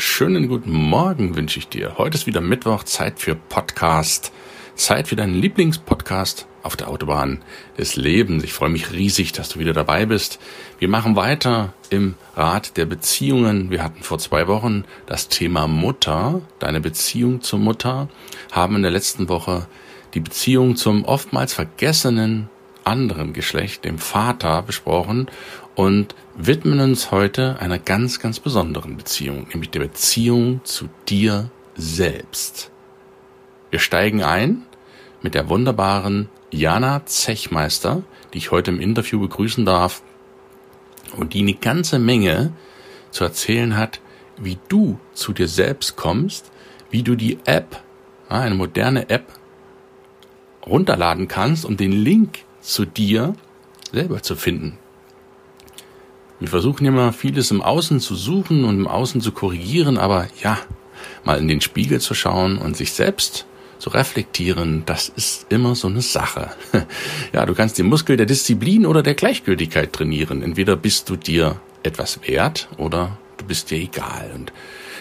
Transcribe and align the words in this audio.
schönen 0.00 0.48
guten 0.48 0.72
Morgen 0.72 1.36
wünsche 1.36 1.58
ich 1.58 1.68
dir. 1.68 1.98
Heute 1.98 2.16
ist 2.16 2.26
wieder 2.26 2.40
Mittwoch, 2.40 2.84
Zeit 2.84 3.18
für 3.18 3.34
Podcast. 3.34 4.32
Zeit 4.74 5.08
für 5.08 5.16
deinen 5.16 5.34
Lieblingspodcast 5.34 6.46
auf 6.62 6.74
der 6.74 6.88
Autobahn 6.88 7.42
des 7.76 7.96
Lebens. 7.96 8.42
Ich 8.42 8.54
freue 8.54 8.70
mich 8.70 8.92
riesig, 8.92 9.32
dass 9.32 9.50
du 9.50 9.58
wieder 9.58 9.74
dabei 9.74 10.06
bist. 10.06 10.40
Wir 10.78 10.88
machen 10.88 11.16
weiter 11.16 11.74
im 11.90 12.14
Rat 12.34 12.78
der 12.78 12.86
Beziehungen. 12.86 13.70
Wir 13.70 13.84
hatten 13.84 14.02
vor 14.02 14.18
zwei 14.18 14.48
Wochen 14.48 14.84
das 15.04 15.28
Thema 15.28 15.66
Mutter, 15.66 16.40
deine 16.60 16.80
Beziehung 16.80 17.42
zur 17.42 17.58
Mutter, 17.58 18.08
haben 18.52 18.76
in 18.76 18.82
der 18.82 18.90
letzten 18.90 19.28
Woche 19.28 19.66
die 20.14 20.20
Beziehung 20.20 20.76
zum 20.76 21.04
oftmals 21.04 21.52
vergessenen 21.52 22.48
anderen 22.84 23.32
Geschlecht, 23.32 23.84
dem 23.84 23.98
Vater, 23.98 24.62
besprochen 24.62 25.28
und 25.74 26.14
widmen 26.36 26.80
uns 26.80 27.10
heute 27.10 27.58
einer 27.60 27.78
ganz, 27.78 28.20
ganz 28.20 28.40
besonderen 28.40 28.96
Beziehung, 28.96 29.46
nämlich 29.48 29.70
der 29.70 29.80
Beziehung 29.80 30.60
zu 30.64 30.88
dir 31.08 31.50
selbst. 31.76 32.70
Wir 33.70 33.78
steigen 33.78 34.22
ein 34.22 34.62
mit 35.22 35.34
der 35.34 35.48
wunderbaren 35.48 36.28
Jana 36.50 37.06
Zechmeister, 37.06 38.02
die 38.32 38.38
ich 38.38 38.50
heute 38.50 38.70
im 38.70 38.80
Interview 38.80 39.20
begrüßen 39.20 39.64
darf 39.64 40.02
und 41.16 41.34
die 41.34 41.40
eine 41.40 41.54
ganze 41.54 41.98
Menge 41.98 42.52
zu 43.10 43.24
erzählen 43.24 43.76
hat, 43.76 44.00
wie 44.36 44.58
du 44.68 44.98
zu 45.12 45.32
dir 45.32 45.48
selbst 45.48 45.96
kommst, 45.96 46.50
wie 46.90 47.02
du 47.02 47.14
die 47.14 47.38
App, 47.44 47.82
eine 48.28 48.54
moderne 48.54 49.08
App, 49.10 49.26
runterladen 50.66 51.28
kannst, 51.28 51.64
um 51.64 51.76
den 51.76 51.92
Link 51.92 52.40
zu 52.60 52.84
dir 52.84 53.34
selber 53.92 54.22
zu 54.22 54.36
finden. 54.36 54.78
Wir 56.40 56.48
versuchen 56.48 56.86
immer 56.86 57.12
vieles 57.12 57.50
im 57.50 57.60
Außen 57.60 58.00
zu 58.00 58.14
suchen 58.16 58.64
und 58.64 58.78
im 58.78 58.88
Außen 58.88 59.20
zu 59.20 59.30
korrigieren, 59.30 59.98
aber 59.98 60.26
ja, 60.42 60.58
mal 61.22 61.38
in 61.38 61.48
den 61.48 61.60
Spiegel 61.60 62.00
zu 62.00 62.14
schauen 62.14 62.56
und 62.56 62.76
sich 62.76 62.92
selbst 62.92 63.46
zu 63.78 63.90
reflektieren, 63.90 64.84
das 64.86 65.08
ist 65.08 65.46
immer 65.50 65.74
so 65.74 65.88
eine 65.88 66.02
Sache. 66.02 66.50
Ja, 67.32 67.46
du 67.46 67.54
kannst 67.54 67.78
den 67.78 67.86
Muskel 67.86 68.16
der 68.16 68.26
Disziplin 68.26 68.86
oder 68.86 69.02
der 69.02 69.14
Gleichgültigkeit 69.14 69.92
trainieren. 69.92 70.42
Entweder 70.42 70.76
bist 70.76 71.08
du 71.08 71.16
dir 71.16 71.60
etwas 71.82 72.20
wert 72.26 72.68
oder 72.76 73.18
du 73.36 73.44
bist 73.44 73.70
dir 73.70 73.78
egal. 73.78 74.30
Und 74.34 74.52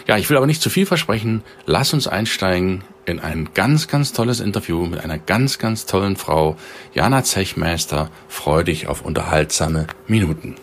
ja, 0.07 0.17
ich 0.17 0.29
will 0.29 0.37
aber 0.37 0.45
nicht 0.45 0.61
zu 0.61 0.69
viel 0.69 0.85
versprechen. 0.85 1.43
Lass 1.65 1.93
uns 1.93 2.07
einsteigen 2.07 2.83
in 3.05 3.19
ein 3.19 3.49
ganz, 3.53 3.87
ganz 3.87 4.13
tolles 4.13 4.39
Interview 4.41 4.85
mit 4.85 4.99
einer 4.99 5.17
ganz, 5.17 5.57
ganz 5.57 5.85
tollen 5.85 6.15
Frau, 6.17 6.55
Jana 6.93 7.23
Zechmeister. 7.23 8.11
Freu 8.27 8.63
dich 8.63 8.87
auf 8.87 9.01
unterhaltsame 9.01 9.87
Minuten. 10.07 10.55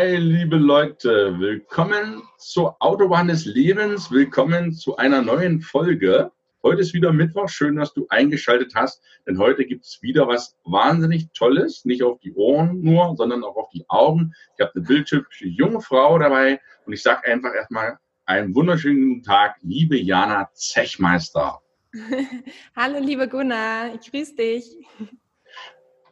Hi, 0.00 0.14
liebe 0.14 0.54
Leute, 0.54 1.40
willkommen 1.40 2.22
zur 2.36 2.76
Autobahn 2.78 3.26
des 3.26 3.46
Lebens, 3.46 4.12
willkommen 4.12 4.72
zu 4.72 4.96
einer 4.96 5.22
neuen 5.22 5.60
Folge. 5.60 6.30
Heute 6.62 6.82
ist 6.82 6.94
wieder 6.94 7.12
Mittwoch, 7.12 7.48
schön, 7.48 7.74
dass 7.74 7.94
du 7.94 8.06
eingeschaltet 8.08 8.74
hast, 8.76 9.02
denn 9.26 9.38
heute 9.38 9.64
gibt 9.64 9.84
es 9.84 10.00
wieder 10.00 10.28
was 10.28 10.56
wahnsinnig 10.62 11.32
Tolles, 11.32 11.84
nicht 11.84 12.04
auf 12.04 12.20
die 12.20 12.32
Ohren 12.34 12.80
nur, 12.80 13.16
sondern 13.16 13.42
auch 13.42 13.56
auf 13.56 13.70
die 13.70 13.86
Augen. 13.88 14.34
Ich 14.56 14.64
habe 14.64 14.70
eine 14.76 14.84
bildhübsche 14.84 15.48
junge 15.48 15.80
Frau 15.80 16.16
dabei 16.16 16.60
und 16.86 16.92
ich 16.92 17.02
sage 17.02 17.26
einfach 17.26 17.52
erstmal 17.52 17.98
einen 18.24 18.54
wunderschönen 18.54 19.24
Tag, 19.24 19.56
liebe 19.62 19.98
Jana 19.98 20.48
Zechmeister. 20.52 21.58
Hallo, 22.76 23.00
liebe 23.00 23.26
Gunnar, 23.26 23.96
ich 24.00 24.12
grüße 24.12 24.36
dich. 24.36 24.76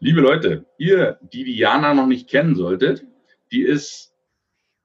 Liebe 0.00 0.22
Leute, 0.22 0.66
ihr, 0.76 1.20
die 1.22 1.44
die 1.44 1.56
Jana 1.56 1.94
noch 1.94 2.08
nicht 2.08 2.28
kennen 2.28 2.56
solltet, 2.56 3.06
die 3.56 3.62
ist 3.62 4.12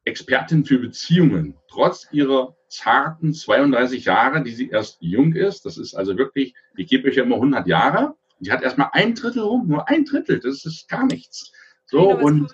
Expertin 0.06 0.64
für 0.64 0.80
Beziehungen, 0.80 1.58
trotz 1.68 2.08
ihrer 2.14 2.56
zarten 2.70 3.34
32 3.34 4.06
Jahre, 4.06 4.44
die 4.44 4.54
sie 4.54 4.70
erst 4.70 4.98
jung 5.02 5.34
ist. 5.34 5.66
Das 5.66 5.78
ist 5.78 5.94
also 5.94 6.18
wirklich, 6.18 6.56
ich 6.78 6.88
gebe 6.88 7.10
euch 7.10 7.18
ja 7.18 7.24
immer 7.24 7.36
100 7.36 7.68
Jahre. 7.68 8.16
Die 8.40 8.50
hat 8.50 8.64
erstmal 8.64 8.90
ein 8.94 9.14
Drittel 9.14 9.44
rum, 9.44 9.68
nur 9.68 9.90
ein 9.90 10.06
Drittel, 10.06 10.40
das 10.40 10.66
ist 10.66 10.88
gar 10.88 11.06
nichts. 11.06 11.52
So, 11.86 12.12
und, 12.18 12.50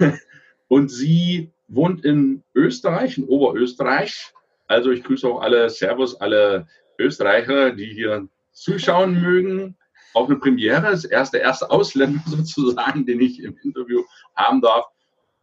und 0.68 0.90
sie 0.90 1.52
wohnt 1.68 2.02
in 2.02 2.42
Österreich, 2.54 3.18
in 3.18 3.24
Oberösterreich. 3.24 4.32
Also 4.68 4.90
ich 4.90 5.04
grüße 5.04 5.28
auch 5.28 5.42
alle 5.42 5.68
Servus, 5.68 6.18
alle 6.18 6.66
Österreicher, 6.98 7.72
die 7.72 7.92
hier 7.92 8.26
zuschauen 8.52 9.20
mögen. 9.20 9.76
Auch 10.14 10.30
eine 10.30 10.36
Premiere, 10.36 10.92
ist 10.92 11.04
erst 11.04 11.34
der 11.34 11.42
erste 11.42 11.70
Ausländer 11.70 12.22
sozusagen, 12.26 13.04
den 13.04 13.20
ich 13.20 13.42
im 13.42 13.58
Interview 13.62 14.02
haben 14.34 14.62
darf. 14.62 14.86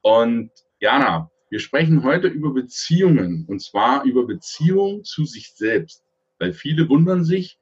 Und 0.04 0.52
Jana, 0.82 1.32
wir 1.50 1.60
sprechen 1.60 2.04
heute 2.04 2.28
über 2.28 2.54
Beziehungen 2.54 3.46
und 3.48 3.62
zwar 3.62 4.04
über 4.04 4.28
Beziehungen 4.28 5.06
zu 5.06 5.24
sich 5.24 5.54
selbst. 5.54 6.04
Weil 6.40 6.52
viele 6.52 6.90
wundern 6.90 7.24
sich, 7.24 7.58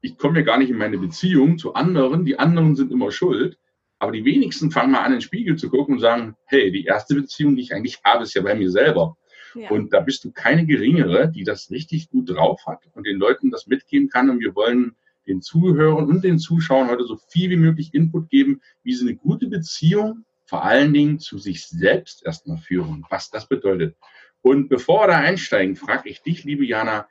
ich 0.00 0.16
komme 0.16 0.38
ja 0.38 0.44
gar 0.46 0.58
nicht 0.58 0.70
in 0.70 0.78
meine 0.78 0.96
Beziehung 0.96 1.58
zu 1.58 1.74
anderen, 1.74 2.24
die 2.24 2.38
anderen 2.38 2.74
sind 2.74 2.90
immer 2.90 3.10
schuld. 3.10 3.58
Aber 3.98 4.12
die 4.12 4.24
wenigsten 4.24 4.70
fangen 4.70 4.92
mal 4.92 5.00
an, 5.00 5.12
in 5.12 5.18
den 5.18 5.20
Spiegel 5.20 5.56
zu 5.56 5.68
gucken 5.68 5.96
und 5.96 6.00
sagen, 6.00 6.36
hey, 6.46 6.72
die 6.72 6.86
erste 6.86 7.14
Beziehung, 7.16 7.54
die 7.54 7.62
ich 7.62 7.74
eigentlich 7.74 8.00
habe, 8.02 8.24
ist 8.24 8.32
ja 8.34 8.40
bei 8.40 8.54
mir 8.54 8.70
selber. 8.70 9.18
Ja. 9.54 9.68
Und 9.68 9.92
da 9.92 10.00
bist 10.00 10.24
du 10.24 10.32
keine 10.32 10.64
geringere, 10.64 11.30
die 11.30 11.44
das 11.44 11.70
richtig 11.70 12.08
gut 12.08 12.30
drauf 12.30 12.64
hat 12.66 12.80
und 12.94 13.06
den 13.06 13.18
Leuten 13.18 13.50
das 13.50 13.66
mitgeben 13.66 14.08
kann. 14.08 14.30
Und 14.30 14.40
wir 14.40 14.54
wollen 14.54 14.96
den 15.26 15.42
Zuhörern 15.42 16.06
und 16.06 16.24
den 16.24 16.38
Zuschauern 16.38 16.88
heute 16.88 17.04
so 17.04 17.18
viel 17.28 17.50
wie 17.50 17.56
möglich 17.56 17.92
Input 17.92 18.30
geben, 18.30 18.62
wie 18.82 18.94
sie 18.94 19.06
eine 19.06 19.16
gute 19.16 19.48
Beziehung 19.48 20.24
vor 20.44 20.64
allen 20.64 20.92
Dingen 20.92 21.18
zu 21.18 21.38
sich 21.38 21.66
selbst 21.66 22.24
erstmal 22.24 22.58
führen, 22.58 23.04
was 23.10 23.30
das 23.30 23.48
bedeutet. 23.48 23.96
Und 24.42 24.68
bevor 24.68 25.02
wir 25.02 25.06
da 25.08 25.16
einsteigen, 25.18 25.74
frage 25.76 26.10
ich 26.10 26.22
dich, 26.22 26.44
liebe 26.44 26.64
Jana, 26.64 27.08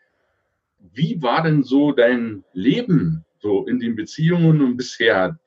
wie 0.78 1.22
war 1.22 1.42
denn 1.42 1.64
so 1.64 1.92
dein 1.92 2.44
Leben 2.54 3.26
so 3.40 3.66
in 3.66 3.80
den 3.80 3.96
Beziehungen 3.96 4.62
und 4.62 4.78
bisher? 4.78 5.40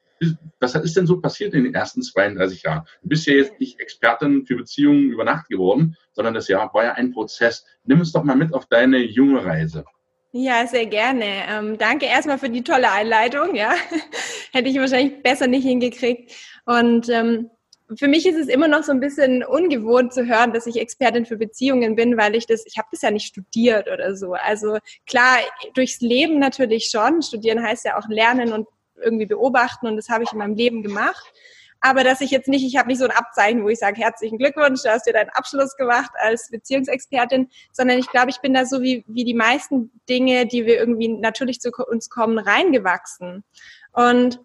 Was 0.60 0.74
ist 0.74 0.96
denn 0.96 1.06
so 1.06 1.20
passiert 1.20 1.54
in 1.54 1.64
den 1.64 1.74
ersten 1.74 2.02
32 2.02 2.62
Jahren? 2.62 2.86
Du 3.02 3.10
bist 3.10 3.26
ja 3.26 3.34
jetzt 3.34 3.60
nicht 3.60 3.78
Expertin 3.78 4.46
für 4.46 4.56
Beziehungen 4.56 5.10
über 5.10 5.24
Nacht 5.24 5.48
geworden, 5.48 5.96
sondern 6.12 6.34
das 6.34 6.48
Jahr 6.48 6.72
war 6.72 6.84
ja 6.84 6.92
ein 6.92 7.12
Prozess. 7.12 7.64
Nimm 7.84 8.00
uns 8.00 8.12
doch 8.12 8.24
mal 8.24 8.34
mit 8.34 8.54
auf 8.54 8.66
deine 8.66 8.98
junge 8.98 9.44
Reise. 9.44 9.84
Ja, 10.32 10.66
sehr 10.66 10.86
gerne. 10.86 11.24
Ähm, 11.48 11.78
danke 11.78 12.06
erstmal 12.06 12.38
für 12.38 12.50
die 12.50 12.64
tolle 12.64 12.90
Einleitung. 12.90 13.54
Ja, 13.54 13.74
hätte 14.52 14.68
ich 14.68 14.78
wahrscheinlich 14.78 15.22
besser 15.22 15.46
nicht 15.46 15.64
hingekriegt. 15.64 16.32
Und 16.64 17.08
ähm, 17.10 17.50
für 17.94 18.08
mich 18.08 18.26
ist 18.26 18.36
es 18.36 18.48
immer 18.48 18.68
noch 18.68 18.82
so 18.82 18.92
ein 18.92 19.00
bisschen 19.00 19.44
ungewohnt 19.44 20.12
zu 20.12 20.26
hören, 20.26 20.52
dass 20.52 20.66
ich 20.66 20.80
Expertin 20.80 21.24
für 21.24 21.36
Beziehungen 21.36 21.94
bin, 21.94 22.16
weil 22.16 22.34
ich 22.34 22.46
das, 22.46 22.64
ich 22.66 22.78
habe 22.78 22.88
das 22.90 23.02
ja 23.02 23.10
nicht 23.10 23.26
studiert 23.26 23.88
oder 23.88 24.16
so. 24.16 24.32
Also 24.32 24.78
klar, 25.06 25.38
durchs 25.74 26.00
Leben 26.00 26.38
natürlich 26.38 26.86
schon. 26.90 27.22
Studieren 27.22 27.62
heißt 27.62 27.84
ja 27.84 27.98
auch 27.98 28.08
lernen 28.08 28.52
und 28.52 28.66
irgendwie 28.96 29.26
beobachten 29.26 29.86
und 29.86 29.96
das 29.96 30.08
habe 30.08 30.24
ich 30.24 30.32
in 30.32 30.38
meinem 30.38 30.54
Leben 30.54 30.82
gemacht. 30.82 31.32
Aber 31.80 32.02
dass 32.02 32.20
ich 32.20 32.30
jetzt 32.30 32.48
nicht, 32.48 32.64
ich 32.64 32.76
habe 32.76 32.88
nicht 32.88 32.98
so 32.98 33.04
ein 33.04 33.10
Abzeichen, 33.10 33.62
wo 33.62 33.68
ich 33.68 33.78
sage, 33.78 34.00
herzlichen 34.00 34.38
Glückwunsch, 34.38 34.82
du 34.82 34.90
hast 34.90 35.06
dir 35.06 35.12
deinen 35.12 35.30
Abschluss 35.30 35.76
gemacht 35.76 36.10
als 36.18 36.50
Beziehungsexpertin, 36.50 37.48
sondern 37.70 37.98
ich 37.98 38.08
glaube, 38.08 38.30
ich 38.30 38.40
bin 38.40 38.54
da 38.54 38.64
so 38.64 38.82
wie, 38.82 39.04
wie 39.06 39.24
die 39.24 39.34
meisten 39.34 39.92
Dinge, 40.08 40.46
die 40.46 40.66
wir 40.66 40.78
irgendwie 40.78 41.08
natürlich 41.08 41.60
zu 41.60 41.70
uns 41.70 42.08
kommen, 42.08 42.38
reingewachsen. 42.38 43.44
Und 43.92 44.40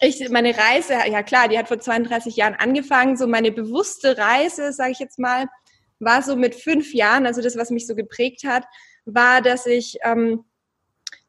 ich, 0.00 0.28
meine 0.30 0.56
Reise, 0.56 0.94
ja 1.10 1.22
klar, 1.22 1.48
die 1.48 1.58
hat 1.58 1.68
vor 1.68 1.78
32 1.78 2.36
Jahren 2.36 2.54
angefangen. 2.54 3.16
So 3.16 3.26
meine 3.26 3.52
bewusste 3.52 4.18
Reise, 4.18 4.72
sage 4.72 4.92
ich 4.92 4.98
jetzt 4.98 5.18
mal, 5.18 5.46
war 5.98 6.22
so 6.22 6.36
mit 6.36 6.54
fünf 6.54 6.92
Jahren. 6.94 7.26
Also 7.26 7.40
das, 7.40 7.56
was 7.56 7.70
mich 7.70 7.86
so 7.86 7.94
geprägt 7.94 8.44
hat, 8.44 8.64
war, 9.04 9.40
dass 9.40 9.66
ich, 9.66 9.98
ähm, 10.02 10.44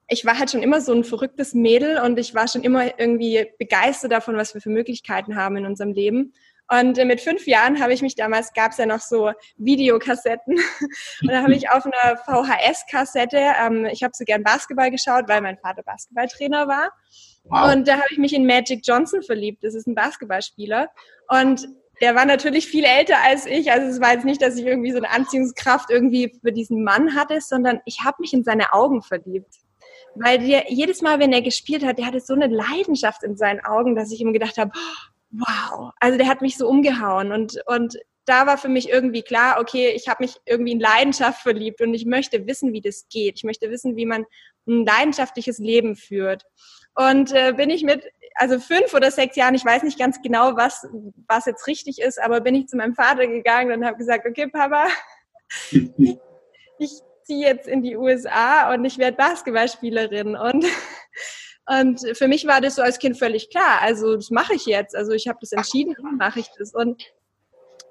ich 0.08 0.26
war 0.26 0.38
halt 0.38 0.52
schon 0.52 0.64
immer 0.64 0.82
so 0.82 0.94
ein 0.94 1.04
verrücktes 1.04 1.54
Mädel 1.54 2.00
und 2.00 2.20
ich 2.20 2.36
war 2.36 2.48
schon 2.48 2.64
immer 2.64 3.00
irgendwie 3.00 3.48
begeistert 3.58 4.12
davon, 4.12 4.38
was 4.38 4.54
wir 4.54 4.62
für 4.62 4.70
Möglichkeiten 4.70 5.36
haben 5.36 5.58
in 5.58 5.66
unserem 5.66 5.94
Leben. 5.94 6.34
Und 6.68 6.98
äh, 6.98 7.06
mit 7.06 7.22
fünf 7.22 7.46
Jahren 7.46 7.80
habe 7.80 7.94
ich 7.94 8.02
mich 8.02 8.16
damals, 8.16 8.54
gab 8.54 8.72
es 8.72 8.78
ja 8.78 8.86
noch 8.86 9.00
so 9.00 9.32
Videokassetten. 9.58 10.56
und 11.22 11.30
da 11.30 11.44
habe 11.44 11.54
ich 11.54 11.70
auf 11.70 11.86
einer 11.86 12.18
VHS-Kassette, 12.18 13.38
ähm, 13.62 13.86
ich 13.86 14.04
habe 14.04 14.14
so 14.16 14.26
gern 14.26 14.44
Basketball 14.44 14.90
geschaut, 14.90 15.26
weil 15.28 15.42
mein 15.42 15.58
Vater 15.58 15.84
Basketballtrainer 15.84 16.68
war. 16.68 16.92
Wow. 17.46 17.74
Und 17.74 17.88
da 17.88 17.94
habe 17.94 18.08
ich 18.12 18.18
mich 18.18 18.34
in 18.34 18.46
Magic 18.46 18.82
Johnson 18.84 19.22
verliebt. 19.22 19.64
Das 19.64 19.76
ist 19.76 19.88
ein 19.88 19.96
Basketballspieler. 19.96 20.90
Und 21.30 21.68
der 22.02 22.16
war 22.16 22.26
natürlich 22.26 22.68
viel 22.68 22.84
älter 22.84 23.18
als 23.24 23.46
ich. 23.46 23.72
Also 23.72 23.88
es 23.88 24.02
war 24.02 24.14
jetzt 24.14 24.26
nicht, 24.26 24.42
dass 24.42 24.58
ich 24.58 24.66
irgendwie 24.66 24.92
so 24.92 24.98
eine 24.98 25.12
Anziehungskraft 25.12 25.90
irgendwie 25.90 26.38
für 26.42 26.52
diesen 26.52 26.84
Mann 26.84 27.16
hatte, 27.16 27.40
sondern 27.42 27.82
ich 27.86 28.02
habe 28.04 28.18
mich 28.20 28.34
in 28.34 28.44
seine 28.44 28.74
Augen 28.74 29.02
verliebt. 29.02 29.56
Weil 30.16 30.40
der, 30.40 30.72
jedes 30.72 31.02
Mal, 31.02 31.20
wenn 31.20 31.34
er 31.34 31.42
gespielt 31.42 31.86
hat, 31.86 31.98
der 31.98 32.08
hatte 32.08 32.20
so 32.20 32.34
eine 32.34 32.48
Leidenschaft 32.48 33.24
in 33.24 33.38
seinen 33.38 33.64
Augen, 33.66 33.96
dass 33.96 34.12
ich 34.12 34.22
immer 34.22 34.34
gedacht 34.34 34.58
habe, 34.58 34.72
wow, 35.32 35.92
also 36.00 36.18
der 36.18 36.28
hat 36.28 36.42
mich 36.42 36.58
so 36.58 36.68
umgehauen. 36.68 37.32
Und, 37.32 37.62
und 37.66 37.98
da 38.26 38.48
war 38.48 38.58
für 38.58 38.70
mich 38.70 38.90
irgendwie 38.90 39.22
klar, 39.22 39.60
okay, 39.60 39.90
ich 39.96 40.08
habe 40.08 40.24
mich 40.24 40.38
irgendwie 40.46 40.72
in 40.72 40.80
Leidenschaft 40.80 41.42
verliebt 41.42 41.82
und 41.82 41.94
ich 41.94 42.06
möchte 42.06 42.48
wissen, 42.48 42.74
wie 42.74 42.82
das 42.82 43.08
geht. 43.10 43.36
Ich 43.38 43.44
möchte 43.44 43.70
wissen, 43.70 43.96
wie 43.96 44.06
man 44.06 44.26
ein 44.68 44.86
leidenschaftliches 44.86 45.60
Leben 45.60 45.96
führt. 45.96 46.44
Und 46.96 47.32
äh, 47.34 47.54
bin 47.54 47.70
ich 47.70 47.84
mit, 47.84 48.04
also 48.36 48.60
fünf 48.60 48.94
oder 48.94 49.12
sechs 49.12 49.36
Jahren, 49.36 49.56
ich 49.56 49.66
weiß 49.66 49.84
nicht 49.84 50.00
ganz 50.00 50.22
genau, 50.22 50.56
was, 50.56 50.88
was 51.28 51.46
jetzt 51.46 51.68
richtig 51.68 52.00
ist, 52.00 52.22
aber 52.22 52.42
bin 52.42 52.56
ich 52.56 52.68
zu 52.68 52.78
meinem 52.78 52.96
Vater 52.96 53.28
gegangen 53.28 53.72
und 53.72 53.86
habe 53.86 53.98
gesagt, 53.98 54.26
okay, 54.26 54.48
Papa, 54.48 54.88
ich 55.72 56.92
ziehe 57.24 57.48
jetzt 57.48 57.68
in 57.68 57.82
die 57.82 57.96
USA 57.98 58.74
und 58.74 58.86
ich 58.86 58.98
werde 58.98 59.18
Basketballspielerin. 59.18 60.36
Und, 60.36 60.66
und 61.66 62.18
für 62.18 62.28
mich 62.28 62.46
war 62.46 62.62
das 62.62 62.76
so 62.76 62.82
als 62.82 63.00
Kind 63.00 63.18
völlig 63.18 63.50
klar. 63.50 63.82
Also 63.82 64.16
das 64.16 64.30
mache 64.30 64.54
ich 64.54 64.66
jetzt. 64.66 64.96
Also 64.96 65.12
ich 65.12 65.28
habe 65.28 65.40
das 65.42 65.52
entschieden, 65.52 65.96
mache 66.18 66.40
ich 66.40 66.48
das. 66.58 66.74
Und 66.74 67.04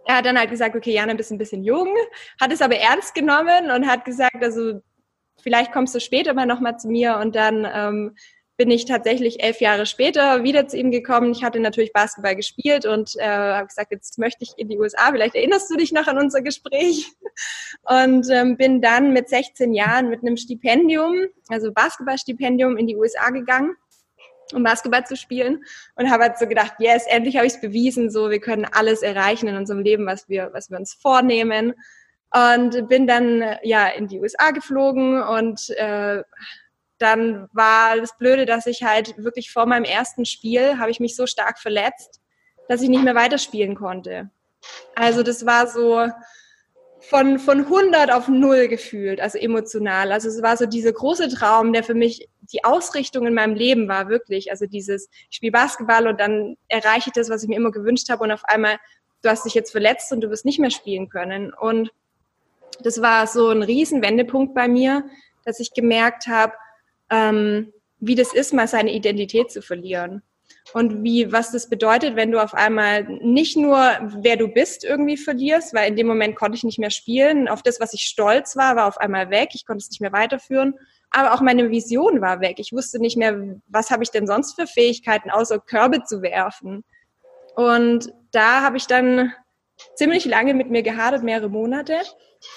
er 0.06 0.17
hat 0.17 0.27
dann 0.27 0.39
halt 0.39 0.51
gesagt, 0.51 0.77
okay, 0.77 0.93
Jana, 0.93 1.15
bist 1.15 1.33
ein 1.33 1.39
bisschen 1.39 1.65
jung, 1.65 1.89
hat 2.41 2.53
es 2.53 2.62
aber 2.62 2.77
ernst 2.77 3.15
genommen 3.15 3.71
und 3.71 3.87
hat 3.87 4.05
gesagt, 4.05 4.43
also 4.43 4.81
vielleicht 5.43 5.73
kommst 5.73 5.95
du 5.95 6.01
später 6.01 6.35
mal 6.35 6.47
nochmal 6.47 6.79
zu 6.79 6.89
mir 6.89 7.17
und 7.17 7.35
dann 7.35 7.67
ähm, 7.73 8.17
bin 8.56 8.71
ich 8.71 8.85
tatsächlich 8.85 9.43
elf 9.43 9.61
Jahre 9.61 9.85
später 9.85 10.45
wieder 10.45 10.69
zu 10.69 10.77
ihm 10.77 10.91
gekommen. 10.91 11.33
Ich 11.33 11.43
hatte 11.43 11.59
natürlich 11.59 11.93
Basketball 11.93 12.37
gespielt 12.37 12.87
und 12.87 13.17
äh, 13.17 13.25
habe 13.25 13.67
gesagt, 13.67 13.91
jetzt 13.91 14.19
möchte 14.19 14.45
ich 14.45 14.53
in 14.56 14.69
die 14.69 14.79
USA. 14.79 15.11
Vielleicht 15.11 15.35
erinnerst 15.35 15.71
du 15.71 15.77
dich 15.77 15.93
noch 15.93 16.06
an 16.06 16.19
unser 16.19 16.43
Gespräch. 16.43 17.11
Und 17.83 18.31
ähm, 18.31 18.56
bin 18.56 18.81
dann 18.81 19.12
mit 19.12 19.29
16 19.29 19.75
Jahren 19.75 20.09
mit 20.09 20.21
einem 20.23 20.37
Stipendium, 20.37 21.27
also 21.49 21.73
Basketballstipendium, 21.73 22.77
in 22.77 22.87
die 22.87 22.97
USA 22.97 23.31
gegangen 23.31 23.77
um 24.53 24.62
Basketball 24.62 25.05
zu 25.06 25.17
spielen 25.17 25.65
und 25.97 26.11
habe 26.11 26.25
halt 26.25 26.39
so 26.39 26.47
gedacht, 26.47 26.75
yes, 26.79 27.06
endlich 27.09 27.37
habe 27.37 27.47
ich 27.47 27.55
es 27.55 27.61
bewiesen, 27.61 28.11
so 28.11 28.31
wir 28.31 28.41
können 28.41 28.67
alles 28.71 29.03
erreichen 29.03 29.49
in 29.49 29.56
unserem 29.56 29.81
Leben, 29.81 30.06
was 30.06 30.29
wir 30.29 30.51
was 30.53 30.71
wir 30.71 30.79
uns 30.79 30.93
vornehmen 30.93 31.73
und 32.35 32.89
bin 32.89 33.06
dann 33.06 33.56
ja 33.62 33.89
in 33.89 34.09
die 34.09 34.21
USA 34.21 34.51
geflogen 34.51 35.23
und 35.23 35.71
äh, 35.71 36.23
dann 36.99 37.49
war 37.52 37.96
das 37.96 38.17
Blöde, 38.17 38.46
dass 38.46 38.67
ich 38.67 38.82
halt 38.82 39.17
wirklich 39.19 39.50
vor 39.50 39.67
meinem 39.67 39.85
ersten 39.85 40.25
Spiel 40.25 40.79
habe 40.79 40.91
ich 40.91 41.00
mich 41.00 41.17
so 41.17 41.26
stark 41.26 41.58
verletzt, 41.58 42.20
dass 42.69 42.82
ich 42.82 42.88
nicht 42.88 43.05
mehr 43.05 43.14
weiterspielen 43.14 43.75
konnte. 43.75 44.31
Also 44.94 45.23
das 45.23 45.44
war 45.44 45.67
so 45.67 46.08
von, 47.00 47.38
von 47.38 47.61
100 47.61 48.11
auf 48.11 48.29
0 48.29 48.69
gefühlt, 48.69 49.20
also 49.20 49.38
emotional. 49.38 50.12
Also 50.12 50.29
es 50.29 50.41
war 50.43 50.56
so 50.56 50.67
dieser 50.67 50.93
große 50.93 51.29
Traum, 51.29 51.73
der 51.73 51.85
für 51.85 51.94
mich 51.94 52.29
die 52.41 52.64
Ausrichtung 52.64 53.26
in 53.26 53.35
meinem 53.35 53.55
Leben 53.55 53.88
war, 53.88 54.08
wirklich. 54.08 54.50
Also 54.50 54.67
dieses, 54.67 55.08
ich 55.29 55.37
spiele 55.37 55.52
Basketball 55.52 56.06
und 56.06 56.20
dann 56.20 56.56
erreiche 56.69 57.08
ich 57.08 57.12
das, 57.12 57.29
was 57.29 57.43
ich 57.43 57.49
mir 57.49 57.56
immer 57.56 57.73
gewünscht 57.73 58.08
habe 58.08 58.25
und 58.25 58.32
auf 58.32 58.44
einmal, 58.44 58.79
du 59.23 59.29
hast 59.29 59.44
dich 59.44 59.55
jetzt 59.55 59.73
verletzt 59.73 60.12
und 60.12 60.23
du 60.23 60.31
wirst 60.31 60.44
nicht 60.44 60.58
mehr 60.58 60.70
spielen 60.70 61.08
können. 61.08 61.52
Und 61.52 61.93
das 62.81 63.02
war 63.02 63.26
so 63.26 63.49
ein 63.49 63.62
riesen 63.62 64.02
Wendepunkt 64.02 64.55
bei 64.55 64.69
mir, 64.69 65.05
dass 65.44 65.61
ich 65.61 65.75
gemerkt 65.75 66.26
habe, 66.26 66.55
ähm, 67.15 67.73
wie 68.01 68.15
das 68.15 68.35
ist, 68.35 68.53
mal 68.53 68.69
seine 68.69 68.93
Identität 68.93 69.51
zu 69.51 69.63
verlieren. 69.63 70.23
Und 70.73 71.05
wie, 71.05 71.31
was 71.31 71.53
das 71.53 71.69
bedeutet, 71.69 72.17
wenn 72.17 72.31
du 72.31 72.43
auf 72.43 72.55
einmal 72.55 73.05
nicht 73.05 73.57
nur, 73.57 73.79
wer 74.21 74.37
du 74.37 74.49
bist, 74.49 74.85
irgendwie 74.85 75.17
verlierst, 75.17 75.75
weil 75.75 75.89
in 75.89 75.97
dem 75.97 76.07
Moment 76.07 76.37
konnte 76.37 76.57
ich 76.57 76.65
nicht 76.65 76.79
mehr 76.79 76.91
spielen. 76.91 77.49
Auf 77.49 77.63
das, 77.63 77.81
was 77.81 77.95
ich 77.95 78.03
stolz 78.03 78.57
war, 78.57 78.77
war 78.77 78.87
auf 78.87 78.99
einmal 78.99 79.31
weg. 79.31 79.51
Ich 79.53 79.67
konnte 79.67 79.83
es 79.83 79.91
nicht 79.91 80.01
mehr 80.01 80.13
weiterführen. 80.13 80.75
Aber 81.11 81.35
auch 81.35 81.41
meine 81.41 81.71
Vision 81.71 82.21
war 82.21 82.41
weg. 82.41 82.57
Ich 82.59 82.73
wusste 82.73 82.99
nicht 82.99 83.17
mehr, 83.17 83.57
was 83.69 83.91
habe 83.91 84.03
ich 84.03 84.11
denn 84.11 84.27
sonst 84.27 84.55
für 84.55 84.67
Fähigkeiten, 84.67 85.31
außer 85.31 85.61
Körbe 85.61 86.03
zu 86.05 86.23
werfen. 86.23 86.83
Und 87.55 88.13
da 88.33 88.63
habe 88.63 88.77
ich 88.77 88.87
dann 88.87 89.33
ziemlich 89.94 90.25
lange 90.25 90.55
mit 90.55 90.71
mir 90.71 90.82
gehadert, 90.82 91.23
mehrere 91.23 91.49
Monate 91.49 91.94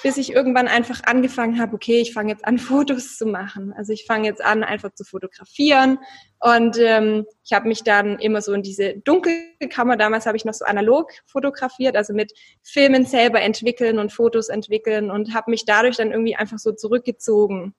bis 0.03 0.17
ich 0.17 0.31
irgendwann 0.31 0.67
einfach 0.67 1.01
angefangen 1.05 1.59
habe, 1.59 1.75
okay, 1.75 1.99
ich 1.99 2.13
fange 2.13 2.31
jetzt 2.31 2.45
an, 2.45 2.57
Fotos 2.57 3.17
zu 3.17 3.25
machen. 3.25 3.73
Also 3.73 3.93
ich 3.93 4.05
fange 4.05 4.27
jetzt 4.27 4.43
an, 4.43 4.63
einfach 4.63 4.93
zu 4.93 5.03
fotografieren. 5.03 5.99
Und 6.39 6.77
ähm, 6.79 7.25
ich 7.43 7.53
habe 7.53 7.67
mich 7.67 7.83
dann 7.83 8.19
immer 8.19 8.41
so 8.41 8.53
in 8.53 8.61
diese 8.61 8.97
Dunkelkammer, 8.97 9.97
damals 9.97 10.25
habe 10.25 10.37
ich 10.37 10.45
noch 10.45 10.53
so 10.53 10.65
analog 10.65 11.11
fotografiert, 11.25 11.95
also 11.95 12.13
mit 12.13 12.31
Filmen 12.63 13.05
selber 13.05 13.41
entwickeln 13.41 13.97
und 13.97 14.13
Fotos 14.13 14.49
entwickeln 14.49 15.09
und 15.09 15.33
habe 15.33 15.49
mich 15.49 15.65
dadurch 15.65 15.97
dann 15.97 16.11
irgendwie 16.11 16.35
einfach 16.35 16.59
so 16.59 16.73
zurückgezogen 16.73 17.73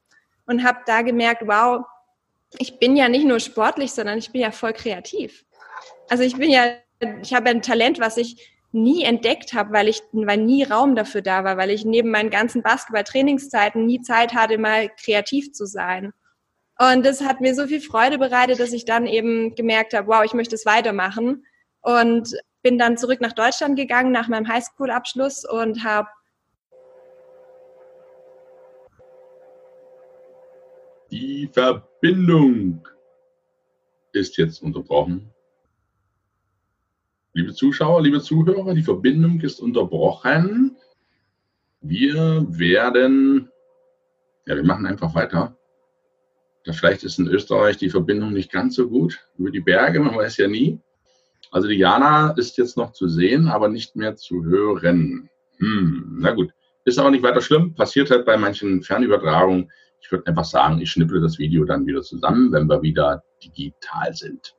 und 0.46 0.64
habe 0.64 0.80
da 0.86 1.02
gemerkt, 1.02 1.42
wow, 1.46 1.84
ich 2.58 2.78
bin 2.78 2.96
ja 2.96 3.08
nicht 3.08 3.26
nur 3.26 3.38
sportlich, 3.38 3.92
sondern 3.92 4.18
ich 4.18 4.32
bin 4.32 4.40
ja 4.40 4.50
voll 4.50 4.72
kreativ. 4.72 5.44
Also 6.08 6.24
ich 6.24 6.36
bin 6.36 6.50
ja, 6.50 6.72
ich 7.22 7.34
habe 7.34 7.50
ein 7.50 7.62
Talent, 7.62 8.00
was 8.00 8.16
ich 8.16 8.57
nie 8.82 9.04
entdeckt 9.04 9.52
habe, 9.52 9.72
weil 9.72 9.88
ich, 9.88 10.02
weil 10.12 10.38
nie 10.38 10.64
Raum 10.64 10.94
dafür 10.94 11.22
da 11.22 11.44
war, 11.44 11.56
weil 11.56 11.70
ich 11.70 11.84
neben 11.84 12.10
meinen 12.10 12.30
ganzen 12.30 12.62
Basketball-Trainingszeiten 12.62 13.86
nie 13.86 14.00
Zeit 14.00 14.34
hatte, 14.34 14.58
mal 14.58 14.88
kreativ 15.02 15.52
zu 15.52 15.66
sein. 15.66 16.12
Und 16.78 17.04
das 17.04 17.24
hat 17.24 17.40
mir 17.40 17.54
so 17.54 17.66
viel 17.66 17.80
Freude 17.80 18.18
bereitet, 18.18 18.60
dass 18.60 18.72
ich 18.72 18.84
dann 18.84 19.06
eben 19.06 19.54
gemerkt 19.54 19.94
habe, 19.94 20.08
wow, 20.08 20.22
ich 20.24 20.34
möchte 20.34 20.54
es 20.54 20.64
weitermachen. 20.66 21.44
Und 21.80 22.36
bin 22.62 22.78
dann 22.78 22.96
zurück 22.96 23.20
nach 23.20 23.32
Deutschland 23.32 23.76
gegangen 23.76 24.12
nach 24.12 24.28
meinem 24.28 24.48
Highschool-Abschluss 24.48 25.44
und 25.44 25.84
habe 25.84 26.08
Die 31.10 31.48
Verbindung 31.50 32.86
ist 34.12 34.36
jetzt 34.36 34.62
unterbrochen. 34.62 35.32
Liebe 37.38 37.54
Zuschauer, 37.54 38.02
liebe 38.02 38.20
Zuhörer, 38.20 38.74
die 38.74 38.82
Verbindung 38.82 39.40
ist 39.42 39.60
unterbrochen. 39.60 40.76
Wir 41.80 42.44
werden, 42.48 43.48
ja, 44.44 44.56
wir 44.56 44.64
machen 44.64 44.86
einfach 44.86 45.14
weiter. 45.14 45.56
Da 46.64 46.72
vielleicht 46.72 47.04
ist 47.04 47.20
in 47.20 47.28
Österreich 47.28 47.76
die 47.76 47.90
Verbindung 47.90 48.32
nicht 48.32 48.50
ganz 48.50 48.74
so 48.74 48.88
gut 48.88 49.20
über 49.38 49.52
die 49.52 49.60
Berge, 49.60 50.00
man 50.00 50.16
weiß 50.16 50.38
ja 50.38 50.48
nie. 50.48 50.80
Also 51.52 51.68
die 51.68 51.76
Jana 51.76 52.30
ist 52.30 52.58
jetzt 52.58 52.76
noch 52.76 52.90
zu 52.90 53.06
sehen, 53.06 53.46
aber 53.46 53.68
nicht 53.68 53.94
mehr 53.94 54.16
zu 54.16 54.44
hören. 54.44 55.30
Hm, 55.58 56.16
na 56.18 56.32
gut, 56.32 56.50
ist 56.86 56.98
aber 56.98 57.12
nicht 57.12 57.22
weiter 57.22 57.40
schlimm. 57.40 57.72
Passiert 57.72 58.10
halt 58.10 58.26
bei 58.26 58.36
manchen 58.36 58.82
Fernübertragungen. 58.82 59.70
Ich 60.00 60.10
würde 60.10 60.26
einfach 60.26 60.44
sagen, 60.44 60.80
ich 60.80 60.90
schnipple 60.90 61.20
das 61.20 61.38
Video 61.38 61.64
dann 61.64 61.86
wieder 61.86 62.02
zusammen, 62.02 62.50
wenn 62.50 62.66
wir 62.66 62.82
wieder 62.82 63.22
digital 63.40 64.12
sind. 64.12 64.57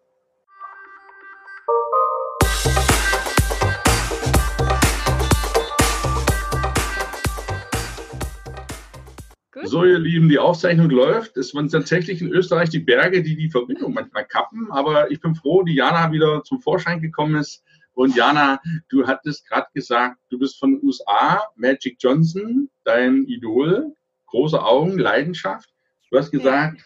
So, 9.63 9.83
ihr 9.83 9.99
Lieben, 9.99 10.29
die 10.29 10.39
Aufzeichnung 10.39 10.89
läuft. 10.89 11.37
Es 11.37 11.53
waren 11.53 11.69
tatsächlich 11.69 12.21
in 12.21 12.31
Österreich 12.31 12.69
die 12.69 12.79
Berge, 12.79 13.23
die 13.23 13.35
die 13.35 13.49
Verbindung 13.49 13.93
manchmal 13.93 14.25
kappen. 14.25 14.71
Aber 14.71 15.11
ich 15.11 15.19
bin 15.19 15.35
froh, 15.35 15.63
die 15.63 15.75
Jana 15.75 16.11
wieder 16.11 16.43
zum 16.43 16.61
Vorschein 16.61 17.01
gekommen 17.01 17.35
ist. 17.35 17.63
Und 17.93 18.15
Jana, 18.15 18.61
du 18.89 19.07
hattest 19.07 19.47
gerade 19.47 19.67
gesagt, 19.73 20.17
du 20.29 20.39
bist 20.39 20.57
von 20.57 20.71
den 20.71 20.83
USA, 20.83 21.43
Magic 21.55 21.97
Johnson, 21.99 22.69
dein 22.85 23.25
Idol, 23.25 23.93
große 24.27 24.63
Augen, 24.63 24.97
Leidenschaft. 24.97 25.69
Du 26.09 26.17
hast 26.17 26.31
gesagt, 26.31 26.81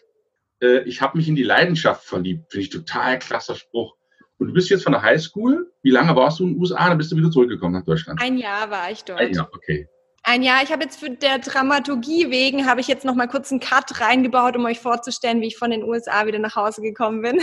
ja. 0.62 0.68
äh, 0.68 0.84
ich 0.84 1.02
habe 1.02 1.18
mich 1.18 1.28
in 1.28 1.36
die 1.36 1.44
Leidenschaft 1.44 2.04
verliebt. 2.04 2.52
Finde 2.52 2.64
ich 2.64 2.70
total 2.70 3.20
klasser 3.20 3.56
Spruch. 3.56 3.96
Und 4.40 4.48
du 4.48 4.54
bist 4.54 4.70
jetzt 4.70 4.84
von 4.84 4.94
der 4.94 5.04
Highschool. 5.04 5.72
Wie 5.84 5.92
lange 5.92 6.16
warst 6.16 6.40
du 6.40 6.46
in 6.46 6.54
den 6.54 6.60
USA? 6.60 6.90
Dann 6.90 6.98
bist 6.98 7.12
du 7.12 7.16
wieder 7.16 7.30
zurückgekommen 7.30 7.74
nach 7.74 7.86
Deutschland. 7.86 8.20
Ein 8.22 8.38
Jahr 8.38 8.70
war 8.72 8.92
ich 8.92 9.04
dort. 9.04 9.20
Ein 9.20 9.34
Jahr, 9.34 9.50
okay. 9.54 9.88
Ein 10.24 10.42
Jahr. 10.42 10.64
Ich 10.64 10.72
habe 10.72 10.84
jetzt 10.84 11.00
für 11.00 11.10
der 11.10 11.40
Dramaturgie 11.40 12.32
wegen, 12.32 12.66
habe 12.66 12.80
ich 12.80 12.88
jetzt 12.88 13.04
noch 13.04 13.14
mal 13.14 13.28
kurz 13.28 13.52
einen 13.52 13.60
Cut 13.60 14.00
reingebaut, 14.00 14.56
um 14.56 14.66
euch 14.66 14.80
vorzustellen, 14.80 15.42
wie 15.42 15.48
ich 15.48 15.58
von 15.58 15.70
den 15.70 15.84
USA 15.84 16.26
wieder 16.26 16.40
nach 16.40 16.56
Hause 16.56 16.82
gekommen 16.82 17.22
bin. 17.22 17.42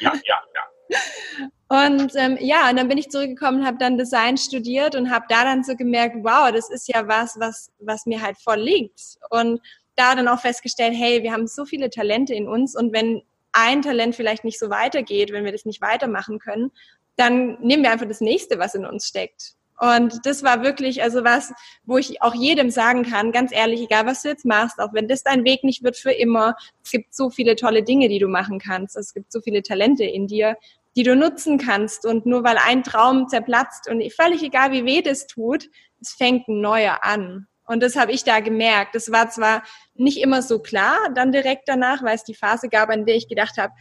Ja, 0.00 0.12
ja, 0.12 0.12
ja. 0.24 0.40
ja. 0.54 0.98
Und 1.68 2.12
ähm, 2.14 2.36
ja, 2.40 2.68
und 2.70 2.76
dann 2.76 2.88
bin 2.88 2.98
ich 2.98 3.10
zurückgekommen, 3.10 3.66
habe 3.66 3.78
dann 3.78 3.96
Design 3.96 4.36
studiert 4.36 4.94
und 4.94 5.10
habe 5.10 5.24
da 5.28 5.44
dann 5.44 5.64
so 5.64 5.74
gemerkt, 5.74 6.16
wow, 6.20 6.52
das 6.52 6.70
ist 6.70 6.86
ja 6.86 7.08
was, 7.08 7.36
was, 7.40 7.72
was 7.78 8.06
mir 8.06 8.22
halt 8.22 8.36
voll 8.38 8.60
liegt. 8.60 9.00
Und 9.30 9.60
da 9.96 10.14
dann 10.14 10.28
auch 10.28 10.40
festgestellt, 10.40 10.94
hey, 10.96 11.22
wir 11.22 11.32
haben 11.32 11.46
so 11.46 11.64
viele 11.64 11.90
Talente 11.90 12.34
in 12.34 12.48
uns 12.48 12.76
und 12.76 12.92
wenn 12.92 13.22
ein 13.52 13.82
Talent 13.82 14.14
vielleicht 14.14 14.44
nicht 14.44 14.58
so 14.58 14.68
weitergeht, 14.70 15.32
wenn 15.32 15.44
wir 15.44 15.52
das 15.52 15.64
nicht 15.64 15.80
weitermachen 15.80 16.38
können, 16.38 16.70
dann 17.16 17.58
nehmen 17.60 17.82
wir 17.82 17.90
einfach 17.90 18.08
das 18.08 18.20
nächste, 18.20 18.58
was 18.58 18.74
in 18.74 18.84
uns 18.84 19.06
steckt. 19.06 19.54
Und 19.78 20.24
das 20.24 20.42
war 20.42 20.62
wirklich, 20.62 21.02
also 21.02 21.24
was, 21.24 21.52
wo 21.84 21.98
ich 21.98 22.22
auch 22.22 22.34
jedem 22.34 22.70
sagen 22.70 23.02
kann, 23.02 23.32
ganz 23.32 23.52
ehrlich, 23.52 23.80
egal 23.80 24.06
was 24.06 24.22
du 24.22 24.28
jetzt 24.28 24.44
machst, 24.44 24.78
auch 24.78 24.92
wenn 24.92 25.08
das 25.08 25.22
dein 25.22 25.44
Weg 25.44 25.64
nicht 25.64 25.82
wird 25.82 25.96
für 25.96 26.12
immer, 26.12 26.54
es 26.84 26.90
gibt 26.90 27.14
so 27.14 27.30
viele 27.30 27.56
tolle 27.56 27.82
Dinge, 27.82 28.08
die 28.08 28.20
du 28.20 28.28
machen 28.28 28.58
kannst. 28.58 28.96
Es 28.96 29.14
gibt 29.14 29.32
so 29.32 29.40
viele 29.40 29.62
Talente 29.62 30.04
in 30.04 30.26
dir, 30.26 30.56
die 30.96 31.02
du 31.02 31.16
nutzen 31.16 31.58
kannst. 31.58 32.06
Und 32.06 32.24
nur 32.24 32.44
weil 32.44 32.58
ein 32.58 32.84
Traum 32.84 33.28
zerplatzt 33.28 33.88
und 33.88 34.02
völlig 34.12 34.42
egal, 34.42 34.70
wie 34.72 34.84
weh 34.84 35.02
das 35.02 35.26
tut, 35.26 35.68
es 36.00 36.12
fängt 36.12 36.48
ein 36.48 36.60
neuer 36.60 37.02
an. 37.02 37.48
Und 37.66 37.82
das 37.82 37.96
habe 37.96 38.12
ich 38.12 38.24
da 38.24 38.40
gemerkt. 38.40 38.94
Das 38.94 39.10
war 39.10 39.30
zwar 39.30 39.62
nicht 39.94 40.18
immer 40.18 40.42
so 40.42 40.58
klar, 40.58 40.98
dann 41.14 41.32
direkt 41.32 41.66
danach, 41.66 42.02
weil 42.02 42.14
es 42.14 42.24
die 42.24 42.34
Phase 42.34 42.68
gab, 42.68 42.90
in 42.90 43.06
der 43.06 43.16
ich 43.16 43.26
gedacht 43.26 43.56
habe, 43.56 43.72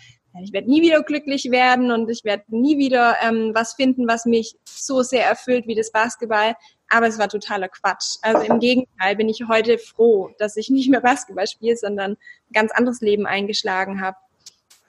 ich 0.41 0.51
werde 0.51 0.69
nie 0.69 0.81
wieder 0.81 1.03
glücklich 1.03 1.51
werden 1.51 1.91
und 1.91 2.09
ich 2.09 2.23
werde 2.23 2.43
nie 2.47 2.77
wieder 2.77 3.17
ähm, 3.21 3.51
was 3.53 3.73
finden, 3.73 4.07
was 4.07 4.25
mich 4.25 4.55
so 4.65 5.03
sehr 5.03 5.25
erfüllt 5.25 5.67
wie 5.67 5.75
das 5.75 5.91
Basketball. 5.91 6.55
Aber 6.89 7.07
es 7.07 7.19
war 7.19 7.29
totaler 7.29 7.69
Quatsch. 7.69 8.17
Also 8.21 8.41
im 8.41 8.59
Gegenteil 8.59 9.15
bin 9.15 9.29
ich 9.29 9.43
heute 9.47 9.77
froh, 9.77 10.31
dass 10.39 10.57
ich 10.57 10.69
nicht 10.69 10.89
mehr 10.89 11.01
Basketball 11.01 11.47
spiele, 11.47 11.77
sondern 11.77 12.13
ein 12.13 12.53
ganz 12.53 12.71
anderes 12.71 13.01
Leben 13.01 13.27
eingeschlagen 13.27 14.01
habe. 14.01 14.17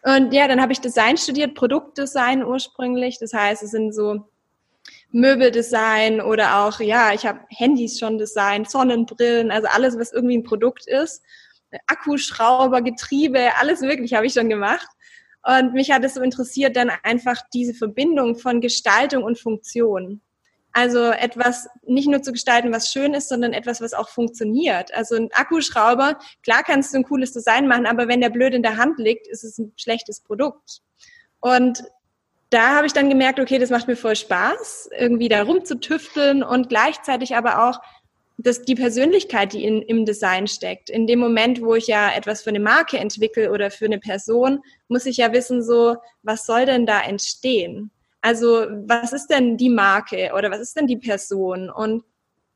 Und 0.02 0.32
ja, 0.32 0.48
dann 0.48 0.60
habe 0.60 0.72
ich 0.72 0.80
Design 0.80 1.16
studiert, 1.16 1.54
Produktdesign 1.54 2.44
ursprünglich. 2.44 3.18
Das 3.18 3.32
heißt, 3.32 3.62
es 3.62 3.70
sind 3.70 3.94
so 3.94 4.26
Möbeldesign 5.12 6.20
oder 6.20 6.64
auch, 6.64 6.80
ja, 6.80 7.12
ich 7.12 7.24
habe 7.24 7.40
Handys 7.48 7.98
schon 7.98 8.18
designt, 8.18 8.70
Sonnenbrillen, 8.70 9.50
also 9.50 9.68
alles, 9.68 9.98
was 9.98 10.12
irgendwie 10.12 10.36
ein 10.38 10.42
Produkt 10.42 10.86
ist. 10.86 11.22
Akkuschrauber, 11.86 12.82
Getriebe, 12.82 13.50
alles 13.58 13.80
wirklich 13.80 14.14
habe 14.14 14.26
ich 14.26 14.32
schon 14.32 14.48
gemacht. 14.48 14.86
Und 15.46 15.74
mich 15.74 15.90
hat 15.90 16.04
es 16.04 16.14
so 16.14 16.22
interessiert, 16.22 16.76
dann 16.76 16.90
einfach 17.02 17.42
diese 17.52 17.74
Verbindung 17.74 18.36
von 18.36 18.60
Gestaltung 18.60 19.22
und 19.22 19.38
Funktion. 19.38 20.22
Also 20.72 21.10
etwas 21.10 21.68
nicht 21.86 22.08
nur 22.08 22.22
zu 22.22 22.32
gestalten, 22.32 22.72
was 22.72 22.90
schön 22.90 23.14
ist, 23.14 23.28
sondern 23.28 23.52
etwas, 23.52 23.80
was 23.80 23.94
auch 23.94 24.08
funktioniert. 24.08 24.92
Also 24.92 25.14
ein 25.14 25.28
Akkuschrauber, 25.32 26.18
klar 26.42 26.64
kannst 26.64 26.92
du 26.92 26.98
ein 26.98 27.04
cooles 27.04 27.32
Design 27.32 27.68
machen, 27.68 27.86
aber 27.86 28.08
wenn 28.08 28.20
der 28.20 28.30
blöd 28.30 28.54
in 28.54 28.62
der 28.62 28.76
Hand 28.76 28.98
liegt, 28.98 29.28
ist 29.28 29.44
es 29.44 29.58
ein 29.58 29.72
schlechtes 29.76 30.20
Produkt. 30.20 30.80
Und 31.40 31.84
da 32.50 32.76
habe 32.76 32.86
ich 32.86 32.92
dann 32.92 33.08
gemerkt, 33.08 33.38
okay, 33.38 33.58
das 33.58 33.70
macht 33.70 33.86
mir 33.86 33.96
voll 33.96 34.16
Spaß, 34.16 34.90
irgendwie 34.98 35.28
da 35.28 35.42
rumzutüfteln 35.42 36.42
und 36.42 36.68
gleichzeitig 36.68 37.36
aber 37.36 37.68
auch 37.68 37.80
dass 38.36 38.62
die 38.62 38.74
Persönlichkeit, 38.74 39.52
die 39.52 39.64
in, 39.64 39.82
im 39.82 40.04
Design 40.04 40.46
steckt. 40.46 40.90
In 40.90 41.06
dem 41.06 41.20
Moment, 41.20 41.62
wo 41.62 41.74
ich 41.74 41.86
ja 41.86 42.12
etwas 42.12 42.42
für 42.42 42.50
eine 42.50 42.60
Marke 42.60 42.98
entwickle 42.98 43.52
oder 43.52 43.70
für 43.70 43.84
eine 43.84 44.00
Person, 44.00 44.60
muss 44.88 45.06
ich 45.06 45.18
ja 45.18 45.32
wissen, 45.32 45.62
so, 45.62 45.96
was 46.22 46.44
soll 46.46 46.66
denn 46.66 46.84
da 46.84 47.00
entstehen? 47.00 47.90
Also, 48.20 48.66
was 48.86 49.12
ist 49.12 49.28
denn 49.28 49.56
die 49.56 49.68
Marke 49.68 50.32
oder 50.36 50.50
was 50.50 50.60
ist 50.60 50.76
denn 50.76 50.86
die 50.86 50.96
Person? 50.96 51.70
Und 51.70 52.04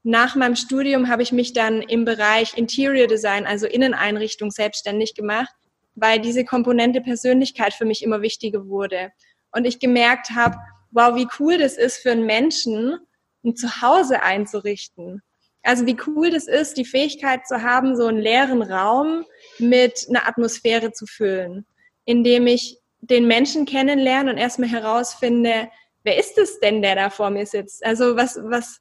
nach 0.02 0.34
meinem 0.34 0.56
Studium 0.56 1.08
habe 1.08 1.22
ich 1.22 1.32
mich 1.32 1.52
dann 1.52 1.82
im 1.82 2.04
Bereich 2.04 2.56
Interior 2.56 3.06
Design, 3.06 3.46
also 3.46 3.66
Inneneinrichtung, 3.66 4.50
selbstständig 4.50 5.14
gemacht, 5.14 5.54
weil 5.94 6.20
diese 6.20 6.44
Komponente 6.44 7.00
Persönlichkeit 7.00 7.74
für 7.74 7.84
mich 7.84 8.02
immer 8.02 8.22
wichtiger 8.22 8.68
wurde 8.68 9.12
und 9.52 9.64
ich 9.64 9.78
gemerkt 9.78 10.30
habe, 10.30 10.56
wow, 10.90 11.14
wie 11.14 11.28
cool 11.38 11.58
das 11.58 11.76
ist 11.76 11.98
für 11.98 12.12
einen 12.12 12.26
Menschen, 12.26 12.98
ein 13.44 13.54
Zuhause 13.54 14.22
einzurichten. 14.22 15.22
Also 15.68 15.84
wie 15.84 15.98
cool 16.06 16.30
das 16.30 16.48
ist, 16.48 16.78
die 16.78 16.86
Fähigkeit 16.86 17.46
zu 17.46 17.62
haben, 17.62 17.94
so 17.94 18.06
einen 18.06 18.22
leeren 18.22 18.62
Raum 18.62 19.26
mit 19.58 20.06
einer 20.08 20.26
Atmosphäre 20.26 20.92
zu 20.92 21.04
füllen, 21.04 21.66
indem 22.06 22.46
ich 22.46 22.78
den 23.00 23.26
Menschen 23.26 23.66
kennenlerne 23.66 24.30
und 24.30 24.38
erstmal 24.38 24.70
herausfinde, 24.70 25.68
wer 26.04 26.18
ist 26.18 26.38
es 26.38 26.58
denn, 26.60 26.80
der 26.80 26.94
da 26.94 27.10
vor 27.10 27.28
mir 27.28 27.44
sitzt? 27.44 27.84
Also 27.84 28.16
was, 28.16 28.40
was, 28.44 28.80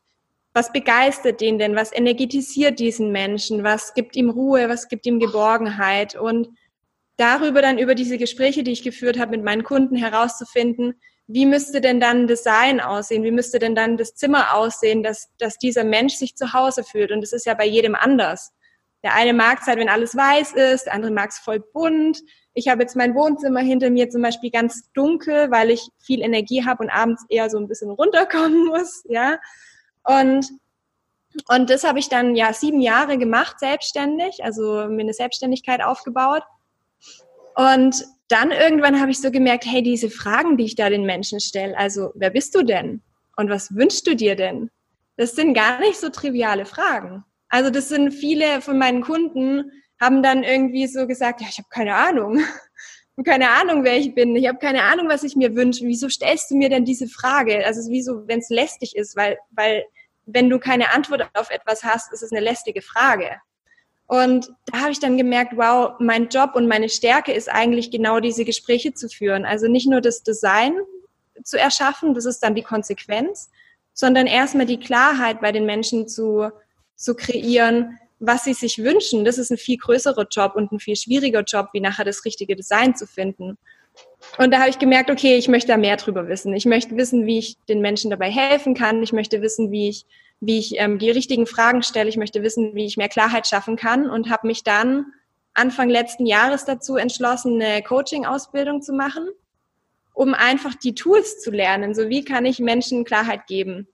was 0.53 0.71
begeistert 0.71 1.41
den 1.41 1.59
denn? 1.59 1.75
Was 1.75 1.91
energetisiert 1.91 2.79
diesen 2.79 3.11
Menschen? 3.11 3.65
Was 3.65 3.93
gibt 3.93 4.15
ihm 4.15 4.29
Ruhe? 4.29 4.69
Was 4.69 4.87
gibt 4.87 5.05
ihm 5.05 5.19
Geborgenheit? 5.19 6.15
Und 6.15 6.47
darüber 7.17 7.61
dann 7.61 7.79
über 7.79 7.95
diese 7.95 8.17
Gespräche, 8.17 8.63
die 8.63 8.71
ich 8.71 8.83
geführt 8.83 9.19
habe 9.19 9.31
mit 9.31 9.43
meinen 9.43 9.65
Kunden 9.65 9.97
herauszufinden, 9.97 10.93
wie 11.27 11.45
müsste 11.45 11.81
denn 11.81 11.99
dann 11.99 12.27
Design 12.27 12.79
aussehen? 12.79 13.23
Wie 13.23 13.31
müsste 13.31 13.59
denn 13.59 13.75
dann 13.75 13.97
das 13.97 14.15
Zimmer 14.15 14.53
aussehen, 14.53 15.03
dass, 15.03 15.29
dass 15.37 15.57
dieser 15.57 15.83
Mensch 15.83 16.15
sich 16.15 16.35
zu 16.35 16.53
Hause 16.53 16.83
fühlt? 16.83 17.11
Und 17.11 17.21
das 17.21 17.33
ist 17.33 17.45
ja 17.45 17.53
bei 17.53 17.65
jedem 17.65 17.95
anders. 17.95 18.53
Der 19.03 19.13
eine 19.13 19.33
mag 19.33 19.59
es 19.61 19.67
halt, 19.67 19.77
wenn 19.77 19.89
alles 19.89 20.15
weiß 20.15 20.53
ist, 20.53 20.85
der 20.85 20.93
andere 20.93 21.11
mag 21.11 21.29
es 21.29 21.37
voll 21.37 21.59
bunt. 21.59 22.19
Ich 22.53 22.69
habe 22.69 22.81
jetzt 22.81 22.95
mein 22.95 23.13
Wohnzimmer 23.13 23.59
hinter 23.59 23.89
mir 23.89 24.09
zum 24.09 24.21
Beispiel 24.21 24.49
ganz 24.49 24.89
dunkel, 24.93 25.51
weil 25.51 25.69
ich 25.69 25.89
viel 25.99 26.21
Energie 26.21 26.65
habe 26.65 26.83
und 26.83 26.89
abends 26.89 27.23
eher 27.29 27.49
so 27.49 27.57
ein 27.57 27.67
bisschen 27.67 27.91
runterkommen 27.91 28.65
muss, 28.69 29.03
ja. 29.07 29.37
Und, 30.03 30.49
und 31.49 31.69
das 31.69 31.83
habe 31.83 31.99
ich 31.99 32.07
dann 32.07 32.35
ja 32.35 32.53
sieben 32.53 32.79
Jahre 32.79 33.17
gemacht, 33.17 33.59
selbstständig, 33.59 34.43
also 34.43 34.87
mir 34.87 35.01
eine 35.01 35.13
Selbstständigkeit 35.13 35.83
aufgebaut. 35.83 36.43
Und 37.55 38.05
dann 38.29 38.51
irgendwann 38.51 38.99
habe 38.99 39.11
ich 39.11 39.19
so 39.19 39.31
gemerkt, 39.31 39.65
hey, 39.65 39.81
diese 39.81 40.09
Fragen, 40.09 40.57
die 40.57 40.65
ich 40.65 40.75
da 40.75 40.89
den 40.89 41.05
Menschen 41.05 41.39
stelle, 41.39 41.77
also 41.77 42.11
wer 42.15 42.29
bist 42.29 42.55
du 42.55 42.63
denn? 42.63 43.01
Und 43.35 43.49
was 43.49 43.73
wünschst 43.73 44.07
du 44.07 44.15
dir 44.15 44.35
denn? 44.35 44.69
Das 45.15 45.35
sind 45.35 45.53
gar 45.53 45.79
nicht 45.79 45.99
so 45.99 46.09
triviale 46.09 46.65
Fragen. 46.65 47.23
Also 47.49 47.69
das 47.69 47.89
sind 47.89 48.11
viele 48.11 48.61
von 48.61 48.77
meinen 48.77 49.01
Kunden 49.01 49.71
haben 49.99 50.21
dann 50.21 50.43
irgendwie 50.43 50.87
so 50.87 51.07
gesagt, 51.07 51.41
ja, 51.41 51.47
ich 51.49 51.57
habe 51.57 51.69
keine 51.69 51.95
Ahnung. 51.95 52.39
Ich 52.39 53.29
habe 53.29 53.31
keine 53.31 53.49
Ahnung, 53.49 53.83
wer 53.83 53.97
ich 53.97 54.13
bin. 54.13 54.35
Ich 54.35 54.47
habe 54.47 54.59
keine 54.59 54.83
Ahnung, 54.83 55.09
was 55.09 55.23
ich 55.23 55.35
mir 55.35 55.55
wünsche. 55.55 55.85
Wieso 55.85 56.07
stellst 56.07 56.51
du 56.51 56.55
mir 56.55 56.69
denn 56.69 56.85
diese 56.85 57.07
Frage? 57.07 57.65
Also 57.65 57.79
es 57.79 57.87
ist 57.87 57.91
wie 57.91 58.03
so, 58.03 58.27
wenn 58.27 58.37
es 58.37 58.49
lästig 58.49 58.95
ist, 58.95 59.15
weil, 59.15 59.39
weil 59.49 59.85
wenn 60.27 60.51
du 60.51 60.59
keine 60.59 60.93
Antwort 60.93 61.27
auf 61.33 61.49
etwas 61.49 61.83
hast, 61.83 62.13
ist 62.13 62.21
es 62.21 62.31
eine 62.31 62.41
lästige 62.41 62.83
Frage. 62.83 63.41
Und 64.07 64.49
da 64.65 64.79
habe 64.79 64.91
ich 64.91 64.99
dann 64.99 65.17
gemerkt, 65.17 65.53
wow, 65.57 65.91
mein 65.99 66.29
Job 66.29 66.51
und 66.55 66.67
meine 66.67 66.87
Stärke 66.87 67.33
ist 67.33 67.49
eigentlich 67.51 67.91
genau 67.91 68.21
diese 68.21 68.45
Gespräche 68.45 68.93
zu 68.93 69.09
führen. 69.09 69.45
Also 69.45 69.67
nicht 69.67 69.87
nur 69.87 69.99
das 69.99 70.23
Design 70.23 70.73
zu 71.43 71.59
erschaffen, 71.59 72.13
das 72.13 72.25
ist 72.25 72.39
dann 72.39 72.55
die 72.55 72.63
Konsequenz, 72.63 73.49
sondern 73.93 74.25
erstmal 74.25 74.65
die 74.65 74.79
Klarheit 74.79 75.41
bei 75.41 75.51
den 75.51 75.65
Menschen 75.65 76.07
zu, 76.07 76.51
zu 76.95 77.15
kreieren, 77.15 77.99
was 78.19 78.45
sie 78.45 78.53
sich 78.53 78.77
wünschen. 78.79 79.25
Das 79.25 79.37
ist 79.37 79.51
ein 79.51 79.57
viel 79.57 79.77
größerer 79.77 80.27
Job 80.31 80.55
und 80.55 80.71
ein 80.71 80.79
viel 80.79 80.95
schwieriger 80.95 81.43
Job, 81.43 81.69
wie 81.73 81.81
nachher 81.81 82.05
das 82.05 82.23
richtige 82.23 82.55
Design 82.55 82.95
zu 82.95 83.05
finden. 83.07 83.57
Und 84.37 84.51
da 84.51 84.59
habe 84.59 84.69
ich 84.69 84.79
gemerkt, 84.79 85.09
okay, 85.09 85.35
ich 85.35 85.47
möchte 85.47 85.69
da 85.69 85.77
mehr 85.77 85.97
drüber 85.97 86.27
wissen. 86.27 86.53
Ich 86.53 86.65
möchte 86.65 86.95
wissen, 86.95 87.25
wie 87.25 87.39
ich 87.39 87.57
den 87.67 87.81
Menschen 87.81 88.09
dabei 88.09 88.31
helfen 88.31 88.73
kann. 88.73 89.03
Ich 89.03 89.13
möchte 89.13 89.41
wissen, 89.41 89.71
wie 89.71 89.89
ich 89.89 90.05
wie 90.39 90.59
ich 90.59 90.79
ähm, 90.79 90.99
die 90.99 91.09
richtigen 91.09 91.47
Fragen 91.47 91.83
stelle. 91.83 92.09
Ich 92.09 92.17
möchte 92.17 92.43
wissen, 92.43 92.75
wie 92.75 92.85
ich 92.85 92.97
mehr 92.97 93.09
Klarheit 93.09 93.47
schaffen 93.47 93.75
kann 93.75 94.09
und 94.09 94.29
habe 94.29 94.47
mich 94.47 94.63
dann 94.63 95.07
Anfang 95.53 95.89
letzten 95.89 96.25
Jahres 96.25 96.65
dazu 96.65 96.97
entschlossen, 96.97 97.61
eine 97.61 97.81
Coaching-Ausbildung 97.81 98.81
zu 98.81 98.93
machen, 98.93 99.27
um 100.13 100.35
einfach 100.35 100.75
die 100.75 100.93
Tools 100.93 101.39
zu 101.39 101.49
lernen. 101.49 101.95
So 101.95 102.09
wie 102.09 102.23
kann 102.23 102.45
ich 102.45 102.59
Menschen 102.59 103.05
Klarheit 103.05 103.47
geben? 103.47 103.87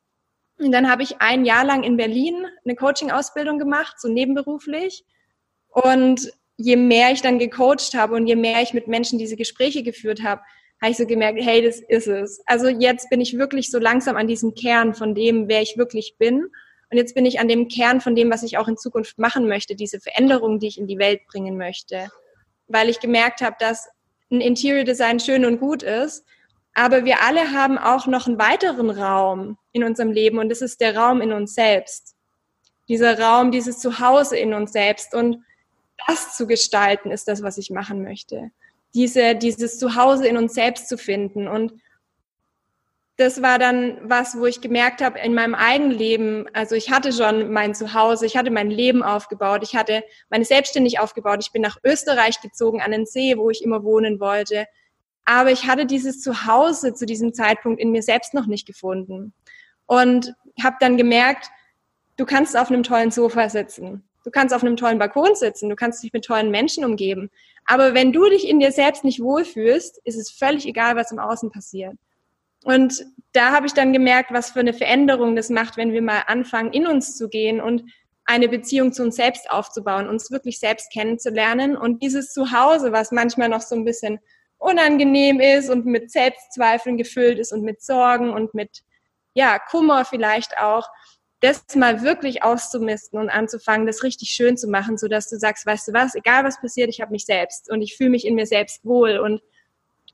Und 0.57 0.71
dann 0.71 0.89
habe 0.89 1.03
ich 1.03 1.21
ein 1.21 1.45
Jahr 1.45 1.63
lang 1.63 1.83
in 1.83 1.97
Berlin 1.97 2.45
eine 2.65 2.75
Coaching-Ausbildung 2.75 3.59
gemacht, 3.59 3.99
so 3.99 4.09
nebenberuflich. 4.09 5.05
Und 5.69 6.31
je 6.57 6.75
mehr 6.75 7.11
ich 7.11 7.21
dann 7.21 7.39
gecoacht 7.39 7.93
habe 7.95 8.15
und 8.15 8.27
je 8.27 8.35
mehr 8.35 8.61
ich 8.61 8.73
mit 8.73 8.87
Menschen 8.87 9.17
diese 9.17 9.35
Gespräche 9.35 9.83
geführt 9.83 10.21
habe, 10.21 10.41
habe 10.83 10.91
ich 10.91 10.97
so 10.97 11.05
gemerkt, 11.05 11.39
hey, 11.41 11.61
das 11.61 11.79
ist 11.79 12.07
es. 12.07 12.41
Also 12.45 12.67
jetzt 12.67 13.09
bin 13.09 13.21
ich 13.21 13.37
wirklich 13.37 13.71
so 13.71 13.79
langsam 13.79 14.17
an 14.17 14.27
diesem 14.27 14.53
Kern 14.53 14.93
von 14.93 15.15
dem, 15.15 15.47
wer 15.47 15.61
ich 15.61 15.77
wirklich 15.77 16.17
bin. 16.19 16.47
Und 16.91 16.97
jetzt 16.97 17.15
bin 17.15 17.25
ich 17.25 17.39
an 17.39 17.47
dem 17.47 17.69
Kern 17.69 18.01
von 18.01 18.15
dem, 18.15 18.29
was 18.29 18.43
ich 18.43 18.57
auch 18.57 18.67
in 18.67 18.75
Zukunft 18.75 19.17
machen 19.17 19.47
möchte, 19.47 19.75
diese 19.75 20.01
Veränderung, 20.01 20.59
die 20.59 20.67
ich 20.67 20.77
in 20.77 20.85
die 20.85 20.97
Welt 20.97 21.21
bringen 21.25 21.57
möchte. 21.57 22.09
Weil 22.67 22.89
ich 22.89 22.99
gemerkt 22.99 23.39
habe, 23.39 23.55
dass 23.59 23.87
ein 24.29 24.41
Interior 24.41 24.83
Design 24.83 25.21
schön 25.21 25.45
und 25.45 25.61
gut 25.61 25.83
ist, 25.83 26.25
aber 26.73 27.05
wir 27.05 27.21
alle 27.21 27.53
haben 27.53 27.77
auch 27.77 28.05
noch 28.05 28.27
einen 28.27 28.37
weiteren 28.37 28.89
Raum 28.89 29.57
in 29.71 29.85
unserem 29.85 30.11
Leben 30.11 30.37
und 30.37 30.49
das 30.49 30.61
ist 30.61 30.81
der 30.81 30.97
Raum 30.97 31.21
in 31.21 31.31
uns 31.31 31.55
selbst. 31.55 32.13
Dieser 32.89 33.17
Raum, 33.17 33.51
dieses 33.51 33.79
Zuhause 33.79 34.35
in 34.35 34.53
uns 34.53 34.73
selbst 34.73 35.13
und 35.13 35.45
das 36.07 36.35
zu 36.35 36.45
gestalten 36.45 37.09
ist 37.09 37.29
das, 37.29 37.41
was 37.41 37.57
ich 37.57 37.69
machen 37.69 38.03
möchte 38.03 38.51
diese, 38.93 39.35
dieses 39.35 39.79
Zuhause 39.79 40.27
in 40.27 40.37
uns 40.37 40.53
selbst 40.53 40.87
zu 40.87 40.97
finden. 40.97 41.47
Und 41.47 41.73
das 43.17 43.41
war 43.41 43.59
dann 43.59 43.97
was, 44.03 44.37
wo 44.37 44.45
ich 44.45 44.61
gemerkt 44.61 45.01
habe, 45.01 45.19
in 45.19 45.33
meinem 45.33 45.53
eigenen 45.53 45.91
Leben, 45.91 46.47
also 46.53 46.75
ich 46.75 46.89
hatte 46.89 47.11
schon 47.11 47.51
mein 47.51 47.75
Zuhause, 47.75 48.25
ich 48.25 48.35
hatte 48.35 48.49
mein 48.49 48.71
Leben 48.71 49.03
aufgebaut, 49.03 49.61
ich 49.63 49.75
hatte 49.75 50.03
meine 50.29 50.45
Selbstständig 50.45 50.99
aufgebaut, 50.99 51.39
ich 51.41 51.51
bin 51.51 51.61
nach 51.61 51.77
Österreich 51.83 52.41
gezogen 52.41 52.81
an 52.81 52.91
den 52.91 53.05
See, 53.05 53.37
wo 53.37 53.49
ich 53.49 53.63
immer 53.63 53.83
wohnen 53.83 54.19
wollte. 54.19 54.65
Aber 55.25 55.51
ich 55.51 55.67
hatte 55.67 55.85
dieses 55.85 56.21
Zuhause 56.21 56.93
zu 56.93 57.05
diesem 57.05 57.33
Zeitpunkt 57.33 57.79
in 57.79 57.91
mir 57.91 58.01
selbst 58.01 58.33
noch 58.33 58.47
nicht 58.47 58.65
gefunden. 58.65 59.33
Und 59.85 60.33
habe 60.61 60.77
dann 60.79 60.97
gemerkt, 60.97 61.49
du 62.17 62.25
kannst 62.25 62.57
auf 62.57 62.69
einem 62.69 62.83
tollen 62.83 63.11
Sofa 63.11 63.49
sitzen. 63.49 64.07
Du 64.23 64.31
kannst 64.31 64.53
auf 64.53 64.63
einem 64.63 64.77
tollen 64.77 64.99
Balkon 64.99 65.35
sitzen, 65.35 65.69
du 65.69 65.75
kannst 65.75 66.03
dich 66.03 66.13
mit 66.13 66.25
tollen 66.25 66.49
Menschen 66.49 66.85
umgeben. 66.85 67.29
Aber 67.65 67.93
wenn 67.93 68.11
du 68.11 68.29
dich 68.29 68.47
in 68.47 68.59
dir 68.59 68.71
selbst 68.71 69.03
nicht 69.03 69.21
wohlfühlst, 69.21 69.99
ist 70.03 70.17
es 70.17 70.31
völlig 70.31 70.65
egal, 70.65 70.95
was 70.95 71.11
im 71.11 71.19
Außen 71.19 71.51
passiert. 71.51 71.93
Und 72.63 73.05
da 73.33 73.51
habe 73.51 73.67
ich 73.67 73.73
dann 73.73 73.91
gemerkt, 73.91 74.31
was 74.31 74.51
für 74.51 74.61
eine 74.61 74.73
Veränderung 74.73 75.35
das 75.35 75.49
macht, 75.49 75.75
wenn 75.77 75.91
wir 75.91 76.01
mal 76.01 76.23
anfangen, 76.27 76.71
in 76.71 76.87
uns 76.87 77.17
zu 77.17 77.27
gehen 77.27 77.59
und 77.59 77.83
eine 78.25 78.47
Beziehung 78.47 78.93
zu 78.93 79.03
uns 79.03 79.17
selbst 79.17 79.51
aufzubauen, 79.51 80.07
uns 80.07 80.31
wirklich 80.31 80.59
selbst 80.59 80.91
kennenzulernen 80.91 81.75
und 81.75 82.01
dieses 82.01 82.31
Zuhause, 82.31 82.93
was 82.93 83.11
manchmal 83.11 83.49
noch 83.49 83.61
so 83.61 83.75
ein 83.75 83.83
bisschen 83.83 84.19
unangenehm 84.57 85.41
ist 85.41 85.69
und 85.69 85.85
mit 85.85 86.09
Selbstzweifeln 86.09 86.97
gefüllt 86.97 87.37
ist 87.37 87.51
und 87.51 87.63
mit 87.63 87.81
Sorgen 87.81 88.29
und 88.29 88.53
mit 88.53 88.83
ja, 89.33 89.59
Kummer 89.59 90.05
vielleicht 90.05 90.57
auch, 90.57 90.87
das 91.43 91.75
mal 91.75 92.03
wirklich 92.03 92.41
auszumisten 92.41 93.19
und 93.19 93.29
anzufangen, 93.29 93.85
das 93.85 94.03
richtig 94.03 94.29
schön 94.29 94.55
zu 94.55 94.69
machen, 94.69 94.97
so 94.97 95.09
dass 95.09 95.29
du 95.29 95.37
sagst, 95.37 95.65
weißt 95.65 95.89
du 95.89 95.93
was, 95.93 96.15
egal 96.15 96.45
was 96.45 96.61
passiert, 96.61 96.89
ich 96.89 97.01
habe 97.01 97.11
mich 97.11 97.25
selbst 97.25 97.69
und 97.69 97.81
ich 97.81 97.97
fühle 97.97 98.11
mich 98.11 98.25
in 98.25 98.35
mir 98.35 98.45
selbst 98.47 98.85
wohl 98.85 99.17
und 99.17 99.41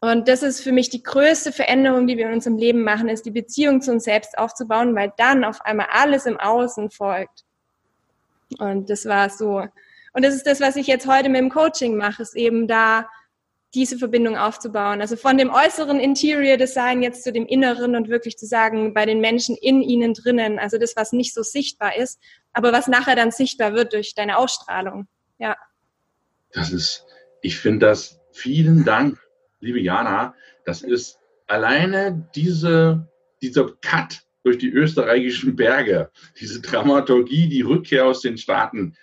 und 0.02 0.30
das 0.30 0.44
ist 0.44 0.62
für 0.62 0.72
mich 0.72 0.90
die 0.90 1.04
größte 1.04 1.52
Veränderung, 1.52 2.08
die 2.08 2.16
wir 2.16 2.28
in 2.28 2.34
unserem 2.34 2.58
Leben 2.58 2.84
machen, 2.84 3.10
ist 3.10 3.26
die 3.26 3.32
Beziehung 3.32 3.82
zu 3.82 3.92
uns 3.92 4.06
selbst 4.06 4.38
aufzubauen, 4.38 4.96
weil 4.96 5.12
dann 5.18 5.44
auf 5.44 5.60
einmal 5.66 5.88
alles 5.92 6.26
im 6.26 6.40
Außen 6.40 6.90
folgt. 6.90 7.44
Und 8.60 8.90
das 8.90 9.06
war 9.06 9.30
so. 9.30 9.66
Und 10.14 10.24
das 10.24 10.34
ist 10.34 10.48
das, 10.48 10.62
was 10.62 10.78
ich 10.78 10.88
jetzt 10.88 11.06
heute 11.06 11.28
mit 11.28 11.42
dem 11.42 11.50
Coaching 11.50 11.98
mache, 11.98 12.22
ist 12.22 12.38
eben 12.38 12.66
da 12.66 13.10
diese 13.74 13.98
Verbindung 13.98 14.36
aufzubauen. 14.36 15.02
Also 15.02 15.16
von 15.16 15.38
dem 15.38 15.52
äußeren 15.52 16.00
Interior 16.00 16.58
Design 16.58 17.04
jetzt 17.04 17.24
zu 17.24 17.32
dem 17.32 17.46
inneren 17.46 17.96
und 17.96 18.10
wirklich 18.10 18.38
zu 18.38 18.46
sagen, 18.46 18.94
bei 18.94 19.06
den 19.06 19.22
Menschen 19.22 19.56
in 19.56 19.82
ihnen 19.82 20.14
drinnen, 20.14 20.58
also 20.58 20.78
das, 20.78 20.96
was 20.96 21.12
nicht 21.12 21.34
so 21.34 21.44
sichtbar 21.44 21.96
ist, 21.96 22.20
aber 22.52 22.74
was 22.74 22.88
nachher 22.88 23.16
dann 23.16 23.32
sichtbar 23.32 23.74
wird 23.74 23.94
durch 23.94 24.16
deine 24.16 24.38
Ausstrahlung. 24.38 25.08
Ja. 25.38 25.56
Das 26.52 26.72
ist, 26.72 27.06
ich 27.42 27.58
finde 27.58 27.86
das, 27.86 28.20
vielen 28.32 28.86
Dank, 28.86 29.20
liebe 29.60 29.80
Jana. 29.80 30.34
Das 30.66 30.82
ist 30.82 31.20
alleine 31.46 32.28
diese, 32.34 33.08
dieser 33.42 33.70
Cut 33.82 34.24
durch 34.44 34.58
die 34.58 34.70
österreichischen 34.70 35.56
Berge, 35.56 36.10
diese 36.40 36.62
Dramaturgie, 36.62 37.50
die 37.50 37.62
Rückkehr 37.62 38.06
aus 38.06 38.22
den 38.22 38.38
Staaten. 38.38 38.96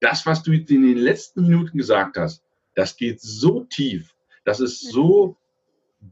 Das, 0.00 0.24
was 0.24 0.42
du 0.42 0.52
in 0.52 0.64
den 0.66 0.96
letzten 0.96 1.42
Minuten 1.42 1.76
gesagt 1.76 2.16
hast, 2.16 2.42
das 2.74 2.96
geht 2.96 3.20
so 3.20 3.64
tief, 3.64 4.14
das 4.44 4.60
ist 4.60 4.90
so 4.90 5.36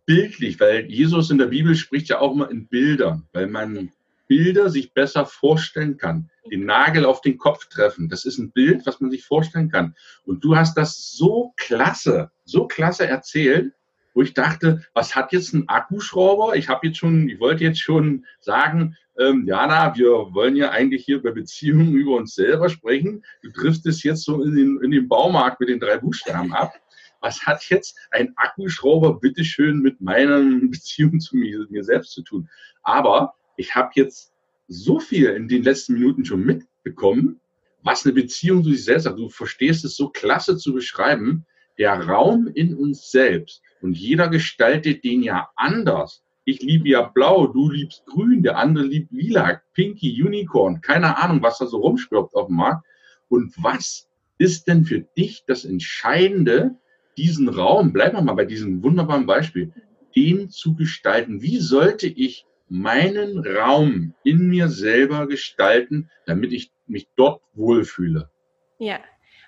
bildlich, 0.06 0.60
weil 0.60 0.90
Jesus 0.90 1.30
in 1.30 1.38
der 1.38 1.46
Bibel 1.46 1.74
spricht 1.74 2.08
ja 2.08 2.20
auch 2.20 2.32
immer 2.32 2.50
in 2.50 2.66
Bildern, 2.66 3.26
weil 3.32 3.46
man 3.46 3.90
Bilder 4.26 4.68
sich 4.68 4.92
besser 4.92 5.26
vorstellen 5.26 5.96
kann. 5.96 6.30
Den 6.50 6.66
Nagel 6.66 7.04
auf 7.04 7.22
den 7.22 7.38
Kopf 7.38 7.68
treffen, 7.68 8.08
das 8.08 8.24
ist 8.24 8.38
ein 8.38 8.52
Bild, 8.52 8.86
was 8.86 9.00
man 9.00 9.10
sich 9.10 9.24
vorstellen 9.24 9.70
kann. 9.70 9.96
Und 10.24 10.44
du 10.44 10.56
hast 10.56 10.76
das 10.76 11.12
so 11.12 11.54
klasse, 11.56 12.30
so 12.44 12.66
klasse 12.66 13.06
erzählt, 13.06 13.72
wo 14.18 14.22
ich 14.22 14.34
dachte, 14.34 14.84
was 14.94 15.14
hat 15.14 15.32
jetzt 15.32 15.54
ein 15.54 15.68
Akkuschrauber? 15.68 16.56
Ich 16.56 16.68
habe 16.68 16.88
jetzt 16.88 16.98
schon, 16.98 17.28
ich 17.28 17.38
wollte 17.38 17.62
jetzt 17.62 17.78
schon 17.78 18.26
sagen, 18.40 18.96
ähm, 19.16 19.46
Jana, 19.46 19.94
wir 19.96 20.10
wollen 20.34 20.56
ja 20.56 20.70
eigentlich 20.70 21.04
hier 21.04 21.22
bei 21.22 21.30
Beziehungen 21.30 21.94
über 21.94 22.16
uns 22.16 22.34
selber 22.34 22.68
sprechen. 22.68 23.24
Du 23.42 23.52
triffst 23.52 23.86
es 23.86 24.02
jetzt 24.02 24.24
so 24.24 24.42
in 24.42 24.56
den, 24.56 24.80
in 24.82 24.90
den 24.90 25.06
Baumarkt 25.06 25.60
mit 25.60 25.68
den 25.68 25.78
drei 25.78 25.98
Buchstaben 25.98 26.52
ab. 26.52 26.72
Was 27.20 27.46
hat 27.46 27.62
jetzt 27.68 27.96
ein 28.10 28.32
Akkuschrauber 28.34 29.20
bitteschön 29.20 29.78
mit 29.78 30.00
meiner 30.00 30.40
Beziehung 30.68 31.20
zu 31.20 31.36
mir, 31.36 31.64
mir 31.70 31.84
selbst 31.84 32.10
zu 32.10 32.22
tun? 32.22 32.48
Aber 32.82 33.34
ich 33.56 33.76
habe 33.76 33.92
jetzt 33.94 34.32
so 34.66 34.98
viel 34.98 35.26
in 35.26 35.46
den 35.46 35.62
letzten 35.62 35.92
Minuten 35.92 36.24
schon 36.24 36.44
mitbekommen, 36.44 37.38
was 37.84 38.04
eine 38.04 38.14
Beziehung 38.14 38.64
zu 38.64 38.70
sich 38.70 38.82
selbst 38.82 39.06
hat. 39.06 39.16
Du 39.16 39.28
verstehst 39.28 39.84
es 39.84 39.94
so 39.94 40.08
klasse 40.08 40.56
zu 40.56 40.74
beschreiben. 40.74 41.46
Der 41.78 42.08
Raum 42.08 42.48
in 42.48 42.74
uns 42.74 43.10
selbst 43.10 43.62
und 43.80 43.96
jeder 43.96 44.28
gestaltet 44.28 45.04
den 45.04 45.22
ja 45.22 45.48
anders. 45.56 46.24
Ich 46.44 46.62
liebe 46.62 46.88
ja 46.88 47.02
blau, 47.02 47.46
du 47.46 47.70
liebst 47.70 48.06
grün, 48.06 48.42
der 48.42 48.56
andere 48.56 48.84
liebt 48.84 49.12
lila, 49.12 49.60
pinky, 49.74 50.22
Unicorn, 50.22 50.80
keine 50.80 51.18
Ahnung, 51.18 51.42
was 51.42 51.58
da 51.58 51.66
so 51.66 51.78
rumschwirrt 51.78 52.34
auf 52.34 52.46
dem 52.46 52.56
Markt. 52.56 52.86
Und 53.28 53.52
was 53.62 54.08
ist 54.38 54.66
denn 54.66 54.84
für 54.84 55.00
dich 55.00 55.44
das 55.46 55.64
Entscheidende, 55.64 56.76
diesen 57.16 57.48
Raum, 57.48 57.92
bleiben 57.92 58.16
wir 58.16 58.22
mal 58.22 58.34
bei 58.34 58.44
diesem 58.44 58.82
wunderbaren 58.82 59.26
Beispiel, 59.26 59.72
den 60.16 60.48
zu 60.48 60.74
gestalten? 60.74 61.42
Wie 61.42 61.58
sollte 61.58 62.06
ich 62.06 62.46
meinen 62.68 63.38
Raum 63.46 64.14
in 64.24 64.48
mir 64.48 64.68
selber 64.68 65.26
gestalten, 65.26 66.10
damit 66.26 66.52
ich 66.52 66.70
mich 66.86 67.08
dort 67.16 67.42
wohlfühle? 67.54 68.30
Ja, 68.78 69.00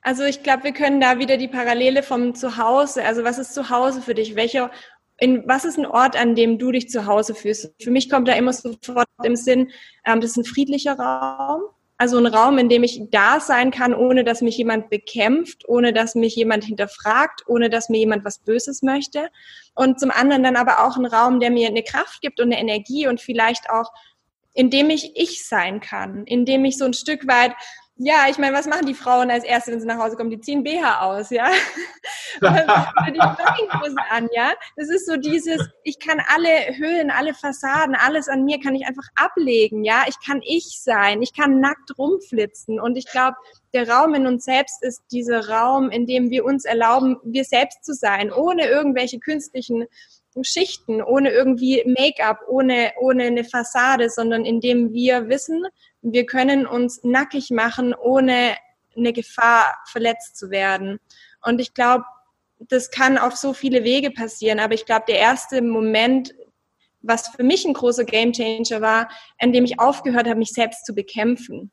also 0.03 0.25
ich 0.25 0.43
glaube, 0.43 0.65
wir 0.65 0.73
können 0.73 1.01
da 1.01 1.19
wieder 1.19 1.37
die 1.37 1.49
Parallele 1.49 2.03
vom 2.03 2.35
Zuhause, 2.35 3.05
also 3.05 3.25
was 3.25 3.39
ist 3.39 3.55
Zuhause 3.55 4.03
für 4.03 4.15
dich? 4.15 4.35
Welcher 4.35 4.71
in 5.21 5.47
was 5.47 5.65
ist 5.65 5.79
ein 5.79 5.87
Ort, 5.87 6.17
an 6.17 6.35
dem 6.35 6.59
du 6.59 6.73
dich 6.73 6.89
zu 6.89 7.07
Hause 7.07 7.35
fühlst? 7.35 7.75
Für 7.81 7.91
mich 7.91 8.09
kommt 8.09 8.27
da 8.27 8.33
immer 8.33 8.53
sofort 8.53 9.07
im 9.23 9.37
Sinn, 9.37 9.71
ähm, 10.07 10.21
das 10.21 10.31
ist 10.31 10.37
ein 10.39 10.45
friedlicher 10.45 10.99
Raum. 10.99 11.63
Also 11.99 12.17
ein 12.17 12.25
Raum, 12.27 12.57
in 12.57 12.71
dem 12.71 12.83
ich 12.83 13.03
da 13.11 13.41
sein 13.41 13.71
kann, 13.71 13.93
ohne 13.93 14.25
dass 14.25 14.41
mich 14.41 14.57
jemand 14.57 14.89
bekämpft, 14.89 15.69
ohne 15.69 15.93
dass 15.93 16.15
mich 16.15 16.35
jemand 16.35 16.65
hinterfragt, 16.65 17.43
ohne 17.47 17.69
dass 17.69 17.91
mir 17.91 17.99
jemand 17.99 18.25
was 18.25 18.39
Böses 18.39 18.81
möchte. 18.81 19.29
Und 19.75 20.01
zum 20.01 20.11
anderen 20.11 20.43
dann 20.43 20.57
aber 20.57 20.87
auch 20.87 20.97
ein 20.97 21.05
Raum, 21.05 21.41
der 21.41 21.51
mir 21.51 21.69
eine 21.69 21.83
Kraft 21.83 22.23
gibt 22.23 22.41
und 22.41 22.47
eine 22.47 22.59
Energie 22.59 23.07
und 23.07 23.21
vielleicht 23.21 23.69
auch, 23.69 23.93
in 24.55 24.71
dem 24.71 24.89
ich 24.89 25.13
ich 25.15 25.47
sein 25.47 25.81
kann, 25.81 26.25
in 26.25 26.47
dem 26.47 26.65
ich 26.65 26.79
so 26.79 26.87
ein 26.87 26.95
Stück 26.95 27.29
weit 27.29 27.53
ja, 28.03 28.25
ich 28.31 28.39
meine, 28.39 28.57
was 28.57 28.67
machen 28.67 28.87
die 28.87 28.95
Frauen 28.95 29.31
als 29.31 29.45
Erste, 29.45 29.73
wenn 29.73 29.81
sie 29.81 29.87
nach 29.87 29.99
Hause 29.99 30.17
kommen? 30.17 30.31
Die 30.31 30.41
ziehen 30.41 30.65
BH 30.65 31.03
aus, 31.03 31.29
ja. 31.29 31.51
die 32.41 32.47
Jogginghose 32.47 33.97
an, 34.11 34.27
ja. 34.35 34.55
Das 34.77 34.89
ist 34.89 35.07
so 35.07 35.19
dieses, 35.19 35.69
ich 35.85 35.99
kann 35.99 36.19
alle 36.29 36.79
Höhlen, 36.79 37.11
alle 37.11 37.35
Fassaden, 37.35 37.95
alles 37.95 38.29
an 38.29 38.45
mir 38.45 38.59
kann 38.59 38.75
ich 38.75 38.87
einfach 38.87 39.07
ablegen, 39.17 39.85
ja. 39.85 40.05
Ich 40.09 40.17
kann 40.27 40.41
ich 40.43 40.81
sein, 40.83 41.21
ich 41.21 41.35
kann 41.35 41.61
nackt 41.61 41.99
rumflitzen. 41.99 42.81
Und 42.81 42.97
ich 42.97 43.05
glaube, 43.05 43.37
der 43.75 43.87
Raum 43.87 44.15
in 44.15 44.27
uns 44.27 44.47
selbst 44.47 44.83
ist 44.83 45.03
dieser 45.13 45.51
Raum, 45.51 45.91
in 45.91 46.07
dem 46.07 46.31
wir 46.31 46.47
uns 46.47 46.65
erlauben, 46.65 47.19
wir 47.23 47.45
selbst 47.45 47.85
zu 47.85 47.93
sein, 47.93 48.33
ohne 48.33 48.67
irgendwelche 48.67 49.19
künstlichen 49.19 49.85
Schichten, 50.41 51.03
ohne 51.03 51.33
irgendwie 51.33 51.83
Make-up, 51.85 52.41
ohne, 52.49 52.93
ohne 52.99 53.25
eine 53.25 53.45
Fassade, 53.45 54.09
sondern 54.09 54.47
indem 54.47 54.95
wir 54.95 55.29
wissen, 55.29 55.67
wir 56.03 56.27
können 56.27 56.67
uns 56.67 57.03
nackig 57.05 57.51
machen, 57.51 57.95
ohne 57.95 58.57
eine 58.97 59.13
Gefahr 59.13 59.79
verletzt 59.87 60.37
zu 60.37 60.51
werden. 60.51 60.99
Und 61.45 61.61
ich 61.61 61.75
glaube, 61.75 62.05
das 62.59 62.91
kann 62.91 63.19
auf 63.19 63.37
so 63.37 63.53
viele 63.53 63.85
Wege 63.85 64.11
passieren, 64.11 64.61
aber 64.61 64.75
ich 64.75 64.85
glaube, 64.85 65.05
der 65.09 65.19
erste 65.19 65.63
Moment, 65.63 66.35
was 67.01 67.29
für 67.29 67.43
mich 67.43 67.65
ein 67.65 67.73
großer 67.73 68.05
Gamechanger 68.05 68.83
war, 68.83 69.09
in 69.39 69.53
dem 69.53 69.65
ich 69.65 69.81
aufgehört 69.81 70.27
habe, 70.27 70.39
mich 70.39 70.51
selbst 70.51 70.85
zu 70.85 70.95
bekämpfen. 70.95 71.71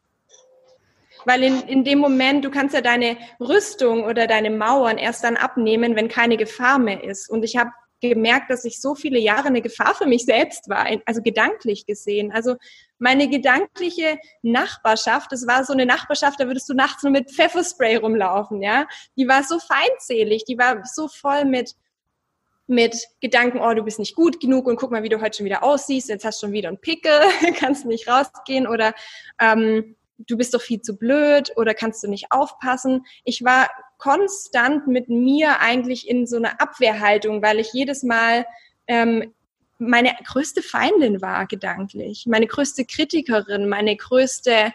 Weil 1.26 1.44
in, 1.44 1.62
in 1.64 1.84
dem 1.84 2.00
Moment, 2.00 2.46
du 2.46 2.52
kannst 2.52 2.74
ja 2.74 2.80
deine 2.80 3.18
Rüstung 3.40 4.06
oder 4.06 4.28
deine 4.28 4.50
Mauern 4.50 4.98
erst 4.98 5.26
dann 5.26 5.36
abnehmen, 5.36 5.98
wenn 5.98 6.08
keine 6.08 6.38
Gefahr 6.38 6.80
mehr 6.80 7.04
ist. 7.04 7.30
Und 7.30 7.44
ich 7.44 7.58
habe 7.58 7.72
gemerkt, 8.02 8.50
dass 8.50 8.66
ich 8.66 8.80
so 8.80 8.96
viele 8.96 9.20
Jahre 9.20 9.48
eine 9.48 9.62
Gefahr 9.62 9.96
für 9.96 10.06
mich 10.06 10.26
selbst 10.26 10.70
war, 10.70 10.88
also 11.06 11.22
gedanklich 11.22 11.86
gesehen. 11.86 12.32
Also 12.32 12.56
meine 13.00 13.30
gedankliche 13.30 14.18
Nachbarschaft, 14.42 15.32
das 15.32 15.48
war 15.48 15.64
so 15.64 15.74
eine 15.74 15.86
Nachbarschaft, 15.86 16.40
da 16.40 16.48
würdest 16.48 16.70
du 16.70 16.74
nachts 16.74 17.04
nur 17.04 17.12
mit 17.12 17.32
Pfefferspray 17.32 17.98
rumlaufen, 17.98 18.62
ja. 18.62 18.88
Die 19.18 19.28
war 19.28 19.44
so 19.44 19.60
feindselig, 19.60 20.46
die 20.46 20.58
war 20.58 20.84
so 20.86 21.08
voll 21.08 21.46
mit 21.46 21.76
mit 22.70 22.98
Gedanken, 23.22 23.60
oh, 23.60 23.74
du 23.74 23.84
bist 23.84 23.98
nicht 23.98 24.14
gut 24.14 24.42
genug 24.42 24.68
und 24.68 24.76
guck 24.76 24.92
mal, 24.92 25.02
wie 25.02 25.08
du 25.08 25.22
heute 25.22 25.38
schon 25.38 25.46
wieder 25.46 25.64
aussiehst, 25.64 26.10
jetzt 26.10 26.26
hast 26.26 26.42
du 26.42 26.48
schon 26.48 26.54
wieder 26.54 26.68
einen 26.68 26.80
Pickel, 26.80 27.22
kannst 27.58 27.86
nicht 27.86 28.10
rausgehen 28.10 28.68
oder 28.68 28.94
ähm, 29.40 29.96
du 30.18 30.38
bist 30.38 30.54
doch 30.54 30.62
viel 30.62 30.82
zu 30.82 30.98
blöd 30.98 31.54
oder 31.56 31.74
kannst 31.74 32.04
du 32.04 32.10
nicht 32.10 32.32
aufpassen. 32.32 33.06
Ich 33.24 33.44
war 33.44 33.70
konstant 33.98 34.88
mit 34.88 35.10
mir 35.10 35.60
eigentlich 35.60 36.08
in 36.08 36.28
so 36.28 36.38
einer 36.38 36.62
Abwehrhaltung, 36.62 37.42
weil 37.42 37.60
ich 37.60 37.74
jedes 37.74 38.04
Mal 38.04 38.46
ähm, 38.88 39.34
meine 39.80 40.16
größte 40.26 40.62
Feindin 40.62 41.22
war, 41.22 41.46
gedanklich, 41.46 42.26
meine 42.28 42.48
größte 42.48 42.86
Kritikerin, 42.86 43.70
meine 43.70 43.96
größte 43.96 44.74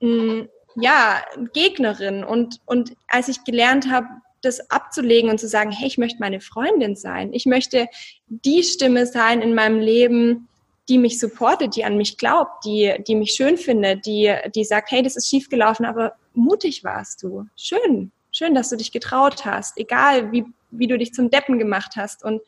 mh, 0.00 0.08
mm, 0.08 0.48
ja, 0.76 1.22
Gegnerin. 1.52 2.24
Und, 2.24 2.60
und 2.66 2.94
als 3.08 3.28
ich 3.28 3.44
gelernt 3.44 3.90
habe, 3.90 4.06
das 4.42 4.70
abzulegen 4.70 5.30
und 5.30 5.38
zu 5.38 5.48
sagen, 5.48 5.70
hey, 5.70 5.86
ich 5.86 5.98
möchte 5.98 6.20
meine 6.20 6.40
Freundin 6.40 6.96
sein, 6.96 7.32
ich 7.32 7.44
möchte 7.44 7.88
die 8.28 8.62
Stimme 8.62 9.06
sein 9.06 9.42
in 9.42 9.54
meinem 9.54 9.80
Leben, 9.80 10.48
die 10.88 10.98
mich 10.98 11.18
supportet, 11.18 11.76
die 11.76 11.84
an 11.84 11.96
mich 11.96 12.16
glaubt, 12.16 12.64
die, 12.64 12.94
die 13.06 13.14
mich 13.14 13.32
schön 13.32 13.58
findet, 13.58 14.06
die, 14.06 14.34
die 14.54 14.64
sagt, 14.64 14.90
hey, 14.90 15.02
das 15.02 15.16
ist 15.16 15.28
schiefgelaufen, 15.28 15.84
aber 15.84 16.14
mutig 16.34 16.82
warst 16.82 17.22
du. 17.22 17.46
Schön, 17.54 18.10
schön, 18.32 18.54
dass 18.54 18.70
du 18.70 18.76
dich 18.76 18.92
getraut 18.92 19.44
hast, 19.44 19.78
egal 19.78 20.32
wie, 20.32 20.44
wie 20.70 20.86
du 20.86 20.98
dich 20.98 21.12
zum 21.14 21.30
Deppen 21.30 21.58
gemacht 21.58 21.92
hast. 21.96 22.24
Und 22.24 22.40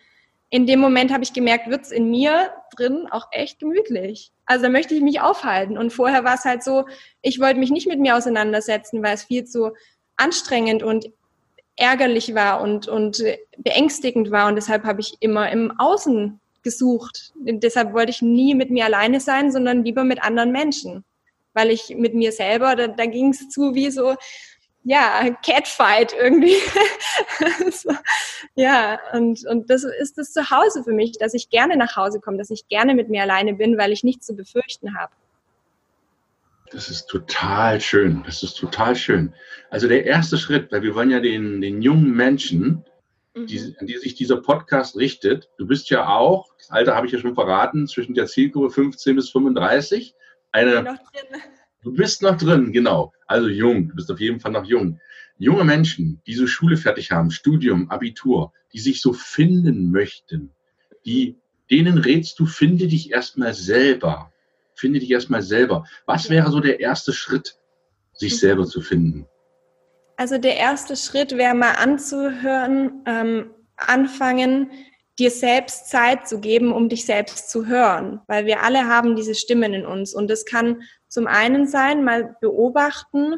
in 0.50 0.66
dem 0.66 0.80
Moment 0.80 1.12
habe 1.12 1.24
ich 1.24 1.32
gemerkt, 1.32 1.70
wird's 1.70 1.90
in 1.90 2.10
mir 2.10 2.50
drin 2.76 3.08
auch 3.10 3.28
echt 3.30 3.58
gemütlich. 3.58 4.32
Also 4.44 4.64
da 4.64 4.68
möchte 4.68 4.94
ich 4.94 5.00
mich 5.00 5.20
aufhalten. 5.20 5.78
Und 5.78 5.92
vorher 5.92 6.24
war 6.24 6.34
es 6.34 6.44
halt 6.44 6.62
so, 6.62 6.84
ich 7.22 7.40
wollte 7.40 7.58
mich 7.58 7.70
nicht 7.70 7.86
mit 7.86 8.00
mir 8.00 8.16
auseinandersetzen, 8.16 9.02
weil 9.02 9.14
es 9.14 9.24
viel 9.24 9.44
zu 9.44 9.72
anstrengend 10.16 10.82
und 10.82 11.10
ärgerlich 11.76 12.34
war 12.34 12.60
und, 12.60 12.86
und 12.86 13.24
beängstigend 13.56 14.30
war. 14.30 14.48
Und 14.48 14.56
deshalb 14.56 14.84
habe 14.84 15.00
ich 15.00 15.16
immer 15.20 15.50
im 15.50 15.72
Außen 15.78 16.38
gesucht. 16.62 17.32
Und 17.46 17.62
deshalb 17.62 17.94
wollte 17.94 18.10
ich 18.10 18.20
nie 18.22 18.54
mit 18.54 18.70
mir 18.70 18.84
alleine 18.84 19.20
sein, 19.20 19.50
sondern 19.52 19.84
lieber 19.84 20.04
mit 20.04 20.22
anderen 20.22 20.52
Menschen. 20.52 21.04
Weil 21.54 21.70
ich 21.70 21.94
mit 21.96 22.14
mir 22.14 22.30
selber, 22.30 22.76
da, 22.76 22.88
da 22.88 23.06
ging 23.06 23.30
es 23.30 23.48
zu 23.48 23.74
wie 23.74 23.90
so, 23.90 24.16
ja, 24.84 25.30
Catfight 25.44 26.12
irgendwie. 26.12 26.56
so, 27.70 27.90
ja, 28.54 28.98
und, 29.12 29.46
und 29.46 29.70
das 29.70 29.84
ist 29.84 30.18
das 30.18 30.32
Zuhause 30.32 30.82
für 30.82 30.92
mich, 30.92 31.12
dass 31.18 31.34
ich 31.34 31.50
gerne 31.50 31.76
nach 31.76 31.96
Hause 31.96 32.20
komme, 32.20 32.38
dass 32.38 32.50
ich 32.50 32.66
gerne 32.68 32.94
mit 32.94 33.08
mir 33.08 33.22
alleine 33.22 33.54
bin, 33.54 33.78
weil 33.78 33.92
ich 33.92 34.02
nichts 34.02 34.26
zu 34.26 34.34
befürchten 34.34 34.96
habe. 34.96 35.12
Das 36.72 36.88
ist 36.88 37.06
total 37.06 37.80
schön. 37.80 38.22
Das 38.24 38.42
ist 38.42 38.54
total 38.54 38.96
schön. 38.96 39.34
Also 39.70 39.88
der 39.88 40.06
erste 40.06 40.38
Schritt, 40.38 40.72
weil 40.72 40.82
wir 40.82 40.94
wollen 40.94 41.10
ja 41.10 41.20
den, 41.20 41.60
den 41.60 41.82
jungen 41.82 42.12
Menschen, 42.12 42.84
mhm. 43.34 43.46
die, 43.46 43.76
an 43.78 43.86
die 43.86 43.98
sich 43.98 44.14
dieser 44.14 44.38
Podcast 44.38 44.96
richtet, 44.96 45.50
du 45.58 45.66
bist 45.66 45.90
ja 45.90 46.08
auch, 46.08 46.48
das 46.56 46.70
Alter 46.70 46.96
habe 46.96 47.06
ich 47.06 47.12
ja 47.12 47.18
schon 47.18 47.34
verraten, 47.34 47.86
zwischen 47.86 48.14
der 48.14 48.26
Zielgruppe 48.26 48.70
15 48.70 49.16
bis 49.16 49.30
35. 49.30 50.14
Eine, 50.50 50.98
du 51.82 51.92
bist 51.92 52.22
noch 52.22 52.36
drin, 52.36 52.72
genau. 52.72 53.12
Also 53.26 53.48
jung, 53.48 53.88
du 53.88 53.94
bist 53.94 54.10
auf 54.10 54.20
jeden 54.20 54.40
Fall 54.40 54.52
noch 54.52 54.64
jung. 54.64 55.00
Junge 55.38 55.64
Menschen, 55.64 56.20
die 56.26 56.34
so 56.34 56.46
Schule 56.46 56.76
fertig 56.76 57.10
haben, 57.10 57.30
Studium, 57.30 57.90
Abitur, 57.90 58.52
die 58.72 58.80
sich 58.80 59.00
so 59.00 59.12
finden 59.12 59.90
möchten, 59.90 60.50
die, 61.04 61.36
denen 61.70 61.98
rätst 61.98 62.38
du, 62.38 62.46
finde 62.46 62.86
dich 62.86 63.10
erstmal 63.10 63.54
selber 63.54 64.32
finde 64.74 64.98
dich 64.98 65.10
erstmal 65.10 65.42
selber. 65.42 65.84
Was 66.06 66.28
wäre 66.28 66.50
so 66.50 66.60
der 66.60 66.80
erste 66.80 67.12
Schritt, 67.12 67.56
sich 68.14 68.38
selber 68.38 68.66
zu 68.66 68.80
finden? 68.80 69.26
Also 70.16 70.38
der 70.38 70.56
erste 70.56 70.96
Schritt 70.96 71.36
wäre 71.36 71.54
mal 71.54 71.72
anzuhören, 71.72 73.02
ähm, 73.06 73.50
anfangen, 73.76 74.70
dir 75.22 75.30
selbst 75.30 75.88
Zeit 75.88 76.28
zu 76.28 76.40
geben, 76.40 76.72
um 76.72 76.88
dich 76.88 77.06
selbst 77.06 77.50
zu 77.50 77.66
hören, 77.66 78.20
weil 78.26 78.46
wir 78.46 78.62
alle 78.62 78.86
haben 78.86 79.16
diese 79.16 79.34
Stimmen 79.34 79.72
in 79.72 79.86
uns 79.86 80.14
und 80.14 80.28
das 80.28 80.44
kann 80.44 80.82
zum 81.08 81.26
einen 81.26 81.66
sein, 81.66 82.04
mal 82.04 82.36
beobachten, 82.40 83.36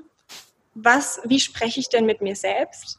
was, 0.74 1.20
wie 1.24 1.40
spreche 1.40 1.80
ich 1.80 1.88
denn 1.88 2.06
mit 2.06 2.20
mir 2.20 2.36
selbst? 2.36 2.98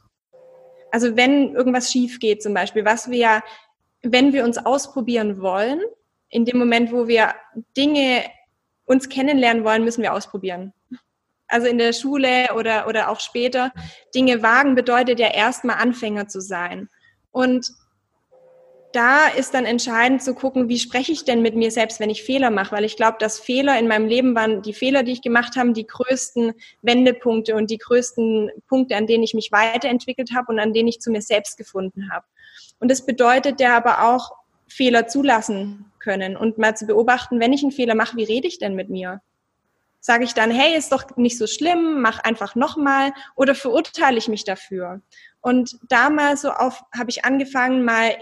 Also 0.91 1.17
wenn 1.17 1.53
irgendwas 1.53 1.91
schief 1.91 2.19
geht 2.19 2.41
zum 2.41 2.53
Beispiel, 2.53 2.85
was 2.85 3.09
wir 3.09 3.41
wenn 4.05 4.33
wir 4.33 4.43
uns 4.43 4.57
ausprobieren 4.57 5.41
wollen, 5.41 5.81
in 6.29 6.45
dem 6.45 6.57
Moment, 6.57 6.91
wo 6.91 7.07
wir 7.07 7.33
Dinge 7.75 8.23
uns 8.85 9.09
kennenlernen 9.09 9.63
wollen, 9.63 9.83
müssen 9.83 10.03
wir 10.03 10.13
ausprobieren. 10.13 10.73
Also 11.47 11.67
in 11.67 11.77
der 11.77 11.93
Schule 11.93 12.53
oder, 12.55 12.87
oder 12.87 13.09
auch 13.09 13.19
später. 13.19 13.71
Dinge 14.13 14.41
wagen 14.41 14.75
bedeutet 14.75 15.19
ja 15.19 15.27
erstmal 15.27 15.77
Anfänger 15.77 16.27
zu 16.27 16.39
sein. 16.39 16.89
Und 17.31 17.67
da 18.95 19.27
ist 19.27 19.53
dann 19.53 19.65
entscheidend 19.65 20.23
zu 20.23 20.33
gucken, 20.33 20.69
wie 20.69 20.79
spreche 20.79 21.11
ich 21.11 21.25
denn 21.25 21.41
mit 21.41 21.55
mir 21.55 21.69
selbst, 21.69 21.99
wenn 21.99 22.09
ich 22.09 22.23
Fehler 22.23 22.49
mache, 22.49 22.73
weil 22.73 22.85
ich 22.85 22.95
glaube, 22.95 23.17
dass 23.19 23.39
Fehler 23.39 23.77
in 23.77 23.87
meinem 23.87 24.07
Leben 24.07 24.35
waren, 24.35 24.61
die 24.61 24.73
Fehler, 24.73 25.03
die 25.03 25.11
ich 25.11 25.21
gemacht 25.21 25.57
habe, 25.57 25.73
die 25.73 25.85
größten 25.85 26.53
Wendepunkte 26.81 27.55
und 27.55 27.69
die 27.69 27.77
größten 27.77 28.51
Punkte, 28.67 28.95
an 28.95 29.05
denen 29.05 29.23
ich 29.23 29.33
mich 29.33 29.51
weiterentwickelt 29.51 30.31
habe 30.33 30.51
und 30.51 30.59
an 30.59 30.71
denen 30.71 30.87
ich 30.87 31.01
zu 31.01 31.11
mir 31.11 31.21
selbst 31.21 31.57
gefunden 31.57 32.09
habe. 32.09 32.25
Und 32.79 32.89
das 32.89 33.05
bedeutet 33.05 33.59
ja 33.59 33.75
aber 33.75 34.13
auch 34.13 34.31
Fehler 34.67 35.07
zulassen 35.07 35.91
können 35.99 36.37
und 36.37 36.57
mal 36.57 36.77
zu 36.77 36.85
beobachten, 36.85 37.39
wenn 37.39 37.51
ich 37.51 37.63
einen 37.63 37.71
Fehler 37.71 37.95
mache, 37.95 38.15
wie 38.15 38.23
rede 38.23 38.47
ich 38.47 38.59
denn 38.59 38.75
mit 38.75 38.89
mir? 38.89 39.21
Sage 39.99 40.23
ich 40.23 40.33
dann, 40.33 40.51
hey, 40.51 40.77
ist 40.77 40.91
doch 40.91 41.17
nicht 41.17 41.37
so 41.37 41.47
schlimm, 41.47 42.01
mach 42.01 42.19
einfach 42.19 42.55
nochmal 42.55 43.11
oder 43.35 43.55
verurteile 43.55 44.17
ich 44.17 44.27
mich 44.27 44.43
dafür? 44.43 45.01
Und 45.41 45.77
da 45.89 46.09
mal 46.09 46.37
so 46.37 46.51
auf, 46.51 46.83
habe 46.95 47.09
ich 47.09 47.25
angefangen, 47.25 47.83
mal 47.83 48.15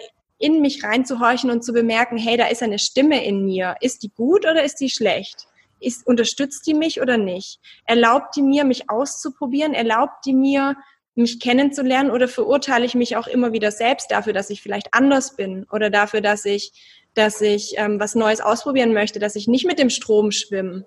in 0.44 0.62
mich 0.62 0.84
reinzuhorchen 0.84 1.50
und 1.50 1.64
zu 1.64 1.72
bemerken, 1.72 2.18
hey, 2.18 2.36
da 2.36 2.48
ist 2.48 2.62
eine 2.62 2.80
Stimme 2.80 3.24
in 3.24 3.46
mir. 3.46 3.76
Ist 3.80 4.04
die 4.04 4.10
gut 4.10 4.46
oder 4.46 4.64
ist 4.64 4.82
die 4.82 4.90
schlecht? 4.90 5.48
Ist, 5.80 6.06
unterstützt 6.06 6.68
die 6.68 6.74
mich 6.74 7.02
oder 7.02 7.18
nicht? 7.18 7.60
Erlaubt 7.86 8.36
die 8.36 8.42
mir, 8.42 8.66
mich 8.66 8.90
auszuprobieren? 8.90 9.74
Erlaubt 9.74 10.26
die 10.26 10.34
mir, 10.34 10.76
mich 11.16 11.40
kennenzulernen 11.40 12.12
oder 12.12 12.28
verurteile 12.28 12.86
ich 12.86 12.96
mich 12.96 13.16
auch 13.16 13.28
immer 13.28 13.54
wieder 13.54 13.72
selbst 13.72 14.12
dafür, 14.12 14.34
dass 14.34 14.50
ich 14.50 14.62
vielleicht 14.62 14.94
anders 14.94 15.36
bin 15.36 15.66
oder 15.72 15.90
dafür, 15.90 16.22
dass 16.22 16.44
ich 16.44 16.74
dass 17.14 17.42
ich 17.42 17.76
ähm, 17.78 18.00
was 18.00 18.16
Neues 18.16 18.42
ausprobieren 18.42 18.94
möchte, 18.94 19.20
dass 19.20 19.36
ich 19.36 19.48
nicht 19.48 19.66
mit 19.66 19.80
dem 19.80 19.90
Strom 19.90 20.32
schwimme. 20.32 20.86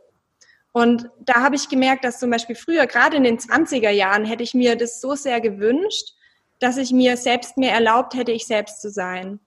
Und 0.72 1.08
da 1.20 1.36
habe 1.36 1.56
ich 1.56 1.68
gemerkt, 1.68 2.04
dass 2.04 2.18
zum 2.18 2.30
Beispiel 2.30 2.56
früher, 2.56 2.86
gerade 2.86 3.16
in 3.16 3.24
den 3.24 3.38
20er 3.38 3.90
Jahren, 3.90 4.24
hätte 4.24 4.42
ich 4.42 4.52
mir 4.52 4.76
das 4.76 5.00
so 5.00 5.14
sehr 5.14 5.40
gewünscht, 5.40 6.14
dass 6.58 6.76
ich 6.76 6.92
mir 6.92 7.16
selbst 7.16 7.56
mehr 7.56 7.72
erlaubt 7.72 8.14
hätte, 8.14 8.32
ich 8.32 8.46
selbst 8.46 8.80
zu 8.80 8.90
sein. 8.90 9.40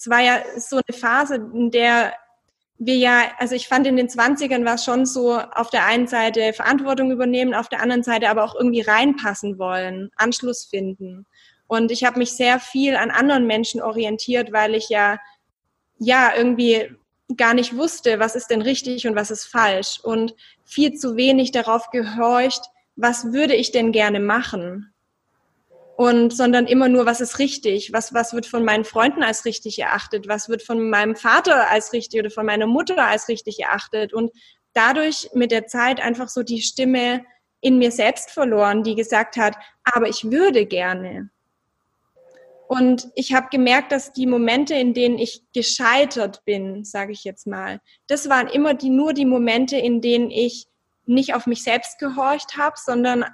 Es 0.00 0.08
war 0.08 0.20
ja 0.20 0.40
so 0.56 0.76
eine 0.76 0.98
Phase, 0.98 1.34
in 1.34 1.70
der 1.70 2.14
wir 2.78 2.96
ja, 2.96 3.32
also 3.36 3.54
ich 3.54 3.68
fand 3.68 3.86
in 3.86 3.96
den 3.96 4.08
20ern 4.08 4.64
war 4.64 4.76
es 4.76 4.84
schon 4.86 5.04
so, 5.04 5.38
auf 5.38 5.68
der 5.68 5.84
einen 5.84 6.06
Seite 6.06 6.54
Verantwortung 6.54 7.10
übernehmen, 7.10 7.52
auf 7.52 7.68
der 7.68 7.82
anderen 7.82 8.02
Seite 8.02 8.30
aber 8.30 8.42
auch 8.42 8.54
irgendwie 8.54 8.80
reinpassen 8.80 9.58
wollen, 9.58 10.10
Anschluss 10.16 10.64
finden. 10.64 11.26
Und 11.66 11.90
ich 11.90 12.04
habe 12.04 12.18
mich 12.18 12.32
sehr 12.32 12.58
viel 12.58 12.96
an 12.96 13.10
anderen 13.10 13.46
Menschen 13.46 13.82
orientiert, 13.82 14.50
weil 14.50 14.74
ich 14.74 14.88
ja 14.88 15.18
ja 15.98 16.32
irgendwie 16.34 16.90
gar 17.36 17.52
nicht 17.52 17.76
wusste, 17.76 18.18
was 18.18 18.34
ist 18.34 18.48
denn 18.48 18.62
richtig 18.62 19.06
und 19.06 19.14
was 19.14 19.30
ist 19.30 19.44
falsch 19.44 20.00
und 20.02 20.34
viel 20.64 20.94
zu 20.94 21.16
wenig 21.16 21.52
darauf 21.52 21.90
gehorcht, 21.90 22.62
was 22.96 23.32
würde 23.32 23.54
ich 23.54 23.70
denn 23.70 23.92
gerne 23.92 24.18
machen? 24.18 24.94
Und 26.00 26.34
sondern 26.34 26.66
immer 26.66 26.88
nur, 26.88 27.04
was 27.04 27.20
ist 27.20 27.38
richtig? 27.38 27.92
Was, 27.92 28.14
was 28.14 28.32
wird 28.32 28.46
von 28.46 28.64
meinen 28.64 28.86
Freunden 28.86 29.22
als 29.22 29.44
richtig 29.44 29.78
erachtet? 29.78 30.28
Was 30.28 30.48
wird 30.48 30.62
von 30.62 30.88
meinem 30.88 31.14
Vater 31.14 31.70
als 31.70 31.92
richtig 31.92 32.18
oder 32.18 32.30
von 32.30 32.46
meiner 32.46 32.66
Mutter 32.66 33.06
als 33.06 33.28
richtig 33.28 33.60
erachtet? 33.60 34.14
Und 34.14 34.32
dadurch 34.72 35.28
mit 35.34 35.50
der 35.50 35.66
Zeit 35.66 36.00
einfach 36.00 36.30
so 36.30 36.42
die 36.42 36.62
Stimme 36.62 37.22
in 37.60 37.76
mir 37.76 37.90
selbst 37.90 38.30
verloren, 38.30 38.82
die 38.82 38.94
gesagt 38.94 39.36
hat, 39.36 39.56
aber 39.84 40.08
ich 40.08 40.24
würde 40.24 40.64
gerne. 40.64 41.28
Und 42.66 43.08
ich 43.14 43.34
habe 43.34 43.48
gemerkt, 43.50 43.92
dass 43.92 44.14
die 44.14 44.26
Momente, 44.26 44.76
in 44.76 44.94
denen 44.94 45.18
ich 45.18 45.42
gescheitert 45.52 46.46
bin, 46.46 46.82
sage 46.82 47.12
ich 47.12 47.24
jetzt 47.24 47.46
mal, 47.46 47.78
das 48.06 48.30
waren 48.30 48.48
immer 48.48 48.72
die 48.72 48.88
nur 48.88 49.12
die 49.12 49.26
Momente, 49.26 49.76
in 49.76 50.00
denen 50.00 50.30
ich 50.30 50.66
nicht 51.04 51.34
auf 51.34 51.46
mich 51.46 51.62
selbst 51.62 51.98
gehorcht 51.98 52.56
habe, 52.56 52.76
sondern 52.82 53.26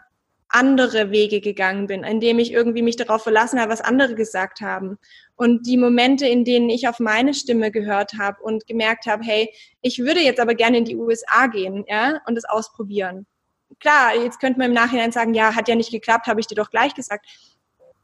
andere 0.48 1.10
Wege 1.10 1.40
gegangen 1.40 1.86
bin, 1.86 2.04
indem 2.04 2.38
ich 2.38 2.52
irgendwie 2.52 2.82
mich 2.82 2.96
darauf 2.96 3.22
verlassen 3.22 3.60
habe, 3.60 3.72
was 3.72 3.80
andere 3.80 4.14
gesagt 4.14 4.60
haben. 4.60 4.98
Und 5.34 5.66
die 5.66 5.76
Momente, 5.76 6.26
in 6.26 6.44
denen 6.44 6.70
ich 6.70 6.88
auf 6.88 7.00
meine 7.00 7.34
Stimme 7.34 7.70
gehört 7.70 8.14
habe 8.18 8.42
und 8.42 8.66
gemerkt 8.66 9.06
habe, 9.06 9.24
hey, 9.24 9.52
ich 9.82 9.98
würde 9.98 10.20
jetzt 10.20 10.40
aber 10.40 10.54
gerne 10.54 10.78
in 10.78 10.84
die 10.84 10.96
USA 10.96 11.46
gehen, 11.46 11.84
ja, 11.88 12.20
und 12.26 12.38
es 12.38 12.44
ausprobieren. 12.44 13.26
Klar, 13.80 14.16
jetzt 14.16 14.40
könnte 14.40 14.58
man 14.58 14.68
im 14.68 14.74
Nachhinein 14.74 15.12
sagen, 15.12 15.34
ja, 15.34 15.54
hat 15.54 15.68
ja 15.68 15.74
nicht 15.74 15.90
geklappt, 15.90 16.26
habe 16.26 16.40
ich 16.40 16.46
dir 16.46 16.54
doch 16.54 16.70
gleich 16.70 16.94
gesagt 16.94 17.26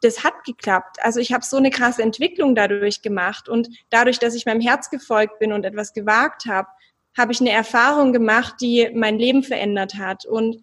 das 0.02 0.24
hat 0.24 0.44
geklappt. 0.44 0.96
Also 1.00 1.20
ich 1.20 1.32
habe 1.32 1.44
so 1.44 1.56
eine 1.56 1.70
krasse 1.70 2.02
Entwicklung 2.02 2.54
dadurch 2.54 3.02
gemacht 3.02 3.48
und 3.48 3.68
dadurch, 3.88 4.18
dass 4.18 4.34
ich 4.34 4.46
meinem 4.46 4.60
Herz 4.60 4.90
gefolgt 4.90 5.38
bin 5.38 5.52
und 5.52 5.64
etwas 5.64 5.92
gewagt 5.92 6.46
habe, 6.46 6.68
habe 7.16 7.32
ich 7.32 7.40
eine 7.40 7.50
Erfahrung 7.50 8.12
gemacht, 8.12 8.56
die 8.60 8.90
mein 8.94 9.18
Leben 9.18 9.42
verändert 9.42 9.94
hat. 9.94 10.26
Und 10.26 10.62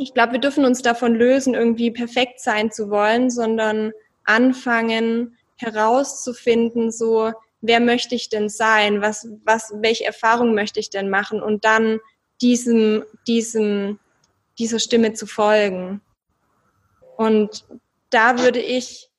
ich 0.00 0.14
glaube, 0.14 0.32
wir 0.32 0.40
dürfen 0.40 0.64
uns 0.64 0.80
davon 0.80 1.14
lösen, 1.14 1.54
irgendwie 1.54 1.90
perfekt 1.90 2.40
sein 2.40 2.72
zu 2.72 2.88
wollen, 2.88 3.28
sondern 3.30 3.92
anfangen 4.24 5.36
herauszufinden, 5.56 6.90
so 6.90 7.32
wer 7.60 7.80
möchte 7.80 8.14
ich 8.14 8.30
denn 8.30 8.48
sein, 8.48 9.02
was, 9.02 9.28
was, 9.44 9.74
welche 9.76 10.06
Erfahrung 10.06 10.54
möchte 10.54 10.80
ich 10.80 10.88
denn 10.88 11.10
machen 11.10 11.42
und 11.42 11.66
dann 11.66 12.00
diesem, 12.40 13.04
diesem, 13.26 13.98
dieser 14.58 14.78
Stimme 14.78 15.12
zu 15.12 15.26
folgen. 15.26 16.00
Und 17.18 17.66
da 18.08 18.38
würde 18.38 18.60
ich 18.60 19.10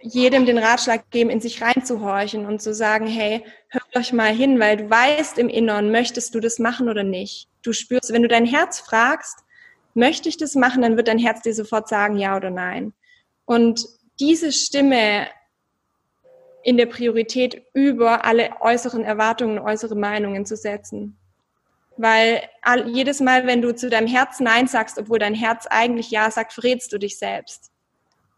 jedem 0.00 0.46
den 0.46 0.56
Ratschlag 0.56 1.10
geben, 1.10 1.28
in 1.28 1.40
sich 1.40 1.60
reinzuhorchen 1.60 2.46
und 2.46 2.62
zu 2.62 2.72
sagen, 2.72 3.06
hey, 3.06 3.44
hör 3.68 3.82
euch 3.96 4.14
mal 4.14 4.32
hin, 4.32 4.58
weil 4.58 4.78
du 4.78 4.88
weißt 4.88 5.36
im 5.36 5.50
Inneren, 5.50 5.90
möchtest 5.90 6.34
du 6.34 6.40
das 6.40 6.58
machen 6.58 6.88
oder 6.88 7.04
nicht. 7.04 7.48
Du 7.62 7.74
spürst, 7.74 8.14
wenn 8.14 8.22
du 8.22 8.28
dein 8.28 8.46
Herz 8.46 8.80
fragst, 8.80 9.44
möchte 9.98 10.28
ich 10.28 10.36
das 10.38 10.54
machen, 10.54 10.80
dann 10.82 10.96
wird 10.96 11.08
dein 11.08 11.18
Herz 11.18 11.42
dir 11.42 11.52
sofort 11.52 11.88
sagen, 11.88 12.16
ja 12.16 12.36
oder 12.36 12.50
nein. 12.50 12.94
Und 13.44 13.86
diese 14.20 14.52
Stimme 14.52 15.26
in 16.62 16.76
der 16.76 16.86
Priorität 16.86 17.62
über 17.74 18.24
alle 18.24 18.50
äußeren 18.60 19.04
Erwartungen, 19.04 19.58
äußere 19.58 19.94
Meinungen 19.94 20.46
zu 20.46 20.56
setzen. 20.56 21.18
Weil 21.96 22.42
jedes 22.86 23.20
Mal, 23.20 23.46
wenn 23.46 23.60
du 23.60 23.74
zu 23.74 23.90
deinem 23.90 24.06
Herz 24.06 24.38
Nein 24.40 24.68
sagst, 24.68 24.98
obwohl 24.98 25.18
dein 25.18 25.34
Herz 25.34 25.66
eigentlich 25.68 26.10
Ja 26.10 26.30
sagt, 26.30 26.52
verrätst 26.52 26.92
du 26.92 26.98
dich 26.98 27.18
selbst. 27.18 27.70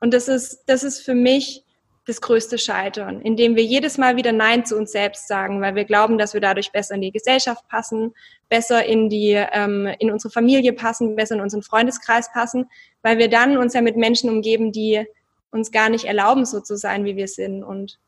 Und 0.01 0.15
das 0.15 0.29
ist, 0.29 0.65
das 0.67 0.83
ist 0.83 1.01
für 1.01 1.15
mich 1.15 1.65
das 2.11 2.21
größte 2.21 2.59
Scheitern, 2.59 3.23
indem 3.23 3.57
wir 3.57 3.63
jedes 3.63 3.97
Mal 3.97 4.17
wieder 4.17 4.33
Nein 4.33 4.67
zu 4.67 4.77
uns 4.77 4.93
selbst 4.93 5.29
sagen, 5.29 5.61
weil 5.61 5.77
wir 5.77 5.85
glauben, 5.85 6.19
dass 6.19 6.35
wir 6.35 6.41
dadurch 6.41 6.73
besser 6.73 6.97
in 6.97 7.01
die 7.01 7.13
Gesellschaft 7.13 7.67
passen, 7.69 8.15
besser 8.49 8.85
in 8.85 9.09
die 9.09 9.33
ähm, 9.33 9.87
in 9.99 10.11
unsere 10.11 10.33
Familie 10.33 10.73
passen, 10.73 11.17
besser 11.17 11.37
in 11.37 11.41
unseren 11.41 11.63
Freundeskreis 11.63 12.33
passen, 12.33 12.67
weil 13.03 13.19
wir 13.19 13.31
dann 13.31 13.57
uns 13.57 13.75
ja 13.75 13.81
mit 13.81 13.97
Menschen 13.97 14.29
umgeben, 14.29 14.73
die 14.73 15.07
uns 15.53 15.71
gar 15.71 15.89
nicht 15.89 16.05
erlauben, 16.05 16.45
so 16.45 16.61
zu 16.61 16.77
sein, 16.77 17.05
wie 17.05 17.17
wir 17.17 17.29
sind. 17.29 17.63
Und 17.63 17.99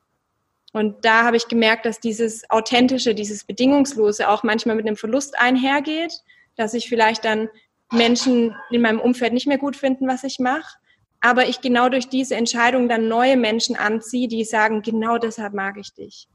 und 0.72 1.04
da 1.04 1.24
habe 1.24 1.36
ich 1.36 1.48
gemerkt, 1.48 1.86
dass 1.86 2.00
dieses 2.00 2.48
authentische, 2.50 3.14
dieses 3.14 3.44
bedingungslose 3.44 4.28
auch 4.28 4.42
manchmal 4.42 4.74
mit 4.74 4.86
einem 4.86 4.96
Verlust 4.96 5.38
einhergeht, 5.38 6.22
dass 6.56 6.74
ich 6.74 6.88
vielleicht 6.88 7.24
dann 7.24 7.48
Menschen 7.92 8.56
in 8.70 8.80
meinem 8.80 9.00
Umfeld 9.00 9.32
nicht 9.32 9.46
mehr 9.46 9.58
gut 9.58 9.76
finden, 9.76 10.08
was 10.08 10.24
ich 10.24 10.38
mache 10.38 10.78
aber 11.22 11.48
ich 11.48 11.60
genau 11.60 11.88
durch 11.88 12.08
diese 12.08 12.34
Entscheidung 12.34 12.88
dann 12.88 13.08
neue 13.08 13.36
Menschen 13.36 13.76
anziehe, 13.76 14.28
die 14.28 14.44
sagen, 14.44 14.82
genau 14.82 15.18
deshalb 15.18 15.54
mag 15.54 15.78
ich 15.78 15.94
dich. 15.94 16.28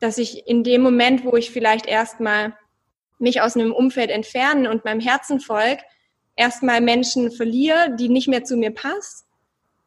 Dass 0.00 0.18
ich 0.18 0.46
in 0.48 0.64
dem 0.64 0.82
Moment, 0.82 1.24
wo 1.24 1.36
ich 1.36 1.50
vielleicht 1.50 1.86
erstmal 1.86 2.54
mich 3.18 3.40
aus 3.40 3.56
einem 3.56 3.72
Umfeld 3.72 4.10
entfernen 4.10 4.66
und 4.66 4.84
meinem 4.84 5.00
Herzen 5.00 5.38
folge, 5.38 5.82
erstmal 6.34 6.80
Menschen 6.80 7.30
verliere, 7.30 7.94
die 7.96 8.08
nicht 8.08 8.26
mehr 8.26 8.42
zu 8.42 8.56
mir 8.56 8.72
passen, 8.72 9.24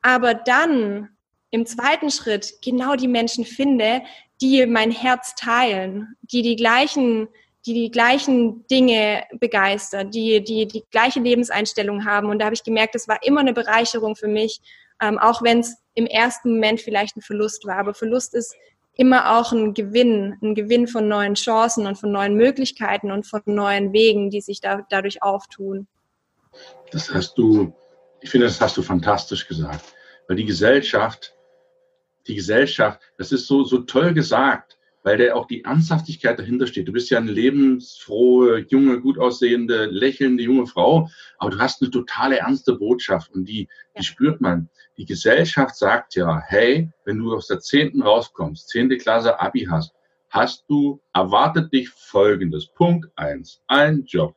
aber 0.01 0.33
dann 0.33 1.09
im 1.51 1.65
zweiten 1.65 2.09
Schritt 2.09 2.53
genau 2.63 2.95
die 2.95 3.09
Menschen 3.09 3.43
finde, 3.43 4.01
die 4.41 4.65
mein 4.65 4.91
Herz 4.91 5.35
teilen, 5.35 6.15
die 6.21 6.41
die 6.41 6.55
gleichen 6.55 7.27
die 7.67 7.73
die 7.73 7.91
gleichen 7.91 8.65
Dinge 8.67 9.23
begeistert, 9.39 10.13
die, 10.15 10.43
die 10.43 10.67
die 10.67 10.83
gleiche 10.89 11.19
Lebenseinstellung 11.19 12.05
haben. 12.05 12.29
Und 12.29 12.39
da 12.39 12.45
habe 12.45 12.55
ich 12.55 12.63
gemerkt, 12.63 12.95
das 12.95 13.07
war 13.07 13.21
immer 13.23 13.41
eine 13.41 13.53
Bereicherung 13.53 14.15
für 14.15 14.27
mich, 14.27 14.61
ähm, 15.01 15.19
auch 15.19 15.43
wenn 15.43 15.59
es 15.59 15.75
im 15.93 16.07
ersten 16.07 16.53
Moment 16.53 16.79
vielleicht 16.79 17.17
ein 17.17 17.21
Verlust 17.21 17.65
war. 17.65 17.77
Aber 17.77 17.93
Verlust 17.93 18.33
ist 18.33 18.55
immer 18.95 19.37
auch 19.37 19.51
ein 19.51 19.73
Gewinn, 19.73 20.37
ein 20.41 20.55
Gewinn 20.55 20.87
von 20.87 21.07
neuen 21.07 21.35
Chancen 21.35 21.85
und 21.85 21.97
von 21.97 22.11
neuen 22.11 22.35
Möglichkeiten 22.35 23.11
und 23.11 23.27
von 23.27 23.41
neuen 23.45 23.93
Wegen, 23.93 24.29
die 24.29 24.41
sich 24.41 24.61
da, 24.61 24.85
dadurch 24.89 25.21
auftun. 25.21 25.87
Das 26.91 27.13
hast 27.13 27.37
du, 27.37 27.73
ich 28.21 28.29
finde, 28.29 28.47
das 28.47 28.59
hast 28.59 28.77
du 28.77 28.81
fantastisch 28.81 29.47
gesagt. 29.47 29.93
Weil 30.27 30.37
die 30.37 30.45
Gesellschaft, 30.45 31.35
die 32.25 32.35
Gesellschaft, 32.35 32.99
das 33.17 33.31
ist 33.31 33.45
so, 33.45 33.63
so 33.63 33.79
toll 33.79 34.13
gesagt 34.13 34.66
weil 35.07 35.17
da 35.17 35.35
auch 35.35 35.47
die 35.47 35.63
Ernsthaftigkeit 35.63 36.37
dahinter 36.37 36.67
steht. 36.67 36.89
Du 36.89 36.91
bist 36.91 37.09
ja 37.09 37.17
eine 37.17 37.31
lebensfrohe, 37.31 38.65
junge, 38.67 38.99
gut 38.99 39.17
aussehende, 39.17 39.85
lächelnde 39.85 40.43
junge 40.43 40.67
Frau, 40.67 41.07
aber 41.37 41.51
du 41.51 41.59
hast 41.59 41.81
eine 41.81 41.89
totale 41.91 42.39
ernste 42.39 42.73
Botschaft 42.75 43.31
und 43.31 43.45
die, 43.45 43.69
die 43.97 44.03
spürt 44.03 44.41
man. 44.41 44.67
Die 44.97 45.05
Gesellschaft 45.05 45.77
sagt 45.77 46.15
ja, 46.15 46.43
hey, 46.47 46.91
wenn 47.05 47.19
du 47.19 47.33
aus 47.33 47.47
der 47.47 47.61
zehnten 47.61 48.01
rauskommst, 48.01 48.67
zehnte 48.67 48.97
Klasse 48.97 49.39
Abi 49.39 49.69
hast, 49.71 49.93
hast 50.29 50.65
du, 50.67 51.01
erwartet 51.13 51.71
dich 51.71 51.87
Folgendes. 51.87 52.67
Punkt 52.67 53.09
eins, 53.15 53.61
ein 53.67 54.03
Job 54.03 54.35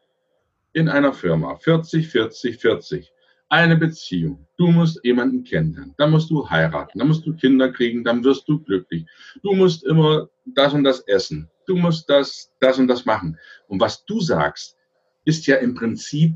in 0.72 0.88
einer 0.88 1.12
Firma, 1.12 1.56
40, 1.56 2.06
40, 2.06 2.58
40 2.58 3.12
eine 3.50 3.76
Beziehung. 3.76 4.46
Du 4.56 4.68
musst 4.68 5.00
jemanden 5.04 5.44
kennenlernen. 5.44 5.94
Dann 5.98 6.12
musst 6.12 6.30
du 6.30 6.48
heiraten. 6.48 6.98
Dann 6.98 7.08
musst 7.08 7.26
du 7.26 7.34
Kinder 7.34 7.70
kriegen. 7.70 8.04
Dann 8.04 8.24
wirst 8.24 8.48
du 8.48 8.60
glücklich. 8.60 9.06
Du 9.42 9.52
musst 9.52 9.84
immer 9.84 10.28
das 10.46 10.72
und 10.72 10.84
das 10.84 11.00
essen. 11.00 11.50
Du 11.66 11.76
musst 11.76 12.08
das, 12.08 12.50
das 12.60 12.78
und 12.78 12.88
das 12.88 13.04
machen. 13.04 13.38
Und 13.66 13.80
was 13.80 14.04
du 14.06 14.20
sagst, 14.20 14.76
ist 15.24 15.46
ja 15.46 15.56
im 15.56 15.74
Prinzip 15.74 16.34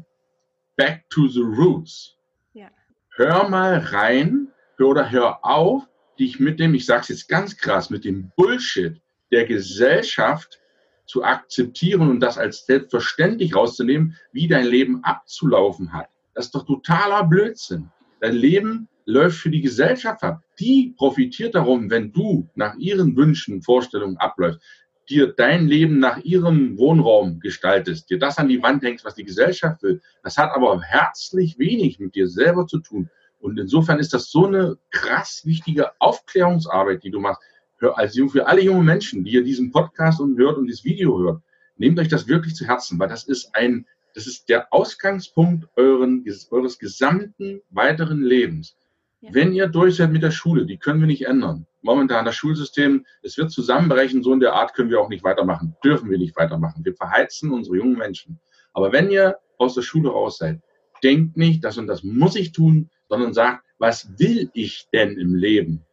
back 0.76 1.04
to 1.08 1.28
the 1.28 1.40
roots. 1.40 2.16
Ja. 2.52 2.68
Hör 3.14 3.48
mal 3.48 3.78
rein 3.78 4.48
oder 4.78 5.10
hör 5.10 5.44
auf, 5.44 5.84
dich 6.18 6.40
mit 6.40 6.60
dem, 6.60 6.74
ich 6.74 6.86
sag's 6.86 7.08
jetzt 7.08 7.28
ganz 7.28 7.56
krass, 7.56 7.90
mit 7.90 8.04
dem 8.04 8.32
Bullshit 8.36 9.00
der 9.30 9.46
Gesellschaft 9.46 10.60
zu 11.06 11.22
akzeptieren 11.22 12.10
und 12.10 12.20
das 12.20 12.38
als 12.38 12.66
selbstverständlich 12.66 13.54
rauszunehmen, 13.54 14.16
wie 14.32 14.48
dein 14.48 14.66
Leben 14.66 15.02
abzulaufen 15.04 15.92
hat. 15.92 16.08
Das 16.34 16.46
ist 16.46 16.54
doch 16.54 16.66
totaler 16.66 17.24
Blödsinn. 17.24 17.90
Dein 18.20 18.34
Leben 18.34 18.88
läuft 19.06 19.38
für 19.38 19.50
die 19.50 19.60
Gesellschaft 19.60 20.22
ab. 20.22 20.42
Die 20.58 20.94
profitiert 20.96 21.54
darum, 21.54 21.90
wenn 21.90 22.12
du 22.12 22.48
nach 22.54 22.74
ihren 22.76 23.16
Wünschen, 23.16 23.62
Vorstellungen 23.62 24.16
abläufst, 24.16 24.60
dir 25.08 25.34
dein 25.36 25.68
Leben 25.68 25.98
nach 25.98 26.18
ihrem 26.18 26.78
Wohnraum 26.78 27.40
gestaltest, 27.40 28.08
dir 28.10 28.18
das 28.18 28.38
an 28.38 28.48
die 28.48 28.62
Wand 28.62 28.82
hängst, 28.82 29.04
was 29.04 29.14
die 29.14 29.24
Gesellschaft 29.24 29.82
will. 29.82 30.00
Das 30.22 30.38
hat 30.38 30.50
aber 30.52 30.80
herzlich 30.82 31.58
wenig 31.58 31.98
mit 31.98 32.14
dir 32.14 32.28
selber 32.28 32.66
zu 32.66 32.78
tun. 32.78 33.10
Und 33.38 33.58
insofern 33.58 33.98
ist 33.98 34.14
das 34.14 34.30
so 34.30 34.46
eine 34.46 34.78
krass 34.90 35.42
wichtige 35.44 36.00
Aufklärungsarbeit, 36.00 37.04
die 37.04 37.10
du 37.10 37.20
machst. 37.20 37.42
Hör, 37.76 37.98
als 37.98 38.18
für 38.32 38.46
alle 38.46 38.62
junge 38.62 38.82
Menschen, 38.82 39.24
die 39.24 39.32
ihr 39.32 39.44
diesen 39.44 39.70
Podcast 39.70 40.20
und 40.20 40.38
hört 40.38 40.56
und 40.56 40.66
dieses 40.66 40.84
Video 40.84 41.18
hört, 41.18 41.42
nehmt 41.76 41.98
euch 41.98 42.08
das 42.08 42.26
wirklich 42.26 42.54
zu 42.54 42.66
Herzen, 42.66 42.98
weil 42.98 43.08
das 43.08 43.24
ist 43.24 43.54
ein 43.54 43.86
das 44.14 44.26
ist 44.26 44.48
der 44.48 44.72
Ausgangspunkt 44.72 45.68
euren, 45.76 46.24
eures 46.50 46.78
gesamten 46.78 47.60
weiteren 47.70 48.22
Lebens. 48.22 48.76
Ja. 49.20 49.34
Wenn 49.34 49.52
ihr 49.52 49.66
durch 49.66 49.96
seid 49.96 50.12
mit 50.12 50.22
der 50.22 50.30
Schule, 50.30 50.66
die 50.66 50.78
können 50.78 51.00
wir 51.00 51.06
nicht 51.06 51.26
ändern. 51.26 51.66
Momentan 51.82 52.24
das 52.24 52.36
Schulsystem, 52.36 53.04
es 53.22 53.36
wird 53.36 53.50
zusammenbrechen, 53.50 54.22
so 54.22 54.32
in 54.32 54.40
der 54.40 54.54
Art 54.54 54.74
können 54.74 54.90
wir 54.90 55.00
auch 55.00 55.08
nicht 55.08 55.24
weitermachen, 55.24 55.76
dürfen 55.84 56.10
wir 56.10 56.18
nicht 56.18 56.36
weitermachen. 56.36 56.84
Wir 56.84 56.94
verheizen 56.94 57.52
unsere 57.52 57.76
jungen 57.76 57.98
Menschen. 57.98 58.40
Aber 58.72 58.92
wenn 58.92 59.10
ihr 59.10 59.38
aus 59.58 59.74
der 59.74 59.82
Schule 59.82 60.10
raus 60.10 60.38
seid, 60.38 60.60
denkt 61.02 61.36
nicht, 61.36 61.64
das 61.64 61.76
und 61.76 61.86
das 61.86 62.02
muss 62.02 62.36
ich 62.36 62.52
tun, 62.52 62.90
sondern 63.08 63.34
sagt, 63.34 63.64
was 63.78 64.18
will 64.18 64.50
ich 64.54 64.88
denn 64.92 65.18
im 65.18 65.34
Leben? 65.34 65.84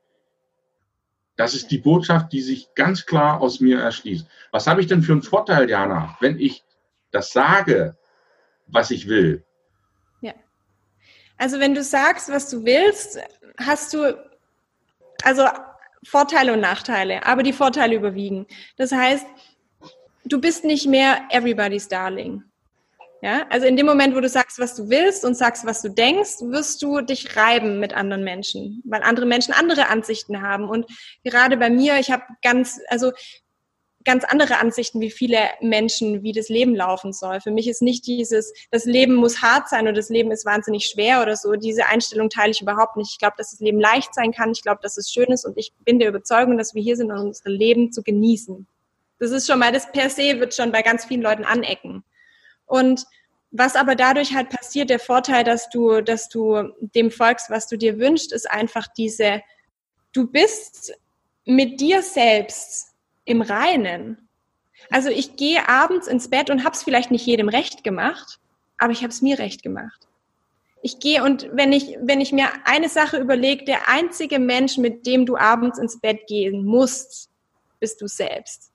Das 1.36 1.56
ist 1.56 1.72
die 1.72 1.80
Botschaft, 1.80 2.32
die 2.34 2.42
sich 2.42 2.74
ganz 2.76 3.06
klar 3.06 3.42
aus 3.42 3.60
mir 3.60 3.80
erschließt. 3.80 4.28
Was 4.52 4.68
habe 4.68 4.82
ich 4.82 4.88
denn 4.88 5.02
für 5.02 5.14
einen 5.14 5.24
Vorteil, 5.24 5.70
Jana, 5.70 6.16
wenn 6.20 6.40
ich 6.40 6.64
das 7.12 7.32
sage, 7.32 7.98
was 8.72 8.92
ich 8.92 9.08
will. 9.08 9.44
Ja. 10.22 10.34
Also 11.38 11.60
wenn 11.60 11.76
du 11.76 11.84
sagst, 11.84 12.30
was 12.30 12.50
du 12.50 12.66
willst, 12.66 13.20
hast 13.58 13.94
du 13.94 14.18
also 15.24 15.48
Vorteile 16.04 16.54
und 16.54 16.62
Nachteile, 16.62 17.26
aber 17.26 17.44
die 17.44 17.54
Vorteile 17.54 17.96
überwiegen. 17.96 18.48
Das 18.78 18.92
heißt, 18.92 19.26
du 20.26 20.42
bist 20.42 20.64
nicht 20.64 20.88
mehr 20.88 21.22
everybody's 21.30 21.88
darling. 21.88 22.44
Ja, 23.24 23.46
also 23.50 23.68
in 23.68 23.78
dem 23.78 23.86
Moment, 23.86 24.16
wo 24.16 24.20
du 24.20 24.28
sagst, 24.28 24.58
was 24.58 24.74
du 24.74 24.90
willst 24.90 25.26
und 25.26 25.36
sagst, 25.36 25.64
was 25.64 25.84
du 25.84 25.90
denkst, 25.90 26.42
wirst 26.42 26.82
du 26.82 27.02
dich 27.02 27.36
reiben 27.38 27.80
mit 27.80 27.94
anderen 27.94 28.24
Menschen, 28.24 28.82
weil 28.84 29.04
andere 29.04 29.28
Menschen 29.28 29.54
andere 29.54 29.90
Ansichten 29.90 30.42
haben. 30.42 30.68
Und 30.68 30.88
gerade 31.24 31.56
bei 31.58 31.70
mir, 31.70 32.00
ich 32.00 32.10
habe 32.10 32.24
ganz, 32.42 32.80
also 32.88 33.12
ganz 34.04 34.24
andere 34.24 34.60
Ansichten 34.60 35.00
wie 35.02 35.12
viele 35.12 35.38
Menschen, 35.62 36.24
wie 36.24 36.32
das 36.32 36.50
Leben 36.50 36.76
laufen 36.76 37.14
soll. 37.14 37.42
Für 37.42 37.52
mich 37.52 37.68
ist 37.68 37.82
nicht 37.82 38.06
dieses, 38.08 38.54
das 38.72 38.86
Leben 38.86 39.16
muss 39.16 39.42
hart 39.42 39.70
sein 39.70 39.84
oder 39.84 39.94
das 39.94 40.10
Leben 40.10 40.32
ist 40.32 40.46
wahnsinnig 40.46 40.86
schwer 40.86 41.22
oder 41.22 41.36
so. 41.36 41.54
Diese 41.54 41.88
Einstellung 41.88 42.30
teile 42.30 42.52
ich 42.52 42.62
überhaupt 42.62 42.98
nicht. 42.98 43.12
Ich 43.12 43.20
glaube, 43.20 43.36
dass 43.38 43.52
das 43.52 43.60
Leben 43.60 43.80
leicht 43.80 44.14
sein 44.14 44.32
kann. 44.32 44.52
Ich 44.52 44.62
glaube, 44.62 44.80
dass 44.82 44.98
es 44.98 45.12
schön 45.12 45.32
ist 45.32 45.46
und 45.46 45.58
ich 45.58 45.74
bin 45.86 46.00
der 46.00 46.10
Überzeugung, 46.10 46.58
dass 46.58 46.74
wir 46.74 46.82
hier 46.82 46.96
sind, 46.96 47.12
um 47.12 47.20
unser 47.20 47.50
Leben 47.50 47.92
zu 47.92 48.04
genießen. 48.04 48.68
Das 49.20 49.32
ist 49.32 49.48
schon 49.48 49.60
mal, 49.60 49.72
das 49.72 49.92
per 49.92 50.10
se 50.10 50.40
wird 50.40 50.56
schon 50.56 50.72
bei 50.72 50.82
ganz 50.82 51.06
vielen 51.06 51.22
Leuten 51.22 51.46
anecken. 51.46 52.04
Und 52.66 53.06
was 53.52 53.76
aber 53.76 53.96
dadurch 53.96 54.34
halt 54.34 54.50
passiert, 54.50 54.90
der 54.90 55.00
Vorteil, 55.00 55.44
dass 55.44 55.70
du, 55.70 56.02
dass 56.02 56.30
du 56.30 56.72
dem 56.80 57.12
folgst, 57.12 57.50
was 57.50 57.68
du 57.68 57.78
dir 57.78 58.00
wünschst, 58.00 58.32
ist 58.32 58.50
einfach 58.50 58.88
diese, 58.88 59.42
du 60.14 60.26
bist 60.26 60.94
mit 61.46 61.82
dir 61.82 62.02
selbst 62.02 62.91
im 63.32 63.42
Reinen. 63.42 64.30
Also 64.90 65.10
ich 65.10 65.36
gehe 65.36 65.68
abends 65.68 66.08
ins 66.08 66.30
Bett 66.30 66.50
und 66.50 66.64
habe 66.64 66.76
es 66.76 66.84
vielleicht 66.84 67.12
nicht 67.12 67.26
jedem 67.26 67.50
recht 67.50 67.84
gemacht, 67.84 68.40
aber 68.78 68.92
ich 68.92 69.00
habe 69.00 69.10
es 69.10 69.22
mir 69.22 69.40
recht 69.40 69.64
gemacht. 69.64 70.08
Ich 70.84 71.00
gehe 71.00 71.24
und 71.24 71.50
wenn 71.54 71.72
ich, 71.72 71.98
wenn 72.02 72.22
ich 72.22 72.32
mir 72.32 72.48
eine 72.66 72.90
Sache 72.90 73.18
überlege, 73.18 73.66
der 73.66 73.88
einzige 73.88 74.40
Mensch, 74.40 74.78
mit 74.78 75.06
dem 75.06 75.26
du 75.26 75.38
abends 75.38 75.78
ins 75.78 76.00
Bett 76.00 76.26
gehen 76.28 76.66
musst, 76.66 77.30
bist 77.80 78.02
du 78.02 78.08
selbst. 78.08 78.72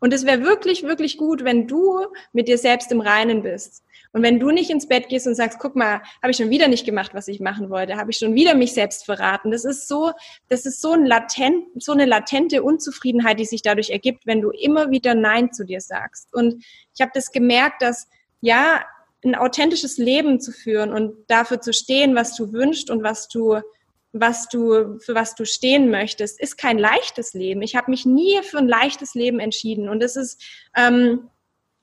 Und 0.00 0.12
es 0.12 0.26
wäre 0.26 0.42
wirklich, 0.42 0.82
wirklich 0.82 1.16
gut, 1.16 1.44
wenn 1.44 1.66
du 1.66 2.06
mit 2.32 2.48
dir 2.48 2.58
selbst 2.58 2.92
im 2.92 3.00
Reinen 3.00 3.42
bist. 3.42 3.82
Und 4.16 4.22
wenn 4.22 4.40
du 4.40 4.50
nicht 4.50 4.70
ins 4.70 4.88
Bett 4.88 5.10
gehst 5.10 5.26
und 5.26 5.34
sagst, 5.34 5.58
guck 5.58 5.76
mal, 5.76 6.00
habe 6.22 6.30
ich 6.30 6.38
schon 6.38 6.48
wieder 6.48 6.68
nicht 6.68 6.86
gemacht, 6.86 7.12
was 7.12 7.28
ich 7.28 7.38
machen 7.38 7.68
wollte, 7.68 7.98
habe 7.98 8.10
ich 8.10 8.16
schon 8.16 8.34
wieder 8.34 8.54
mich 8.54 8.72
selbst 8.72 9.04
verraten. 9.04 9.50
Das 9.50 9.66
ist 9.66 9.88
so, 9.88 10.10
das 10.48 10.64
ist 10.64 10.80
so, 10.80 10.92
ein 10.92 11.04
latent, 11.04 11.66
so 11.82 11.92
eine 11.92 12.06
latente 12.06 12.62
Unzufriedenheit, 12.62 13.38
die 13.38 13.44
sich 13.44 13.60
dadurch 13.60 13.90
ergibt, 13.90 14.26
wenn 14.26 14.40
du 14.40 14.52
immer 14.52 14.90
wieder 14.90 15.14
Nein 15.14 15.52
zu 15.52 15.66
dir 15.66 15.82
sagst. 15.82 16.32
Und 16.32 16.64
ich 16.94 17.02
habe 17.02 17.10
das 17.12 17.30
gemerkt, 17.30 17.82
dass 17.82 18.08
ja, 18.40 18.86
ein 19.22 19.34
authentisches 19.34 19.98
Leben 19.98 20.40
zu 20.40 20.50
führen 20.50 20.94
und 20.94 21.12
dafür 21.28 21.60
zu 21.60 21.74
stehen, 21.74 22.14
was 22.14 22.34
du 22.36 22.54
wünschst 22.54 22.90
und 22.90 23.02
was 23.02 23.28
du 23.28 23.60
was 24.20 24.48
du, 24.48 24.98
für 25.00 25.14
was 25.14 25.34
du 25.34 25.44
stehen 25.44 25.90
möchtest, 25.90 26.40
ist 26.40 26.56
kein 26.56 26.78
leichtes 26.78 27.34
Leben. 27.34 27.60
Ich 27.60 27.76
habe 27.76 27.90
mich 27.90 28.06
nie 28.06 28.40
für 28.42 28.56
ein 28.56 28.68
leichtes 28.68 29.14
Leben 29.14 29.40
entschieden. 29.40 29.90
Und 29.90 30.02
es 30.02 30.16
ist, 30.16 30.42
ähm, 30.74 31.28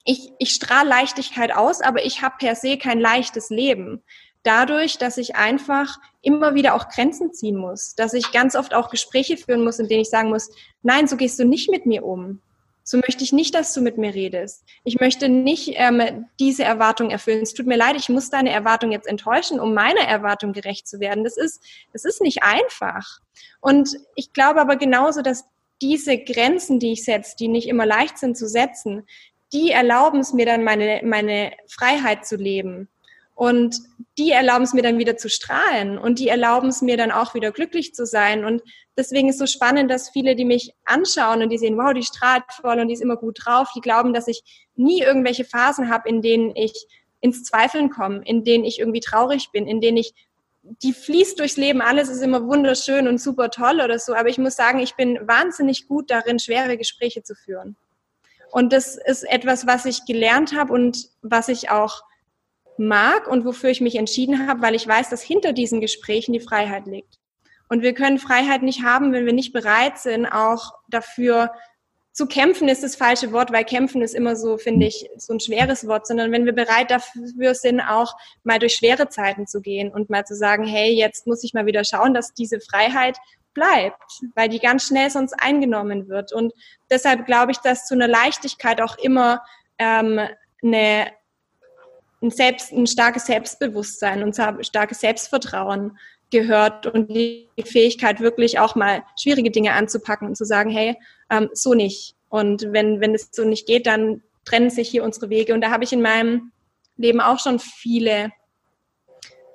ich, 0.04 0.32
ich 0.38 0.50
strahle 0.50 0.88
Leichtigkeit 0.88 1.54
aus, 1.54 1.80
aber 1.80 2.04
ich 2.04 2.22
habe 2.22 2.36
per 2.38 2.54
se 2.54 2.76
kein 2.78 3.00
leichtes 3.00 3.50
Leben. 3.50 4.02
dadurch, 4.44 4.98
dass 4.98 5.16
ich 5.16 5.34
einfach 5.34 5.98
immer 6.22 6.54
wieder 6.54 6.74
auch 6.74 6.88
Grenzen 6.88 7.32
ziehen 7.32 7.56
muss, 7.56 7.94
dass 7.96 8.12
ich 8.12 8.30
ganz 8.30 8.54
oft 8.54 8.74
auch 8.74 8.90
Gespräche 8.90 9.36
führen 9.36 9.64
muss, 9.64 9.80
in 9.80 9.88
denen 9.88 10.02
ich 10.02 10.10
sagen 10.10 10.28
muss, 10.28 10.50
nein, 10.82 11.08
so 11.08 11.16
gehst 11.16 11.38
du 11.38 11.44
nicht 11.44 11.70
mit 11.70 11.86
mir 11.86 12.04
um. 12.04 12.40
So 12.86 12.98
möchte 12.98 13.24
ich 13.24 13.32
nicht, 13.32 13.54
dass 13.54 13.72
du 13.72 13.80
mit 13.80 13.96
mir 13.96 14.14
redest. 14.14 14.62
Ich 14.84 15.00
möchte 15.00 15.30
nicht 15.30 15.72
ähm, 15.76 16.26
diese 16.38 16.64
Erwartung 16.64 17.08
erfüllen. 17.08 17.40
Es 17.42 17.54
tut 17.54 17.66
mir 17.66 17.78
leid, 17.78 17.96
ich 17.96 18.10
muss 18.10 18.28
deine 18.28 18.50
Erwartung 18.50 18.92
jetzt 18.92 19.06
enttäuschen, 19.06 19.58
um 19.58 19.72
meiner 19.72 20.02
Erwartung 20.02 20.52
gerecht 20.52 20.86
zu 20.86 21.00
werden. 21.00 21.24
Das 21.24 21.38
ist, 21.38 21.62
das 21.94 22.04
ist 22.04 22.20
nicht 22.20 22.42
einfach. 22.42 23.20
Und 23.62 23.96
ich 24.14 24.34
glaube 24.34 24.60
aber 24.60 24.76
genauso, 24.76 25.22
dass 25.22 25.46
diese 25.80 26.18
Grenzen, 26.18 26.78
die 26.78 26.92
ich 26.92 27.04
setze, 27.04 27.36
die 27.38 27.48
nicht 27.48 27.68
immer 27.68 27.86
leicht 27.86 28.18
sind 28.18 28.36
zu 28.36 28.46
setzen, 28.46 29.06
die 29.54 29.70
erlauben 29.70 30.20
es 30.20 30.32
mir 30.32 30.44
dann, 30.44 30.64
meine, 30.64 31.00
meine 31.04 31.52
Freiheit 31.68 32.26
zu 32.26 32.36
leben. 32.36 32.88
Und 33.34 33.76
die 34.16 34.30
erlauben 34.30 34.62
es 34.62 34.74
mir 34.74 34.82
dann 34.82 34.98
wieder 34.98 35.16
zu 35.16 35.28
strahlen 35.28 35.98
und 35.98 36.20
die 36.20 36.28
erlauben 36.28 36.68
es 36.68 36.82
mir 36.82 36.96
dann 36.96 37.10
auch 37.10 37.34
wieder 37.34 37.50
glücklich 37.50 37.92
zu 37.92 38.06
sein. 38.06 38.44
Und 38.44 38.62
deswegen 38.96 39.28
ist 39.28 39.40
so 39.40 39.46
spannend, 39.46 39.90
dass 39.90 40.10
viele, 40.10 40.36
die 40.36 40.44
mich 40.44 40.72
anschauen 40.84 41.42
und 41.42 41.50
die 41.50 41.58
sehen, 41.58 41.76
wow, 41.76 41.92
die 41.92 42.04
strahlt 42.04 42.44
voll 42.60 42.78
und 42.78 42.86
die 42.86 42.94
ist 42.94 43.02
immer 43.02 43.16
gut 43.16 43.38
drauf, 43.44 43.70
die 43.74 43.80
glauben, 43.80 44.14
dass 44.14 44.28
ich 44.28 44.42
nie 44.76 45.00
irgendwelche 45.00 45.44
Phasen 45.44 45.90
habe, 45.90 46.08
in 46.08 46.22
denen 46.22 46.54
ich 46.54 46.86
ins 47.20 47.42
Zweifeln 47.42 47.90
komme, 47.90 48.22
in 48.24 48.44
denen 48.44 48.64
ich 48.64 48.78
irgendwie 48.78 49.00
traurig 49.00 49.50
bin, 49.50 49.66
in 49.66 49.80
denen 49.80 49.96
ich 49.96 50.14
die 50.82 50.92
fließt 50.92 51.38
durchs 51.38 51.56
Leben, 51.56 51.82
alles 51.82 52.08
ist 52.08 52.22
immer 52.22 52.46
wunderschön 52.46 53.08
und 53.08 53.20
super 53.20 53.50
toll 53.50 53.80
oder 53.82 53.98
so, 53.98 54.14
aber 54.14 54.28
ich 54.28 54.38
muss 54.38 54.56
sagen, 54.56 54.78
ich 54.78 54.94
bin 54.94 55.18
wahnsinnig 55.26 55.88
gut 55.88 56.10
darin, 56.10 56.38
schwere 56.38 56.78
Gespräche 56.78 57.22
zu 57.22 57.34
führen. 57.34 57.76
Und 58.54 58.72
das 58.72 58.96
ist 58.96 59.24
etwas, 59.24 59.66
was 59.66 59.84
ich 59.84 60.04
gelernt 60.04 60.54
habe 60.54 60.72
und 60.72 61.08
was 61.22 61.48
ich 61.48 61.70
auch 61.70 62.04
mag 62.76 63.26
und 63.26 63.44
wofür 63.44 63.70
ich 63.70 63.80
mich 63.80 63.96
entschieden 63.96 64.46
habe, 64.46 64.62
weil 64.62 64.76
ich 64.76 64.86
weiß, 64.86 65.10
dass 65.10 65.22
hinter 65.22 65.52
diesen 65.52 65.80
Gesprächen 65.80 66.32
die 66.32 66.38
Freiheit 66.38 66.86
liegt. 66.86 67.18
Und 67.68 67.82
wir 67.82 67.94
können 67.94 68.20
Freiheit 68.20 68.62
nicht 68.62 68.84
haben, 68.84 69.12
wenn 69.12 69.26
wir 69.26 69.32
nicht 69.32 69.52
bereit 69.52 69.98
sind, 69.98 70.26
auch 70.26 70.72
dafür 70.88 71.50
zu 72.12 72.26
kämpfen 72.26 72.68
ist 72.68 72.84
das 72.84 72.94
falsche 72.94 73.32
Wort, 73.32 73.52
weil 73.52 73.64
kämpfen 73.64 74.02
ist 74.02 74.14
immer 74.14 74.36
so, 74.36 74.56
finde 74.56 74.86
ich, 74.86 75.08
so 75.16 75.32
ein 75.32 75.40
schweres 75.40 75.88
Wort, 75.88 76.06
sondern 76.06 76.30
wenn 76.30 76.44
wir 76.44 76.52
bereit 76.52 76.92
dafür 76.92 77.56
sind, 77.56 77.80
auch 77.80 78.14
mal 78.44 78.60
durch 78.60 78.76
schwere 78.76 79.08
Zeiten 79.08 79.48
zu 79.48 79.62
gehen 79.62 79.92
und 79.92 80.10
mal 80.10 80.24
zu 80.24 80.36
sagen, 80.36 80.62
hey, 80.64 80.92
jetzt 80.92 81.26
muss 81.26 81.42
ich 81.42 81.54
mal 81.54 81.66
wieder 81.66 81.82
schauen, 81.82 82.14
dass 82.14 82.32
diese 82.32 82.60
Freiheit 82.60 83.18
bleibt, 83.54 84.02
weil 84.34 84.48
die 84.48 84.58
ganz 84.58 84.86
schnell 84.86 85.10
sonst 85.10 85.34
eingenommen 85.34 86.08
wird. 86.08 86.32
Und 86.32 86.52
deshalb 86.90 87.26
glaube 87.26 87.52
ich, 87.52 87.58
dass 87.58 87.86
zu 87.86 87.94
einer 87.94 88.08
Leichtigkeit 88.08 88.80
auch 88.80 88.98
immer 88.98 89.42
ähm, 89.78 90.20
eine 90.62 91.06
ein, 92.24 92.30
Selbst, 92.30 92.72
ein 92.72 92.86
starkes 92.86 93.26
Selbstbewusstsein 93.26 94.22
und 94.22 94.34
starkes 94.34 95.00
Selbstvertrauen 95.00 95.98
gehört 96.30 96.86
und 96.86 97.10
die 97.10 97.48
Fähigkeit, 97.64 98.20
wirklich 98.20 98.58
auch 98.58 98.74
mal 98.74 99.04
schwierige 99.20 99.50
Dinge 99.50 99.72
anzupacken 99.72 100.26
und 100.26 100.36
zu 100.36 100.44
sagen, 100.44 100.70
hey, 100.70 100.96
ähm, 101.30 101.50
so 101.52 101.74
nicht. 101.74 102.16
Und 102.28 102.72
wenn, 102.72 103.00
wenn 103.00 103.14
es 103.14 103.28
so 103.30 103.44
nicht 103.44 103.66
geht, 103.66 103.86
dann 103.86 104.22
trennen 104.44 104.70
sich 104.70 104.88
hier 104.88 105.04
unsere 105.04 105.30
Wege. 105.30 105.54
Und 105.54 105.60
da 105.60 105.70
habe 105.70 105.84
ich 105.84 105.92
in 105.92 106.02
meinem 106.02 106.50
Leben 106.96 107.20
auch 107.20 107.38
schon 107.38 107.58
viele, 107.58 108.32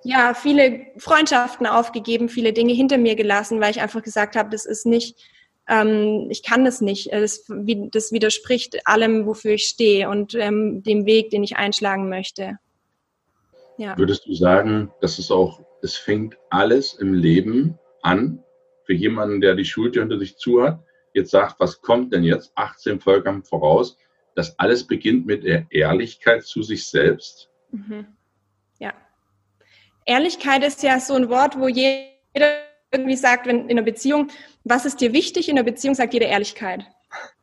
ja, 0.04 0.34
viele 0.34 0.88
Freundschaften 0.98 1.68
aufgegeben, 1.68 2.30
viele 2.30 2.54
Dinge 2.54 2.74
hinter 2.74 2.98
mir 2.98 3.16
gelassen, 3.16 3.60
weil 3.60 3.72
ich 3.72 3.82
einfach 3.82 4.02
gesagt 4.02 4.36
habe, 4.36 4.50
das 4.50 4.66
ist 4.66 4.86
nicht, 4.86 5.18
ähm, 5.68 6.28
ich 6.30 6.44
kann 6.44 6.66
das 6.66 6.82
nicht. 6.82 7.12
Das, 7.12 7.46
das, 7.48 8.12
widerspricht 8.12 8.88
allem, 8.88 9.26
wofür 9.26 9.52
ich 9.52 9.66
stehe 9.66 10.10
und 10.10 10.36
ähm, 10.36 10.84
dem 10.84 11.06
Weg, 11.06 11.30
den 11.30 11.44
ich 11.44 11.58
einschlagen 11.58 12.10
möchte. 12.10 12.58
Ja. 13.78 13.98
Würdest 13.98 14.26
du 14.26 14.34
sagen, 14.34 14.92
dass 15.02 15.20
es 15.20 15.32
auch, 15.32 15.62
es 15.82 15.96
fängt 15.96 16.38
alles 16.50 16.94
im 16.94 17.14
Leben 17.14 17.78
an 18.02 18.44
für 18.86 18.94
jemanden, 18.94 19.42
der 19.42 19.56
die 19.56 19.66
Schultür 19.66 20.04
hinter 20.04 20.20
sich 20.20 20.38
zu 20.38 20.62
hat, 20.64 20.84
jetzt 21.14 21.32
sagt, 21.32 21.60
was 21.60 21.82
kommt 21.82 22.14
denn 22.14 22.24
jetzt 22.24 22.52
18 22.56 23.00
Folgen 23.00 23.44
voraus, 23.44 23.98
dass 24.36 24.58
alles 24.60 24.86
beginnt 24.86 25.26
mit 25.26 25.44
der 25.44 25.68
Ehrlichkeit 25.70 26.44
zu 26.44 26.64
sich 26.64 26.88
selbst? 26.88 27.50
Mhm. 27.72 28.08
Ehrlichkeit 30.10 30.64
ist 30.64 30.82
ja 30.82 31.00
so 31.00 31.14
ein 31.14 31.30
Wort, 31.30 31.60
wo 31.60 31.68
jeder 31.68 32.08
irgendwie 32.92 33.16
sagt, 33.16 33.46
wenn 33.46 33.70
in 33.70 33.78
einer 33.78 33.84
Beziehung, 33.84 34.30
was 34.64 34.86
ist 34.86 35.02
dir 35.02 35.14
wichtig? 35.14 35.50
In 35.50 35.56
einer 35.56 35.64
Beziehung 35.64 35.94
sagt 35.94 36.16
jeder 36.16 36.26
Ehrlichkeit. 36.26 36.84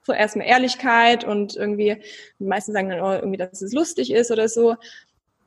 So 0.02 0.12
erstmal 0.12 0.48
Ehrlichkeit 0.48 1.22
und 1.22 1.54
irgendwie, 1.54 2.02
die 2.40 2.44
meisten 2.44 2.72
sagen 2.72 2.88
dann 2.88 3.00
oh, 3.00 3.12
irgendwie, 3.12 3.36
dass 3.36 3.62
es 3.62 3.72
lustig 3.72 4.12
ist 4.12 4.32
oder 4.32 4.48
so. 4.48 4.74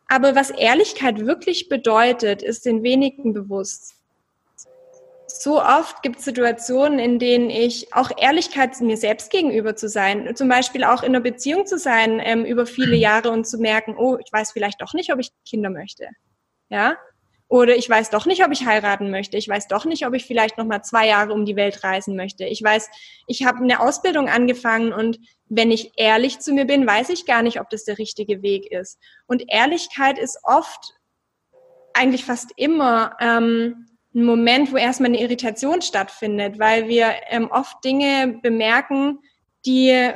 Aber 0.08 0.34
was 0.34 0.49
Ehrlichkeit 0.49 1.25
wirklich 1.25 1.67
bedeutet, 1.67 2.41
ist 2.41 2.65
den 2.65 2.84
wenigen 2.84 3.34
bewusst. 3.34 3.95
So 5.27 5.62
oft 5.62 6.01
gibt 6.01 6.19
es 6.19 6.25
Situationen, 6.25 6.99
in 6.99 7.19
denen 7.19 7.49
ich 7.49 7.93
auch 7.93 8.12
Ehrlichkeit 8.17 8.79
mir 8.79 8.97
selbst 8.97 9.29
gegenüber 9.29 9.75
zu 9.75 9.89
sein, 9.89 10.36
zum 10.38 10.47
Beispiel 10.47 10.86
auch 10.86 11.03
in 11.03 11.10
einer 11.10 11.19
Beziehung 11.19 11.65
zu 11.65 11.77
sein 11.77 12.21
ähm, 12.23 12.45
über 12.45 12.65
viele 12.65 12.95
Jahre 13.08 13.32
und 13.32 13.45
zu 13.45 13.58
merken, 13.58 13.95
oh, 13.97 14.17
ich 14.23 14.32
weiß 14.32 14.53
vielleicht 14.53 14.82
doch 14.82 14.93
nicht, 14.93 15.12
ob 15.12 15.19
ich 15.19 15.32
Kinder 15.45 15.69
möchte. 15.69 16.08
Ja, 16.69 16.97
oder 17.49 17.75
ich 17.75 17.89
weiß 17.89 18.12
doch 18.12 18.27
nicht, 18.27 18.45
ob 18.45 18.51
ich 18.51 18.65
heiraten 18.65 19.10
möchte. 19.10 19.36
Ich 19.36 19.49
weiß 19.49 19.67
doch 19.67 19.86
nicht, 19.86 20.05
ob 20.05 20.13
ich 20.13 20.25
vielleicht 20.25 20.60
noch 20.60 20.65
mal 20.65 20.84
zwei 20.84 21.08
Jahre 21.08 21.34
um 21.34 21.45
die 21.45 21.55
Welt 21.55 21.84
reisen 21.84 22.15
möchte. 22.15 22.45
Ich 22.45 22.62
weiß, 22.62 22.89
ich 23.25 23.43
habe 23.43 23.63
eine 23.63 23.79
Ausbildung 23.79 24.29
angefangen 24.29 24.93
und 24.93 25.19
wenn 25.47 25.71
ich 25.71 25.91
ehrlich 25.97 26.39
zu 26.39 26.53
mir 26.53 26.65
bin, 26.65 26.86
weiß 26.86 27.10
ich 27.10 27.25
gar 27.25 27.41
nicht, 27.41 27.60
ob 27.60 27.71
das 27.71 27.86
der 27.86 27.97
richtige 27.97 28.43
Weg 28.43 28.71
ist. 28.71 28.99
Und 29.25 29.43
Ehrlichkeit 29.47 30.19
ist 30.19 30.39
oft, 30.43 30.93
eigentlich 31.93 32.23
fast 32.23 32.51
immer, 32.55 33.17
ähm, 33.19 33.88
ein 34.13 34.23
Moment, 34.23 34.71
wo 34.71 34.77
erstmal 34.77 35.10
eine 35.10 35.21
Irritation 35.21 35.82
stattfindet, 35.82 36.60
weil 36.60 36.88
wir 36.88 37.13
ähm, 37.29 37.49
oft 37.51 37.84
Dinge 37.84 38.39
bemerken, 38.43 39.19
die 39.65 40.12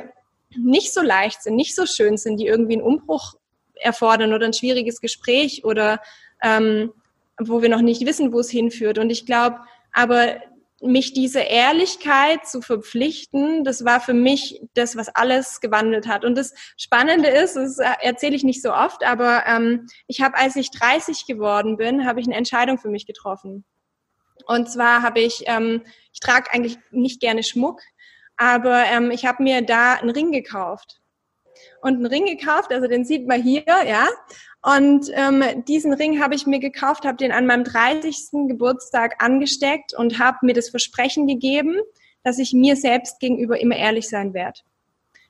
nicht 0.56 0.94
so 0.94 1.02
leicht 1.02 1.42
sind, 1.42 1.56
nicht 1.56 1.74
so 1.74 1.84
schön 1.84 2.16
sind, 2.16 2.38
die 2.38 2.46
irgendwie 2.46 2.74
einen 2.74 2.82
Umbruch 2.82 3.34
erfordern 3.74 4.32
oder 4.32 4.46
ein 4.46 4.52
schwieriges 4.52 5.00
Gespräch 5.00 5.64
oder 5.64 6.00
ähm, 6.44 6.92
wo 7.40 7.62
wir 7.62 7.68
noch 7.68 7.80
nicht 7.80 8.06
wissen, 8.06 8.32
wo 8.32 8.40
es 8.40 8.50
hinführt. 8.50 8.98
Und 8.98 9.10
ich 9.10 9.26
glaube, 9.26 9.58
aber 9.92 10.36
mich 10.80 11.12
diese 11.14 11.40
Ehrlichkeit 11.40 12.46
zu 12.46 12.60
verpflichten, 12.60 13.64
das 13.64 13.84
war 13.84 14.00
für 14.00 14.12
mich 14.12 14.60
das, 14.74 14.96
was 14.96 15.08
alles 15.08 15.60
gewandelt 15.60 16.06
hat. 16.06 16.24
Und 16.24 16.36
das 16.36 16.54
Spannende 16.76 17.28
ist, 17.28 17.56
das 17.56 17.78
erzähle 17.78 18.36
ich 18.36 18.44
nicht 18.44 18.62
so 18.62 18.72
oft, 18.72 19.04
aber 19.04 19.44
ähm, 19.46 19.86
ich 20.06 20.20
habe, 20.20 20.36
als 20.36 20.56
ich 20.56 20.70
30 20.70 21.26
geworden 21.26 21.76
bin, 21.76 22.06
habe 22.06 22.20
ich 22.20 22.26
eine 22.26 22.36
Entscheidung 22.36 22.78
für 22.78 22.90
mich 22.90 23.06
getroffen. 23.06 23.64
Und 24.46 24.70
zwar 24.70 25.02
habe 25.02 25.20
ich, 25.20 25.44
ähm, 25.46 25.82
ich 26.12 26.20
trage 26.20 26.52
eigentlich 26.52 26.76
nicht 26.90 27.20
gerne 27.20 27.42
Schmuck, 27.42 27.80
aber 28.36 28.84
ähm, 28.84 29.10
ich 29.10 29.24
habe 29.24 29.42
mir 29.42 29.62
da 29.62 29.94
einen 29.94 30.10
Ring 30.10 30.32
gekauft. 30.32 31.00
Und 31.80 31.94
einen 31.94 32.06
Ring 32.06 32.26
gekauft, 32.26 32.72
also 32.72 32.88
den 32.88 33.04
sieht 33.04 33.26
man 33.26 33.42
hier, 33.42 33.64
ja. 33.66 34.06
Und 34.64 35.10
ähm, 35.12 35.62
diesen 35.68 35.92
Ring 35.92 36.22
habe 36.22 36.34
ich 36.34 36.46
mir 36.46 36.58
gekauft, 36.58 37.04
habe 37.04 37.18
den 37.18 37.32
an 37.32 37.44
meinem 37.44 37.64
30. 37.64 38.48
Geburtstag 38.48 39.22
angesteckt 39.22 39.92
und 39.92 40.18
habe 40.18 40.38
mir 40.40 40.54
das 40.54 40.70
Versprechen 40.70 41.26
gegeben, 41.26 41.76
dass 42.22 42.38
ich 42.38 42.54
mir 42.54 42.74
selbst 42.74 43.20
gegenüber 43.20 43.60
immer 43.60 43.76
ehrlich 43.76 44.08
sein 44.08 44.32
werde. 44.32 44.60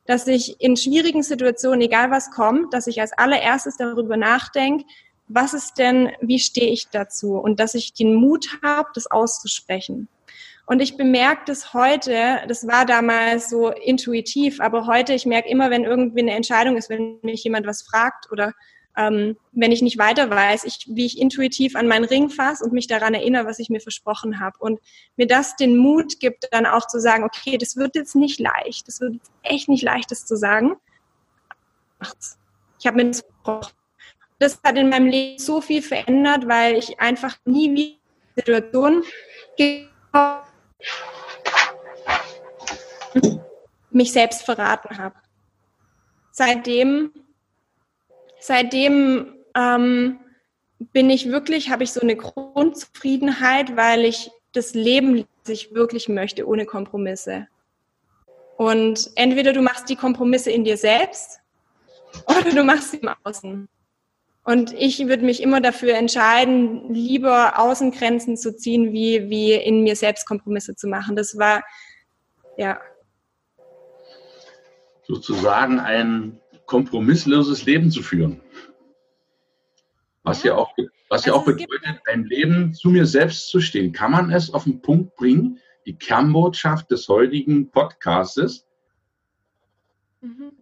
Dass 0.07 0.29
ich 0.29 0.61
in 0.61 0.77
schwierigen 0.77 1.25
Situationen, 1.25 1.81
egal 1.81 2.13
was 2.13 2.31
kommt, 2.31 2.73
dass 2.73 2.87
ich 2.87 3.01
als 3.01 3.13
allererstes 3.13 3.77
darüber 3.77 4.17
nachdenke, 4.17 4.85
was 5.27 5.53
ist 5.53 5.79
denn, 5.79 6.13
wie 6.21 6.39
stehe 6.39 6.71
ich 6.71 6.89
dazu? 6.91 7.33
Und 7.37 7.59
dass 7.59 7.75
ich 7.75 7.93
den 7.93 8.15
Mut 8.15 8.47
habe, 8.63 8.91
das 8.95 9.11
auszusprechen. 9.11 10.07
Und 10.67 10.81
ich 10.81 10.97
bemerke 10.97 11.43
das 11.47 11.75
heute, 11.75 12.41
das 12.47 12.69
war 12.69 12.87
damals 12.87 13.51
so 13.51 13.71
intuitiv, 13.71 14.61
aber 14.61 14.87
heute, 14.87 15.13
ich 15.13 15.27
merke 15.27 15.49
immer, 15.49 15.71
wenn 15.71 15.85
irgendwie 15.85 16.21
eine 16.21 16.33
Entscheidung 16.33 16.77
ist, 16.77 16.89
wenn 16.89 17.19
mich 17.23 17.43
jemand 17.43 17.67
was 17.67 17.83
fragt 17.83 18.31
oder 18.31 18.53
ähm, 18.97 19.37
wenn 19.53 19.73
ich 19.73 19.83
nicht 19.83 19.99
weiter 19.99 20.31
weiß, 20.31 20.65
ich, 20.65 20.87
wie 20.89 21.07
ich 21.07 21.19
intuitiv 21.21 21.75
an 21.77 21.89
meinen 21.89 22.05
Ring 22.05 22.31
fasse 22.31 22.65
und 22.65 22.73
mich 22.73 22.87
daran 22.87 23.15
erinnere, 23.15 23.47
was 23.47 23.59
ich 23.59 23.69
mir 23.69 23.81
versprochen 23.81 24.41
habe. 24.41 24.57
Und 24.59 24.81
mir 25.17 25.27
das 25.27 25.57
den 25.57 25.77
Mut 25.77 26.21
gibt, 26.21 26.49
dann 26.53 26.67
auch 26.67 26.87
zu 26.87 27.01
sagen, 27.01 27.25
okay, 27.25 27.59
das 27.59 27.77
wird 27.77 27.97
jetzt 27.97 28.15
nicht 28.15 28.39
leicht, 28.39 28.87
das 28.87 29.01
wird 29.01 29.17
echt 29.43 29.69
nicht 29.69 29.83
leicht, 29.83 30.11
das 30.11 30.27
zu 30.27 30.37
sagen. 30.37 30.77
Ich 32.79 32.87
habe 32.87 32.97
mir 32.99 33.11
das 33.11 33.21
versprochen. 33.21 33.73
Das 34.39 34.61
hat 34.65 34.77
in 34.77 34.91
meinem 34.91 35.07
Leben 35.07 35.39
so 35.39 35.61
viel 35.61 35.83
verändert, 35.83 36.49
weil 36.49 36.77
ich 36.77 37.01
einfach 37.01 37.37
nie 37.45 37.75
wieder 37.75 37.99
Situationen 38.37 39.05
mich 43.91 44.13
selbst 44.13 44.43
verraten 44.43 44.99
habe. 44.99 45.15
Seitdem 46.33 47.13
seitdem 48.47 49.35
ähm, 49.55 50.21
bin 50.93 51.09
ich 51.09 51.31
wirklich, 51.31 51.71
habe 51.71 51.83
ich 51.83 51.93
so 51.93 52.01
eine 52.01 52.17
Grundzufriedenheit, 52.17 53.75
weil 53.77 54.05
ich 54.05 54.31
das 54.53 54.75
Leben, 54.75 55.25
das 55.45 55.51
ich 55.51 55.75
wirklich 55.75 56.09
möchte, 56.09 56.47
ohne 56.47 56.67
Kompromisse. 56.67 57.49
Und 58.57 59.11
entweder 59.17 59.53
du 59.53 59.63
machst 59.63 59.89
die 59.89 59.97
Kompromisse 59.97 60.51
in 60.51 60.65
dir 60.65 60.77
selbst 60.77 61.41
oder 62.27 62.51
du 62.51 62.65
machst 62.65 62.91
sie 62.91 62.99
im 62.99 63.11
Außen. 63.25 63.69
Und 64.45 64.75
ich 64.75 65.07
würde 65.09 65.25
mich 65.25 65.43
immer 65.43 65.63
dafür 65.63 65.95
entscheiden, 65.95 66.93
lieber 66.93 67.59
Außengrenzen 67.59 68.37
zu 68.37 68.55
ziehen, 68.55 68.93
wie, 68.93 69.31
wie 69.31 69.55
in 69.55 69.83
mir 69.85 69.97
selbst 69.97 70.27
Kompromisse 70.27 70.77
zu 70.77 70.87
machen. 70.87 71.17
Das 71.17 71.39
war, 71.39 71.63
ja. 72.59 72.79
Sozusagen 75.07 75.81
ein 75.81 76.41
kompromissloses 76.67 77.65
Leben 77.65 77.91
zu 77.91 78.03
führen. 78.03 78.41
Was 80.23 80.43
ja, 80.43 80.53
ja 80.53 80.59
auch, 80.59 80.73
was 81.09 81.23
also 81.23 81.29
ja 81.29 81.35
auch 81.35 81.45
bedeutet, 81.45 82.01
ein 82.11 82.25
Leben 82.25 82.73
zu 82.73 82.89
mir 82.89 83.07
selbst 83.07 83.49
zu 83.49 83.61
stehen. 83.61 83.93
Kann 83.93 84.11
man 84.11 84.31
es 84.31 84.53
auf 84.53 84.65
den 84.65 84.81
Punkt 84.81 85.15
bringen? 85.17 85.59
Die 85.87 85.97
Kernbotschaft 85.97 86.91
des 86.91 87.09
heutigen 87.09 87.71
Podcastes 87.71 88.67
mhm. 90.23 90.53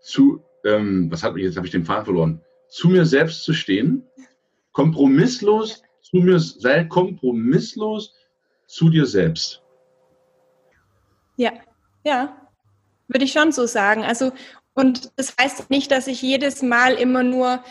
zu, 0.00 0.42
ähm, 0.64 1.10
was 1.10 1.22
hat 1.22 1.36
jetzt 1.36 1.56
habe 1.56 1.66
ich 1.66 1.72
den 1.72 1.84
Faden 1.84 2.04
verloren, 2.04 2.40
zu 2.68 2.88
mir 2.88 3.06
selbst 3.06 3.44
zu 3.44 3.52
stehen, 3.52 4.04
kompromisslos 4.72 5.82
zu 6.00 6.16
mir, 6.16 6.40
sei 6.40 6.84
kompromisslos 6.84 8.14
zu 8.66 8.90
dir 8.90 9.06
selbst. 9.06 9.62
Ja, 11.36 11.52
ja, 12.04 12.36
würde 13.08 13.24
ich 13.24 13.32
schon 13.32 13.52
so 13.52 13.66
sagen. 13.66 14.02
Also, 14.02 14.32
und 14.74 15.12
das 15.16 15.34
heißt 15.40 15.70
nicht, 15.70 15.90
dass 15.90 16.06
ich 16.06 16.22
jedes 16.22 16.62
Mal 16.62 16.94
immer 16.94 17.22
nur 17.22 17.62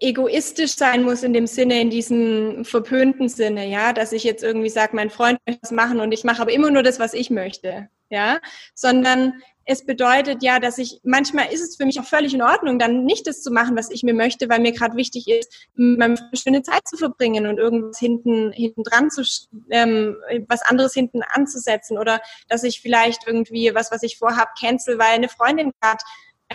egoistisch 0.00 0.76
sein 0.76 1.02
muss 1.02 1.22
in 1.22 1.32
dem 1.32 1.46
Sinne, 1.46 1.80
in 1.80 1.90
diesem 1.90 2.64
verpönten 2.64 3.28
Sinne, 3.28 3.68
ja, 3.68 3.92
dass 3.92 4.12
ich 4.12 4.22
jetzt 4.22 4.44
irgendwie 4.44 4.68
sage, 4.68 4.94
mein 4.94 5.10
Freund 5.10 5.40
möchte 5.46 5.60
das 5.62 5.72
machen 5.72 6.00
und 6.00 6.12
ich 6.12 6.22
mache 6.24 6.40
aber 6.40 6.52
immer 6.52 6.70
nur 6.70 6.84
das, 6.84 7.00
was 7.00 7.14
ich 7.14 7.30
möchte, 7.30 7.88
ja, 8.10 8.38
sondern 8.74 9.42
es 9.70 9.84
bedeutet 9.84 10.42
ja, 10.42 10.60
dass 10.60 10.78
ich, 10.78 10.98
manchmal 11.04 11.52
ist 11.52 11.60
es 11.60 11.76
für 11.76 11.84
mich 11.84 12.00
auch 12.00 12.06
völlig 12.06 12.32
in 12.32 12.40
Ordnung, 12.40 12.78
dann 12.78 13.04
nicht 13.04 13.26
das 13.26 13.42
zu 13.42 13.50
machen, 13.50 13.76
was 13.76 13.90
ich 13.90 14.02
mir 14.02 14.14
möchte, 14.14 14.48
weil 14.48 14.60
mir 14.60 14.72
gerade 14.72 14.96
wichtig 14.96 15.28
ist, 15.28 15.68
Freund 15.76 16.16
schöne 16.32 16.62
Zeit 16.62 16.88
zu 16.88 16.96
verbringen 16.96 17.46
und 17.46 17.58
irgendwas 17.58 17.98
hinten, 17.98 18.50
hinten 18.50 18.82
dran 18.82 19.10
zu, 19.10 19.22
ähm, 19.68 20.16
was 20.48 20.62
anderes 20.62 20.94
hinten 20.94 21.20
anzusetzen 21.22 21.98
oder 21.98 22.22
dass 22.48 22.64
ich 22.64 22.80
vielleicht 22.80 23.26
irgendwie 23.26 23.74
was, 23.74 23.90
was 23.92 24.02
ich 24.02 24.16
vorhab, 24.16 24.54
cancel, 24.58 24.98
weil 24.98 25.12
eine 25.12 25.28
Freundin 25.28 25.70
gerade 25.82 26.02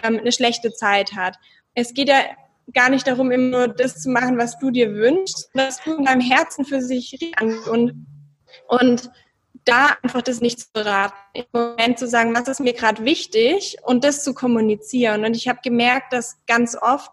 ähm, 0.02 0.18
eine 0.18 0.32
schlechte 0.32 0.74
Zeit 0.74 1.14
hat. 1.14 1.38
Es 1.76 1.94
geht 1.94 2.10
ja 2.10 2.24
gar 2.74 2.90
nicht 2.90 3.06
darum, 3.06 3.30
immer 3.30 3.58
nur 3.58 3.68
das 3.68 4.02
zu 4.02 4.10
machen, 4.10 4.40
was 4.40 4.58
du 4.58 4.72
dir 4.72 4.92
wünschst, 4.92 5.52
dass 5.54 5.84
du 5.84 5.98
in 5.98 6.06
deinem 6.06 6.22
Herzen 6.22 6.66
für 6.66 6.82
sich 6.82 7.20
und, 7.70 7.94
und 8.70 9.12
da 9.66 9.98
einfach 10.02 10.22
das 10.22 10.42
nicht 10.42 10.60
zu 10.60 10.68
beraten, 10.74 11.16
im 11.34 11.46
Moment 11.54 12.00
zu 12.00 12.08
sagen, 12.08 12.36
was 12.36 12.48
ist 12.48 12.60
mir 12.60 12.74
gerade 12.74 13.06
wichtig 13.06 13.78
und 13.84 14.04
das 14.04 14.24
zu 14.24 14.34
kommunizieren. 14.34 15.26
Und 15.26 15.36
ich 15.36 15.48
habe 15.48 15.60
gemerkt, 15.64 16.14
dass 16.14 16.38
ganz 16.48 16.76
oft 16.76 17.12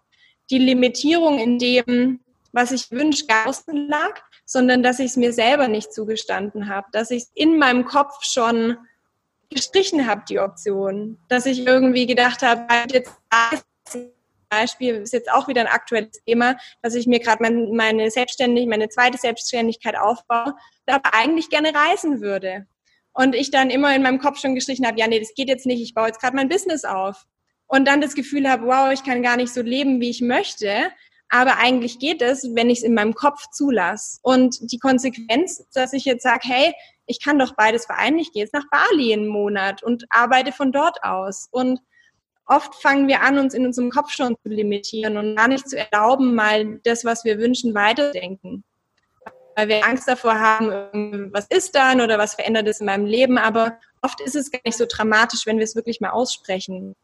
die 0.49 0.57
Limitierung 0.57 1.39
in 1.39 1.59
dem, 1.59 2.19
was 2.51 2.71
ich 2.71 2.91
wünsche, 2.91 3.25
gar 3.25 3.47
außen 3.47 3.87
lag, 3.87 4.21
sondern 4.45 4.83
dass 4.83 4.99
ich 4.99 5.07
es 5.07 5.17
mir 5.17 5.31
selber 5.33 5.67
nicht 5.67 5.93
zugestanden 5.93 6.67
habe, 6.67 6.87
dass 6.91 7.11
ich 7.11 7.23
es 7.23 7.31
in 7.33 7.57
meinem 7.57 7.85
Kopf 7.85 8.23
schon 8.23 8.77
gestrichen 9.49 10.07
habe, 10.07 10.23
die 10.27 10.39
Option, 10.39 11.17
dass 11.29 11.45
ich 11.45 11.65
irgendwie 11.65 12.05
gedacht 12.05 12.41
habe, 12.41 12.65
jetzt 12.91 13.11
Beispiel 14.51 14.95
ist 14.95 15.13
jetzt 15.13 15.31
auch 15.31 15.47
wieder 15.47 15.61
ein 15.61 15.67
aktuelles 15.67 16.21
Thema, 16.25 16.57
dass 16.81 16.93
ich 16.93 17.07
mir 17.07 17.19
gerade 17.19 17.41
mein, 17.41 17.71
meine 17.71 18.11
Selbstständigkeit, 18.11 18.69
meine 18.69 18.89
zweite 18.89 19.17
Selbstständigkeit 19.17 19.95
aufbaue, 19.97 20.53
aber 20.91 21.13
eigentlich 21.13 21.49
gerne 21.49 21.73
reisen 21.73 22.21
würde. 22.21 22.67
Und 23.13 23.35
ich 23.35 23.51
dann 23.51 23.69
immer 23.69 23.93
in 23.95 24.03
meinem 24.03 24.19
Kopf 24.19 24.39
schon 24.39 24.55
gestrichen 24.55 24.87
habe, 24.87 24.99
ja, 24.99 25.07
nee, 25.07 25.19
das 25.19 25.33
geht 25.35 25.49
jetzt 25.49 25.65
nicht, 25.65 25.81
ich 25.81 25.93
baue 25.93 26.07
jetzt 26.07 26.21
gerade 26.21 26.35
mein 26.35 26.49
Business 26.49 26.85
auf. 26.85 27.25
Und 27.67 27.87
dann 27.87 28.01
das 28.01 28.15
Gefühl 28.15 28.49
habe, 28.49 28.65
wow, 28.67 28.91
ich 28.91 29.03
kann 29.03 29.23
gar 29.23 29.37
nicht 29.37 29.53
so 29.53 29.61
leben, 29.61 30.01
wie 30.01 30.09
ich 30.09 30.21
möchte. 30.21 30.91
Aber 31.29 31.57
eigentlich 31.57 31.99
geht 31.99 32.21
es, 32.21 32.43
wenn 32.53 32.69
ich 32.69 32.79
es 32.79 32.83
in 32.83 32.93
meinem 32.93 33.13
Kopf 33.13 33.49
zulasse. 33.51 34.19
Und 34.21 34.71
die 34.71 34.79
Konsequenz, 34.79 35.65
dass 35.73 35.93
ich 35.93 36.03
jetzt 36.03 36.23
sage, 36.23 36.41
hey, 36.43 36.73
ich 37.05 37.23
kann 37.23 37.39
doch 37.39 37.55
beides 37.55 37.85
vereinen, 37.85 38.19
ich 38.19 38.33
gehe 38.33 38.43
jetzt 38.43 38.53
nach 38.53 38.65
Bali 38.69 39.13
einen 39.13 39.27
Monat 39.27 39.83
und 39.83 40.05
arbeite 40.09 40.51
von 40.51 40.71
dort 40.71 41.03
aus. 41.03 41.47
Und 41.51 41.79
oft 42.45 42.75
fangen 42.75 43.07
wir 43.07 43.21
an, 43.21 43.39
uns 43.39 43.53
in 43.53 43.65
unserem 43.65 43.89
Kopf 43.89 44.11
schon 44.11 44.35
zu 44.43 44.49
limitieren 44.49 45.17
und 45.17 45.35
gar 45.35 45.47
nicht 45.47 45.69
zu 45.69 45.77
erlauben, 45.77 46.35
mal 46.35 46.79
das, 46.83 47.05
was 47.05 47.23
wir 47.23 47.37
wünschen, 47.37 47.73
weiterdenken. 47.73 48.65
Weil 49.55 49.67
wir 49.67 49.85
Angst 49.85 50.07
davor 50.07 50.39
haben, 50.39 51.33
was 51.33 51.47
ist 51.47 51.75
dann 51.75 52.01
oder 52.01 52.17
was 52.17 52.35
verändert 52.35 52.67
es 52.67 52.79
in 52.79 52.85
meinem 52.85 53.05
Leben. 53.05 53.37
Aber 53.37 53.77
oft 54.01 54.21
ist 54.21 54.35
es 54.35 54.51
gar 54.51 54.61
nicht 54.65 54.77
so 54.77 54.85
dramatisch, 54.87 55.45
wenn 55.45 55.57
wir 55.57 55.65
es 55.65 55.75
wirklich 55.75 56.01
mal 56.01 56.11
aussprechen. 56.11 56.95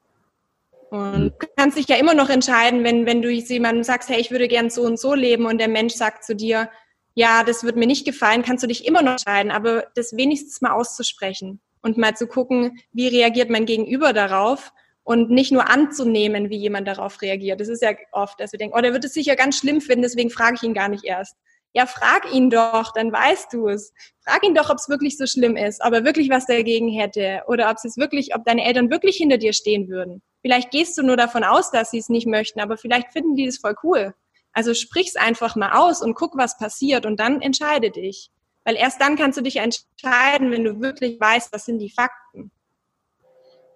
Und 0.89 1.33
du 1.39 1.47
kannst 1.57 1.77
dich 1.77 1.87
ja 1.87 1.97
immer 1.97 2.13
noch 2.13 2.29
entscheiden, 2.29 2.83
wenn, 2.83 3.05
wenn 3.05 3.21
du 3.21 3.29
jemandem 3.29 3.83
sagst, 3.83 4.09
hey, 4.09 4.19
ich 4.19 4.31
würde 4.31 4.47
gern 4.47 4.69
so 4.69 4.83
und 4.83 4.99
so 4.99 5.13
leben 5.13 5.45
und 5.45 5.57
der 5.57 5.67
Mensch 5.67 5.93
sagt 5.93 6.23
zu 6.23 6.35
dir, 6.35 6.69
ja, 7.13 7.43
das 7.43 7.63
wird 7.63 7.75
mir 7.75 7.87
nicht 7.87 8.05
gefallen, 8.05 8.43
kannst 8.43 8.63
du 8.63 8.67
dich 8.67 8.85
immer 8.85 9.01
noch 9.01 9.13
entscheiden, 9.13 9.51
aber 9.51 9.87
das 9.95 10.15
wenigstens 10.15 10.61
mal 10.61 10.71
auszusprechen 10.71 11.59
und 11.81 11.97
mal 11.97 12.15
zu 12.15 12.27
gucken, 12.27 12.79
wie 12.93 13.07
reagiert 13.07 13.49
mein 13.49 13.65
Gegenüber 13.65 14.13
darauf 14.13 14.71
und 15.03 15.29
nicht 15.29 15.51
nur 15.51 15.69
anzunehmen, 15.69 16.49
wie 16.49 16.57
jemand 16.57 16.87
darauf 16.87 17.21
reagiert. 17.21 17.59
Das 17.59 17.69
ist 17.69 17.81
ja 17.81 17.91
oft, 18.11 18.39
dass 18.39 18.51
wir 18.51 18.59
denken, 18.59 18.77
oh, 18.77 18.81
der 18.81 18.93
wird 18.93 19.03
es 19.03 19.13
sicher 19.13 19.35
ganz 19.35 19.57
schlimm 19.57 19.81
finden, 19.81 20.03
deswegen 20.03 20.29
frage 20.29 20.55
ich 20.55 20.63
ihn 20.63 20.73
gar 20.73 20.89
nicht 20.89 21.05
erst. 21.05 21.35
Ja, 21.77 21.85
frag 21.85 22.33
ihn 22.33 22.49
doch, 22.49 22.91
dann 22.91 23.11
weißt 23.11 23.53
du 23.53 23.67
es. 23.67 23.93
Frag 24.21 24.43
ihn 24.43 24.55
doch, 24.55 24.71
ob 24.71 24.79
es 24.79 24.89
wirklich 24.89 25.15
so 25.15 25.27
schlimm 25.27 25.55
ist, 25.55 25.79
ob 25.85 25.93
er 25.93 26.03
wirklich 26.03 26.27
was 26.27 26.47
dagegen 26.47 26.89
hätte 26.89 27.43
oder 27.45 27.69
ob 27.69 27.77
es 27.83 27.97
wirklich, 27.97 28.33
ob 28.33 28.43
deine 28.45 28.65
Eltern 28.65 28.89
wirklich 28.89 29.17
hinter 29.17 29.37
dir 29.37 29.53
stehen 29.53 29.87
würden. 29.87 30.23
Vielleicht 30.41 30.71
gehst 30.71 30.97
du 30.97 31.03
nur 31.03 31.17
davon 31.17 31.43
aus, 31.43 31.69
dass 31.69 31.91
sie 31.91 31.99
es 31.99 32.09
nicht 32.09 32.25
möchten, 32.25 32.61
aber 32.61 32.77
vielleicht 32.77 33.11
finden 33.13 33.35
die 33.35 33.45
es 33.45 33.59
voll 33.59 33.75
cool. 33.83 34.15
Also 34.53 34.73
sprich's 34.73 35.17
einfach 35.17 35.55
mal 35.55 35.73
aus 35.73 36.01
und 36.01 36.15
guck, 36.15 36.35
was 36.35 36.57
passiert 36.57 37.05
und 37.05 37.19
dann 37.19 37.43
entscheide 37.43 37.91
dich. 37.91 38.31
Weil 38.63 38.75
erst 38.75 38.99
dann 38.99 39.15
kannst 39.15 39.37
du 39.37 39.43
dich 39.43 39.57
entscheiden, 39.57 40.49
wenn 40.49 40.63
du 40.63 40.81
wirklich 40.81 41.19
weißt, 41.19 41.53
was 41.53 41.65
sind 41.65 41.77
die 41.77 41.91
Fakten. 41.91 42.49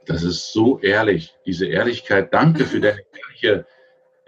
Das 0.07 0.23
ist 0.23 0.51
so 0.51 0.79
ehrlich, 0.79 1.35
diese 1.45 1.67
Ehrlichkeit. 1.67 2.33
Danke 2.33 2.65
für 2.65 2.79
deine 2.79 3.03
ehrliche, 3.13 3.67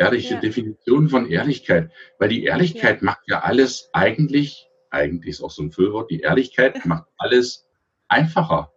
ehrliche 0.03 0.35
ja. 0.35 0.39
Definition 0.39 1.09
von 1.09 1.29
Ehrlichkeit. 1.29 1.91
Weil 2.19 2.29
die 2.29 2.43
Ehrlichkeit 2.43 3.01
ja. 3.01 3.05
macht 3.05 3.21
ja 3.27 3.39
alles 3.41 3.89
eigentlich, 3.93 4.67
eigentlich 4.89 5.31
ist 5.31 5.41
auch 5.41 5.51
so 5.51 5.63
ein 5.63 5.71
Füllwort, 5.71 6.11
die 6.11 6.21
Ehrlichkeit 6.21 6.85
macht 6.85 7.07
alles 7.17 7.67
einfacher 8.07 8.71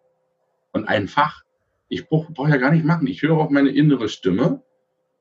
und 0.72 0.86
einfach. 0.86 1.42
Ich 1.88 2.08
brauche 2.08 2.32
brauch 2.32 2.48
ja 2.48 2.56
gar 2.56 2.72
nicht 2.72 2.84
machen. 2.84 3.06
Ich 3.06 3.22
höre 3.22 3.38
auf 3.38 3.50
meine 3.50 3.70
innere 3.70 4.08
Stimme 4.08 4.62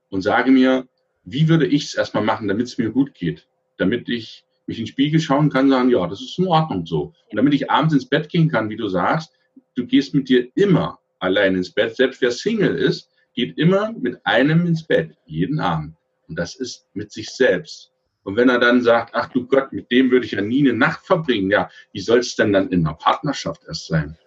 und 0.10 0.22
sage 0.22 0.52
mir, 0.52 0.88
wie 1.24 1.48
würde 1.48 1.68
ich 1.68 1.86
es 1.86 1.96
erstmal 1.96 2.24
machen, 2.24 2.48
damit 2.48 2.68
es 2.68 2.78
mir 2.78 2.92
gut 2.92 3.14
geht? 3.14 3.48
Damit 3.78 4.10
ich 4.10 4.46
mich 4.68 4.80
in 4.80 4.86
den 4.86 4.90
Spiegel 4.90 5.20
schauen 5.20 5.50
kann, 5.50 5.70
sagen, 5.70 5.90
ja, 5.90 6.08
das 6.08 6.22
ist 6.22 6.40
in 6.40 6.48
Ordnung 6.48 6.86
so. 6.86 7.14
Und 7.30 7.36
damit 7.36 7.54
ich 7.54 7.70
abends 7.70 7.94
ins 7.94 8.08
Bett 8.08 8.30
gehen 8.30 8.50
kann, 8.50 8.70
wie 8.70 8.78
du 8.78 8.88
sagst, 8.88 9.34
du 9.76 9.86
gehst 9.86 10.14
mit 10.16 10.30
dir 10.30 10.48
immer 10.56 11.00
allein 11.20 11.56
ins 11.56 11.72
Bett. 11.72 11.96
Selbst 11.96 12.22
wer 12.22 12.32
Single 12.32 12.76
ist, 12.76 13.10
geht 13.36 13.58
immer 13.58 13.92
mit 13.92 14.26
einem 14.26 14.66
ins 14.66 14.84
Bett, 14.84 15.16
jeden 15.26 15.60
Abend. 15.60 15.96
Und 16.28 16.40
das 16.40 16.56
ist 16.56 16.88
mit 16.94 17.12
sich 17.12 17.30
selbst. 17.30 17.92
Und 18.24 18.38
wenn 18.38 18.50
er 18.50 18.60
dann 18.60 18.82
sagt, 18.82 19.14
ach 19.14 19.30
du 19.30 19.46
Gott, 19.46 19.72
mit 19.72 19.92
dem 19.92 20.10
würde 20.10 20.26
ich 20.26 20.32
ja 20.32 20.42
nie 20.42 20.68
eine 20.68 20.78
Nacht 20.78 21.06
verbringen, 21.06 21.52
ja, 21.52 21.70
wie 21.92 22.00
soll 22.00 22.20
es 22.20 22.36
denn 22.36 22.54
dann 22.54 22.70
in 22.70 22.86
einer 22.86 22.96
Partnerschaft 22.96 23.62
erst 23.68 23.86
sein? 23.88 24.18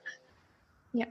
Ja. 0.92 1.06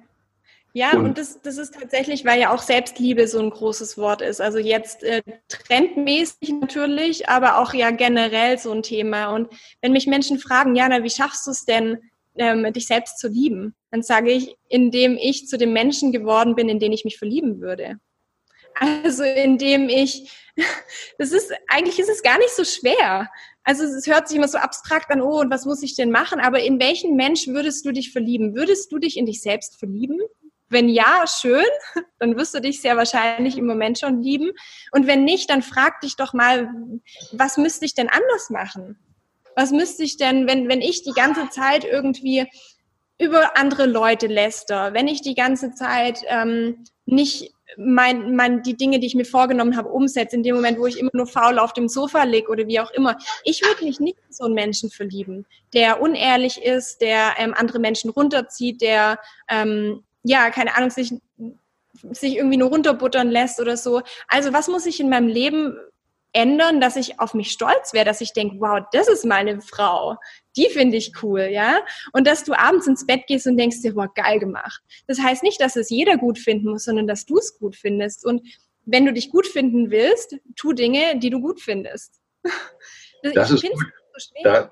Ja, 0.74 0.92
und, 0.94 1.06
und, 1.06 1.18
das, 1.18 1.42
das 1.42 1.58
ist 1.58 1.74
tatsächlich, 1.74 2.24
weil 2.24 2.40
ja 2.40 2.54
auch 2.54 2.62
Selbstliebe 2.62 3.28
so 3.28 3.40
ein 3.40 3.50
großes 3.50 3.98
Wort 3.98 4.22
ist. 4.22 4.40
Also 4.40 4.60
jetzt 4.60 5.04
äh, 5.04 5.22
trendmäßig 5.50 6.54
natürlich, 6.62 7.28
aber 7.28 7.58
auch 7.58 7.74
ja 7.74 7.92
generell 7.92 8.58
so 8.58 8.72
ein 8.72 8.84
Thema. 8.84 9.34
Und 9.34 9.50
wenn 9.82 9.92
mich 9.92 10.08
Menschen 10.08 10.40
fragen, 10.40 10.76
Jana, 10.76 11.04
wie 11.04 11.10
schaffst 11.10 11.46
du 11.46 11.52
es 11.52 11.66
denn, 11.66 11.98
ähm, 12.38 12.72
dich 12.74 12.88
selbst 12.88 13.20
zu 13.20 13.28
lieben? 13.28 13.76
Dann 13.92 14.04
sage 14.04 14.32
ich, 14.32 14.56
indem 14.70 15.18
ich 15.18 15.48
zu 15.48 15.58
dem 15.58 15.74
Menschen 15.74 16.12
geworden 16.12 16.56
bin, 16.56 16.70
in 16.70 16.80
den 16.80 16.94
ich 16.94 17.06
mich 17.06 17.18
verlieben 17.18 17.62
würde. 17.62 18.00
Also 18.80 19.24
indem 19.24 19.90
ich, 19.90 20.32
das 21.18 21.32
ist, 21.32 21.52
eigentlich 21.68 22.00
ist 22.00 22.10
es 22.10 22.22
gar 22.22 22.38
nicht 22.38 22.56
so 22.56 22.64
schwer. 22.64 23.30
Also 23.64 23.84
es 23.84 24.08
hört 24.08 24.28
sich 24.28 24.38
immer 24.38 24.48
so 24.48 24.58
abstrakt 24.58 25.12
an, 25.12 25.22
oh, 25.22 25.40
und 25.40 25.52
was 25.52 25.66
muss 25.66 25.84
ich 25.84 25.96
denn 25.96 26.12
machen? 26.12 26.40
Aber 26.40 26.62
in 26.62 26.80
welchen 26.80 27.16
Mensch 27.16 27.48
würdest 27.48 27.86
du 27.86 27.92
dich 27.92 28.12
verlieben? 28.12 28.56
Würdest 28.56 28.92
du 28.92 29.00
dich 29.00 29.18
in 29.18 29.26
dich 29.26 29.42
selbst 29.42 29.78
verlieben? 29.78 30.20
Wenn 30.70 30.90
ja, 30.90 31.26
schön, 31.28 31.66
dann 32.20 32.38
wirst 32.38 32.54
du 32.54 32.62
dich 32.62 32.82
sehr 32.82 32.98
wahrscheinlich 32.98 33.58
im 33.58 33.66
Moment 33.66 34.00
schon 34.00 34.22
lieben. 34.22 34.52
Und 34.92 35.08
wenn 35.08 35.24
nicht, 35.24 35.50
dann 35.50 35.62
frag 35.62 36.02
dich 36.02 36.16
doch 36.16 36.34
mal, 36.34 36.70
was 37.32 37.58
müsste 37.58 37.86
ich 37.86 37.94
denn 37.94 38.10
anders 38.10 38.50
machen? 38.50 38.98
Was 39.58 39.72
müsste 39.72 40.04
ich 40.04 40.18
denn, 40.18 40.46
wenn, 40.48 40.70
wenn 40.70 40.82
ich 40.82 41.02
die 41.02 41.14
ganze 41.14 41.50
Zeit 41.50 41.84
irgendwie 41.84 42.46
über 43.18 43.58
andere 43.58 43.88
Leute 43.88 44.28
läster, 44.28 44.94
wenn 44.94 45.08
ich 45.08 45.24
die 45.24 45.34
ganze 45.34 45.74
Zeit 45.74 46.22
ähm, 46.28 46.84
nicht 47.08 47.52
mein, 47.76 48.36
mein, 48.36 48.62
die 48.62 48.78
Dinge, 48.78 49.00
die 49.00 49.08
ich 49.08 49.16
mir 49.16 49.26
vorgenommen 49.26 49.76
habe, 49.76 49.90
umsetze, 49.90 50.36
in 50.36 50.44
dem 50.44 50.58
Moment, 50.58 50.78
wo 50.78 50.86
ich 50.86 51.00
immer 51.00 51.10
nur 51.12 51.26
faul 51.26 51.58
auf 51.58 51.74
dem 51.74 51.90
Sofa 51.90 52.22
liege 52.22 52.52
oder 52.52 52.68
wie 52.68 52.80
auch 52.80 52.92
immer. 52.92 53.18
Ich 53.46 53.64
würde 53.64 53.84
mich 53.84 54.00
nicht 54.00 54.20
in 54.28 54.32
so 54.32 54.46
einen 54.46 54.54
Menschen 54.54 54.92
verlieben, 54.92 55.48
der 55.74 56.02
unehrlich 56.04 56.62
ist, 56.62 57.02
der 57.02 57.34
ähm, 57.40 57.56
andere 57.58 57.80
Menschen 57.80 58.12
runterzieht, 58.12 58.80
der, 58.82 59.18
ähm, 59.50 60.04
ja, 60.22 60.52
keine 60.52 60.78
Ahnung, 60.78 60.92
sich, 60.92 61.14
sich 62.12 62.36
irgendwie 62.36 62.58
nur 62.58 62.70
runterbuttern 62.70 63.32
lässt 63.32 63.60
oder 63.60 63.76
so. 63.76 64.04
Also 64.28 64.54
was 64.54 64.68
muss 64.68 64.86
ich 64.86 65.00
in 65.00 65.10
meinem 65.10 65.28
Leben 65.28 65.80
ändern, 66.38 66.80
dass 66.80 66.96
ich 66.96 67.20
auf 67.20 67.34
mich 67.34 67.52
stolz 67.52 67.94
wäre, 67.94 68.06
dass 68.06 68.22
ich 68.22 68.32
denke, 68.32 68.58
wow, 68.60 68.86
das 68.92 69.08
ist 69.08 69.26
meine 69.26 69.60
Frau. 69.60 70.18
Die 70.56 70.70
finde 70.70 70.96
ich 70.96 71.12
cool, 71.24 71.42
ja? 71.52 71.80
Und 72.14 72.28
dass 72.28 72.44
du 72.44 72.54
abends 72.54 72.86
ins 72.86 73.08
Bett 73.08 73.26
gehst 73.28 73.48
und 73.48 73.58
denkst 73.58 73.82
dir, 73.82 73.96
wow, 73.96 74.08
geil 74.14 74.38
gemacht. 74.38 74.80
Das 75.08 75.20
heißt 75.20 75.42
nicht, 75.42 75.60
dass 75.60 75.76
es 75.76 75.90
jeder 75.90 76.16
gut 76.18 76.38
finden 76.38 76.70
muss, 76.70 76.84
sondern 76.84 77.08
dass 77.08 77.26
du 77.26 77.40
es 77.40 77.58
gut 77.58 77.76
findest. 77.76 78.24
Und 78.24 78.44
wenn 78.86 79.04
du 79.06 79.14
dich 79.14 79.32
gut 79.32 79.48
finden 79.48 79.90
willst, 79.90 80.38
tu 80.56 80.74
Dinge, 80.74 81.18
die 81.18 81.32
du 81.32 81.42
gut 81.42 81.60
findest. 81.60 82.22
Das, 83.24 83.34
das 83.34 83.50
ist 83.50 83.64
gut. 83.64 83.86
So 84.16 84.44
da, 84.44 84.72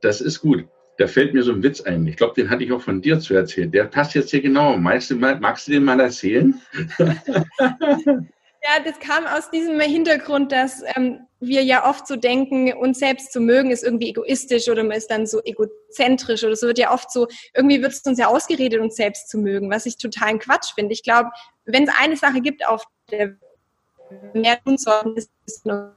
das 0.00 0.20
ist 0.20 0.40
gut. 0.40 0.66
Da 0.98 1.06
fällt 1.06 1.32
mir 1.32 1.44
so 1.44 1.52
ein 1.52 1.62
Witz 1.62 1.80
ein. 1.80 2.04
Ich 2.08 2.16
glaube, 2.16 2.34
den 2.34 2.50
hatte 2.50 2.64
ich 2.64 2.72
auch 2.72 2.82
von 2.82 3.00
dir 3.00 3.20
zu 3.20 3.34
erzählen. 3.34 3.70
Der 3.70 3.84
passt 3.84 4.16
jetzt 4.16 4.32
hier 4.32 4.42
genau. 4.42 4.76
Magst 4.76 5.12
du, 5.12 5.14
magst 5.14 5.68
du 5.68 5.72
den 5.72 5.84
mal 5.84 6.00
erzählen? 6.00 6.60
Ja, 8.68 8.82
das 8.84 8.98
kam 8.98 9.26
aus 9.26 9.50
diesem 9.50 9.80
Hintergrund, 9.80 10.52
dass 10.52 10.82
ähm, 10.94 11.20
wir 11.40 11.62
ja 11.62 11.88
oft 11.88 12.06
so 12.06 12.16
denken, 12.16 12.70
uns 12.74 12.98
selbst 12.98 13.32
zu 13.32 13.40
mögen 13.40 13.70
ist 13.70 13.82
irgendwie 13.82 14.10
egoistisch 14.10 14.68
oder 14.68 14.82
man 14.82 14.98
ist 14.98 15.10
dann 15.10 15.26
so 15.26 15.40
egozentrisch 15.42 16.44
oder 16.44 16.54
so 16.54 16.66
wird 16.66 16.78
ja 16.78 16.92
oft 16.92 17.10
so, 17.10 17.28
irgendwie 17.54 17.80
wird 17.80 17.92
es 17.92 18.02
uns 18.02 18.18
ja 18.18 18.26
ausgeredet, 18.26 18.80
uns 18.80 18.96
selbst 18.96 19.30
zu 19.30 19.38
mögen, 19.38 19.70
was 19.70 19.86
ich 19.86 19.96
totalen 19.96 20.38
Quatsch 20.38 20.74
finde. 20.74 20.92
Ich 20.92 21.02
glaube, 21.02 21.30
wenn 21.64 21.84
es 21.84 21.94
eine 21.98 22.16
Sache 22.16 22.42
gibt, 22.42 22.66
auf 22.66 22.84
der 23.10 23.36
mehr 24.34 24.62
tun 24.62 24.76
sollten, 24.76 25.16
ist 25.16 25.30
es 25.46 25.64
nur 25.64 25.94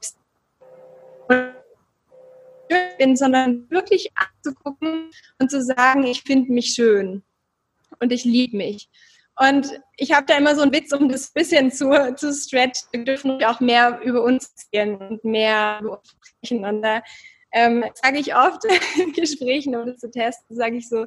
bin, 2.97 3.17
sondern 3.17 3.69
wirklich 3.69 4.11
anzugucken 4.15 5.11
und 5.39 5.51
zu 5.51 5.61
sagen, 5.61 6.05
ich 6.05 6.21
finde 6.21 6.53
mich 6.53 6.67
schön 6.67 7.21
und 7.99 8.13
ich 8.13 8.23
liebe 8.23 8.55
mich. 8.55 8.87
Und 9.37 9.79
ich 9.97 10.13
habe 10.13 10.25
da 10.25 10.37
immer 10.37 10.55
so 10.55 10.61
einen 10.61 10.73
Witz, 10.73 10.91
um 10.93 11.09
das 11.09 11.31
bisschen 11.31 11.71
zu, 11.71 12.15
zu 12.15 12.33
stretchen. 12.33 12.87
Wir 12.91 13.03
dürfen 13.05 13.43
auch 13.43 13.59
mehr 13.59 13.99
über 14.03 14.23
uns 14.23 14.51
erzählen 14.51 14.95
und 14.97 15.23
mehr 15.23 15.79
über 15.81 15.99
uns 15.99 16.15
sprechen. 16.23 16.65
Und 16.65 16.81
da 16.81 17.01
ähm, 17.53 17.83
sage 18.01 18.19
ich 18.19 18.35
oft 18.35 18.63
in 19.01 19.13
Gesprächen, 19.13 19.75
um 19.75 19.85
das 19.85 19.97
zu 19.97 20.09
testen, 20.09 20.55
sage 20.55 20.77
ich 20.77 20.87
so, 20.87 21.05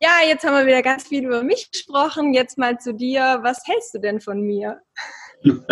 ja, 0.00 0.10
jetzt 0.26 0.44
haben 0.44 0.56
wir 0.56 0.66
wieder 0.66 0.82
ganz 0.82 1.08
viel 1.08 1.24
über 1.24 1.42
mich 1.42 1.70
gesprochen, 1.70 2.34
jetzt 2.34 2.58
mal 2.58 2.78
zu 2.78 2.94
dir, 2.94 3.40
was 3.42 3.66
hältst 3.66 3.94
du 3.94 3.98
denn 3.98 4.20
von 4.20 4.40
mir? 4.40 4.80
und 5.42 5.68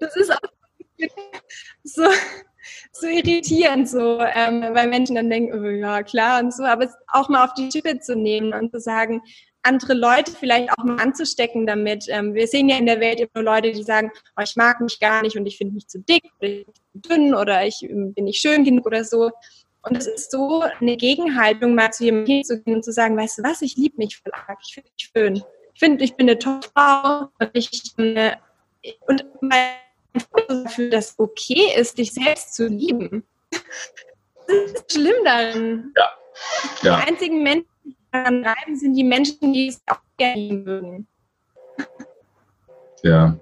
das 0.00 0.16
ist 0.16 0.30
auch 0.30 0.38
so, 1.82 2.04
so 2.92 3.06
irritierend, 3.06 3.88
so, 3.88 4.20
ähm, 4.20 4.62
weil 4.74 4.88
Menschen 4.88 5.16
dann 5.16 5.30
denken, 5.30 5.58
oh, 5.58 5.68
ja 5.68 6.02
klar 6.02 6.40
und 6.40 6.52
so, 6.52 6.64
aber 6.64 6.84
es 6.84 6.94
auch 7.08 7.28
mal 7.28 7.44
auf 7.44 7.54
die 7.54 7.70
Schippe 7.70 7.98
zu 8.00 8.16
nehmen 8.16 8.52
und 8.52 8.70
zu 8.70 8.80
sagen, 8.80 9.22
andere 9.62 9.94
Leute 9.94 10.32
vielleicht 10.32 10.70
auch 10.72 10.84
mal 10.84 10.98
anzustecken 10.98 11.66
damit. 11.66 12.06
Ähm, 12.08 12.34
wir 12.34 12.46
sehen 12.46 12.68
ja 12.68 12.76
in 12.76 12.86
der 12.86 13.00
Welt 13.00 13.20
immer 13.20 13.42
Leute, 13.42 13.72
die 13.72 13.82
sagen, 13.82 14.10
oh, 14.36 14.42
ich 14.42 14.56
mag 14.56 14.80
mich 14.80 14.98
gar 15.00 15.22
nicht 15.22 15.36
und 15.36 15.46
ich 15.46 15.58
finde 15.58 15.74
mich 15.74 15.88
zu 15.88 16.00
dick 16.00 16.24
oder 16.40 16.48
ich 16.48 16.66
bin 16.66 16.74
zu 16.74 17.08
dünn 17.08 17.34
oder 17.34 17.66
ich 17.66 17.82
ähm, 17.82 18.14
bin 18.14 18.24
nicht 18.24 18.40
schön 18.40 18.64
genug 18.64 18.86
oder 18.86 19.04
so. 19.04 19.30
Und 19.82 19.96
es 19.96 20.06
ist 20.06 20.30
so 20.30 20.62
eine 20.80 20.96
Gegenhaltung, 20.96 21.74
mal 21.74 21.92
zu 21.92 22.04
jemandem 22.04 22.36
hinzugehen 22.36 22.76
und 22.76 22.82
zu 22.82 22.92
sagen, 22.92 23.16
weißt 23.16 23.38
du 23.38 23.42
was, 23.42 23.62
ich 23.62 23.76
liebe 23.76 23.96
mich 23.96 24.16
voll 24.16 24.32
arg, 24.32 24.58
ich 24.66 24.74
finde 24.74 24.90
mich 24.90 25.10
schön. 25.14 25.36
Ich 25.74 25.80
finde, 25.80 26.04
ich 26.04 26.14
bin 26.14 26.28
eine 26.28 26.38
tolle 26.38 26.60
Frau 26.74 27.28
und 27.38 27.50
ich 27.52 27.70
äh, 27.98 28.36
und 29.06 29.24
mein 29.40 29.76
dafür, 30.48 30.90
dass 30.90 31.10
es 31.10 31.18
okay 31.18 31.74
ist, 31.76 31.98
dich 31.98 32.12
selbst 32.12 32.54
zu 32.54 32.66
lieben. 32.66 33.24
Das 34.50 34.72
ist 34.72 34.92
schlimm 34.94 35.24
daran. 35.26 35.92
Ja. 35.94 36.08
ja. 36.80 36.96
Die 36.96 37.06
einzigen 37.06 37.42
Menschen, 37.42 37.68
daran 38.18 38.44
reiben, 38.44 38.76
sind 38.76 38.94
die 38.94 39.04
Menschen, 39.04 39.52
die 39.52 39.68
es 39.68 39.82
auch 39.86 40.00
gerne 40.16 40.54
mögen. 40.54 41.06
Ja, 43.02 43.38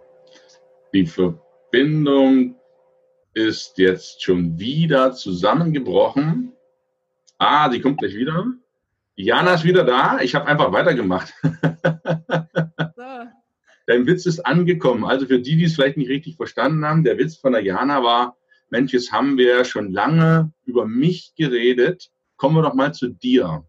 die 0.93 1.07
Verbindung 1.07 2.57
ist 3.35 3.79
jetzt 3.79 4.23
schon 4.23 4.59
wieder 4.59 5.13
zusammengebrochen. 5.13 6.53
Ah, 7.39 7.71
sie 7.71 7.81
kommt 7.81 7.99
gleich 7.99 8.15
wieder. 8.15 8.47
Jana 9.15 9.55
ist 9.55 9.65
wieder 9.65 9.85
da. 9.85 10.21
Ich 10.21 10.35
habe 10.35 10.47
einfach 10.47 10.73
weitergemacht. 10.73 11.33
So. 11.43 13.03
Dein 13.87 14.07
Witz 14.07 14.27
ist 14.27 14.41
angekommen. 14.41 15.05
Also 15.05 15.27
für 15.27 15.39
die, 15.39 15.57
die 15.57 15.65
es 15.65 15.75
vielleicht 15.75 15.97
nicht 15.97 16.09
richtig 16.09 16.37
verstanden 16.37 16.85
haben, 16.85 17.05
der 17.05 17.19
Witz 17.19 17.37
von 17.37 17.53
der 17.53 17.63
Jana 17.63 18.03
war, 18.03 18.37
Mensch, 18.69 18.93
jetzt 18.93 19.13
haben 19.13 19.39
wir 19.39 19.65
schon 19.65 19.93
lange 19.93 20.53
über 20.65 20.87
mich 20.87 21.35
geredet. 21.37 22.11
Kommen 22.37 22.57
wir 22.57 22.63
doch 22.63 22.75
mal 22.75 22.93
zu 22.93 23.09
dir 23.09 23.65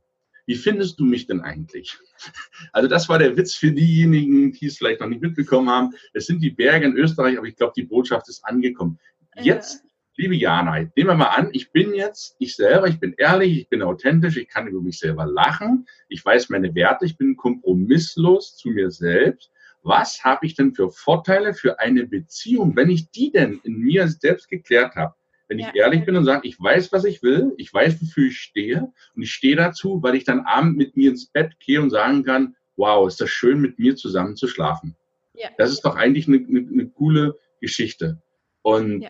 wie 0.47 0.55
findest 0.55 0.99
du 0.99 1.05
mich 1.05 1.27
denn 1.27 1.41
eigentlich? 1.41 1.97
Also 2.73 2.87
das 2.87 3.07
war 3.09 3.19
der 3.19 3.37
Witz 3.37 3.53
für 3.53 3.71
diejenigen, 3.71 4.51
die 4.51 4.65
es 4.65 4.77
vielleicht 4.77 5.01
noch 5.01 5.07
nicht 5.07 5.21
mitbekommen 5.21 5.69
haben. 5.69 5.93
Es 6.13 6.25
sind 6.25 6.41
die 6.41 6.49
Berge 6.49 6.87
in 6.87 6.97
Österreich, 6.97 7.37
aber 7.37 7.45
ich 7.45 7.55
glaube, 7.55 7.73
die 7.75 7.83
Botschaft 7.83 8.27
ist 8.29 8.43
angekommen. 8.43 8.99
Jetzt, 9.39 9.83
liebe 10.15 10.35
Jana, 10.35 10.79
nehmen 10.79 11.09
wir 11.09 11.15
mal 11.15 11.27
an, 11.27 11.49
ich 11.53 11.71
bin 11.71 11.93
jetzt 11.93 12.35
ich 12.39 12.55
selber, 12.55 12.87
ich 12.87 12.99
bin 12.99 13.13
ehrlich, 13.17 13.59
ich 13.59 13.69
bin 13.69 13.83
authentisch, 13.83 14.37
ich 14.37 14.47
kann 14.47 14.67
über 14.67 14.81
mich 14.81 14.97
selber 14.97 15.25
lachen, 15.27 15.87
ich 16.09 16.25
weiß 16.25 16.49
meine 16.49 16.73
Werte, 16.73 17.05
ich 17.05 17.17
bin 17.17 17.37
kompromisslos 17.37 18.57
zu 18.57 18.69
mir 18.69 18.89
selbst. 18.89 19.51
Was 19.83 20.23
habe 20.23 20.45
ich 20.45 20.55
denn 20.55 20.73
für 20.73 20.89
Vorteile 20.89 21.53
für 21.53 21.79
eine 21.79 22.07
Beziehung, 22.07 22.75
wenn 22.75 22.89
ich 22.89 23.11
die 23.11 23.31
denn 23.31 23.59
in 23.63 23.79
mir 23.79 24.07
selbst 24.07 24.49
geklärt 24.49 24.95
habe? 24.95 25.13
Wenn 25.47 25.59
ja. 25.59 25.69
ich 25.69 25.75
ehrlich 25.75 26.05
bin 26.05 26.15
und 26.15 26.25
sage, 26.25 26.47
ich 26.47 26.59
weiß, 26.59 26.91
was 26.91 27.05
ich 27.05 27.23
will, 27.23 27.53
ich 27.57 27.73
weiß, 27.73 28.01
wofür 28.01 28.27
ich 28.27 28.39
stehe 28.39 28.91
und 29.15 29.21
ich 29.21 29.31
stehe 29.31 29.55
dazu, 29.55 30.03
weil 30.03 30.15
ich 30.15 30.25
dann 30.25 30.41
abend 30.41 30.77
mit 30.77 30.97
mir 30.97 31.11
ins 31.11 31.27
Bett 31.27 31.59
gehe 31.59 31.81
und 31.81 31.89
sagen 31.89 32.23
kann, 32.23 32.55
wow, 32.75 33.07
ist 33.07 33.21
das 33.21 33.29
schön, 33.29 33.59
mit 33.59 33.79
mir 33.79 33.95
zusammen 33.95 34.35
zu 34.35 34.47
schlafen. 34.47 34.95
Ja. 35.33 35.49
Das 35.57 35.71
ist 35.71 35.81
doch 35.81 35.95
eigentlich 35.95 36.27
eine, 36.27 36.37
eine, 36.37 36.59
eine 36.59 36.89
coole 36.89 37.37
Geschichte. 37.61 38.21
Und 38.61 39.01
ja. 39.01 39.09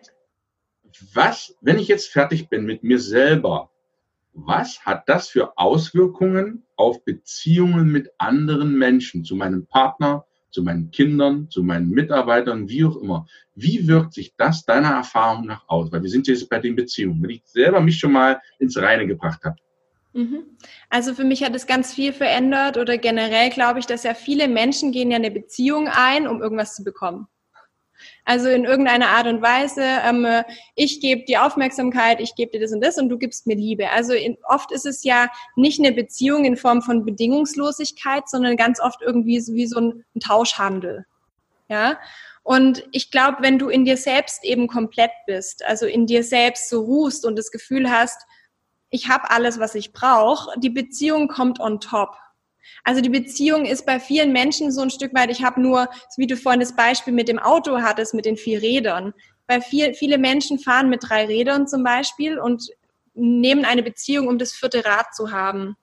was, 1.13 1.55
wenn 1.61 1.79
ich 1.79 1.87
jetzt 1.87 2.11
fertig 2.11 2.49
bin 2.49 2.65
mit 2.65 2.83
mir 2.83 2.99
selber, 2.99 3.71
was 4.33 4.85
hat 4.85 5.09
das 5.09 5.29
für 5.29 5.57
Auswirkungen 5.57 6.63
auf 6.75 7.03
Beziehungen 7.03 7.91
mit 7.91 8.11
anderen 8.19 8.77
Menschen, 8.77 9.25
zu 9.25 9.35
meinem 9.35 9.65
Partner, 9.65 10.26
zu 10.51 10.63
meinen 10.63 10.91
Kindern, 10.91 11.49
zu 11.49 11.63
meinen 11.63 11.89
Mitarbeitern, 11.89 12.69
wie 12.69 12.85
auch 12.85 12.97
immer. 12.97 13.27
Wie 13.55 13.87
wirkt 13.87 14.13
sich 14.13 14.35
das 14.37 14.65
deiner 14.65 14.89
Erfahrung 14.91 15.45
nach 15.45 15.67
aus? 15.67 15.91
Weil 15.91 16.03
wir 16.03 16.09
sind 16.09 16.27
jetzt 16.27 16.49
bei 16.49 16.59
den 16.59 16.75
Beziehungen. 16.75 17.21
Wenn 17.21 17.29
ich 17.31 17.43
selber 17.45 17.81
mich 17.81 17.99
schon 17.99 18.11
mal 18.11 18.41
ins 18.59 18.77
Reine 18.77 19.07
gebracht 19.07 19.43
habe. 19.43 19.57
Mhm. 20.13 20.43
Also 20.89 21.13
für 21.13 21.23
mich 21.23 21.43
hat 21.43 21.55
es 21.55 21.67
ganz 21.67 21.93
viel 21.93 22.11
verändert 22.11 22.77
oder 22.77 22.97
generell 22.97 23.49
glaube 23.49 23.79
ich, 23.79 23.85
dass 23.85 24.03
ja 24.03 24.13
viele 24.13 24.47
Menschen 24.47 24.91
gehen 24.91 25.11
ja 25.11 25.17
eine 25.17 25.31
Beziehung 25.31 25.87
ein, 25.87 26.27
um 26.27 26.41
irgendwas 26.41 26.75
zu 26.75 26.83
bekommen. 26.83 27.27
Also 28.27 28.49
in 28.49 28.65
irgendeiner 28.65 29.07
Art 29.07 29.25
und 29.25 29.41
Weise, 29.41 29.81
ähm, 29.81 30.27
ich 30.75 30.99
gebe 30.99 31.23
dir 31.23 31.45
Aufmerksamkeit, 31.45 32.19
ich 32.19 32.35
gebe 32.35 32.51
dir 32.51 32.59
das 32.59 32.73
und 32.73 32.81
das 32.81 32.97
und 32.97 33.07
du 33.07 33.17
gibst 33.17 33.47
mir 33.47 33.55
Liebe. 33.55 33.89
Also 33.89 34.11
in, 34.11 34.37
oft 34.49 34.73
ist 34.73 34.85
es 34.85 35.05
ja 35.05 35.29
nicht 35.55 35.79
eine 35.79 35.93
Beziehung 35.93 36.43
in 36.43 36.57
Form 36.57 36.81
von 36.81 37.05
Bedingungslosigkeit, 37.05 38.27
sondern 38.27 38.57
ganz 38.57 38.81
oft 38.81 39.01
irgendwie 39.01 39.39
so 39.39 39.53
wie 39.53 39.65
so 39.65 39.79
ein, 39.79 40.03
ein 40.13 40.19
Tauschhandel. 40.19 41.05
Ja. 41.69 41.97
Und 42.43 42.83
ich 42.91 43.11
glaube, 43.11 43.37
wenn 43.39 43.59
du 43.59 43.69
in 43.69 43.85
dir 43.85 43.95
selbst 43.95 44.43
eben 44.43 44.67
komplett 44.67 45.11
bist, 45.25 45.63
also 45.63 45.85
in 45.85 46.05
dir 46.05 46.25
selbst 46.25 46.69
so 46.69 46.81
ruhst 46.81 47.25
und 47.25 47.37
das 47.37 47.49
Gefühl 47.49 47.89
hast, 47.89 48.21
ich 48.89 49.07
habe 49.07 49.31
alles, 49.31 49.57
was 49.57 49.73
ich 49.73 49.93
brauche, 49.93 50.59
die 50.59 50.69
Beziehung 50.69 51.29
kommt 51.29 51.61
on 51.61 51.79
top. 51.79 52.17
Also 52.83 53.01
die 53.01 53.09
Beziehung 53.09 53.65
ist 53.65 53.85
bei 53.85 53.99
vielen 53.99 54.31
Menschen 54.31 54.71
so 54.71 54.81
ein 54.81 54.89
Stück 54.89 55.13
weit, 55.13 55.31
ich 55.31 55.43
habe 55.43 55.61
nur, 55.61 55.89
wie 56.17 56.27
du 56.27 56.37
vorhin 56.37 56.59
das 56.59 56.75
Beispiel 56.75 57.13
mit 57.13 57.27
dem 57.27 57.39
Auto 57.39 57.81
hattest, 57.81 58.13
mit 58.13 58.25
den 58.25 58.37
vier 58.37 58.61
Rädern. 58.61 59.13
Weil 59.47 59.61
viel, 59.61 59.93
viele 59.93 60.17
Menschen 60.17 60.59
fahren 60.59 60.89
mit 60.89 61.03
drei 61.07 61.25
Rädern 61.25 61.67
zum 61.67 61.83
Beispiel 61.83 62.37
und 62.37 62.69
nehmen 63.13 63.65
eine 63.65 63.83
Beziehung, 63.83 64.27
um 64.27 64.37
das 64.37 64.53
vierte 64.53 64.85
Rad 64.85 65.13
zu 65.15 65.31
haben. 65.31 65.75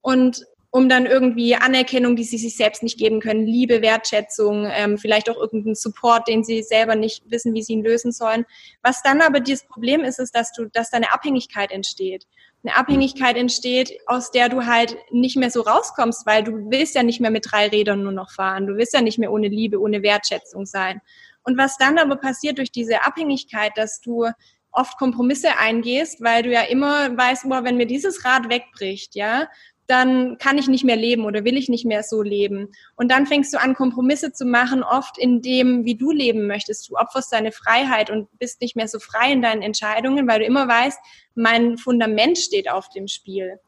Und 0.00 0.44
um 0.70 0.88
dann 0.88 1.06
irgendwie 1.06 1.54
Anerkennung, 1.54 2.14
die 2.14 2.24
sie 2.24 2.38
sich 2.38 2.56
selbst 2.56 2.82
nicht 2.82 2.98
geben 2.98 3.20
können, 3.20 3.46
Liebe, 3.46 3.80
Wertschätzung, 3.80 4.68
ähm, 4.70 4.98
vielleicht 4.98 5.30
auch 5.30 5.36
irgendeinen 5.36 5.74
Support, 5.74 6.28
den 6.28 6.44
sie 6.44 6.62
selber 6.62 6.94
nicht 6.94 7.30
wissen, 7.30 7.54
wie 7.54 7.62
sie 7.62 7.72
ihn 7.72 7.84
lösen 7.84 8.12
sollen. 8.12 8.44
Was 8.82 9.02
dann 9.02 9.22
aber 9.22 9.40
dieses 9.40 9.66
Problem 9.66 10.04
ist, 10.04 10.18
ist, 10.18 10.34
dass 10.34 10.52
du, 10.52 10.66
dass 10.66 10.90
da 10.90 10.98
eine 10.98 11.12
Abhängigkeit 11.12 11.72
entsteht 11.72 12.26
eine 12.64 12.76
Abhängigkeit 12.76 13.36
entsteht, 13.36 13.92
aus 14.06 14.30
der 14.30 14.48
du 14.48 14.66
halt 14.66 14.96
nicht 15.10 15.36
mehr 15.36 15.50
so 15.50 15.62
rauskommst, 15.62 16.26
weil 16.26 16.42
du 16.42 16.70
willst 16.70 16.94
ja 16.94 17.02
nicht 17.02 17.20
mehr 17.20 17.30
mit 17.30 17.46
drei 17.50 17.68
Rädern 17.68 18.02
nur 18.02 18.12
noch 18.12 18.32
fahren. 18.32 18.66
Du 18.66 18.76
willst 18.76 18.94
ja 18.94 19.00
nicht 19.00 19.18
mehr 19.18 19.32
ohne 19.32 19.48
Liebe, 19.48 19.80
ohne 19.80 20.02
Wertschätzung 20.02 20.66
sein. 20.66 21.00
Und 21.44 21.56
was 21.56 21.78
dann 21.78 21.98
aber 21.98 22.16
passiert 22.16 22.58
durch 22.58 22.72
diese 22.72 23.04
Abhängigkeit, 23.04 23.72
dass 23.76 24.00
du 24.00 24.26
oft 24.70 24.98
Kompromisse 24.98 25.56
eingehst, 25.56 26.22
weil 26.22 26.42
du 26.42 26.52
ja 26.52 26.62
immer 26.62 27.16
weißt, 27.16 27.48
boah, 27.48 27.64
wenn 27.64 27.76
mir 27.76 27.86
dieses 27.86 28.24
Rad 28.24 28.50
wegbricht, 28.50 29.14
ja, 29.14 29.48
dann 29.88 30.36
kann 30.36 30.58
ich 30.58 30.68
nicht 30.68 30.84
mehr 30.84 30.96
leben 30.96 31.24
oder 31.24 31.44
will 31.44 31.56
ich 31.56 31.70
nicht 31.70 31.86
mehr 31.86 32.02
so 32.02 32.22
leben. 32.22 32.68
Und 32.94 33.10
dann 33.10 33.26
fängst 33.26 33.52
du 33.54 33.58
an, 33.58 33.74
Kompromisse 33.74 34.32
zu 34.32 34.44
machen, 34.44 34.82
oft 34.82 35.16
in 35.18 35.40
dem, 35.40 35.86
wie 35.86 35.96
du 35.96 36.12
leben 36.12 36.46
möchtest. 36.46 36.90
Du 36.90 36.96
opferst 36.96 37.32
deine 37.32 37.52
Freiheit 37.52 38.10
und 38.10 38.28
bist 38.38 38.60
nicht 38.60 38.76
mehr 38.76 38.86
so 38.86 38.98
frei 38.98 39.32
in 39.32 39.40
deinen 39.40 39.62
Entscheidungen, 39.62 40.28
weil 40.28 40.40
du 40.40 40.44
immer 40.44 40.68
weißt, 40.68 40.98
mein 41.34 41.78
Fundament 41.78 42.36
steht 42.36 42.70
auf 42.70 42.90
dem 42.90 43.08
Spiel. 43.08 43.58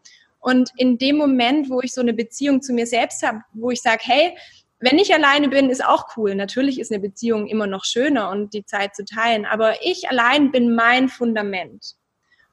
Und 0.41 0.71
in 0.77 0.99
dem 0.99 1.17
Moment, 1.17 1.71
wo 1.71 1.81
ich 1.81 1.95
so 1.95 2.03
eine 2.03 2.13
Beziehung 2.13 2.61
zu 2.61 2.75
mir 2.75 2.87
selbst 2.87 3.23
habe, 3.23 3.41
wo 3.55 3.71
ich 3.71 3.81
sage, 3.81 4.03
hey, 4.03 4.37
wenn 4.79 4.99
ich 4.99 5.15
alleine 5.15 5.49
bin, 5.49 5.71
ist 5.71 5.85
auch 5.85 6.17
cool. 6.17 6.35
Natürlich 6.35 6.81
ist 6.81 6.93
eine 6.93 7.01
Beziehung 7.01 7.47
immer 7.47 7.67
noch 7.67 7.85
schöner 7.85 8.31
und 8.31 8.53
die 8.53 8.65
Zeit 8.65 8.95
zu 8.95 9.05
teilen, 9.05 9.47
aber 9.47 9.85
ich 9.85 10.11
allein 10.11 10.53
bin 10.53 10.75
mein 10.75 11.09
Fundament. 11.09 11.97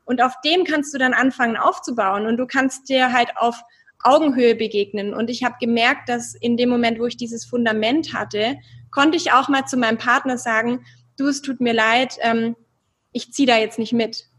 Und 0.08 0.22
auf 0.22 0.34
dem 0.44 0.64
kannst 0.64 0.94
du 0.94 0.98
dann 0.98 1.14
anfangen 1.14 1.58
aufzubauen 1.58 2.26
und 2.26 2.38
du 2.38 2.48
kannst 2.48 2.90
dir 2.90 3.14
halt 3.14 3.30
auf 3.36 3.62
Augenhöhe 4.02 4.56
begegnen. 4.56 5.14
Und 5.14 5.30
ich 5.30 5.44
habe 5.44 5.56
gemerkt, 5.60 6.10
dass 6.10 6.34
in 6.34 6.58
dem 6.58 6.70
Moment, 6.70 7.00
wo 7.00 7.06
ich 7.06 7.18
dieses 7.18 7.46
Fundament 7.46 8.14
hatte, 8.14 8.58
konnte 8.90 9.18
ich 9.18 9.34
auch 9.34 9.50
mal 9.50 9.66
zu 9.66 9.78
meinem 9.78 9.98
Partner 9.98 10.38
sagen, 10.38 10.86
du, 11.18 11.28
es 11.28 11.42
tut 11.42 11.62
mir 11.62 11.74
leid, 11.74 12.18
ähm, 12.22 12.56
ich 13.12 13.34
ziehe 13.34 13.48
da 13.48 13.58
jetzt 13.58 13.80
nicht 13.80 13.94
mit 13.94 14.30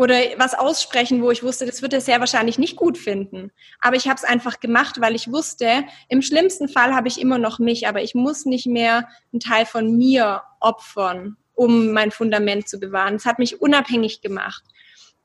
oder 0.00 0.16
was 0.38 0.54
aussprechen, 0.54 1.22
wo 1.22 1.30
ich 1.30 1.42
wusste, 1.42 1.66
das 1.66 1.82
wird 1.82 1.92
er 1.92 2.00
sehr 2.00 2.20
wahrscheinlich 2.20 2.58
nicht 2.58 2.76
gut 2.76 2.96
finden. 2.96 3.52
Aber 3.80 3.96
ich 3.96 4.08
habe 4.08 4.16
es 4.16 4.24
einfach 4.24 4.58
gemacht, 4.58 4.98
weil 5.02 5.14
ich 5.14 5.30
wusste, 5.30 5.84
im 6.08 6.22
schlimmsten 6.22 6.68
Fall 6.68 6.94
habe 6.94 7.06
ich 7.06 7.20
immer 7.20 7.36
noch 7.36 7.58
mich, 7.58 7.86
aber 7.86 8.02
ich 8.02 8.14
muss 8.14 8.46
nicht 8.46 8.66
mehr 8.66 9.06
einen 9.30 9.40
Teil 9.40 9.66
von 9.66 9.98
mir 9.98 10.40
opfern, 10.58 11.36
um 11.52 11.92
mein 11.92 12.12
Fundament 12.12 12.66
zu 12.66 12.80
bewahren. 12.80 13.16
Es 13.16 13.26
hat 13.26 13.38
mich 13.38 13.60
unabhängig 13.60 14.22
gemacht. 14.22 14.64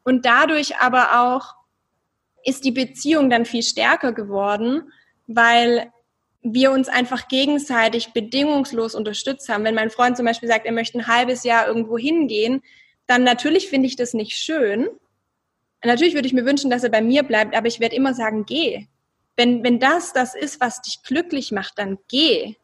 Und 0.06 0.26
dadurch 0.26 0.78
aber 0.78 1.20
auch 1.20 1.56
ist 2.46 2.64
die 2.64 2.72
Beziehung 2.72 3.30
dann 3.30 3.44
viel 3.44 3.64
stärker 3.64 4.14
geworden, 4.14 4.94
weil 5.28 5.92
wir 6.44 6.72
uns 6.72 6.88
einfach 6.88 7.28
gegenseitig 7.28 8.14
bedingungslos 8.14 8.94
unterstützt 8.94 9.50
haben. 9.50 9.64
Wenn 9.64 9.74
mein 9.74 9.90
Freund 9.90 10.16
zum 10.16 10.28
Beispiel 10.28 10.48
sagt, 10.48 10.68
er 10.68 10.72
möchte 10.72 11.00
ein 11.00 11.08
halbes 11.08 11.44
Jahr 11.44 11.68
irgendwo 11.68 11.98
hingehen, 11.98 12.62
dann 13.08 13.24
natürlich 13.24 13.68
finde 13.68 13.88
ich 13.88 13.96
das 13.96 14.14
nicht 14.14 14.38
schön. 14.38 14.88
Natürlich 15.84 16.14
würde 16.14 16.28
ich 16.28 16.34
mir 16.34 16.46
wünschen, 16.46 16.70
dass 16.70 16.84
er 16.84 16.92
bei 16.92 17.02
mir 17.02 17.24
bleibt, 17.24 17.56
aber 17.56 17.68
ich 17.68 17.80
werde 17.80 17.96
immer 17.96 18.14
sagen, 18.14 18.46
geh. 18.46 18.86
Wenn, 19.36 19.64
wenn 19.64 19.80
das 19.80 20.14
das 20.14 20.36
ist, 20.36 20.62
was 20.62 20.84
dich 20.84 21.02
glücklich 21.04 21.52
macht, 21.52 21.80
dann 21.80 21.98
geh. 22.08 22.56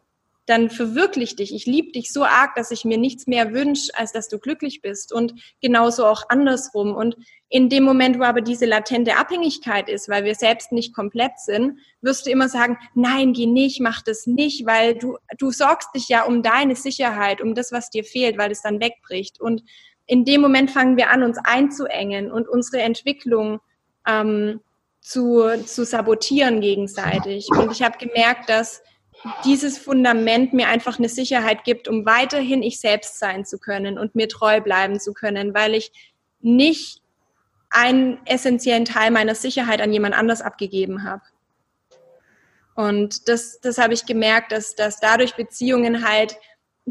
Dann 0.52 0.70
verwirklich 0.70 1.38
dich. 1.38 1.56
Ich 1.56 1.66
liebe 1.66 1.93
dich 1.93 2.12
so 2.12 2.26
arg, 2.26 2.56
dass 2.56 2.72
ich 2.72 2.84
mir 2.84 2.97
nichts 2.97 3.26
mehr 3.26 3.54
wünsche, 3.54 3.89
als 3.95 4.12
dass 4.12 4.28
du 4.28 4.38
glücklich 4.38 4.82
bist. 4.82 5.14
Und 5.14 5.34
genauso 5.62 6.06
auch 6.06 6.24
andersrum. 6.28 6.93
Und 6.93 7.16
in 7.47 7.70
dem 7.70 7.86
Moment, 7.86 8.20
wo 8.20 8.24
aber 8.24 8.41
diese 8.41 8.66
latente 8.66 9.16
Abhängigkeit 9.16 9.88
ist, 9.88 10.10
weil 10.10 10.26
wir 10.26 10.36
selbst 10.36 10.74
nicht 10.74 10.93
komplett 10.93 11.39
sind, 11.39 11.80
wirst 12.02 12.26
du 12.26 12.32
immer 12.32 12.49
sagen, 12.49 12.78
nein, 12.95 13.32
geh 13.32 13.45
nicht, 13.45 13.80
mach 13.80 14.02
das 14.02 14.28
nicht, 14.28 14.66
weil 14.66 14.95
du, 14.95 15.18
du 15.38 15.52
sorgst 15.52 15.88
dich 15.95 16.10
ja 16.10 16.26
um 16.26 16.43
deine 16.43 16.76
Sicherheit, 16.76 17.39
um 17.39 17.56
das, 17.56 17.72
was 17.72 17.89
dir 17.89 18.04
fehlt, 18.04 18.38
weil 18.38 18.52
es 18.52 18.62
dann 18.62 18.82
wegbricht. 18.82 19.39
Und 19.39 19.64
in 20.06 20.26
dem 20.26 20.41
Moment 20.41 20.70
fangen 20.70 20.97
wir 20.97 21.12
an, 21.12 21.24
uns 21.24 21.38
einzuengen 21.41 22.30
und 22.30 22.49
unsere 22.49 22.82
Entwicklung 22.82 23.62
ähm, 24.06 24.60
zu, 24.99 25.64
zu 25.66 25.86
sabotieren 25.86 26.60
gegenseitig. 26.60 27.47
Und 27.52 27.72
ich 27.72 27.84
habe 27.84 27.97
gemerkt, 27.97 28.49
dass 28.49 28.84
dieses 29.45 29.78
Fundament 29.78 30.53
mir 30.53 30.67
einfach 30.67 30.97
eine 30.97 31.09
Sicherheit 31.09 31.63
gibt, 31.63 31.88
um 31.88 32.05
weiterhin 32.05 32.63
ich 32.63 32.80
selbst 32.80 33.19
sein 33.19 33.45
zu 33.45 33.59
können 33.59 33.97
und 33.97 34.15
mir 34.15 34.28
treu 34.28 34.61
bleiben 34.61 34.99
zu 34.99 35.13
können, 35.13 35.53
weil 35.53 35.76
ich 35.76 35.91
nicht 36.39 37.01
einen 37.69 38.19
essentiellen 38.26 38.86
Teil 38.86 39.11
meiner 39.11 39.36
Sicherheit 39.36 39.82
an 39.82 39.93
jemand 39.93 40.15
anders 40.15 40.41
abgegeben 40.41 41.03
habe. 41.03 41.22
Und 42.76 43.30
das, 43.30 43.59
das 43.61 43.78
habe 43.78 43.93
ich 43.93 44.05
gemerkt, 44.05 44.51
dass, 44.51 44.76
dass 44.76 44.99
dadurch 44.99 45.36
Beziehungen 45.36 46.07
halt 46.07 46.38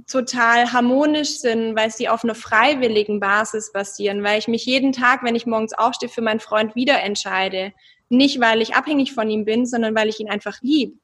total 0.06 0.72
harmonisch 0.72 1.38
sind, 1.38 1.74
weil 1.76 1.90
sie 1.90 2.08
auf 2.08 2.22
einer 2.22 2.34
freiwilligen 2.34 3.18
Basis 3.18 3.72
basieren, 3.72 4.22
weil 4.22 4.38
ich 4.38 4.48
mich 4.48 4.64
jeden 4.64 4.92
Tag, 4.92 5.22
wenn 5.24 5.34
ich 5.34 5.46
morgens 5.46 5.72
aufstehe, 5.72 6.08
für 6.08 6.22
meinen 6.22 6.40
Freund 6.40 6.74
wieder 6.76 7.02
entscheide. 7.02 7.72
Nicht, 8.08 8.40
weil 8.40 8.62
ich 8.62 8.74
abhängig 8.74 9.12
von 9.12 9.28
ihm 9.28 9.44
bin, 9.44 9.66
sondern 9.66 9.94
weil 9.94 10.08
ich 10.08 10.20
ihn 10.20 10.30
einfach 10.30 10.60
lieb, 10.62 10.96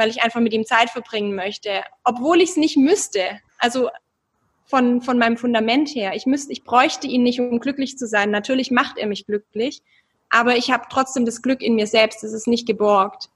weil 0.00 0.08
ich 0.08 0.22
einfach 0.22 0.40
mit 0.40 0.54
ihm 0.54 0.64
Zeit 0.64 0.88
verbringen 0.88 1.34
möchte, 1.34 1.84
obwohl 2.04 2.40
ich 2.40 2.50
es 2.50 2.56
nicht 2.56 2.78
müsste. 2.78 3.20
Also 3.58 3.90
von, 4.64 5.02
von 5.02 5.18
meinem 5.18 5.36
Fundament 5.36 5.90
her. 5.90 6.14
Ich 6.14 6.24
müsste, 6.24 6.52
ich 6.52 6.64
bräuchte 6.64 7.06
ihn 7.06 7.22
nicht, 7.22 7.38
um 7.38 7.60
glücklich 7.60 7.98
zu 7.98 8.06
sein. 8.06 8.30
Natürlich 8.30 8.70
macht 8.70 8.96
er 8.96 9.06
mich 9.06 9.26
glücklich, 9.26 9.82
aber 10.30 10.56
ich 10.56 10.70
habe 10.70 10.84
trotzdem 10.88 11.26
das 11.26 11.42
Glück 11.42 11.60
in 11.60 11.74
mir 11.74 11.86
selbst. 11.86 12.24
Es 12.24 12.32
ist 12.32 12.46
nicht 12.46 12.66
geborgt. 12.66 13.28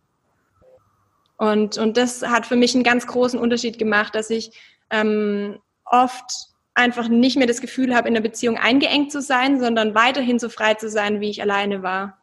Und, 1.37 1.77
und 1.77 1.99
das 1.99 2.23
hat 2.23 2.47
für 2.47 2.57
mich 2.57 2.75
einen 2.75 2.85
ganz 2.85 3.07
großen 3.07 3.39
Unterschied 3.39 3.79
gemacht, 3.79 4.15
dass 4.15 4.31
ich 4.31 4.53
ähm, 4.89 5.59
oft 5.85 6.49
einfach 6.73 7.09
nicht 7.09 7.37
mehr 7.37 7.47
das 7.47 7.61
Gefühl 7.61 7.95
habe, 7.95 8.09
in 8.09 8.15
der 8.15 8.23
Beziehung 8.23 8.57
eingeengt 8.57 9.13
zu 9.13 9.21
sein, 9.21 9.61
sondern 9.61 9.95
weiterhin 9.95 10.39
so 10.39 10.49
frei 10.49 10.75
zu 10.75 10.89
sein, 10.89 11.21
wie 11.21 11.29
ich 11.29 11.43
alleine 11.43 11.83
war. 11.83 12.23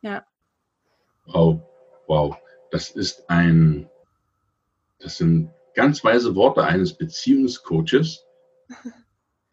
Ja. 0.00 0.24
Wow, 1.26 1.60
wow. 2.06 2.36
Das 2.76 2.90
ist 2.90 3.30
ein, 3.30 3.88
das 4.98 5.16
sind 5.16 5.48
ganz 5.74 6.04
weise 6.04 6.34
Worte 6.34 6.62
eines 6.62 6.92
Beziehungscoaches. 6.92 8.26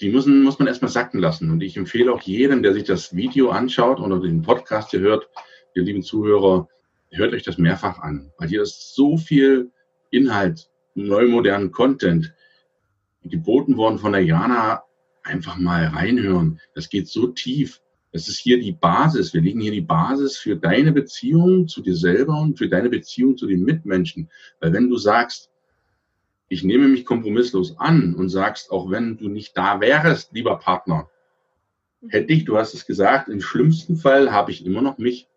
Die 0.02 0.12
müssen, 0.12 0.44
muss 0.44 0.60
man 0.60 0.68
erstmal 0.68 0.92
sacken 0.92 1.22
lassen. 1.22 1.50
Und 1.50 1.64
ich 1.64 1.78
empfehle 1.78 2.12
auch 2.12 2.22
jedem, 2.22 2.64
der 2.64 2.74
sich 2.74 2.84
das 2.84 3.16
Video 3.16 3.52
anschaut 3.52 4.02
oder 4.02 4.20
den 4.20 4.42
Podcast 4.42 4.92
hier 4.92 5.00
hört, 5.00 5.30
ihr 5.74 5.84
lieben 5.84 6.04
Zuhörer, 6.04 6.68
hört 7.12 7.34
euch 7.34 7.44
das 7.44 7.58
mehrfach 7.58 8.00
an, 8.00 8.30
weil 8.38 8.50
hier 8.50 8.62
ist 8.62 8.94
so 8.94 9.16
viel 9.16 9.72
Inhalt 10.10 10.70
neumodernen 10.94 11.72
Content 11.72 12.34
geboten 13.24 13.78
worden 13.78 14.00
von 14.00 14.12
der 14.12 14.26
Jana, 14.26 14.84
einfach 15.24 15.56
mal 15.56 15.86
reinhören. 15.86 16.60
Das 16.76 16.90
geht 16.90 17.08
so 17.08 17.28
tief. 17.28 17.80
Das 18.14 18.28
ist 18.28 18.38
hier 18.38 18.60
die 18.60 18.74
Basis. 18.74 19.34
Wir 19.34 19.42
legen 19.42 19.60
hier 19.60 19.72
die 19.72 19.82
Basis 19.82 20.38
für 20.38 20.56
deine 20.56 20.92
Beziehung 20.92 21.68
zu 21.68 21.82
dir 21.82 21.96
selber 21.96 22.40
und 22.40 22.60
für 22.60 22.70
deine 22.70 22.90
Beziehung 22.90 23.38
zu 23.38 23.48
den 23.48 23.64
Mitmenschen. 23.64 24.30
Weil 24.60 24.72
wenn 24.72 24.88
du 24.88 24.98
sagst, 24.98 25.50
ich 26.48 26.64
nehme 26.64 26.88
mich 26.88 27.06
kompromisslos 27.06 27.80
an 27.80 28.14
und 28.14 28.30
sagst, 28.30 28.70
auch 28.70 28.92
wenn 28.92 29.18
du 29.18 29.30
nicht 29.30 29.58
da 29.58 29.82
wärst, 29.82 30.32
lieber 30.32 30.60
Partner, 30.60 31.10
hätte 32.08 32.32
ich, 32.34 32.46
du 32.46 32.56
hast 32.56 32.76
es 32.76 32.86
gesagt, 32.86 33.30
im 33.30 33.42
schlimmsten 33.42 33.96
Fall 33.96 34.32
habe 34.32 34.52
ich 34.52 34.64
immer 34.64 34.84
noch 34.84 35.00
mich. 35.00 35.28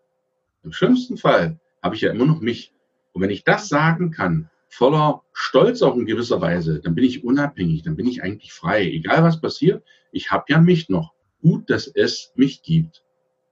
Im 0.63 0.71
schlimmsten 0.71 1.17
Fall 1.17 1.59
habe 1.81 1.95
ich 1.95 2.01
ja 2.01 2.11
immer 2.11 2.27
noch 2.27 2.41
mich. 2.41 2.73
Und 3.11 3.23
wenn 3.23 3.31
ich 3.31 3.43
das 3.43 3.69
sagen 3.69 4.11
kann, 4.11 4.51
voller 4.69 5.23
Stolz 5.33 5.81
auch 5.81 5.95
in 5.95 6.05
gewisser 6.05 6.41
Weise, 6.41 6.79
dann 6.79 6.93
bin 6.93 7.05
ich 7.05 7.23
unabhängig, 7.23 7.81
dann 7.81 7.95
bin 7.95 8.05
ich 8.05 8.21
eigentlich 8.21 8.53
frei. 8.53 8.85
Egal 8.85 9.23
was 9.23 9.41
passiert, 9.41 9.83
ich 10.11 10.29
habe 10.29 10.45
ja 10.49 10.61
mich 10.61 10.89
noch. 10.89 11.16
Gut, 11.47 11.69
dass 11.69 11.87
es 11.87 12.33
mich 12.35 12.61
gibt, 12.61 13.03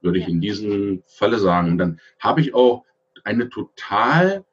würde 0.02 0.18
ich 0.18 0.28
in 0.28 0.42
diesem 0.42 1.02
Falle 1.06 1.38
sagen. 1.38 1.70
Und 1.70 1.78
dann 1.78 1.98
habe 2.18 2.42
ich 2.42 2.52
auch 2.52 2.84
eine 3.24 3.48
total 3.48 4.44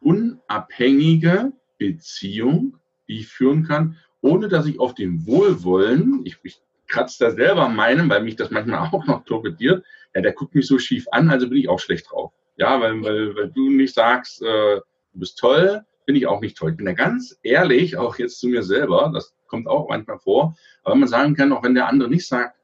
unabhängige 0.00 1.52
Beziehung, 1.76 2.78
die 3.06 3.18
ich 3.20 3.28
führen 3.28 3.64
kann, 3.64 3.98
ohne 4.22 4.48
dass 4.48 4.64
ich 4.64 4.80
auf 4.80 4.94
dem 4.94 5.26
Wohlwollen, 5.26 6.22
ich, 6.24 6.38
ich 6.42 6.62
kratze 6.86 7.22
da 7.22 7.30
selber 7.32 7.68
meinen, 7.68 8.08
weil 8.08 8.22
mich 8.22 8.36
das 8.36 8.50
manchmal 8.50 8.88
auch 8.92 9.04
noch 9.04 9.26
torpediert, 9.26 9.84
ja, 10.14 10.22
der 10.22 10.32
guckt 10.32 10.54
mich 10.54 10.66
so 10.66 10.78
schief 10.78 11.06
an, 11.10 11.28
also 11.28 11.50
bin 11.50 11.58
ich 11.58 11.68
auch 11.68 11.80
schlecht 11.80 12.10
drauf. 12.10 12.32
Ja, 12.56 12.80
weil, 12.80 13.02
weil, 13.02 13.36
weil 13.36 13.50
du 13.50 13.68
nicht 13.68 13.92
sagst, 13.92 14.40
äh, 14.40 14.76
du 14.76 15.18
bist 15.18 15.38
toll, 15.38 15.82
finde 16.06 16.20
ich 16.20 16.26
auch 16.26 16.40
nicht 16.40 16.56
toll. 16.56 16.70
Ich 16.70 16.78
bin 16.78 16.86
da 16.86 16.94
ganz 16.94 17.38
ehrlich, 17.42 17.98
auch 17.98 18.16
jetzt 18.16 18.40
zu 18.40 18.48
mir 18.48 18.62
selber, 18.62 19.10
das 19.12 19.34
kommt 19.48 19.66
auch 19.68 19.90
manchmal 19.90 20.18
vor, 20.18 20.56
aber 20.82 20.94
man 20.94 21.08
sagen 21.08 21.34
kann, 21.34 21.52
auch 21.52 21.62
wenn 21.62 21.74
der 21.74 21.88
andere 21.88 22.08
nicht 22.08 22.26
sagt, 22.26 22.56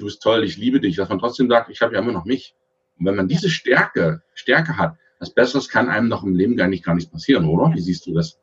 du 0.00 0.06
bist 0.06 0.22
toll, 0.22 0.44
ich 0.44 0.56
liebe 0.56 0.80
dich, 0.80 0.96
dass 0.96 1.08
man 1.08 1.18
trotzdem 1.18 1.48
sagt, 1.48 1.70
ich 1.70 1.80
habe 1.80 1.94
ja 1.94 2.00
immer 2.00 2.12
noch 2.12 2.24
mich. 2.24 2.54
Und 2.98 3.06
wenn 3.06 3.16
man 3.16 3.28
diese 3.28 3.48
Stärke, 3.48 4.22
Stärke 4.34 4.76
hat, 4.76 4.96
was 5.18 5.32
Besseres 5.34 5.68
kann 5.68 5.88
einem 5.88 6.08
noch 6.08 6.22
im 6.24 6.34
Leben 6.34 6.56
gar 6.56 6.68
nicht, 6.68 6.84
gar 6.84 6.94
nicht 6.94 7.12
passieren, 7.12 7.46
oder? 7.46 7.74
Wie 7.74 7.80
siehst 7.80 8.06
du 8.06 8.14
das? 8.14 8.38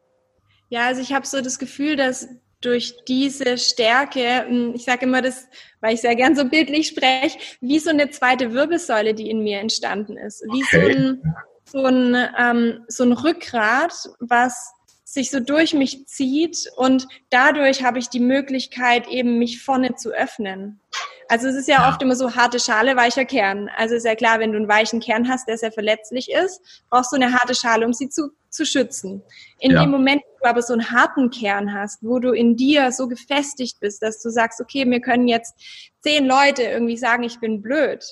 Ja, 0.70 0.86
also 0.86 1.02
ich 1.02 1.14
habe 1.14 1.26
so 1.26 1.42
das 1.42 1.60
Gefühl, 1.60 1.96
dass 1.96 2.28
durch 2.62 2.96
diese 3.08 3.58
Stärke, 3.58 4.46
hm, 4.48 4.74
ich 4.76 4.84
sage 4.84 5.06
immer 5.06 5.22
das, 5.22 5.48
weil 5.82 5.94
ich 5.94 6.02
sehr 6.02 6.16
gern 6.16 6.36
so 6.36 6.46
bildlich 6.46 6.88
spreche, 6.88 7.38
wie 7.62 7.80
so 7.80 7.90
eine 7.90 8.10
zweite 8.10 8.54
Wirbelsäule, 8.54 9.14
die 9.14 9.30
in 9.30 9.44
mir 9.44 9.60
entstanden 9.60 10.18
ist. 10.18 10.44
Wie 10.52 10.64
okay. 10.64 10.92
so 10.92 10.98
ein, 10.98 11.36
so 11.66 11.86
ein, 11.86 12.30
ähm, 12.38 12.84
so 12.88 13.04
ein 13.04 13.14
Rückgrat, 13.14 13.94
was 14.20 14.74
sich 15.08 15.32
so 15.32 15.40
durch 15.40 15.74
mich 15.74 16.06
zieht 16.06 16.70
und 16.76 17.08
dadurch 17.30 17.82
habe 17.82 17.98
ich 17.98 18.10
die 18.10 18.20
Möglichkeit, 18.20 19.08
eben 19.08 19.40
mich 19.40 19.64
vorne 19.64 19.96
zu 19.96 20.12
öffnen. 20.12 20.82
Also 21.30 21.48
es 21.48 21.56
ist 21.56 21.70
ja, 21.70 21.84
ja, 21.84 21.90
oft 21.90 22.02
immer 22.02 22.16
so 22.16 22.36
harte 22.36 22.60
Schale, 22.60 22.98
weicher 22.98 23.24
Kern. 23.24 23.70
Also 23.78 23.96
ist 23.96 24.06
ja 24.06 24.16
klar, 24.16 24.40
wenn 24.40 24.52
du 24.52 24.58
einen 24.58 24.68
weichen 24.68 25.00
Kern 25.00 25.30
hast, 25.30 25.48
der 25.48 25.58
sehr 25.58 25.72
verletzlich 25.72 26.30
ist, 26.30 26.62
brauchst 26.90 27.14
du 27.14 27.16
eine 27.16 27.32
harte 27.32 27.56
Schale, 27.56 27.86
um 27.86 27.94
sie 27.94 28.10
zu, 28.10 28.32
zu 28.50 28.66
schützen. 28.66 29.24
In 29.60 29.72
ja. 29.72 29.82
dem 29.82 29.92
Moment, 29.92 30.24
wo 30.24 30.44
du 30.44 30.50
aber 30.50 30.62
so 30.62 30.74
einen 30.74 30.92
harten 30.92 31.30
Kern 31.30 31.74
hast, 31.74 32.04
wo 32.04 32.20
du 32.20 32.34
in 32.34 32.58
dir 32.58 32.92
so 32.92 33.08
gefestigt 33.08 33.80
bist, 33.80 34.04
dass 34.04 34.22
du 34.22 34.30
sagst, 34.30 34.60
okay, 34.60 34.84
mir 34.84 35.00
können 35.00 35.30
jetzt 35.30 35.56
zehn 36.02 36.26
Leute 36.26 36.64
irgendwie 36.64 36.98
sagen, 36.98 37.24
ich 37.24 37.40
bin 37.40 37.62
blöd 37.62 38.04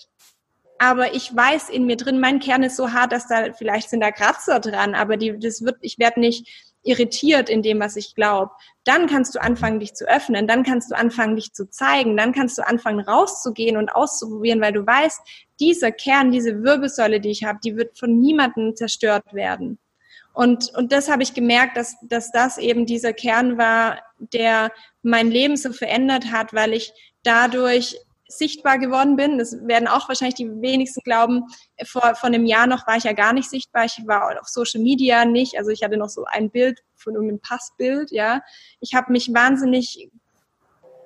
aber 0.78 1.14
ich 1.14 1.34
weiß 1.34 1.70
in 1.70 1.86
mir 1.86 1.96
drin, 1.96 2.20
mein 2.20 2.40
Kern 2.40 2.64
ist 2.64 2.76
so 2.76 2.92
hart, 2.92 3.12
dass 3.12 3.28
da 3.28 3.54
vielleicht 3.54 3.90
sind 3.90 4.02
da 4.02 4.12
Kratzer 4.12 4.60
dran, 4.60 4.94
aber 4.94 5.18
die, 5.18 5.38
das 5.40 5.64
wird, 5.64 5.78
ich 5.82 6.00
werde 6.00 6.20
nicht 6.20 6.65
irritiert 6.86 7.50
in 7.50 7.62
dem, 7.62 7.80
was 7.80 7.96
ich 7.96 8.16
glaube. 8.16 8.52
Dann 8.86 9.08
kannst 9.08 9.36
du 9.36 9.42
anfangen, 9.42 9.80
dich 9.80 9.94
zu 9.94 10.08
öffnen, 10.08 10.48
dann 10.48 10.64
kannst 10.64 10.92
du 10.92 10.96
anfangen, 10.96 11.36
dich 11.36 11.52
zu 11.54 11.70
zeigen, 11.70 12.16
dann 12.16 12.32
kannst 12.32 12.58
du 12.58 12.66
anfangen, 12.66 13.00
rauszugehen 13.00 13.76
und 13.76 13.90
auszuprobieren, 13.90 14.62
weil 14.62 14.74
du 14.74 14.86
weißt, 14.86 15.20
dieser 15.60 15.92
Kern, 15.92 16.32
diese 16.32 16.64
Wirbelsäule, 16.64 17.20
die 17.20 17.32
ich 17.32 17.44
habe, 17.44 17.60
die 17.64 17.76
wird 17.76 17.98
von 17.98 18.20
niemandem 18.20 18.76
zerstört 18.76 19.34
werden. 19.34 19.80
Und, 20.34 20.72
und 20.76 20.92
das 20.92 21.10
habe 21.10 21.24
ich 21.24 21.34
gemerkt, 21.34 21.78
dass, 21.78 21.96
dass 22.04 22.32
das 22.32 22.58
eben 22.58 22.86
dieser 22.86 23.14
Kern 23.14 23.58
war, 23.58 24.00
der 24.20 24.72
mein 25.02 25.32
Leben 25.32 25.56
so 25.56 25.72
verändert 25.72 26.32
hat, 26.32 26.54
weil 26.54 26.74
ich 26.74 26.92
dadurch 27.24 27.98
sichtbar 28.28 28.80
geworden 28.80 29.16
bin. 29.16 29.38
Das 29.38 29.68
werden 29.68 29.88
auch 29.88 30.08
wahrscheinlich 30.08 30.36
die 30.36 30.50
wenigsten 30.62 31.02
glauben. 31.04 31.44
Vor, 31.86 32.16
vor 32.16 32.28
einem 32.28 32.46
Jahr 32.46 32.68
noch 32.68 32.88
war 32.88 32.98
ich 32.98 33.04
ja 33.04 33.14
gar 33.14 33.34
nicht 33.34 33.50
sichtbar. 33.50 33.86
Ich 33.86 34.02
war 34.06 34.40
auf 34.40 34.48
Social 34.48 34.82
Media 34.82 35.26
nicht. 35.26 35.58
Also 35.58 35.72
ich 35.72 35.84
hatte 35.84 35.98
noch 35.98 36.10
so 36.10 36.26
ein 36.26 36.50
Bild 36.50 36.82
von 36.96 37.14
irgendeinem 37.14 37.42
Passbild, 37.42 38.12
ja. 38.12 38.42
Ich 38.80 38.94
habe 38.94 39.12
mich 39.12 39.34
wahnsinnig 39.34 40.10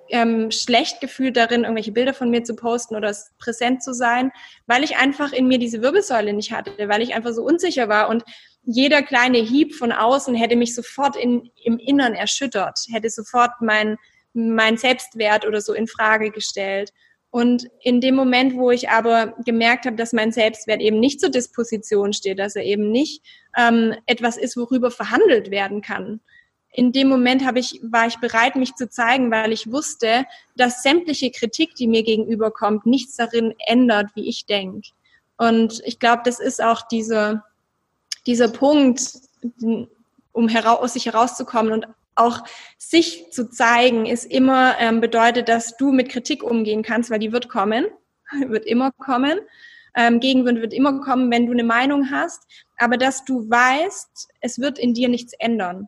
ähm, 0.09 0.51
schlecht 0.51 1.01
gefühlt 1.01 1.37
darin, 1.37 1.63
irgendwelche 1.63 1.91
Bilder 1.91 2.13
von 2.13 2.29
mir 2.29 2.43
zu 2.43 2.55
posten 2.55 2.95
oder 2.95 3.15
präsent 3.37 3.83
zu 3.83 3.93
sein, 3.93 4.31
weil 4.65 4.83
ich 4.83 4.97
einfach 4.97 5.31
in 5.31 5.47
mir 5.47 5.59
diese 5.59 5.81
Wirbelsäule 5.81 6.33
nicht 6.33 6.51
hatte, 6.51 6.71
weil 6.89 7.01
ich 7.01 7.13
einfach 7.13 7.31
so 7.31 7.43
unsicher 7.43 7.89
war 7.89 8.09
und 8.09 8.23
jeder 8.63 9.01
kleine 9.01 9.37
Hieb 9.37 9.75
von 9.75 9.91
außen 9.91 10.35
hätte 10.35 10.55
mich 10.55 10.75
sofort 10.75 11.15
in, 11.15 11.49
im 11.63 11.79
Innern 11.79 12.13
erschüttert, 12.13 12.79
hätte 12.91 13.09
sofort 13.09 13.61
mein, 13.61 13.97
mein 14.33 14.77
Selbstwert 14.77 15.45
oder 15.45 15.61
so 15.61 15.73
in 15.73 15.87
Frage 15.87 16.31
gestellt. 16.31 16.91
Und 17.31 17.67
in 17.81 18.01
dem 18.01 18.15
Moment, 18.15 18.55
wo 18.55 18.71
ich 18.71 18.89
aber 18.89 19.35
gemerkt 19.45 19.85
habe, 19.85 19.95
dass 19.95 20.13
mein 20.13 20.31
Selbstwert 20.31 20.81
eben 20.81 20.99
nicht 20.99 21.21
zur 21.21 21.29
Disposition 21.29 22.13
steht, 22.13 22.39
dass 22.39 22.55
er 22.55 22.63
eben 22.63 22.91
nicht 22.91 23.23
ähm, 23.55 23.93
etwas 24.07 24.37
ist, 24.37 24.57
worüber 24.57 24.89
verhandelt 24.89 25.51
werden 25.51 25.81
kann, 25.81 26.21
in 26.71 26.91
dem 26.91 27.09
Moment 27.09 27.45
habe 27.45 27.59
ich, 27.59 27.79
war 27.83 28.07
ich 28.07 28.17
bereit, 28.17 28.55
mich 28.55 28.75
zu 28.75 28.89
zeigen, 28.89 29.31
weil 29.31 29.51
ich 29.51 29.71
wusste, 29.71 30.25
dass 30.55 30.83
sämtliche 30.83 31.31
Kritik, 31.31 31.75
die 31.75 31.87
mir 31.87 32.03
gegenüberkommt, 32.03 32.85
nichts 32.85 33.15
darin 33.15 33.53
ändert, 33.65 34.11
wie 34.15 34.29
ich 34.29 34.45
denke. 34.45 34.89
Und 35.37 35.81
ich 35.85 35.99
glaube, 35.99 36.21
das 36.25 36.39
ist 36.39 36.61
auch 36.61 36.87
dieser, 36.87 37.43
dieser 38.27 38.49
Punkt, 38.49 39.01
um 40.31 40.47
heraus, 40.47 40.79
aus 40.79 40.93
sich 40.93 41.07
herauszukommen 41.07 41.73
und 41.73 41.87
auch 42.19 42.43
sich 42.77 43.31
zu 43.31 43.49
zeigen, 43.49 44.05
ist 44.05 44.25
immer 44.25 44.75
ähm, 44.79 45.01
bedeutet, 45.01 45.49
dass 45.49 45.77
du 45.77 45.91
mit 45.91 46.09
Kritik 46.09 46.43
umgehen 46.43 46.83
kannst, 46.83 47.09
weil 47.09 47.19
die 47.19 47.31
wird 47.31 47.49
kommen, 47.49 47.85
wird 48.47 48.65
immer 48.65 48.91
kommen. 48.91 49.39
Ähm, 49.95 50.19
Gegenwind 50.19 50.61
wird 50.61 50.73
immer 50.73 51.01
kommen, 51.01 51.31
wenn 51.31 51.47
du 51.47 51.51
eine 51.51 51.63
Meinung 51.63 52.11
hast, 52.11 52.43
aber 52.77 52.97
dass 52.97 53.25
du 53.25 53.49
weißt, 53.49 54.29
es 54.39 54.59
wird 54.59 54.77
in 54.77 54.93
dir 54.93 55.09
nichts 55.09 55.33
ändern. 55.39 55.87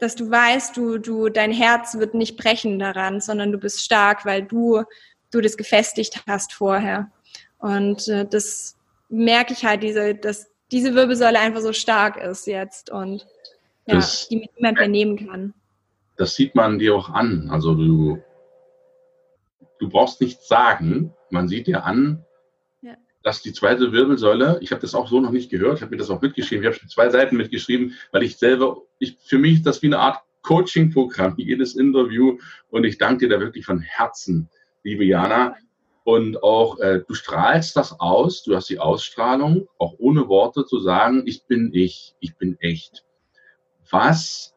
Dass 0.00 0.16
du 0.16 0.28
weißt, 0.28 0.76
du, 0.76 0.98
du, 0.98 1.28
dein 1.28 1.52
Herz 1.52 1.96
wird 1.98 2.14
nicht 2.14 2.36
brechen 2.36 2.78
daran, 2.80 3.20
sondern 3.20 3.52
du 3.52 3.58
bist 3.58 3.82
stark, 3.82 4.26
weil 4.26 4.42
du, 4.42 4.82
du 5.30 5.40
das 5.40 5.56
gefestigt 5.56 6.24
hast 6.26 6.52
vorher. 6.52 7.10
Und 7.58 8.08
äh, 8.08 8.26
das 8.26 8.76
merke 9.08 9.52
ich 9.52 9.64
halt, 9.64 9.82
diese, 9.82 10.14
dass 10.14 10.48
diese 10.72 10.94
Wirbelsäule 10.94 11.38
einfach 11.38 11.60
so 11.60 11.72
stark 11.72 12.16
ist 12.16 12.46
jetzt 12.46 12.90
und 12.90 13.26
ja, 13.86 13.96
das, 13.96 14.28
die 14.28 14.48
niemand 14.56 14.78
mehr 14.78 14.88
nehmen 14.88 15.28
kann. 15.28 15.54
Das 16.16 16.34
sieht 16.34 16.54
man 16.54 16.78
dir 16.78 16.94
auch 16.94 17.10
an. 17.10 17.48
Also 17.50 17.74
du, 17.74 18.22
du 19.78 19.88
brauchst 19.88 20.20
nichts 20.20 20.48
sagen. 20.48 21.12
Man 21.30 21.48
sieht 21.48 21.66
dir 21.66 21.84
an, 21.84 22.24
ja. 22.82 22.96
dass 23.22 23.42
die 23.42 23.52
zweite 23.52 23.92
Wirbelsäule, 23.92 24.58
ich 24.60 24.70
habe 24.70 24.80
das 24.80 24.94
auch 24.94 25.08
so 25.08 25.20
noch 25.20 25.32
nicht 25.32 25.50
gehört, 25.50 25.76
ich 25.76 25.82
habe 25.82 25.90
mir 25.90 25.98
das 25.98 26.10
auch 26.10 26.22
mitgeschrieben, 26.22 26.62
ich 26.62 26.66
habe 26.68 26.78
schon 26.78 26.88
zwei 26.88 27.10
Seiten 27.10 27.36
mitgeschrieben, 27.36 27.94
weil 28.12 28.22
ich 28.22 28.36
selber, 28.36 28.82
ich, 28.98 29.18
für 29.24 29.38
mich 29.38 29.54
ist 29.54 29.66
das 29.66 29.82
wie 29.82 29.86
eine 29.86 29.98
Art 29.98 30.22
Coaching-Programm, 30.42 31.34
jedes 31.38 31.74
Interview. 31.74 32.38
Und 32.70 32.84
ich 32.84 32.98
danke 32.98 33.26
dir 33.26 33.36
da 33.36 33.40
wirklich 33.40 33.66
von 33.66 33.80
Herzen, 33.80 34.48
liebe 34.84 35.04
Jana. 35.04 35.56
Und 36.04 36.42
auch, 36.42 36.78
äh, 36.80 37.00
du 37.08 37.14
strahlst 37.14 37.76
das 37.76 37.98
aus, 37.98 38.42
du 38.42 38.54
hast 38.54 38.68
die 38.68 38.78
Ausstrahlung, 38.78 39.68
auch 39.78 39.94
ohne 39.98 40.28
Worte 40.28 40.66
zu 40.66 40.78
sagen, 40.78 41.22
ich 41.24 41.46
bin 41.46 41.70
ich, 41.72 42.14
ich 42.20 42.36
bin 42.36 42.58
echt 42.60 43.04
was, 43.94 44.52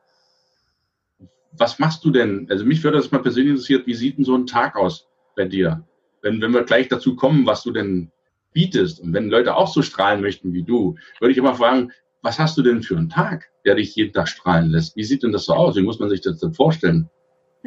was 1.52 1.80
machst 1.80 2.04
du 2.04 2.10
denn? 2.10 2.48
Also 2.50 2.66
mich 2.66 2.84
würde 2.84 2.98
das 2.98 3.12
mal 3.12 3.22
persönlich 3.22 3.52
interessiert, 3.52 3.88
wie 3.88 3.94
sieht 3.94 4.18
denn 4.18 4.26
so 4.26 4.36
ein 4.36 4.48
Tag 4.48 4.76
aus 4.76 5.08
bei 5.36 5.46
dir? 5.46 5.84
Wenn, 6.22 6.42
wenn 6.42 6.54
wir 6.54 6.64
gleich 6.64 6.88
dazu 6.88 7.16
kommen, 7.16 7.46
was 7.46 7.64
du 7.64 7.72
denn 7.72 8.12
bietest 8.54 9.00
und 9.00 9.14
wenn 9.14 9.30
Leute 9.30 9.56
auch 9.56 9.72
so 9.72 9.84
strahlen 9.84 10.22
möchten 10.22 10.54
wie 10.54 10.64
du, 10.64 10.96
würde 11.20 11.32
ich 11.32 11.38
immer 11.38 11.54
fragen, 11.54 11.92
was 12.24 12.40
hast 12.40 12.58
du 12.58 12.64
denn 12.64 12.82
für 12.82 12.98
einen 12.98 13.10
Tag, 13.10 13.50
der 13.64 13.76
dich 13.76 13.96
jeden 13.96 14.12
Tag 14.12 14.28
strahlen 14.28 14.72
lässt? 14.72 14.96
Wie 14.96 15.04
sieht 15.04 15.22
denn 15.22 15.32
das 15.32 15.46
so 15.46 15.54
aus? 15.54 15.76
Wie 15.76 15.84
muss 15.84 16.00
man 16.00 16.10
sich 16.10 16.22
das 16.22 16.40
denn 16.40 16.54
vorstellen? 16.54 17.08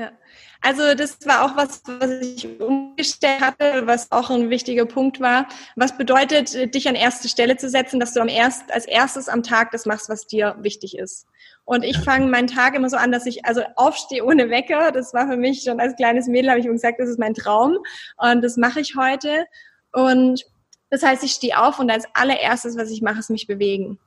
Ja, 0.01 0.13
also 0.63 0.95
das 0.95 1.19
war 1.27 1.45
auch 1.45 1.59
was, 1.59 1.83
was 1.85 2.11
ich 2.23 2.59
umgestellt 2.59 3.43
hatte, 3.43 3.87
was 3.87 4.11
auch 4.11 4.31
ein 4.31 4.49
wichtiger 4.49 4.87
Punkt 4.87 5.21
war. 5.21 5.47
Was 5.77 5.99
bedeutet, 5.99 6.75
dich 6.75 6.89
an 6.89 6.95
erste 6.95 7.29
Stelle 7.29 7.59
zu 7.59 7.69
setzen, 7.69 8.01
dass 8.01 8.15
du 8.15 8.21
am 8.23 8.29
erst, 8.29 8.73
als 8.73 8.87
erstes 8.87 9.29
am 9.29 9.43
Tag 9.43 9.73
das 9.73 9.85
machst, 9.85 10.09
was 10.09 10.27
dir 10.27 10.57
wichtig 10.61 10.97
ist. 10.97 11.27
Und 11.67 11.85
ich 11.85 11.99
fange 11.99 12.29
meinen 12.29 12.47
Tag 12.47 12.75
immer 12.75 12.89
so 12.89 12.97
an, 12.97 13.13
dass 13.13 13.27
ich 13.27 13.45
also 13.45 13.61
aufstehe 13.77 14.25
ohne 14.25 14.49
Wecker. 14.49 14.91
Das 14.91 15.13
war 15.13 15.29
für 15.29 15.37
mich 15.37 15.65
schon 15.65 15.81
als 15.81 15.95
kleines 15.97 16.29
Mädel, 16.29 16.49
habe 16.49 16.61
ich 16.61 16.65
immer 16.65 16.77
gesagt, 16.77 16.99
das 16.99 17.11
ist 17.11 17.19
mein 17.19 17.35
Traum. 17.35 17.77
Und 18.17 18.41
das 18.43 18.57
mache 18.57 18.81
ich 18.81 18.97
heute. 18.97 19.45
Und 19.93 20.47
das 20.89 21.03
heißt, 21.03 21.23
ich 21.25 21.33
stehe 21.33 21.61
auf 21.61 21.79
und 21.79 21.91
als 21.91 22.07
allererstes, 22.15 22.79
was 22.79 22.89
ich 22.89 23.03
mache, 23.03 23.19
ist 23.19 23.29
mich 23.29 23.47
bewegen. 23.47 23.99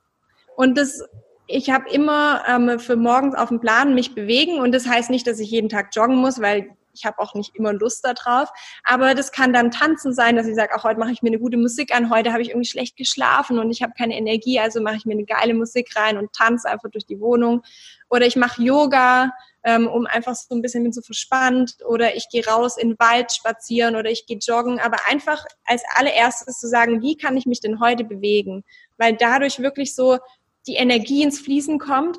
Und 0.56 0.76
das, 0.76 1.04
ich 1.46 1.70
habe 1.70 1.90
immer 1.90 2.42
ähm, 2.48 2.78
für 2.78 2.96
morgens 2.96 3.34
auf 3.34 3.48
dem 3.48 3.60
Plan 3.60 3.94
mich 3.94 4.14
bewegen. 4.14 4.60
Und 4.60 4.72
das 4.72 4.86
heißt 4.86 5.10
nicht, 5.10 5.26
dass 5.26 5.40
ich 5.40 5.50
jeden 5.50 5.68
Tag 5.68 5.90
joggen 5.94 6.16
muss, 6.16 6.40
weil 6.40 6.70
ich 6.94 7.04
habe 7.04 7.18
auch 7.18 7.34
nicht 7.34 7.54
immer 7.56 7.72
Lust 7.72 8.04
darauf. 8.04 8.48
Aber 8.84 9.14
das 9.14 9.32
kann 9.32 9.52
dann 9.52 9.70
tanzen 9.70 10.14
sein, 10.14 10.36
dass 10.36 10.46
ich 10.46 10.54
sage, 10.54 10.74
auch 10.74 10.84
heute 10.84 11.00
mache 11.00 11.10
ich 11.10 11.22
mir 11.22 11.28
eine 11.28 11.38
gute 11.38 11.56
Musik 11.56 11.94
an, 11.94 12.10
heute 12.10 12.32
habe 12.32 12.42
ich 12.42 12.50
irgendwie 12.50 12.68
schlecht 12.68 12.96
geschlafen 12.96 13.58
und 13.58 13.70
ich 13.70 13.82
habe 13.82 13.92
keine 13.98 14.16
Energie, 14.16 14.60
also 14.60 14.80
mache 14.80 14.96
ich 14.96 15.04
mir 15.04 15.14
eine 15.14 15.24
geile 15.24 15.54
Musik 15.54 15.90
rein 15.96 16.16
und 16.16 16.32
tanze 16.32 16.68
einfach 16.68 16.90
durch 16.90 17.04
die 17.04 17.20
Wohnung. 17.20 17.62
Oder 18.08 18.26
ich 18.26 18.36
mache 18.36 18.62
Yoga, 18.62 19.32
ähm, 19.64 19.88
um 19.88 20.06
einfach 20.06 20.36
so 20.36 20.54
ein 20.54 20.62
bisschen 20.62 20.84
mit 20.84 20.94
so 20.94 21.02
verspannt. 21.02 21.76
Oder 21.86 22.14
ich 22.14 22.28
gehe 22.30 22.46
raus 22.46 22.76
in 22.76 22.90
den 22.90 22.98
Wald 22.98 23.32
spazieren 23.32 23.96
oder 23.96 24.10
ich 24.10 24.26
gehe 24.26 24.38
joggen. 24.38 24.78
Aber 24.78 24.98
einfach 25.08 25.44
als 25.64 25.82
allererstes 25.96 26.58
zu 26.58 26.68
sagen, 26.68 27.02
wie 27.02 27.16
kann 27.16 27.36
ich 27.36 27.46
mich 27.46 27.60
denn 27.60 27.80
heute 27.80 28.04
bewegen? 28.04 28.62
Weil 28.98 29.16
dadurch 29.16 29.58
wirklich 29.58 29.94
so 29.94 30.18
die 30.66 30.74
Energie 30.74 31.22
ins 31.22 31.40
Fließen 31.40 31.78
kommt 31.78 32.18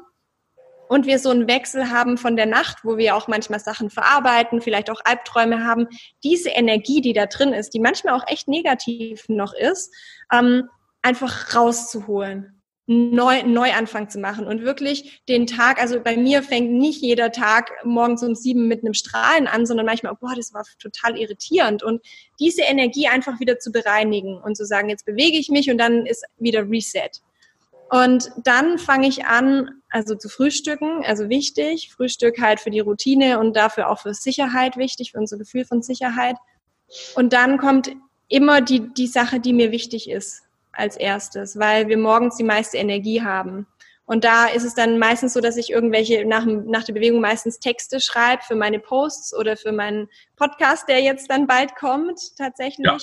und 0.87 1.05
wir 1.05 1.19
so 1.19 1.29
einen 1.29 1.47
Wechsel 1.47 1.89
haben 1.89 2.17
von 2.17 2.35
der 2.35 2.45
Nacht, 2.45 2.79
wo 2.83 2.97
wir 2.97 3.15
auch 3.15 3.27
manchmal 3.27 3.59
Sachen 3.59 3.89
verarbeiten, 3.89 4.61
vielleicht 4.61 4.89
auch 4.89 5.01
Albträume 5.03 5.63
haben, 5.63 5.87
diese 6.23 6.49
Energie, 6.49 7.01
die 7.01 7.13
da 7.13 7.25
drin 7.25 7.53
ist, 7.53 7.73
die 7.73 7.79
manchmal 7.79 8.13
auch 8.13 8.27
echt 8.27 8.47
negativ 8.47 9.25
noch 9.27 9.53
ist, 9.53 9.93
ähm, 10.31 10.69
einfach 11.01 11.55
rauszuholen. 11.55 12.51
Neu, 12.87 13.41
Neuanfang 13.41 14.11
zu 14.11 14.19
machen 14.19 14.45
und 14.45 14.61
wirklich 14.61 15.23
den 15.27 15.47
Tag, 15.47 15.81
also 15.81 15.99
bei 15.99 16.15
mir 16.15 16.43
fängt 16.43 16.71
nicht 16.71 17.01
jeder 17.01 17.31
Tag 17.31 17.71
morgens 17.83 18.21
um 18.21 18.35
sieben 18.35 18.67
mit 18.67 18.83
einem 18.83 18.93
Strahlen 18.93 19.47
an, 19.47 19.65
sondern 19.65 19.87
manchmal, 19.87 20.13
boah, 20.13 20.35
das 20.35 20.53
war 20.53 20.63
total 20.77 21.17
irritierend 21.17 21.81
und 21.81 22.05
diese 22.39 22.61
Energie 22.61 23.07
einfach 23.07 23.39
wieder 23.39 23.57
zu 23.57 23.71
bereinigen 23.71 24.39
und 24.39 24.55
zu 24.55 24.67
sagen, 24.67 24.89
jetzt 24.89 25.03
bewege 25.03 25.39
ich 25.39 25.49
mich 25.49 25.71
und 25.71 25.79
dann 25.79 26.05
ist 26.05 26.25
wieder 26.37 26.69
Reset. 26.69 27.09
Und 27.89 28.31
dann 28.43 28.77
fange 28.79 29.07
ich 29.07 29.25
an, 29.25 29.69
also 29.89 30.15
zu 30.15 30.27
frühstücken, 30.27 31.03
also 31.05 31.29
wichtig. 31.29 31.91
Frühstück 31.93 32.41
halt 32.41 32.59
für 32.59 32.71
die 32.71 32.79
Routine 32.79 33.39
und 33.39 33.55
dafür 33.55 33.89
auch 33.89 33.99
für 33.99 34.13
Sicherheit 34.13 34.77
wichtig, 34.77 35.11
für 35.11 35.19
unser 35.19 35.37
Gefühl 35.37 35.65
von 35.65 35.81
Sicherheit. 35.81 36.35
Und 37.15 37.33
dann 37.33 37.57
kommt 37.57 37.91
immer 38.27 38.61
die, 38.61 38.91
die 38.93 39.07
Sache, 39.07 39.39
die 39.39 39.53
mir 39.53 39.71
wichtig 39.71 40.09
ist 40.09 40.43
als 40.71 40.97
erstes, 40.97 41.57
weil 41.57 41.87
wir 41.87 41.97
morgens 41.97 42.37
die 42.37 42.43
meiste 42.43 42.77
Energie 42.77 43.21
haben. 43.21 43.67
Und 44.07 44.23
da 44.23 44.47
ist 44.47 44.63
es 44.63 44.75
dann 44.75 44.99
meistens 44.99 45.33
so, 45.33 45.41
dass 45.41 45.57
ich 45.57 45.71
irgendwelche 45.71 46.25
nach, 46.25 46.45
nach 46.45 46.83
der 46.83 46.93
Bewegung 46.93 47.21
meistens 47.21 47.59
Texte 47.59 47.99
schreibe 47.99 48.43
für 48.43 48.55
meine 48.55 48.79
Posts 48.79 49.35
oder 49.35 49.57
für 49.57 49.71
meinen 49.71 50.09
Podcast, 50.35 50.87
der 50.87 51.01
jetzt 51.01 51.29
dann 51.29 51.47
bald 51.47 51.75
kommt, 51.75 52.35
tatsächlich. 52.37 52.85
Ja 52.85 52.97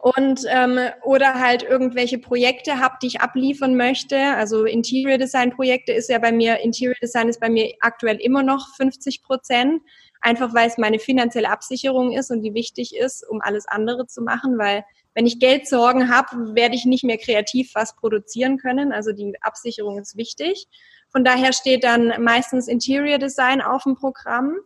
und 0.00 0.42
ähm, 0.48 0.78
oder 1.02 1.34
halt 1.34 1.62
irgendwelche 1.62 2.18
Projekte 2.18 2.78
habe, 2.78 2.96
die 3.02 3.06
ich 3.06 3.20
abliefern 3.20 3.76
möchte. 3.76 4.18
Also 4.18 4.64
Interior 4.64 5.18
Design 5.18 5.50
Projekte 5.50 5.92
ist 5.92 6.08
ja 6.08 6.18
bei 6.18 6.32
mir, 6.32 6.60
Interior 6.60 6.96
Design 7.02 7.28
ist 7.28 7.40
bei 7.40 7.48
mir 7.48 7.72
aktuell 7.80 8.16
immer 8.16 8.42
noch 8.42 8.74
50 8.76 9.22
Prozent, 9.22 9.82
einfach 10.20 10.54
weil 10.54 10.68
es 10.68 10.78
meine 10.78 10.98
finanzielle 10.98 11.50
Absicherung 11.50 12.12
ist 12.12 12.30
und 12.30 12.42
die 12.42 12.54
wichtig 12.54 12.94
ist, 12.96 13.26
um 13.28 13.40
alles 13.40 13.66
andere 13.66 14.06
zu 14.06 14.22
machen, 14.22 14.58
weil 14.58 14.84
wenn 15.14 15.26
ich 15.26 15.40
Geldsorgen 15.40 16.14
habe, 16.14 16.54
werde 16.54 16.74
ich 16.76 16.84
nicht 16.84 17.02
mehr 17.02 17.18
kreativ 17.18 17.72
was 17.74 17.96
produzieren 17.96 18.58
können. 18.58 18.92
Also 18.92 19.12
die 19.12 19.34
Absicherung 19.40 19.98
ist 19.98 20.16
wichtig. 20.16 20.68
Von 21.08 21.24
daher 21.24 21.52
steht 21.52 21.82
dann 21.82 22.22
meistens 22.22 22.68
Interior 22.68 23.18
Design 23.18 23.60
auf 23.60 23.82
dem 23.84 23.96
Programm 23.96 24.58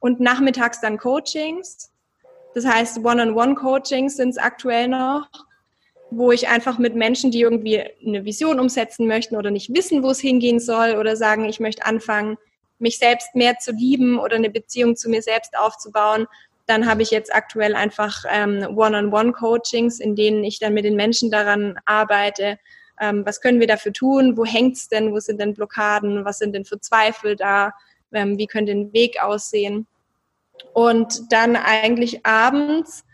und 0.00 0.20
nachmittags 0.20 0.80
dann 0.80 0.98
Coachings 0.98 1.93
das 2.54 2.66
heißt, 2.66 2.98
One-on-One-Coachings 2.98 4.16
sind 4.16 4.30
es 4.30 4.38
aktuell 4.38 4.88
noch, 4.88 5.28
wo 6.10 6.30
ich 6.30 6.48
einfach 6.48 6.78
mit 6.78 6.94
Menschen, 6.94 7.30
die 7.30 7.40
irgendwie 7.40 7.82
eine 8.06 8.24
Vision 8.24 8.60
umsetzen 8.60 9.06
möchten 9.06 9.36
oder 9.36 9.50
nicht 9.50 9.74
wissen, 9.74 10.02
wo 10.02 10.10
es 10.10 10.20
hingehen 10.20 10.60
soll 10.60 10.96
oder 10.96 11.16
sagen, 11.16 11.48
ich 11.48 11.60
möchte 11.60 11.84
anfangen, 11.84 12.38
mich 12.78 12.98
selbst 12.98 13.34
mehr 13.34 13.58
zu 13.58 13.72
lieben 13.72 14.18
oder 14.18 14.36
eine 14.36 14.50
Beziehung 14.50 14.96
zu 14.96 15.08
mir 15.08 15.22
selbst 15.22 15.56
aufzubauen, 15.58 16.26
dann 16.66 16.86
habe 16.88 17.02
ich 17.02 17.10
jetzt 17.10 17.34
aktuell 17.34 17.74
einfach 17.74 18.24
ähm, 18.30 18.66
One-on-One-Coachings, 18.76 20.00
in 20.00 20.16
denen 20.16 20.44
ich 20.44 20.58
dann 20.58 20.74
mit 20.74 20.84
den 20.84 20.96
Menschen 20.96 21.30
daran 21.30 21.78
arbeite, 21.84 22.58
ähm, 23.00 23.26
was 23.26 23.40
können 23.40 23.60
wir 23.60 23.66
dafür 23.66 23.92
tun, 23.92 24.36
wo 24.36 24.44
hängt's 24.44 24.88
denn, 24.88 25.12
wo 25.12 25.18
sind 25.18 25.40
denn 25.40 25.54
Blockaden, 25.54 26.24
was 26.24 26.38
sind 26.38 26.54
denn 26.54 26.64
für 26.64 26.80
Zweifel 26.80 27.36
da, 27.36 27.72
ähm, 28.12 28.38
wie 28.38 28.46
könnte 28.46 28.72
ein 28.72 28.92
Weg 28.92 29.22
aussehen. 29.22 29.86
Und 30.72 31.32
dann 31.32 31.56
eigentlich 31.56 32.24
abends 32.26 33.04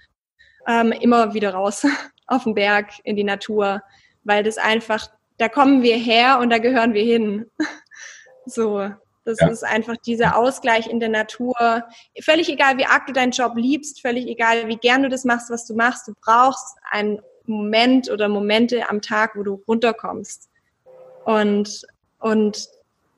ähm, 0.67 0.93
immer 0.93 1.35
wieder 1.35 1.55
raus 1.55 1.87
auf 2.27 2.45
den 2.45 2.55
Berg, 2.55 2.93
in 3.05 3.17
die 3.17 3.25
Natur, 3.25 3.83
weil 4.25 4.43
das 4.43 4.59
einfach, 4.59 5.09
da 5.39 5.49
kommen 5.49 5.83
wir 5.83 5.97
her 5.97 6.39
und 6.41 6.51
da 6.51 6.59
gehören 6.59 6.95
wir 6.95 7.03
hin. 7.03 7.51
so, 8.47 8.91
das 9.25 9.39
ja. 9.41 9.49
ist 9.49 9.65
einfach 9.65 9.97
dieser 9.99 10.37
Ausgleich 10.37 10.87
in 10.87 11.01
der 11.01 11.09
Natur. 11.09 11.85
Völlig 12.23 12.49
egal, 12.49 12.79
wie 12.79 12.87
arg 12.87 13.07
du 13.07 13.13
deinen 13.13 13.33
Job 13.33 13.53
liebst, 13.57 14.01
völlig 14.01 14.27
egal, 14.27 14.69
wie 14.69 14.77
gern 14.77 15.03
du 15.03 15.09
das 15.09 15.25
machst, 15.25 15.51
was 15.51 15.67
du 15.67 15.75
machst, 15.75 16.09
du 16.09 16.15
brauchst 16.21 16.77
einen 16.91 17.21
Moment 17.47 18.11
oder 18.11 18.29
Momente 18.29 18.89
am 18.89 19.03
Tag, 19.03 19.37
wo 19.37 19.43
du 19.43 19.63
runterkommst. 19.67 20.49
Und, 21.25 21.87
und 22.19 22.69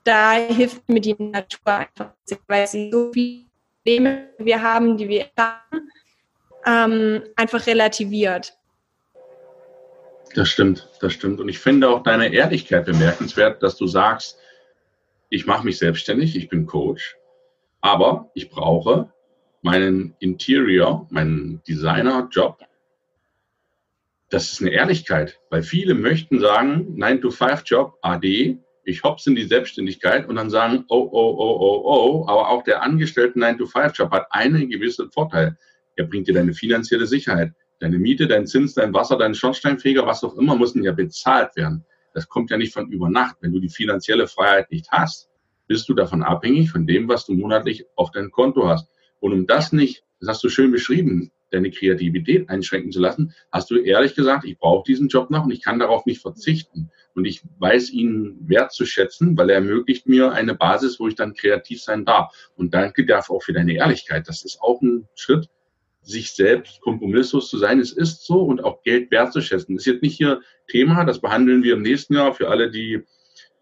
da 0.03 0.33
hilft 0.33 0.87
mir 0.89 0.99
die 0.99 1.15
Natur 1.17 1.61
einfach, 1.65 2.11
weil 2.47 2.67
sie 2.67 2.91
so 2.91 3.11
viele 3.13 3.45
Probleme 3.83 4.29
wir 4.37 4.61
haben, 4.61 4.95
die 4.97 5.09
wir 5.09 5.25
haben, 5.37 5.89
ähm, 6.65 7.23
einfach 7.35 7.67
relativiert. 7.67 8.53
Das 10.35 10.47
stimmt, 10.47 10.89
das 11.01 11.11
stimmt. 11.11 11.41
Und 11.41 11.49
ich 11.49 11.59
finde 11.59 11.89
auch 11.89 12.01
deine 12.01 12.33
Ehrlichkeit 12.33 12.85
bemerkenswert, 12.85 13.61
dass 13.61 13.75
du 13.75 13.85
sagst, 13.85 14.39
ich 15.29 15.45
mache 15.45 15.65
mich 15.65 15.79
selbstständig, 15.79 16.37
ich 16.37 16.47
bin 16.47 16.65
Coach, 16.65 17.17
aber 17.81 18.31
ich 18.35 18.49
brauche 18.49 19.11
meinen 19.61 20.15
Interior, 20.19 21.05
meinen 21.09 21.61
Designer-Job. 21.67 22.59
Das 24.29 24.51
ist 24.51 24.61
eine 24.61 24.71
Ehrlichkeit, 24.71 25.41
weil 25.49 25.61
viele 25.61 25.93
möchten 25.93 26.39
sagen, 26.39 26.95
9-to-5-Job, 26.97 27.97
AD, 28.01 28.62
ich 28.83 29.03
hops 29.03 29.27
in 29.27 29.35
die 29.35 29.45
Selbstständigkeit 29.45 30.27
und 30.27 30.35
dann 30.35 30.49
sagen, 30.49 30.85
oh, 30.89 31.09
oh, 31.11 31.35
oh, 31.37 31.57
oh, 31.59 31.81
oh, 31.85 32.27
aber 32.27 32.49
auch 32.49 32.63
der 32.63 32.83
angestellte 32.83 33.39
9-to-5-Job 33.39 34.11
hat 34.11 34.27
einen 34.31 34.69
gewissen 34.69 35.09
Vorteil. 35.11 35.57
Er 35.95 36.05
bringt 36.05 36.27
dir 36.27 36.33
deine 36.33 36.53
finanzielle 36.53 37.07
Sicherheit. 37.07 37.53
Deine 37.79 37.97
Miete, 37.97 38.27
dein 38.27 38.47
Zins, 38.47 38.73
dein 38.73 38.93
Wasser, 38.93 39.17
dein 39.17 39.35
Schornsteinfeger, 39.35 40.05
was 40.05 40.23
auch 40.23 40.35
immer, 40.35 40.55
müssen 40.55 40.83
ja 40.83 40.91
bezahlt 40.91 41.55
werden. 41.55 41.85
Das 42.13 42.27
kommt 42.29 42.51
ja 42.51 42.57
nicht 42.57 42.73
von 42.73 42.89
über 42.91 43.09
Nacht. 43.09 43.37
Wenn 43.41 43.53
du 43.53 43.59
die 43.59 43.69
finanzielle 43.69 44.27
Freiheit 44.27 44.71
nicht 44.71 44.91
hast, 44.91 45.29
bist 45.67 45.87
du 45.89 45.93
davon 45.93 46.23
abhängig 46.23 46.71
von 46.71 46.85
dem, 46.85 47.07
was 47.07 47.25
du 47.25 47.33
monatlich 47.33 47.85
auf 47.95 48.11
dein 48.11 48.31
Konto 48.31 48.67
hast. 48.67 48.87
Und 49.19 49.33
um 49.33 49.47
das 49.47 49.71
nicht, 49.71 50.03
das 50.19 50.29
hast 50.29 50.43
du 50.43 50.49
schön 50.49 50.71
beschrieben, 50.71 51.31
deine 51.53 51.71
Kreativität 51.71 52.49
einschränken 52.49 52.91
zu 52.91 52.99
lassen, 52.99 53.33
hast 53.51 53.71
du 53.71 53.77
ehrlich 53.77 54.15
gesagt, 54.15 54.45
ich 54.45 54.57
brauche 54.57 54.83
diesen 54.85 55.07
Job 55.07 55.29
noch 55.29 55.45
und 55.45 55.51
ich 55.51 55.61
kann 55.61 55.79
darauf 55.79 56.05
nicht 56.05 56.21
verzichten. 56.21 56.91
Und 57.15 57.25
ich 57.25 57.41
weiß 57.59 57.91
ihn 57.91 58.37
wertzuschätzen, 58.41 59.37
weil 59.37 59.49
er 59.49 59.57
ermöglicht 59.57 60.07
mir 60.07 60.31
eine 60.31 60.55
Basis, 60.55 60.99
wo 60.99 61.07
ich 61.07 61.15
dann 61.15 61.35
kreativ 61.35 61.81
sein 61.81 62.05
darf. 62.05 62.33
Und 62.55 62.73
danke 62.73 63.05
dafür 63.05 63.35
auch 63.35 63.43
für 63.43 63.53
deine 63.53 63.75
Ehrlichkeit. 63.75 64.27
Das 64.27 64.43
ist 64.43 64.59
auch 64.61 64.81
ein 64.81 65.07
Schritt, 65.15 65.47
sich 66.01 66.31
selbst 66.31 66.81
kompromisslos 66.81 67.49
zu 67.49 67.57
sein. 67.57 67.79
Es 67.79 67.93
ist 67.93 68.25
so 68.25 68.41
und 68.41 68.63
auch 68.63 68.81
Geld 68.83 69.11
wertzuschätzen. 69.11 69.75
Das 69.75 69.85
ist 69.85 69.93
jetzt 69.93 70.03
nicht 70.03 70.17
hier 70.17 70.41
Thema, 70.67 71.05
das 71.05 71.21
behandeln 71.21 71.63
wir 71.63 71.75
im 71.75 71.81
nächsten 71.81 72.15
Jahr 72.15 72.33
für 72.33 72.49
alle, 72.49 72.71
die, 72.71 73.03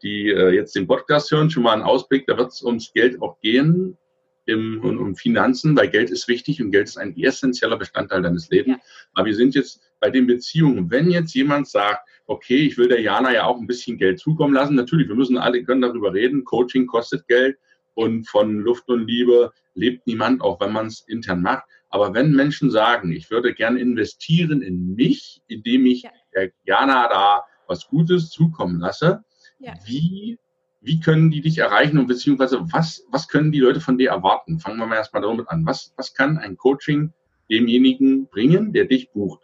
die 0.01 0.29
äh, 0.29 0.51
jetzt 0.51 0.75
den 0.75 0.87
Podcast 0.87 1.29
hören, 1.31 1.49
schon 1.49 1.63
mal 1.63 1.73
einen 1.73 1.83
Ausblick. 1.83 2.25
Da 2.27 2.37
wird 2.37 2.51
es 2.51 2.63
ums 2.63 2.93
Geld 2.93 3.21
auch 3.21 3.39
gehen 3.41 3.97
im, 4.45 4.81
und 4.83 4.97
um 4.97 5.15
Finanzen, 5.15 5.75
weil 5.75 5.89
Geld 5.89 6.09
ist 6.09 6.27
wichtig 6.27 6.61
und 6.61 6.71
Geld 6.71 6.87
ist 6.87 6.97
ein 6.97 7.15
essentieller 7.17 7.77
Bestandteil 7.77 8.21
deines 8.21 8.49
Lebens. 8.49 8.77
Ja. 8.77 8.83
Aber 9.13 9.25
wir 9.27 9.35
sind 9.35 9.55
jetzt 9.55 9.81
bei 9.99 10.09
den 10.09 10.27
Beziehungen. 10.27 10.89
Wenn 10.89 11.11
jetzt 11.11 11.33
jemand 11.33 11.67
sagt, 11.67 12.07
okay, 12.25 12.57
ich 12.57 12.77
will 12.77 12.87
der 12.87 13.01
Jana 13.01 13.33
ja 13.33 13.45
auch 13.45 13.59
ein 13.59 13.67
bisschen 13.67 13.97
Geld 13.97 14.19
zukommen 14.19 14.53
lassen, 14.53 14.75
natürlich, 14.75 15.07
wir 15.07 15.15
müssen 15.15 15.37
alle 15.37 15.63
können 15.63 15.81
darüber 15.81 16.13
reden, 16.13 16.43
Coaching 16.43 16.87
kostet 16.87 17.27
Geld 17.27 17.57
und 17.93 18.27
von 18.27 18.59
Luft 18.59 18.87
und 18.89 19.07
Liebe 19.07 19.51
lebt 19.73 20.07
niemand, 20.07 20.41
auch 20.41 20.59
wenn 20.59 20.71
man 20.71 20.87
es 20.87 21.01
intern 21.07 21.41
macht. 21.41 21.63
Aber 21.89 22.13
wenn 22.13 22.33
Menschen 22.33 22.71
sagen, 22.71 23.11
ich 23.11 23.29
würde 23.29 23.53
gerne 23.53 23.79
investieren 23.79 24.61
in 24.61 24.95
mich, 24.95 25.41
indem 25.47 25.85
ich 25.85 26.03
der 26.33 26.51
Jana 26.63 27.07
da 27.09 27.43
was 27.67 27.87
Gutes 27.87 28.29
zukommen 28.29 28.79
lasse, 28.79 29.23
ja. 29.59 29.73
wie, 29.85 30.39
wie 30.81 30.99
können 30.99 31.29
die 31.29 31.41
dich 31.41 31.59
erreichen 31.59 31.99
und 31.99 32.07
beziehungsweise 32.07 32.59
was, 32.71 33.05
was 33.09 33.27
können 33.27 33.51
die 33.51 33.59
Leute 33.59 33.79
von 33.79 33.97
dir 33.97 34.09
erwarten? 34.09 34.59
Fangen 34.59 34.77
wir 34.77 34.87
mal 34.87 34.95
erstmal 34.95 35.21
damit 35.21 35.47
an. 35.49 35.65
Was, 35.65 35.93
was 35.95 36.13
kann 36.13 36.37
ein 36.39 36.57
Coaching 36.57 37.13
demjenigen 37.49 38.27
bringen, 38.27 38.73
der 38.73 38.85
dich 38.85 39.11
bucht? 39.11 39.41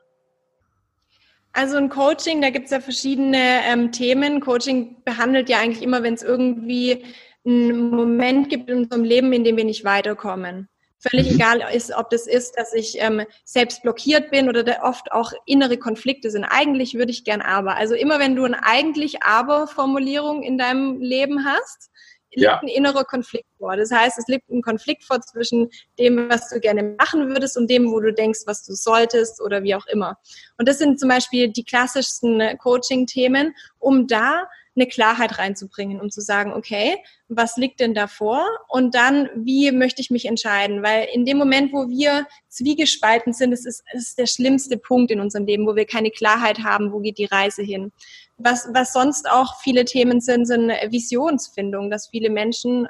Also 1.54 1.78
ein 1.78 1.90
Coaching, 1.90 2.42
da 2.42 2.50
gibt 2.50 2.66
es 2.66 2.72
ja 2.72 2.80
verschiedene 2.80 3.62
ähm, 3.66 3.92
Themen. 3.92 4.42
Coaching 4.42 5.04
behandelt 5.04 5.50
ja 5.50 5.60
eigentlich 5.60 5.84
immer, 5.84 6.04
wenn 6.04 6.16
es 6.16 6.24
irgendwie 6.24 7.04
einen 7.46 7.92
Moment 7.92 8.50
gibt 8.50 8.70
in 8.70 8.80
unserem 8.80 9.04
Leben, 9.04 9.32
in 9.32 9.44
dem 9.44 9.58
wir 9.58 9.66
nicht 9.66 9.84
weiterkommen. 9.84 10.68
Völlig 11.00 11.30
mhm. 11.30 11.36
egal 11.36 11.64
ist, 11.74 11.96
ob 11.96 12.10
das 12.10 12.26
ist, 12.26 12.58
dass 12.58 12.74
ich 12.74 12.98
ähm, 13.00 13.24
selbst 13.46 13.84
blockiert 13.84 14.32
bin 14.32 14.50
oder 14.50 14.64
da 14.64 14.82
oft 14.84 15.12
auch 15.12 15.32
innere 15.46 15.78
Konflikte 15.78 16.32
sind. 16.32 16.44
Eigentlich 16.44 16.96
würde 16.96 17.12
ich 17.12 17.24
gern 17.24 17.42
aber. 17.42 17.76
Also 17.76 17.94
immer 17.94 18.20
wenn 18.20 18.36
du 18.36 18.44
eine 18.46 18.64
eigentlich 18.64 19.22
aber 19.24 19.68
Formulierung 19.68 20.42
in 20.42 20.58
deinem 20.58 21.00
Leben 21.00 21.46
hast, 21.46 21.92
liegt 22.32 22.44
ja. 22.44 22.60
ein 22.60 22.68
innerer 22.68 23.04
Konflikt 23.04 23.48
vor. 23.58 23.76
Das 23.78 23.92
heißt, 23.92 24.18
es 24.18 24.28
liegt 24.28 24.50
ein 24.50 24.62
Konflikt 24.62 25.04
vor 25.04 25.22
zwischen 25.22 25.70
dem, 25.98 26.30
was 26.30 26.50
du 26.50 26.60
gerne 26.60 26.96
machen 26.98 27.30
würdest 27.30 27.58
und 27.58 27.70
dem, 27.70 27.92
wo 27.92 28.00
du 28.00 28.14
denkst, 28.14 28.42
was 28.46 28.64
du 28.66 28.74
solltest 28.74 29.42
oder 29.42 29.64
wie 29.64 29.76
auch 29.76 29.86
immer. 29.88 30.18
Und 30.58 30.68
das 30.68 30.78
sind 30.78 31.00
zum 31.00 31.10
Beispiel 31.10 31.50
die 31.50 31.64
klassischsten 31.64 32.58
Coaching-Themen, 32.58 33.56
um 33.80 34.08
da 34.08 34.48
eine 34.78 34.88
Klarheit 34.88 35.40
reinzubringen, 35.40 36.00
um 36.00 36.10
zu 36.10 36.22
sagen, 36.22 36.54
okay, 36.54 36.98
was 37.28 37.58
liegt 37.58 37.80
denn 37.80 37.94
davor? 37.94 38.46
Und 38.70 38.96
dann, 38.96 39.30
wie 39.36 39.72
möchte 39.72 40.02
ich 40.02 40.10
mich 40.10 40.26
entscheiden? 40.26 40.84
Weil 40.84 41.08
in 41.12 41.26
dem 41.26 41.38
Moment, 41.38 41.74
wo 41.74 41.90
wir 41.90 42.28
zwiegespalten 42.48 43.34
sind, 43.34 43.52
das 43.52 43.66
ist, 43.66 43.84
das 43.92 44.04
ist 44.04 44.20
der 44.20 44.28
schlimmste 44.28 44.78
Punkt 44.78 45.12
in 45.12 45.20
unserem 45.20 45.46
Leben, 45.46 45.68
wo 45.68 45.76
wir 45.76 45.86
keine 45.86 46.12
Klarheit 46.12 46.60
haben, 46.60 46.94
wo 46.94 47.00
geht 47.00 47.18
die 47.18 47.26
Reise 47.26 47.64
hin. 47.64 47.92
Was, 48.38 48.70
was 48.72 48.94
sonst 48.94 49.30
auch 49.30 49.60
viele 49.62 49.84
Themen 49.84 50.22
sind, 50.22 50.46
sind 50.46 50.70
Visionsfindung, 50.70 51.90
dass 51.90 52.08
viele 52.08 52.30
Menschen 52.30 52.88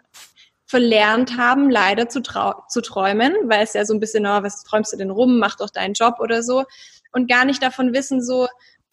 verlernt 0.65 1.37
haben, 1.37 1.69
leider 1.69 2.09
zu, 2.09 2.21
zu 2.21 2.81
träumen, 2.81 3.33
weil 3.45 3.63
es 3.63 3.73
ja 3.73 3.85
so 3.85 3.93
ein 3.93 4.01
bisschen, 4.01 4.25
oh, 4.25 4.43
was 4.43 4.63
träumst 4.63 4.91
du 4.91 4.97
denn 4.97 5.09
rum, 5.09 5.39
mach 5.39 5.55
doch 5.55 5.69
deinen 5.69 5.93
Job 5.93 6.15
oder 6.19 6.43
so 6.43 6.65
und 7.13 7.29
gar 7.29 7.45
nicht 7.45 7.63
davon 7.63 7.93
wissen, 7.93 8.21
so, 8.21 8.47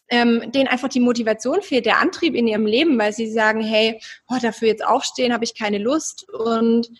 ähm, 0.09 0.52
denen 0.52 0.68
einfach 0.68 0.88
die 0.88 1.00
Motivation 1.00 1.62
fehlt, 1.62 1.86
der 1.86 2.00
Antrieb 2.00 2.34
in 2.34 2.46
ihrem 2.46 2.66
Leben, 2.66 2.98
weil 2.98 3.12
sie 3.12 3.30
sagen, 3.30 3.62
hey, 3.62 4.00
oh, 4.28 4.36
dafür 4.40 4.68
jetzt 4.68 4.84
aufstehen, 4.84 5.32
habe 5.32 5.44
ich 5.44 5.59
keine 5.59 5.78
Lust 5.78 6.28
und 6.30 6.90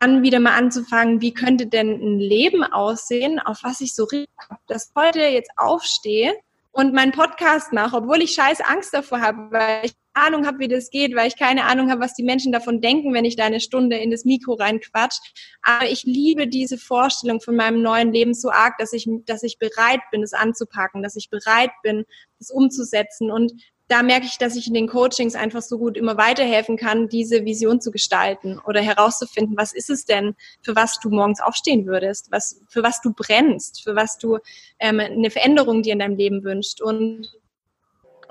dann 0.00 0.22
wieder 0.22 0.40
mal 0.40 0.56
anzufangen, 0.56 1.20
wie 1.20 1.34
könnte 1.34 1.66
denn 1.66 1.90
ein 1.90 2.18
Leben 2.18 2.64
aussehen, 2.64 3.38
auf 3.38 3.60
was 3.62 3.80
ich 3.80 3.94
so 3.94 4.04
richtig 4.04 4.30
habe, 4.48 4.60
dass 4.66 4.92
heute 4.96 5.20
jetzt 5.20 5.50
aufstehe 5.56 6.34
und 6.72 6.94
meinen 6.94 7.12
Podcast 7.12 7.72
mache, 7.72 7.96
obwohl 7.96 8.22
ich 8.22 8.32
scheiß 8.32 8.60
Angst 8.62 8.94
davor 8.94 9.20
habe, 9.20 9.50
weil 9.50 9.84
ich 9.84 9.92
Ahnung 10.12 10.46
habe, 10.46 10.58
wie 10.58 10.68
das 10.68 10.90
geht, 10.90 11.14
weil 11.14 11.28
ich 11.28 11.36
keine 11.36 11.64
Ahnung 11.64 11.90
habe, 11.90 12.00
was 12.00 12.14
die 12.14 12.22
Menschen 12.22 12.52
davon 12.52 12.80
denken, 12.80 13.14
wenn 13.14 13.24
ich 13.24 13.36
da 13.36 13.44
eine 13.44 13.60
Stunde 13.60 13.96
in 13.96 14.10
das 14.10 14.24
Mikro 14.24 14.54
reinquatsch. 14.54 15.18
Aber 15.62 15.88
ich 15.88 16.04
liebe 16.04 16.48
diese 16.48 16.78
Vorstellung 16.78 17.40
von 17.40 17.56
meinem 17.56 17.82
neuen 17.82 18.12
Leben 18.12 18.34
so 18.34 18.50
arg, 18.50 18.76
dass 18.78 18.92
ich, 18.92 19.08
dass 19.26 19.42
ich 19.42 19.58
bereit 19.58 20.00
bin, 20.10 20.22
es 20.22 20.32
anzupacken, 20.32 21.02
dass 21.02 21.16
ich 21.16 21.30
bereit 21.30 21.70
bin, 21.82 22.04
es 22.40 22.50
umzusetzen. 22.50 23.30
Und 23.30 23.52
da 23.88 24.02
merke 24.02 24.26
ich, 24.26 24.38
dass 24.38 24.56
ich 24.56 24.68
in 24.68 24.74
den 24.74 24.86
Coachings 24.86 25.34
einfach 25.34 25.62
so 25.62 25.76
gut 25.76 25.96
immer 25.96 26.16
weiterhelfen 26.16 26.76
kann, 26.76 27.08
diese 27.08 27.44
Vision 27.44 27.80
zu 27.80 27.90
gestalten 27.90 28.60
oder 28.64 28.80
herauszufinden, 28.80 29.56
was 29.56 29.72
ist 29.72 29.90
es 29.90 30.04
denn, 30.04 30.36
für 30.62 30.76
was 30.76 31.00
du 31.00 31.10
morgens 31.10 31.40
aufstehen 31.40 31.86
würdest, 31.86 32.30
was, 32.30 32.62
für 32.68 32.82
was 32.82 33.00
du 33.00 33.12
brennst, 33.12 33.82
für 33.82 33.96
was 33.96 34.16
du 34.18 34.38
ähm, 34.78 35.00
eine 35.00 35.30
Veränderung 35.30 35.82
dir 35.82 35.92
in 35.92 35.98
deinem 35.98 36.16
Leben 36.16 36.44
wünscht. 36.44 36.80
Und 36.80 37.28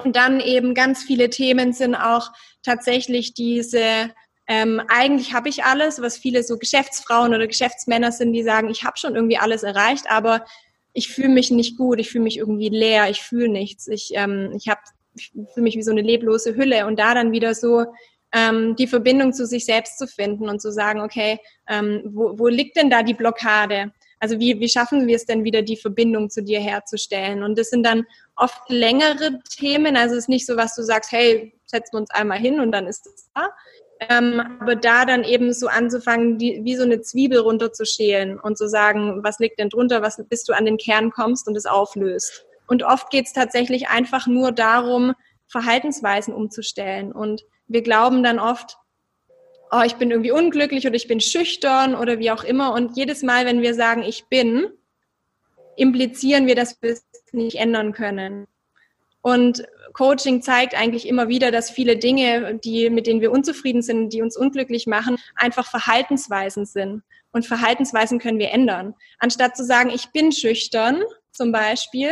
und 0.03 0.15
dann 0.15 0.39
eben 0.39 0.73
ganz 0.73 1.03
viele 1.03 1.29
Themen 1.29 1.73
sind 1.73 1.93
auch 1.93 2.31
tatsächlich 2.63 3.33
diese, 3.33 4.11
ähm, 4.47 4.81
eigentlich 4.87 5.33
habe 5.33 5.49
ich 5.49 5.65
alles, 5.65 6.01
was 6.01 6.17
viele 6.17 6.43
so 6.43 6.57
Geschäftsfrauen 6.57 7.33
oder 7.33 7.47
Geschäftsmänner 7.47 8.11
sind, 8.11 8.31
die 8.31 8.43
sagen, 8.43 8.69
ich 8.69 8.83
habe 8.83 8.97
schon 8.97 9.15
irgendwie 9.15 9.37
alles 9.37 9.63
erreicht, 9.63 10.05
aber 10.09 10.45
ich 10.93 11.09
fühle 11.09 11.29
mich 11.29 11.51
nicht 11.51 11.77
gut, 11.77 11.99
ich 11.99 12.09
fühle 12.09 12.23
mich 12.23 12.37
irgendwie 12.37 12.69
leer, 12.69 13.09
ich 13.09 13.21
fühle 13.21 13.49
nichts, 13.49 13.87
ich, 13.87 14.11
ähm, 14.15 14.53
ich, 14.55 14.67
hab, 14.67 14.79
ich 15.15 15.31
fühle 15.31 15.63
mich 15.63 15.75
wie 15.75 15.83
so 15.83 15.91
eine 15.91 16.01
leblose 16.01 16.55
Hülle 16.55 16.85
und 16.87 16.99
da 16.99 17.13
dann 17.13 17.31
wieder 17.31 17.53
so 17.53 17.85
ähm, 18.33 18.75
die 18.75 18.87
Verbindung 18.87 19.33
zu 19.33 19.45
sich 19.45 19.65
selbst 19.65 19.97
zu 19.97 20.07
finden 20.07 20.49
und 20.49 20.61
zu 20.61 20.71
sagen, 20.71 21.01
okay, 21.01 21.39
ähm, 21.67 22.01
wo, 22.05 22.37
wo 22.37 22.47
liegt 22.47 22.77
denn 22.77 22.89
da 22.89 23.03
die 23.03 23.13
Blockade? 23.13 23.91
Also 24.19 24.39
wie, 24.39 24.59
wie 24.59 24.69
schaffen 24.69 25.07
wir 25.07 25.15
es 25.15 25.25
denn 25.25 25.43
wieder, 25.43 25.61
die 25.61 25.77
Verbindung 25.77 26.29
zu 26.29 26.43
dir 26.43 26.59
herzustellen? 26.59 27.41
Und 27.41 27.57
das 27.57 27.69
sind 27.69 27.83
dann 27.83 28.05
oft 28.35 28.69
längere 28.69 29.39
Themen. 29.49 29.95
Also 29.95 30.15
es 30.15 30.23
ist 30.23 30.29
nicht 30.29 30.45
so, 30.45 30.57
was 30.57 30.75
du 30.75 30.83
sagst, 30.83 31.11
hey, 31.11 31.53
setzen 31.65 31.93
wir 31.93 31.99
uns 32.01 32.11
einmal 32.11 32.37
hin 32.37 32.59
und 32.59 32.71
dann 32.71 32.85
ist 32.85 33.07
es 33.07 33.29
da. 33.33 33.49
Ähm, 33.99 34.41
aber 34.59 34.75
da 34.75 35.03
dann 35.03 35.25
eben 35.25 35.51
so 35.51 35.67
anzufangen, 35.67 36.37
die, 36.37 36.61
wie 36.63 36.75
so 36.75 36.83
eine 36.83 37.01
Zwiebel 37.01 37.39
runterzuschälen 37.39 38.39
und 38.39 38.57
zu 38.57 38.69
sagen, 38.69 39.23
was 39.23 39.39
liegt 39.39 39.59
denn 39.59 39.69
drunter, 39.69 40.01
was, 40.01 40.23
bis 40.29 40.45
du 40.45 40.53
an 40.53 40.65
den 40.65 40.77
Kern 40.77 41.11
kommst 41.11 41.47
und 41.47 41.57
es 41.57 41.65
auflöst. 41.65 42.45
Und 42.67 42.83
oft 42.83 43.09
geht 43.09 43.25
es 43.25 43.33
tatsächlich 43.33 43.89
einfach 43.89 44.25
nur 44.27 44.51
darum, 44.51 45.15
Verhaltensweisen 45.47 46.33
umzustellen. 46.33 47.11
Und 47.11 47.43
wir 47.67 47.81
glauben 47.81 48.23
dann 48.23 48.39
oft, 48.39 48.77
oh, 49.71 49.81
ich 49.85 49.95
bin 49.95 50.11
irgendwie 50.11 50.31
unglücklich 50.31 50.85
oder 50.87 50.95
ich 50.95 51.07
bin 51.07 51.19
schüchtern 51.19 51.95
oder 51.95 52.19
wie 52.19 52.31
auch 52.31 52.43
immer. 52.43 52.73
Und 52.73 52.95
jedes 52.95 53.23
Mal, 53.23 53.45
wenn 53.45 53.61
wir 53.61 53.73
sagen, 53.73 54.03
ich 54.03 54.27
bin, 54.27 54.67
implizieren 55.75 56.47
wir, 56.47 56.55
dass 56.55 56.81
wir 56.81 56.91
es 56.91 57.03
nicht 57.31 57.55
ändern 57.57 57.91
können. 57.91 58.47
Und 59.21 59.63
Coaching 59.93 60.41
zeigt 60.41 60.75
eigentlich 60.75 61.07
immer 61.07 61.27
wieder, 61.27 61.51
dass 61.51 61.69
viele 61.69 61.97
Dinge, 61.97 62.59
die, 62.63 62.89
mit 62.89 63.07
denen 63.07 63.21
wir 63.21 63.31
unzufrieden 63.31 63.81
sind, 63.81 64.13
die 64.13 64.21
uns 64.21 64.37
unglücklich 64.37 64.87
machen, 64.87 65.17
einfach 65.35 65.69
Verhaltensweisen 65.69 66.65
sind. 66.65 67.03
Und 67.31 67.45
Verhaltensweisen 67.45 68.19
können 68.19 68.39
wir 68.39 68.51
ändern. 68.51 68.95
Anstatt 69.19 69.55
zu 69.55 69.63
sagen, 69.63 69.91
ich 69.91 70.11
bin 70.11 70.31
schüchtern, 70.31 71.03
zum 71.31 71.51
Beispiel, 71.51 72.11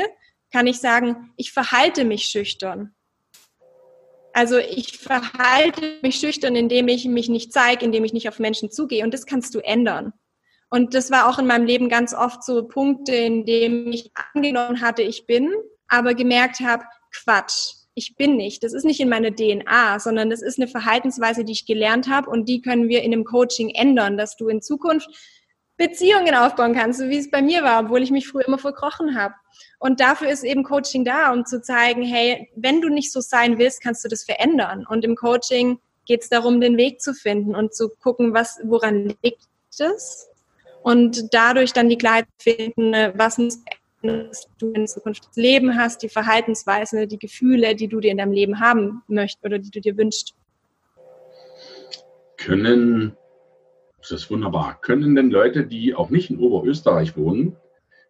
kann 0.51 0.67
ich 0.67 0.79
sagen, 0.79 1.33
ich 1.37 1.51
verhalte 1.51 2.05
mich 2.05 2.25
schüchtern. 2.25 2.93
Also 4.33 4.59
ich 4.59 4.99
verhalte 4.99 5.97
mich 6.03 6.17
schüchtern, 6.17 6.55
indem 6.55 6.87
ich 6.87 7.05
mich 7.05 7.27
nicht 7.27 7.51
zeige, 7.51 7.83
indem 7.83 8.03
ich 8.05 8.13
nicht 8.13 8.29
auf 8.29 8.37
Menschen 8.37 8.69
zugehe. 8.69 9.03
Und 9.03 9.13
das 9.13 9.25
kannst 9.25 9.55
du 9.55 9.59
ändern. 9.59 10.13
Und 10.69 10.93
das 10.93 11.09
war 11.11 11.27
auch 11.27 11.39
in 11.39 11.47
meinem 11.47 11.65
Leben 11.65 11.89
ganz 11.89 12.13
oft 12.13 12.43
so 12.43 12.67
Punkte, 12.67 13.15
in 13.15 13.45
denen 13.45 13.91
ich 13.91 14.11
angenommen 14.33 14.81
hatte, 14.81 15.01
ich 15.01 15.25
bin, 15.25 15.51
aber 15.87 16.13
gemerkt 16.13 16.59
habe, 16.59 16.83
Quatsch, 17.23 17.73
ich 17.95 18.15
bin 18.15 18.35
nicht. 18.35 18.63
Das 18.63 18.73
ist 18.73 18.85
nicht 18.85 18.99
in 18.99 19.09
meiner 19.09 19.35
DNA, 19.35 19.99
sondern 19.99 20.29
das 20.29 20.41
ist 20.41 20.59
eine 20.59 20.67
Verhaltensweise, 20.67 21.43
die 21.43 21.53
ich 21.53 21.65
gelernt 21.65 22.07
habe 22.07 22.29
und 22.29 22.47
die 22.47 22.61
können 22.61 22.89
wir 22.89 23.01
in 23.01 23.11
einem 23.11 23.23
Coaching 23.23 23.69
ändern, 23.69 24.17
dass 24.17 24.37
du 24.37 24.47
in 24.49 24.61
Zukunft 24.61 25.09
Beziehungen 25.77 26.35
aufbauen 26.35 26.73
kannst, 26.73 26.99
so 26.99 27.09
wie 27.09 27.17
es 27.17 27.29
bei 27.29 27.41
mir 27.41 27.63
war, 27.63 27.85
obwohl 27.85 28.01
ich 28.01 28.11
mich 28.11 28.27
früher 28.27 28.47
immer 28.47 28.57
verkrochen 28.57 29.19
habe. 29.19 29.33
Und 29.79 29.99
dafür 29.99 30.29
ist 30.29 30.43
eben 30.43 30.63
Coaching 30.63 31.05
da, 31.05 31.31
um 31.31 31.45
zu 31.45 31.61
zeigen, 31.61 32.03
hey, 32.03 32.49
wenn 32.55 32.81
du 32.81 32.89
nicht 32.89 33.11
so 33.11 33.21
sein 33.21 33.57
willst, 33.57 33.81
kannst 33.81 34.03
du 34.03 34.09
das 34.09 34.23
verändern. 34.23 34.85
Und 34.87 35.05
im 35.05 35.15
Coaching 35.15 35.79
geht 36.05 36.23
es 36.23 36.29
darum, 36.29 36.61
den 36.61 36.77
Weg 36.77 37.01
zu 37.01 37.13
finden 37.13 37.55
und 37.55 37.75
zu 37.75 37.89
gucken, 37.89 38.33
was, 38.33 38.59
woran 38.63 39.15
liegt 39.21 39.47
es? 39.79 40.27
Und 40.81 41.33
dadurch 41.33 41.73
dann 41.73 41.89
die 41.89 41.97
Klarheit 41.97 42.27
finden, 42.39 42.93
was 43.15 43.37
muss 43.37 43.59
dass 44.01 44.47
du 44.59 44.71
in 44.71 44.87
Zukunft 44.87 45.27
das 45.27 45.35
Leben 45.35 45.75
hast, 45.75 46.03
die 46.03 46.09
Verhaltensweise, 46.09 47.07
die 47.07 47.17
Gefühle, 47.17 47.75
die 47.75 47.87
du 47.87 47.99
dir 47.99 48.11
in 48.11 48.17
deinem 48.17 48.31
Leben 48.31 48.59
haben 48.59 49.03
möchtest 49.07 49.43
oder 49.43 49.59
die 49.59 49.71
du 49.71 49.81
dir 49.81 49.97
wünschst. 49.97 50.35
Können, 52.37 53.17
das 53.99 54.11
ist 54.11 54.29
wunderbar, 54.29 54.79
können 54.81 55.15
denn 55.15 55.31
Leute, 55.31 55.65
die 55.65 55.95
auch 55.95 56.09
nicht 56.09 56.29
in 56.29 56.39
Oberösterreich 56.39 57.17
wohnen, 57.17 57.57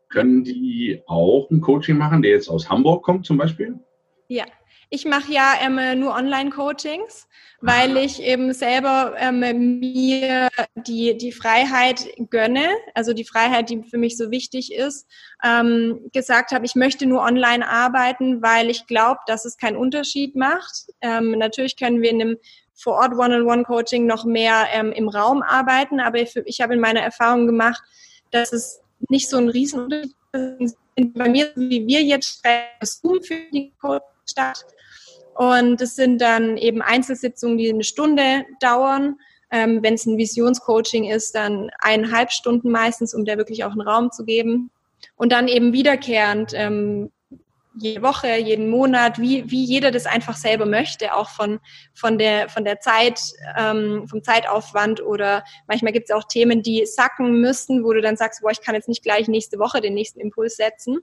können 0.09 0.43
die 0.43 1.01
auch 1.07 1.49
ein 1.49 1.61
Coaching 1.61 1.97
machen, 1.97 2.21
der 2.21 2.31
jetzt 2.31 2.49
aus 2.49 2.69
Hamburg 2.69 3.03
kommt 3.03 3.25
zum 3.25 3.37
Beispiel? 3.37 3.79
Ja, 4.27 4.45
ich 4.89 5.05
mache 5.05 5.31
ja 5.31 5.53
ähm, 5.61 5.99
nur 5.99 6.15
Online-Coachings, 6.15 7.27
weil 7.61 7.97
ich 7.97 8.21
eben 8.21 8.53
selber 8.53 9.15
ähm, 9.17 9.79
mir 9.79 10.49
die, 10.75 11.17
die 11.17 11.31
Freiheit 11.31 12.07
gönne, 12.29 12.67
also 12.93 13.13
die 13.13 13.25
Freiheit, 13.25 13.69
die 13.69 13.83
für 13.83 13.97
mich 13.97 14.17
so 14.17 14.31
wichtig 14.31 14.73
ist, 14.73 15.07
ähm, 15.43 16.09
gesagt 16.13 16.51
habe, 16.51 16.65
ich 16.65 16.75
möchte 16.75 17.05
nur 17.05 17.21
online 17.21 17.67
arbeiten, 17.67 18.41
weil 18.41 18.69
ich 18.69 18.87
glaube, 18.87 19.19
dass 19.27 19.45
es 19.45 19.57
keinen 19.57 19.75
Unterschied 19.75 20.35
macht. 20.35 20.87
Ähm, 21.01 21.31
natürlich 21.31 21.75
können 21.75 22.01
wir 22.01 22.11
in 22.11 22.21
einem 22.21 22.37
vor 22.73 22.93
Ort 22.93 23.13
One-on-One-Coaching 23.13 24.05
noch 24.05 24.23
mehr 24.23 24.67
ähm, 24.71 24.91
im 24.91 25.09
Raum 25.09 25.41
arbeiten, 25.41 25.99
aber 25.99 26.19
ich, 26.19 26.35
ich 26.45 26.61
habe 26.61 26.75
in 26.75 26.79
meiner 26.79 27.01
Erfahrung 27.01 27.47
gemacht, 27.47 27.81
dass 28.31 28.53
es 28.53 28.81
nicht 29.09 29.29
so 29.29 29.37
ein 29.37 29.49
Riesenunterschied 29.49 30.15
ist. 30.59 30.77
Bei 31.13 31.29
mir, 31.29 31.51
wie 31.55 31.85
wir 31.85 32.03
jetzt 32.03 32.43
Zoom 32.83 33.21
für 33.23 33.39
die 33.51 33.73
Coaching 33.79 34.07
statt 34.25 34.65
und 35.37 35.79
es 35.81 35.95
sind 35.95 36.19
dann 36.19 36.57
eben 36.57 36.81
Einzelsitzungen, 36.81 37.59
die 37.59 37.69
eine 37.69 37.83
Stunde 37.83 38.45
dauern. 38.59 39.17
Ähm, 39.51 39.83
Wenn 39.83 39.93
es 39.93 40.07
ein 40.07 40.17
Visionscoaching 40.17 41.05
ist, 41.05 41.35
dann 41.35 41.69
eineinhalb 41.79 42.31
Stunden 42.31 42.71
meistens, 42.71 43.13
um 43.13 43.23
der 43.23 43.37
wirklich 43.37 43.63
auch 43.63 43.71
einen 43.71 43.81
Raum 43.81 44.11
zu 44.11 44.25
geben. 44.25 44.71
Und 45.15 45.31
dann 45.31 45.47
eben 45.47 45.73
wiederkehrend 45.73 46.53
ähm, 46.55 47.11
jede 47.79 48.01
Woche, 48.01 48.35
jeden 48.37 48.69
Monat, 48.69 49.19
wie, 49.19 49.49
wie 49.51 49.63
jeder 49.63 49.91
das 49.91 50.07
einfach 50.07 50.35
selber 50.35 50.65
möchte, 50.65 51.13
auch 51.13 51.29
von, 51.29 51.59
von, 51.93 52.17
der, 52.17 52.49
von 52.49 52.65
der 52.65 52.79
Zeit, 52.79 53.21
ähm, 53.55 54.07
vom 54.07 54.23
Zeitaufwand 54.23 55.03
oder 55.03 55.43
manchmal 55.67 55.93
gibt 55.93 56.09
es 56.09 56.15
auch 56.15 56.23
Themen, 56.23 56.63
die 56.63 56.87
sacken 56.87 57.39
müssen, 57.39 57.83
wo 57.83 57.93
du 57.93 58.01
dann 58.01 58.17
sagst, 58.17 58.41
boah, 58.41 58.49
ich 58.49 58.61
kann 58.61 58.73
jetzt 58.73 58.89
nicht 58.89 59.03
gleich 59.03 59.27
nächste 59.27 59.59
Woche 59.59 59.81
den 59.81 59.93
nächsten 59.93 60.19
Impuls 60.19 60.55
setzen. 60.55 60.99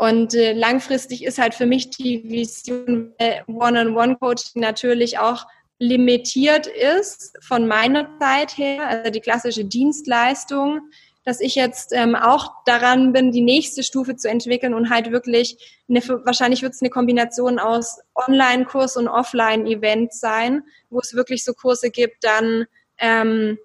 Und 0.00 0.34
äh, 0.34 0.54
langfristig 0.54 1.22
ist 1.24 1.38
halt 1.38 1.52
für 1.54 1.66
mich 1.66 1.90
die 1.90 2.24
Vision 2.24 3.12
äh, 3.18 3.42
One-on-One-Coaching 3.48 4.62
natürlich 4.62 5.18
auch 5.18 5.44
limitiert 5.78 6.66
ist 6.66 7.36
von 7.42 7.66
meiner 7.66 8.08
Zeit 8.18 8.56
her, 8.56 8.88
also 8.88 9.10
die 9.10 9.20
klassische 9.20 9.66
Dienstleistung, 9.66 10.80
dass 11.26 11.42
ich 11.42 11.54
jetzt 11.54 11.92
ähm, 11.92 12.16
auch 12.16 12.50
daran 12.64 13.12
bin, 13.12 13.30
die 13.30 13.42
nächste 13.42 13.82
Stufe 13.82 14.16
zu 14.16 14.30
entwickeln 14.30 14.72
und 14.72 14.88
halt 14.88 15.10
wirklich, 15.12 15.82
eine, 15.86 16.00
wahrscheinlich 16.24 16.62
wird 16.62 16.72
es 16.72 16.80
eine 16.80 16.88
Kombination 16.88 17.58
aus 17.58 17.98
Online-Kurs 18.14 18.96
und 18.96 19.06
Offline-Event 19.06 20.14
sein, 20.14 20.62
wo 20.88 21.00
es 21.00 21.12
wirklich 21.12 21.44
so 21.44 21.52
Kurse 21.52 21.90
gibt, 21.90 22.24
dann 22.24 22.64
ähm, 22.96 23.58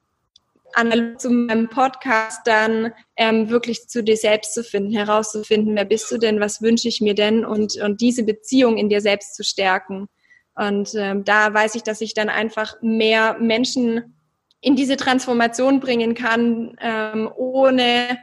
analog 0.76 1.19
zu 1.19 1.30
meinem 1.30 1.69
Podcast 1.69 2.41
dann 2.45 2.93
ähm, 3.15 3.49
wirklich 3.49 3.88
zu 3.88 4.03
dir 4.03 4.17
selbst 4.17 4.53
zu 4.53 4.63
finden, 4.63 4.91
herauszufinden, 4.91 5.76
wer 5.76 5.86
bist 5.86 6.11
du 6.11 6.17
denn, 6.17 6.39
was 6.39 6.61
wünsche 6.61 6.88
ich 6.88 7.01
mir 7.01 7.15
denn 7.15 7.45
und, 7.45 7.78
und 7.78 8.01
diese 8.01 8.23
Beziehung 8.23 8.78
in 8.78 8.89
dir 8.89 9.01
selbst 9.01 9.36
zu 9.36 9.43
stärken. 9.43 10.07
Und 10.55 10.93
ähm, 10.95 11.23
da 11.23 11.53
weiß 11.53 11.76
ich, 11.76 11.84
dass 11.84 12.01
ich 12.01 12.13
dann 12.13 12.30
einfach 12.30 12.76
mehr 12.82 13.38
Menschen 13.39 14.15
in 14.61 14.76
diese 14.76 14.97
Transformation 14.97 15.80
bringen 15.80 16.15
kann, 16.15 16.76
ähm, 16.82 17.30
ohne, 17.36 18.17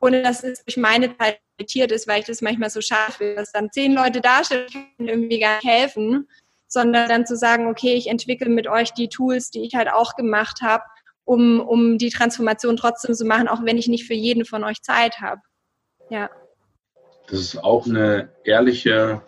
ohne 0.00 0.22
dass 0.22 0.42
es 0.44 0.64
durch 0.64 0.76
meine 0.76 1.16
Zeit 1.16 1.40
limitiert 1.58 1.92
ist, 1.92 2.08
weil 2.08 2.20
ich 2.20 2.26
das 2.26 2.42
manchmal 2.42 2.70
so 2.70 2.80
schade 2.80 3.12
finde, 3.12 3.34
dass 3.36 3.52
dann 3.52 3.70
zehn 3.70 3.92
Leute 3.92 4.20
dastehen 4.20 4.66
und 4.98 5.08
irgendwie 5.08 5.38
gar 5.38 5.56
nicht 5.56 5.66
helfen, 5.66 6.28
sondern 6.66 7.08
dann 7.08 7.26
zu 7.26 7.36
sagen, 7.36 7.68
okay, 7.68 7.94
ich 7.94 8.08
entwickle 8.08 8.48
mit 8.48 8.66
euch 8.66 8.92
die 8.92 9.08
Tools, 9.08 9.50
die 9.50 9.64
ich 9.64 9.74
halt 9.74 9.88
auch 9.90 10.16
gemacht 10.16 10.62
habe 10.62 10.84
um, 11.24 11.60
um 11.60 11.98
die 11.98 12.10
Transformation 12.10 12.76
trotzdem 12.76 13.14
zu 13.14 13.24
machen, 13.24 13.48
auch 13.48 13.64
wenn 13.64 13.78
ich 13.78 13.88
nicht 13.88 14.06
für 14.06 14.14
jeden 14.14 14.44
von 14.44 14.64
euch 14.64 14.82
Zeit 14.82 15.20
habe. 15.20 15.40
Ja. 16.10 16.30
Das 17.28 17.40
ist 17.40 17.64
auch 17.64 17.86
eine 17.86 18.30
ehrliche, 18.44 19.22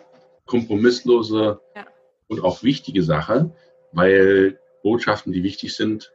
kompromisslose 0.45 1.59
ja. 1.75 1.85
und 2.27 2.43
auch 2.43 2.63
wichtige 2.63 3.03
Sache, 3.03 3.51
weil 3.91 4.59
Botschaften, 4.81 5.33
die 5.33 5.43
wichtig 5.43 5.75
sind, 5.75 6.11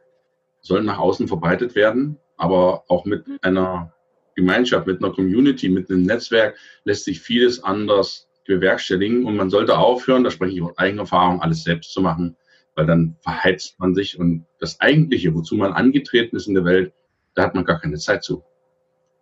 sollen 0.61 0.85
nach 0.85 0.97
außen 0.97 1.27
verbreitet 1.27 1.75
werden, 1.75 2.17
aber 2.37 2.83
auch 2.87 3.05
mit 3.05 3.27
mhm. 3.27 3.37
einer 3.41 3.93
Gemeinschaft, 4.35 4.87
mit 4.87 5.03
einer 5.03 5.13
Community, 5.13 5.69
mit 5.69 5.89
einem 5.89 6.03
Netzwerk 6.03 6.57
lässt 6.83 7.05
sich 7.05 7.21
vieles 7.21 7.63
anders 7.63 8.27
bewerkstelligen 8.45 9.25
und 9.25 9.35
man 9.35 9.49
sollte 9.49 9.77
aufhören, 9.77 10.23
da 10.23 10.31
spreche 10.31 10.55
ich 10.55 10.61
aus 10.61 10.77
eigener 10.77 11.03
Erfahrung, 11.03 11.41
alles 11.41 11.63
selbst 11.63 11.93
zu 11.93 12.01
machen, 12.01 12.35
weil 12.75 12.85
dann 12.85 13.15
verheizt 13.21 13.79
man 13.79 13.93
sich 13.93 14.19
und 14.19 14.45
das 14.59 14.79
Eigentliche, 14.79 15.33
wozu 15.33 15.55
man 15.55 15.73
angetreten 15.73 16.35
ist 16.35 16.47
in 16.47 16.55
der 16.55 16.65
Welt, 16.65 16.93
da 17.35 17.43
hat 17.43 17.55
man 17.55 17.65
gar 17.65 17.79
keine 17.79 17.97
Zeit 17.97 18.23
zu. 18.23 18.43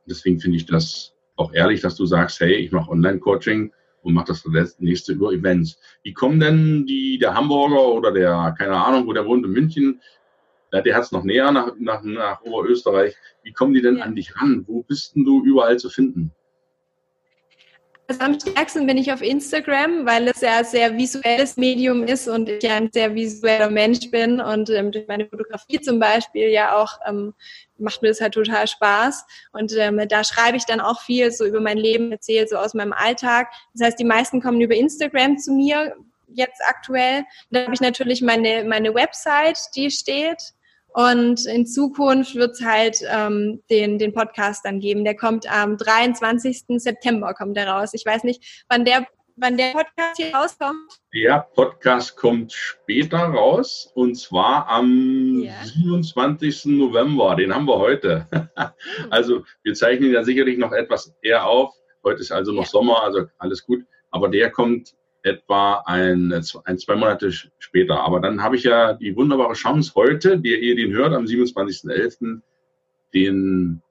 Deswegen 0.06 0.40
finde 0.40 0.58
ich 0.58 0.66
das 0.66 1.14
auch 1.36 1.54
ehrlich, 1.54 1.82
dass 1.82 1.96
du 1.96 2.06
sagst, 2.06 2.40
hey, 2.40 2.56
ich 2.56 2.72
mache 2.72 2.90
Online-Coaching 2.90 3.72
und 4.04 4.14
mache 4.14 4.34
das 4.34 4.80
nächste 4.80 5.14
über 5.14 5.32
Events. 5.32 5.80
Wie 6.04 6.14
kommen 6.14 6.40
denn 6.40 6.86
die, 6.86 7.18
der 7.20 7.34
Hamburger 7.34 7.88
oder 7.88 8.12
der, 8.12 8.56
keine 8.58 8.76
Ahnung, 8.76 9.08
wo 9.08 9.14
der 9.14 9.26
wohnt 9.26 9.46
in 9.46 9.52
München, 9.52 10.02
der 10.72 10.96
hat 10.96 11.04
es 11.04 11.12
noch 11.12 11.24
näher 11.24 11.52
nach, 11.52 11.74
nach, 11.80 12.02
nach 12.02 12.42
Oberösterreich. 12.44 13.16
Wie 13.44 13.52
kommen 13.52 13.74
die 13.74 13.82
denn 13.82 13.98
ja. 13.98 14.06
an 14.06 14.16
dich 14.16 14.36
ran? 14.38 14.64
Wo 14.68 14.84
bist 14.84 15.16
denn 15.16 15.26
du 15.26 15.44
überall 15.44 15.78
zu 15.78 15.90
finden? 15.90 16.32
Also 18.08 18.22
am 18.22 18.40
stärksten 18.40 18.86
bin 18.88 18.98
ich 18.98 19.12
auf 19.14 19.22
Instagram, 19.22 20.06
weil 20.06 20.28
es 20.28 20.42
ja 20.42 20.58
ein 20.58 20.66
sehr 20.66 20.98
visuelles 20.98 21.56
Medium 21.56 22.04
ist 22.04 22.28
und 22.28 22.50
ich 22.50 22.64
ja 22.64 22.76
ein 22.76 22.90
sehr 22.92 23.16
visueller 23.16 23.70
Mensch 23.70 24.12
bin 24.12 24.42
und 24.42 24.70
ähm, 24.70 24.92
durch 24.92 25.08
meine 25.08 25.28
Fotografie 25.28 25.80
zum 25.80 26.00
Beispiel 26.00 26.50
ja 26.50 26.76
auch 26.76 27.00
ähm, 27.08 27.34
macht 27.78 28.02
mir 28.02 28.10
das 28.10 28.20
halt 28.20 28.34
total 28.34 28.68
Spaß 28.68 29.26
und 29.54 29.74
ähm, 29.78 30.02
da 30.10 30.24
schreibe 30.24 30.58
ich 30.58 30.66
dann 30.66 30.82
auch 30.82 31.02
viel 31.02 31.32
so 31.32 31.46
über 31.46 31.62
mein 31.62 31.78
Leben, 31.78 32.12
erzähle 32.12 32.48
so 32.48 32.58
aus 32.58 32.74
meinem 32.74 32.94
Alltag. 32.94 33.50
Das 33.74 33.88
heißt, 33.88 34.00
die 34.00 34.06
meisten 34.06 34.42
kommen 34.42 34.60
über 34.60 34.76
Instagram 34.76 35.38
zu 35.38 35.54
mir 35.54 35.96
jetzt 36.28 36.62
aktuell. 36.68 37.24
Da 37.50 37.64
habe 37.64 37.74
ich 37.74 37.82
natürlich 37.82 38.22
meine 38.22 38.66
meine 38.66 38.94
Website, 38.94 39.58
die 39.76 39.90
steht 39.90 40.54
und 40.94 41.46
in 41.46 41.66
Zukunft 41.66 42.36
wird 42.36 42.52
es 42.52 42.66
halt 42.66 42.98
ähm, 43.10 43.62
den, 43.70 43.98
den 43.98 44.14
Podcast 44.14 44.66
dann 44.66 44.80
geben. 44.80 45.06
Der 45.06 45.16
kommt 45.16 45.50
am 45.52 45.78
23. 45.78 46.64
September 46.78 47.34
kommt 47.34 47.56
der 47.56 47.68
raus. 47.68 47.94
Ich 47.94 48.06
weiß 48.06 48.24
nicht, 48.26 48.64
wann 48.68 48.84
der, 48.84 49.08
wann 49.38 49.56
der 49.56 49.72
Podcast 49.72 50.18
hier 50.18 50.36
rauskommt. 50.36 51.00
Der 51.14 51.48
Podcast 51.56 52.18
kommt 52.18 52.52
später 52.52 53.20
raus 53.20 53.90
und 53.96 54.16
zwar 54.16 54.68
am 54.68 55.42
ja. 55.44 55.64
27. 55.64 56.66
November. 56.66 57.36
Den 57.36 57.56
haben 57.56 57.66
wir 57.66 57.80
heute. 57.80 58.28
also 59.10 59.44
wir 59.64 59.74
zeichnen 59.74 60.12
ja 60.12 60.24
sicherlich 60.24 60.58
noch 60.58 60.74
etwas 60.74 61.16
eher 61.22 61.48
auf. 61.48 61.74
Heute 62.04 62.20
ist 62.20 62.32
also 62.32 62.52
noch 62.52 62.64
ja. 62.64 62.70
Sommer, 62.70 63.04
also 63.04 63.28
alles 63.38 63.66
gut. 63.66 63.86
Aber 64.10 64.28
der 64.28 64.52
kommt 64.52 64.94
etwa 65.24 65.84
ein, 65.86 66.34
ein, 66.34 66.78
zwei 66.78 66.96
Monate 66.96 67.32
später. 67.60 68.02
Aber 68.02 68.20
dann 68.20 68.42
habe 68.42 68.56
ich 68.56 68.64
ja 68.64 68.94
die 68.94 69.16
wunderbare 69.16 69.54
Chance, 69.54 69.94
heute, 69.96 70.40
der 70.40 70.60
ihr 70.60 70.76
den 70.76 70.92
hört, 70.92 71.14
am 71.14 71.26
27.11., 71.26 72.42
den 73.14 73.82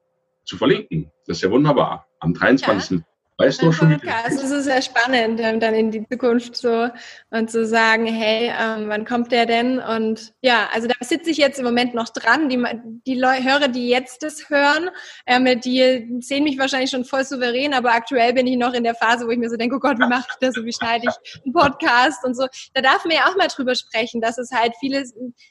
zu 0.43 0.57
verlinken. 0.57 1.11
Das 1.27 1.37
ist 1.37 1.43
ja 1.43 1.51
wunderbar. 1.51 2.07
Am 2.19 2.33
23. 2.33 2.99
Ja. 2.99 3.05
Weißt 3.41 3.61
du 3.61 3.71
schon? 3.71 3.89
Podcast. 3.91 4.41
Das 4.41 4.51
ist 4.51 4.65
sehr 4.65 4.81
spannend, 4.81 5.39
ähm, 5.41 5.59
dann 5.59 5.73
in 5.73 5.91
die 5.91 6.05
Zukunft 6.07 6.55
so 6.55 6.89
und 7.31 7.49
zu 7.49 7.65
sagen, 7.65 8.05
hey, 8.05 8.51
ähm, 8.57 8.87
wann 8.87 9.05
kommt 9.05 9.31
der 9.31 9.45
denn? 9.45 9.79
Und 9.79 10.33
ja, 10.41 10.69
also 10.71 10.87
da 10.87 10.93
sitze 11.01 11.31
ich 11.31 11.37
jetzt 11.37 11.57
im 11.57 11.65
Moment 11.65 11.93
noch 11.93 12.09
dran. 12.09 12.49
Die, 12.49 12.63
die 13.07 13.15
Leute, 13.15 13.43
Hörer, 13.43 13.67
die 13.67 13.89
jetzt 13.89 14.23
das 14.23 14.49
hören, 14.49 14.89
ähm, 15.25 15.59
die 15.61 16.19
sehen 16.21 16.43
mich 16.43 16.59
wahrscheinlich 16.59 16.91
schon 16.91 17.05
voll 17.05 17.25
souverän, 17.25 17.73
aber 17.73 17.93
aktuell 17.93 18.33
bin 18.33 18.45
ich 18.45 18.57
noch 18.57 18.73
in 18.73 18.83
der 18.83 18.95
Phase, 18.95 19.25
wo 19.25 19.31
ich 19.31 19.39
mir 19.39 19.49
so 19.49 19.57
denke, 19.57 19.75
oh 19.75 19.79
Gott, 19.79 19.97
wie 19.97 20.07
mache 20.07 20.27
ich 20.29 20.47
das 20.47 20.57
und 20.57 20.65
wie 20.65 20.73
schneide 20.73 21.07
ich 21.07 21.43
einen 21.43 21.53
Podcast 21.53 22.23
und 22.23 22.35
so. 22.35 22.45
Da 22.73 22.81
darf 22.81 23.03
man 23.05 23.15
ja 23.15 23.27
auch 23.27 23.35
mal 23.37 23.47
drüber 23.47 23.73
sprechen, 23.75 24.21
dass 24.21 24.37
es 24.37 24.51
halt 24.51 24.73
viele 24.79 25.03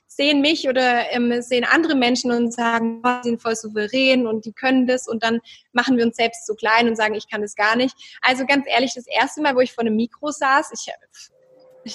sehen 0.07 0.41
mich 0.43 0.69
oder 0.69 1.11
ähm, 1.13 1.41
sehen 1.41 1.65
andere 1.65 1.95
Menschen 1.95 2.31
und 2.31 2.53
sagen, 2.53 3.01
oh, 3.05 3.09
sie 3.23 3.31
sind 3.31 3.41
voll 3.41 3.57
souverän 3.57 4.27
und 4.27 4.45
die 4.45 4.53
können 4.53 4.87
das 4.87 5.09
und 5.09 5.23
dann 5.23 5.41
machen 5.73 5.97
wir 5.97 6.05
uns 6.05 6.17
selbst 6.17 6.47
so 6.47 6.55
klein 6.55 6.89
und 6.89 6.97
sagen, 6.97 7.15
ich 7.15 7.31
kann 7.31 7.41
das 7.41 7.55
gar 7.55 7.75
nicht. 7.75 7.80
Also 8.23 8.47
ganz 8.47 8.67
ehrlich, 8.69 8.95
das 8.95 9.07
erste 9.07 9.43
Mal, 9.43 9.55
wo 9.55 9.61
ich 9.61 9.73
vor 9.73 9.83
einem 9.83 9.97
Mikro 9.97 10.31
saß, 10.31 10.71
ich 10.73 10.93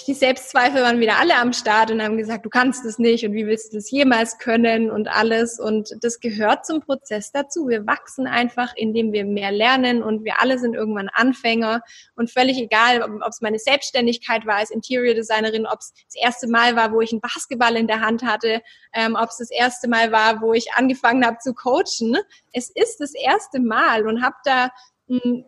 die 0.08 0.14
Selbstzweifel 0.16 0.82
waren 0.82 1.00
wieder 1.00 1.20
alle 1.20 1.36
am 1.36 1.54
Start 1.54 1.92
und 1.92 2.02
haben 2.02 2.18
gesagt, 2.18 2.44
du 2.44 2.50
kannst 2.50 2.86
es 2.86 2.98
nicht 2.98 3.24
und 3.26 3.34
wie 3.34 3.46
willst 3.46 3.72
du 3.72 3.78
das 3.78 3.92
jemals 3.92 4.40
können 4.40 4.90
und 4.90 5.08
alles. 5.08 5.60
Und 5.60 5.90
das 6.02 6.20
gehört 6.20 6.66
zum 6.66 6.82
Prozess 6.82 7.32
dazu. 7.32 7.68
Wir 7.68 7.86
wachsen 7.86 8.26
einfach, 8.26 8.74
indem 8.76 9.14
wir 9.14 9.26
mehr 9.26 9.52
lernen 9.52 10.02
und 10.02 10.24
wir 10.24 10.42
alle 10.42 10.58
sind 10.58 10.74
irgendwann 10.74 11.10
Anfänger. 11.10 11.82
Und 12.16 12.32
völlig 12.32 12.58
egal, 12.58 13.04
ob 13.04 13.30
es 13.30 13.42
meine 13.42 13.60
Selbstständigkeit 13.60 14.48
war 14.48 14.56
als 14.56 14.72
Interior 14.72 15.14
Designerin, 15.14 15.68
ob 15.68 15.80
es 15.80 15.94
das 15.94 16.16
erste 16.16 16.48
Mal 16.48 16.76
war, 16.76 16.92
wo 16.92 17.02
ich 17.02 17.12
einen 17.12 17.22
Basketball 17.22 17.76
in 17.76 17.88
der 17.88 18.02
Hand 18.02 18.24
hatte, 18.24 18.62
ähm, 18.94 19.16
ob 19.16 19.30
es 19.30 19.38
das 19.38 19.52
erste 19.52 19.88
Mal 19.88 20.12
war, 20.12 20.42
wo 20.42 20.54
ich 20.54 20.74
angefangen 20.74 21.24
habe 21.24 21.38
zu 21.38 21.54
coachen. 21.54 22.18
Es 22.54 22.72
ist 22.72 22.98
das 23.00 23.14
erste 23.14 23.60
Mal 23.60 24.08
und 24.08 24.24
habe 24.24 24.36
da 24.46 24.72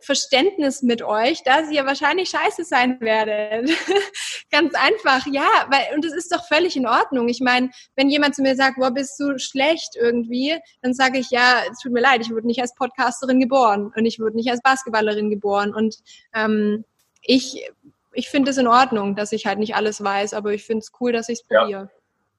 Verständnis 0.01 0.83
mit 0.83 1.01
euch, 1.01 1.41
dass 1.43 1.71
ihr 1.71 1.83
wahrscheinlich 1.85 2.29
scheiße 2.29 2.63
sein 2.63 3.01
werdet. 3.01 3.71
Ganz 4.51 4.75
einfach, 4.75 5.25
ja, 5.31 5.47
weil, 5.71 5.95
und 5.95 6.05
das 6.05 6.13
ist 6.13 6.31
doch 6.31 6.45
völlig 6.47 6.75
in 6.75 6.85
Ordnung. 6.85 7.27
Ich 7.27 7.39
meine, 7.39 7.71
wenn 7.95 8.09
jemand 8.09 8.35
zu 8.35 8.43
mir 8.43 8.55
sagt, 8.55 8.77
boah, 8.77 8.91
bist 8.91 9.19
du 9.19 9.39
schlecht 9.39 9.95
irgendwie, 9.95 10.55
dann 10.83 10.93
sage 10.93 11.17
ich, 11.17 11.31
ja, 11.31 11.63
es 11.71 11.79
tut 11.79 11.91
mir 11.91 12.01
leid, 12.01 12.21
ich 12.21 12.29
wurde 12.29 12.45
nicht 12.45 12.61
als 12.61 12.75
Podcasterin 12.75 13.39
geboren 13.39 13.91
und 13.95 14.05
ich 14.05 14.19
wurde 14.19 14.35
nicht 14.35 14.51
als 14.51 14.61
Basketballerin 14.61 15.31
geboren. 15.31 15.73
Und 15.73 15.97
ähm, 16.35 16.85
ich, 17.23 17.67
ich 18.13 18.29
finde 18.29 18.51
es 18.51 18.57
in 18.57 18.67
Ordnung, 18.67 19.15
dass 19.15 19.31
ich 19.31 19.47
halt 19.47 19.57
nicht 19.57 19.75
alles 19.75 20.03
weiß, 20.03 20.35
aber 20.35 20.53
ich 20.53 20.65
finde 20.65 20.83
es 20.83 20.91
cool, 21.01 21.11
dass 21.11 21.29
ich 21.29 21.39
es 21.39 21.43
probiere. 21.43 21.89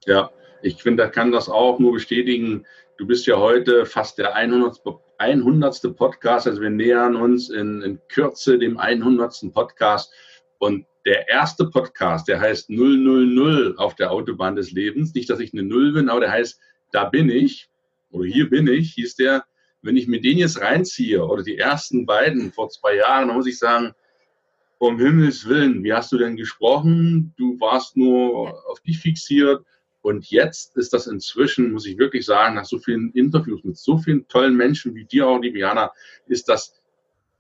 Ja. 0.07 0.15
ja, 0.15 0.31
ich 0.63 0.81
finde, 0.81 1.03
da 1.03 1.09
kann 1.11 1.33
das 1.33 1.49
auch 1.49 1.81
nur 1.81 1.95
bestätigen. 1.95 2.65
Du 2.97 3.09
bist 3.09 3.27
ja 3.27 3.39
heute 3.39 3.87
fast 3.87 4.19
der 4.19 4.37
100. 4.37 4.81
100. 5.19 5.97
Podcast. 5.97 6.47
Also 6.47 6.63
wir 6.63 6.71
nähern 6.71 7.17
uns 7.17 7.51
in, 7.51 7.83
in 7.83 8.01
Kürze 8.09 8.59
dem 8.59 8.79
100. 8.79 9.53
Podcast. 9.53 10.13
Und 10.59 10.87
der 11.05 11.29
erste 11.29 11.67
Podcast, 11.67 12.29
der 12.29 12.41
heißt 12.41 12.71
000 12.71 13.75
auf 13.77 13.95
der 13.95 14.11
Autobahn 14.11 14.57
des 14.57 14.73
Lebens. 14.73 15.15
Nicht, 15.15 15.31
dass 15.31 15.41
ich 15.41 15.53
eine 15.53 15.63
Null 15.63 15.93
bin, 15.93 16.09
aber 16.09 16.21
der 16.21 16.33
heißt 16.33 16.61
Da 16.93 17.05
bin 17.05 17.31
ich 17.31 17.69
oder 18.11 18.27
Hier 18.27 18.49
bin 18.49 18.67
ich, 18.67 18.95
hieß 18.95 19.17
der. 19.17 19.45
Wenn 19.83 19.97
ich 19.97 20.09
mir 20.09 20.21
den 20.21 20.39
jetzt 20.39 20.61
reinziehe 20.61 21.25
oder 21.25 21.43
die 21.43 21.59
ersten 21.59 22.05
beiden 22.05 22.53
vor 22.53 22.69
zwei 22.69 22.97
Jahren, 22.97 23.29
dann 23.29 23.37
muss 23.37 23.47
ich 23.47 23.59
sagen, 23.59 23.95
um 24.79 24.99
Himmels 24.99 25.49
Willen, 25.49 25.83
wie 25.85 25.93
hast 25.93 26.13
du 26.13 26.19
denn 26.19 26.37
gesprochen? 26.37 27.35
Du 27.37 27.59
warst 27.61 27.97
nur 27.97 28.55
auf 28.71 28.81
dich 28.81 28.99
fixiert 28.99 29.65
und 30.09 30.31
jetzt 30.31 30.75
ist 30.79 30.95
das 30.95 31.07
inzwischen, 31.07 31.71
muss 31.71 31.85
ich 31.85 31.99
wirklich 31.99 32.25
sagen, 32.25 32.55
nach 32.55 32.65
so 32.65 32.79
vielen 32.79 33.13
Interviews 33.13 33.63
mit 33.63 33.77
so 33.77 33.99
vielen 33.99 34.27
tollen 34.27 34.57
Menschen 34.57 34.95
wie 34.95 35.05
dir 35.05 35.27
auch, 35.27 35.39
liebe 35.39 35.59
Jana, 35.59 35.93
ist 36.27 36.49
das, 36.49 36.81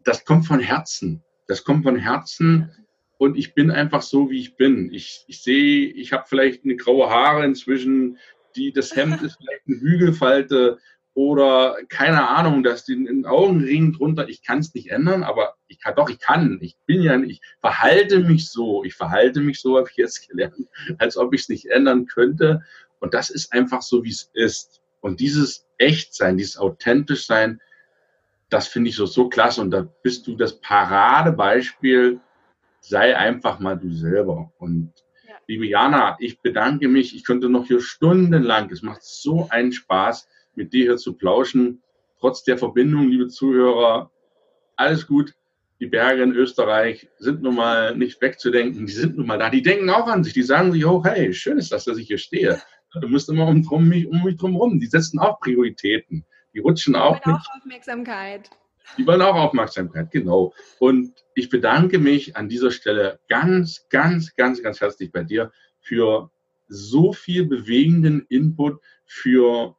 das 0.04 0.26
kommt 0.26 0.46
von 0.46 0.60
Herzen. 0.60 1.22
Das 1.46 1.64
kommt 1.64 1.84
von 1.84 1.96
Herzen. 1.96 2.70
Und 3.16 3.38
ich 3.38 3.54
bin 3.54 3.70
einfach 3.70 4.02
so, 4.02 4.30
wie 4.30 4.38
ich 4.38 4.56
bin. 4.56 4.92
Ich, 4.92 5.24
ich 5.28 5.40
sehe, 5.40 5.86
ich 5.88 6.12
habe 6.12 6.26
vielleicht 6.28 6.66
eine 6.66 6.76
graue 6.76 7.08
Haare 7.08 7.42
inzwischen, 7.46 8.18
die, 8.54 8.70
das 8.70 8.94
Hemd 8.94 9.22
ist 9.22 9.36
vielleicht 9.40 9.66
eine 9.66 9.80
Hügelfalte 9.80 10.78
oder 11.18 11.76
keine 11.88 12.28
Ahnung, 12.28 12.62
dass 12.62 12.84
den 12.84 13.26
Augenring 13.26 13.92
drunter, 13.92 14.28
ich 14.28 14.44
kann 14.44 14.60
es 14.60 14.72
nicht 14.72 14.92
ändern, 14.92 15.24
aber 15.24 15.56
ich 15.66 15.80
kann 15.80 15.96
doch, 15.96 16.08
ich 16.08 16.20
kann, 16.20 16.60
ich 16.62 16.76
bin 16.86 17.02
ja, 17.02 17.18
ich 17.18 17.40
verhalte 17.60 18.20
mich 18.20 18.48
so, 18.48 18.84
ich 18.84 18.94
verhalte 18.94 19.40
mich 19.40 19.60
so, 19.60 19.76
habe 19.78 19.88
ich 19.90 19.96
jetzt 19.96 20.28
gelernt, 20.28 20.68
als 20.98 21.16
ob 21.16 21.34
ich 21.34 21.40
es 21.40 21.48
nicht 21.48 21.66
ändern 21.66 22.06
könnte. 22.06 22.62
Und 23.00 23.14
das 23.14 23.30
ist 23.30 23.52
einfach 23.52 23.82
so, 23.82 24.04
wie 24.04 24.10
es 24.10 24.30
ist. 24.32 24.80
Und 25.00 25.18
dieses 25.18 25.66
Echtsein, 25.76 26.36
dieses 26.36 26.56
authentisch 26.56 27.26
sein, 27.26 27.60
das 28.48 28.68
finde 28.68 28.90
ich 28.90 28.94
so, 28.94 29.06
so 29.06 29.28
klasse. 29.28 29.60
Und 29.60 29.72
da 29.72 29.88
bist 30.04 30.24
du 30.28 30.36
das 30.36 30.60
Paradebeispiel, 30.60 32.20
sei 32.80 33.16
einfach 33.16 33.58
mal 33.58 33.76
du 33.76 33.92
selber. 33.92 34.52
Und 34.58 34.92
ja. 35.26 35.34
liebe 35.48 35.66
Jana, 35.66 36.16
ich 36.20 36.40
bedanke 36.42 36.86
mich. 36.86 37.16
Ich 37.16 37.24
könnte 37.24 37.48
noch 37.48 37.66
hier 37.66 37.80
stundenlang, 37.80 38.70
es 38.70 38.82
macht 38.82 39.02
so 39.02 39.48
einen 39.50 39.72
Spaß 39.72 40.28
mit 40.58 40.74
dir 40.74 40.84
hier 40.84 40.96
zu 40.98 41.14
plauschen. 41.14 41.82
Trotz 42.20 42.42
der 42.42 42.58
Verbindung, 42.58 43.08
liebe 43.08 43.28
Zuhörer, 43.28 44.10
alles 44.76 45.06
gut. 45.06 45.34
Die 45.80 45.86
Berge 45.86 46.24
in 46.24 46.32
Österreich 46.32 47.08
sind 47.18 47.42
nun 47.42 47.54
mal 47.54 47.96
nicht 47.96 48.20
wegzudenken. 48.20 48.84
Die 48.86 48.92
sind 48.92 49.16
nun 49.16 49.26
mal 49.26 49.38
da. 49.38 49.48
Die 49.48 49.62
denken 49.62 49.88
auch 49.88 50.08
an 50.08 50.24
sich. 50.24 50.34
Die 50.34 50.42
sagen 50.42 50.72
sich, 50.72 50.84
oh, 50.84 51.02
hey, 51.04 51.32
schön 51.32 51.56
ist 51.56 51.70
das, 51.70 51.84
dass 51.84 51.98
ich 51.98 52.08
hier 52.08 52.18
stehe. 52.18 52.60
Du 53.00 53.06
musst 53.08 53.28
immer 53.28 53.46
um, 53.46 53.62
drum, 53.62 53.88
mich, 53.88 54.06
um 54.08 54.24
mich 54.24 54.36
drum 54.36 54.56
rum. 54.56 54.80
Die 54.80 54.86
setzen 54.86 55.20
auch 55.20 55.38
Prioritäten. 55.38 56.26
Die 56.52 56.58
rutschen 56.58 56.94
die 56.94 56.98
auch. 56.98 57.20
Die 57.20 57.26
wollen 57.26 57.36
auch 57.36 57.56
Aufmerksamkeit. 57.56 58.50
Die 58.96 59.06
wollen 59.06 59.22
auch 59.22 59.36
Aufmerksamkeit, 59.36 60.10
genau. 60.10 60.54
Und 60.80 61.12
ich 61.34 61.50
bedanke 61.50 61.98
mich 61.98 62.36
an 62.36 62.48
dieser 62.48 62.72
Stelle 62.72 63.20
ganz, 63.28 63.86
ganz, 63.90 64.34
ganz, 64.34 64.62
ganz 64.62 64.80
herzlich 64.80 65.12
bei 65.12 65.22
dir 65.22 65.52
für 65.80 66.30
so 66.68 67.12
viel 67.12 67.46
bewegenden 67.46 68.26
Input, 68.28 68.80
für 69.04 69.76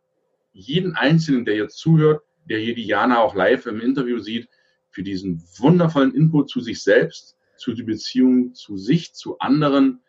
jeden 0.51 0.95
Einzelnen, 0.95 1.45
der 1.45 1.55
jetzt 1.55 1.77
zuhört, 1.77 2.23
der 2.45 2.59
hier 2.59 2.75
die 2.75 2.85
Jana 2.85 3.19
auch 3.19 3.35
live 3.35 3.65
im 3.65 3.81
Interview 3.81 4.19
sieht, 4.19 4.49
für 4.89 5.03
diesen 5.03 5.43
wundervollen 5.57 6.13
Input 6.13 6.49
zu 6.49 6.61
sich 6.61 6.81
selbst, 6.81 7.37
zu 7.57 7.73
die 7.73 7.83
Beziehung 7.83 8.53
zu 8.55 8.77
sich, 8.77 9.13
zu 9.13 9.37
anderen. 9.39 10.01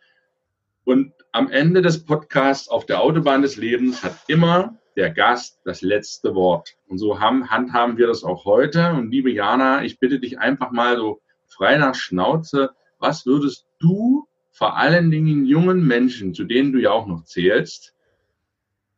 Und 0.84 1.12
am 1.32 1.50
Ende 1.50 1.82
des 1.82 2.04
Podcasts 2.04 2.68
auf 2.68 2.86
der 2.86 3.00
Autobahn 3.02 3.42
des 3.42 3.56
Lebens 3.56 4.02
hat 4.02 4.16
immer 4.28 4.78
der 4.96 5.10
Gast 5.10 5.60
das 5.64 5.82
letzte 5.82 6.34
Wort. 6.34 6.76
Und 6.88 6.98
so 6.98 7.20
haben, 7.20 7.50
handhaben 7.50 7.98
wir 7.98 8.06
das 8.06 8.24
auch 8.24 8.44
heute. 8.44 8.92
Und 8.92 9.10
liebe 9.10 9.30
Jana, 9.30 9.84
ich 9.84 9.98
bitte 9.98 10.18
dich 10.18 10.38
einfach 10.38 10.70
mal 10.72 10.96
so 10.96 11.20
frei 11.46 11.76
nach 11.76 11.94
Schnauze, 11.94 12.70
was 12.98 13.26
würdest 13.26 13.66
du 13.78 14.26
vor 14.50 14.76
allen 14.76 15.10
Dingen 15.10 15.46
jungen 15.46 15.86
Menschen, 15.86 16.34
zu 16.34 16.44
denen 16.44 16.72
du 16.72 16.80
ja 16.80 16.90
auch 16.90 17.06
noch 17.06 17.24
zählst, 17.24 17.94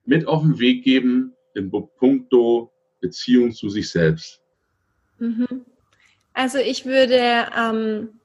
mit 0.05 0.27
auf 0.27 0.43
den 0.43 0.59
Weg 0.59 0.85
geben 0.85 1.35
in 1.55 1.71
puncto 1.71 2.73
Beziehung 3.01 3.53
zu 3.53 3.69
sich 3.69 3.91
selbst? 3.91 4.41
Mhm. 5.19 5.65
Also 6.35 6.59
ich 6.59 6.87
würde 6.87 7.49
ähm, 7.57 8.21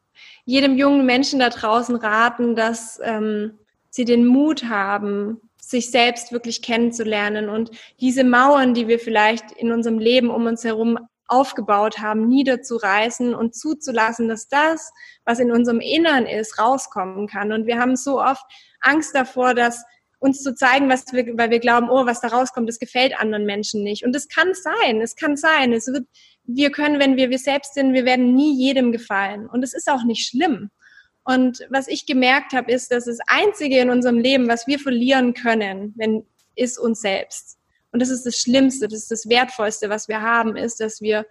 jedem 0.46 0.78
jungen 0.78 1.06
Menschen 1.06 1.40
da 1.40 1.50
draußen 1.50 1.96
raten, 1.96 2.56
dass 2.56 3.00
ähm, 3.04 3.60
sie 3.90 4.06
den 4.06 4.26
Mut 4.26 4.66
haben, 4.66 5.42
sich 5.60 5.92
selbst 5.92 6.32
wirklich 6.32 6.62
kennenzulernen 6.62 7.50
und 7.50 7.72
diese 8.00 8.24
Mauern, 8.24 8.74
die 8.74 8.88
wir 8.88 9.00
vielleicht 9.00 9.52
in 9.52 9.72
unserem 9.72 10.00
Leben 10.00 10.30
um 10.30 10.46
uns 10.46 10.64
herum 10.64 10.98
aufgebaut 11.28 12.00
haben, 12.00 12.28
niederzureißen 12.30 13.36
und 13.36 13.54
zuzulassen, 13.54 14.30
dass 14.30 14.48
das, 14.48 14.94
was 15.26 15.40
in 15.40 15.52
unserem 15.52 15.82
Innern 15.82 16.26
ist, 16.26 16.58
rauskommen 16.58 17.28
kann. 17.28 17.52
Und 17.52 17.66
wir 17.66 17.80
haben 17.80 17.98
so 17.98 18.22
oft 18.22 18.46
Angst 18.80 19.14
davor, 19.14 19.54
dass 19.54 19.84
uns 20.20 20.42
zu 20.42 20.56
zeigen, 20.56 20.90
was 20.90 21.06
wir, 21.12 21.38
weil 21.38 21.52
wir 21.52 21.60
glauben, 21.60 21.90
oh, 21.90 22.06
was 22.06 22.22
da 22.22 22.30
rauskommt, 22.30 22.68
das 22.68 22.80
gefällt 22.80 23.20
anderen 23.20 23.46
Menschen 23.46 23.84
nicht. 23.84 24.04
Und 24.04 24.16
es 24.16 24.28
kann 24.28 24.54
sein, 24.54 25.02
es 25.02 25.16
kann 25.16 25.38
sein. 25.38 25.74
Es 25.74 25.88
wird, 25.88 26.08
wir 26.44 26.72
können, 26.72 27.00
wenn 27.00 27.18
wir 27.18 27.30
wir 27.30 27.40
selbst 27.40 27.76
sind, 27.76 27.94
wir 27.94 28.06
werden 28.06 28.34
nie 28.34 28.58
jedem 28.58 28.92
gefallen. 28.92 29.48
Und 29.48 29.64
es 29.64 29.74
ist 29.74 29.90
auch 29.90 30.04
nicht 30.04 30.28
schlimm. 30.28 30.70
Und 31.24 31.60
was 31.70 31.88
ich 31.88 32.06
gemerkt 32.06 32.54
habe, 32.54 32.72
ist, 32.72 32.92
dass 32.92 33.06
das 33.06 33.20
Einzige 33.28 33.80
in 33.80 33.90
unserem 33.90 34.18
Leben, 34.18 34.48
was 34.48 34.66
wir 34.66 34.80
verlieren 34.80 35.34
können, 35.34 35.94
wenn, 35.98 36.26
ist 36.56 36.80
uns 36.80 37.02
selbst. 37.02 37.58
Und 37.92 38.02
das 38.02 38.10
ist 38.10 38.26
das 38.26 38.38
Schlimmste, 38.38 38.88
das 38.88 39.02
ist 39.02 39.12
das 39.12 39.30
Wertvollste, 39.30 39.90
was 39.90 40.08
wir 40.08 40.22
haben, 40.22 40.56
ist, 40.56 40.80
dass 40.80 41.02
wir 41.02 41.26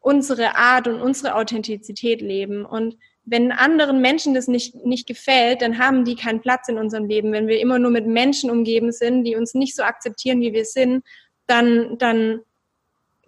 unsere 0.00 0.56
Art 0.56 0.88
und 0.88 1.00
unsere 1.00 1.34
Authentizität 1.34 2.20
leben. 2.20 2.64
Und 2.64 2.96
wenn 3.26 3.52
anderen 3.52 4.00
Menschen 4.00 4.34
das 4.34 4.48
nicht, 4.48 4.74
nicht 4.84 5.06
gefällt, 5.06 5.62
dann 5.62 5.78
haben 5.78 6.04
die 6.04 6.14
keinen 6.14 6.40
Platz 6.40 6.68
in 6.68 6.78
unserem 6.78 7.06
Leben. 7.06 7.32
Wenn 7.32 7.46
wir 7.46 7.58
immer 7.58 7.78
nur 7.78 7.90
mit 7.90 8.06
Menschen 8.06 8.50
umgeben 8.50 8.92
sind, 8.92 9.24
die 9.24 9.36
uns 9.36 9.54
nicht 9.54 9.74
so 9.74 9.82
akzeptieren, 9.82 10.40
wie 10.40 10.52
wir 10.52 10.64
sind, 10.64 11.04
dann, 11.46 11.96
dann 11.98 12.40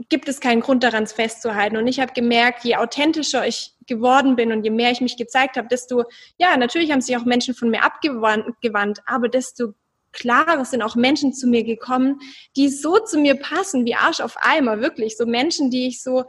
gibt 0.09 0.29
es 0.29 0.41
keinen 0.41 0.61
Grund 0.61 0.83
daran, 0.83 1.05
es 1.05 1.13
festzuhalten. 1.13 1.77
Und 1.79 1.87
ich 1.87 2.01
habe 2.01 2.13
gemerkt, 2.13 2.65
je 2.65 2.77
authentischer 2.77 3.47
ich 3.47 3.73
geworden 3.87 4.37
bin 4.37 4.53
und 4.53 4.65
je 4.65 4.71
mehr 4.71 4.91
ich 4.91 5.01
mich 5.01 5.17
gezeigt 5.17 5.57
habe, 5.57 5.69
desto, 5.69 6.05
ja, 6.39 6.57
natürlich 6.57 6.93
haben 6.93 7.01
sich 7.01 7.17
auch 7.17 7.25
Menschen 7.25 7.55
von 7.55 7.71
mir 7.71 7.83
abgewandt, 7.83 9.01
aber 9.07 9.29
desto 9.29 9.73
klarer 10.13 10.65
sind 10.65 10.83
auch 10.83 10.97
Menschen 10.97 11.33
zu 11.33 11.47
mir 11.47 11.63
gekommen, 11.63 12.21
die 12.57 12.69
so 12.69 12.99
zu 12.99 13.19
mir 13.19 13.37
passen, 13.37 13.85
wie 13.85 13.95
Arsch 13.95 14.21
auf 14.21 14.37
Eimer, 14.41 14.81
wirklich. 14.81 15.17
So 15.17 15.27
Menschen, 15.27 15.71
die 15.71 15.87
ich 15.89 16.03
so 16.03 16.25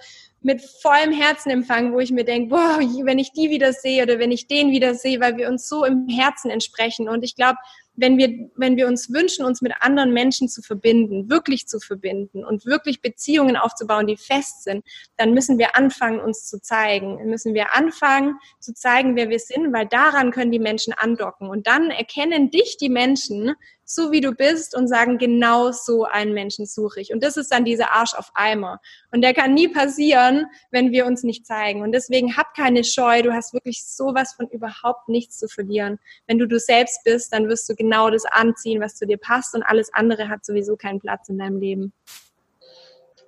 mit 0.47 0.61
vollem 0.61 1.11
Herzen 1.11 1.49
empfange, 1.49 1.91
wo 1.91 1.99
ich 1.99 2.09
mir 2.09 2.23
denke, 2.23 2.55
boah, 2.55 2.79
wenn 2.79 3.19
ich 3.19 3.33
die 3.33 3.49
wieder 3.49 3.73
sehe 3.73 4.01
oder 4.01 4.17
wenn 4.17 4.31
ich 4.31 4.47
den 4.47 4.71
wieder 4.71 4.95
sehe, 4.95 5.19
weil 5.19 5.35
wir 5.35 5.49
uns 5.49 5.67
so 5.67 5.83
im 5.83 6.07
Herzen 6.07 6.49
entsprechen. 6.49 7.09
Und 7.09 7.21
ich 7.25 7.35
glaube, 7.35 7.57
wenn 7.95 8.17
wir, 8.17 8.49
wenn 8.55 8.77
wir 8.77 8.87
uns 8.87 9.11
wünschen, 9.11 9.43
uns 9.43 9.61
mit 9.61 9.73
anderen 9.81 10.13
Menschen 10.13 10.47
zu 10.47 10.61
verbinden, 10.61 11.29
wirklich 11.29 11.67
zu 11.67 11.81
verbinden 11.81 12.45
und 12.45 12.65
wirklich 12.65 13.01
Beziehungen 13.01 13.57
aufzubauen, 13.57 14.07
die 14.07 14.15
fest 14.15 14.63
sind, 14.63 14.85
dann 15.17 15.33
müssen 15.33 15.57
wir 15.57 15.75
anfangen, 15.75 16.21
uns 16.21 16.47
zu 16.47 16.61
zeigen. 16.61 17.17
Müssen 17.29 17.53
wir 17.53 17.75
anfangen, 17.75 18.37
zu 18.61 18.73
zeigen, 18.73 19.17
wer 19.17 19.29
wir 19.29 19.39
sind, 19.39 19.73
weil 19.73 19.87
daran 19.87 20.31
können 20.31 20.53
die 20.53 20.59
Menschen 20.59 20.93
andocken. 20.93 21.49
Und 21.49 21.67
dann 21.67 21.89
erkennen 21.89 22.51
dich 22.51 22.77
die 22.77 22.89
Menschen, 22.89 23.53
so 23.89 24.11
wie 24.11 24.19
du 24.19 24.33
bist 24.33 24.75
und 24.75 24.89
sagen, 24.89 25.17
genau 25.17 25.71
so 25.71 26.03
einen 26.03 26.33
Menschen 26.33 26.65
suche 26.65 26.99
ich. 26.99 27.13
Und 27.13 27.23
das 27.23 27.37
ist 27.37 27.53
dann 27.53 27.63
dieser 27.63 27.93
Arsch 27.93 28.13
auf 28.15 28.31
Eimer. 28.35 28.81
Und 29.13 29.21
der 29.21 29.33
kann 29.33 29.53
nie 29.53 29.69
passieren, 29.69 30.45
wenn 30.71 30.91
wir 30.91 31.05
uns 31.05 31.23
nicht 31.23 31.47
zeigen. 31.47 31.81
Und 31.81 31.93
deswegen 31.93 32.35
hab 32.35 32.53
keine 32.53 32.83
Scheu. 32.83 33.21
Du 33.21 33.31
hast 33.33 33.53
wirklich 33.53 33.85
sowas 33.87 34.33
von 34.33 34.49
überhaupt 34.49 35.07
nichts 35.07 35.39
zu 35.39 35.47
verlieren. 35.47 35.99
Wenn 36.27 36.37
du 36.37 36.47
du 36.47 36.59
selbst 36.59 37.05
bist, 37.05 37.31
dann 37.31 37.47
wirst 37.47 37.69
du 37.69 37.75
genau 37.75 38.09
das 38.09 38.25
anziehen, 38.25 38.81
was 38.81 38.95
zu 38.95 39.07
dir 39.07 39.17
passt 39.17 39.55
und 39.55 39.63
alles 39.63 39.93
andere 39.93 40.27
hat 40.27 40.45
sowieso 40.45 40.75
keinen 40.75 40.99
Platz 40.99 41.29
in 41.29 41.37
deinem 41.37 41.57
Leben. 41.57 41.93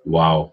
Wow. 0.04 0.52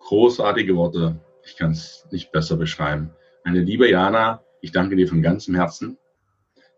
Großartige 0.00 0.74
Worte. 0.74 1.20
Ich 1.44 1.56
kann 1.56 1.70
es 1.70 2.04
nicht 2.10 2.32
besser 2.32 2.56
beschreiben. 2.56 3.14
Meine 3.44 3.60
liebe 3.60 3.88
Jana, 3.88 4.42
ich 4.60 4.72
danke 4.72 4.96
dir 4.96 5.06
von 5.06 5.22
ganzem 5.22 5.54
Herzen 5.54 5.98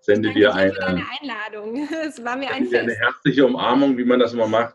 sende 0.08 0.32
dir 0.32 0.54
eine, 0.54 0.72
eine 0.82 1.04
Einladung. 1.20 1.86
Es 2.06 2.24
war 2.24 2.36
mir 2.36 2.50
ein 2.50 2.66
Fest. 2.66 2.82
Eine 2.82 2.94
herzliche 2.94 3.44
Umarmung, 3.44 3.98
wie 3.98 4.06
man 4.06 4.18
das 4.18 4.32
immer 4.32 4.46
macht. 4.46 4.74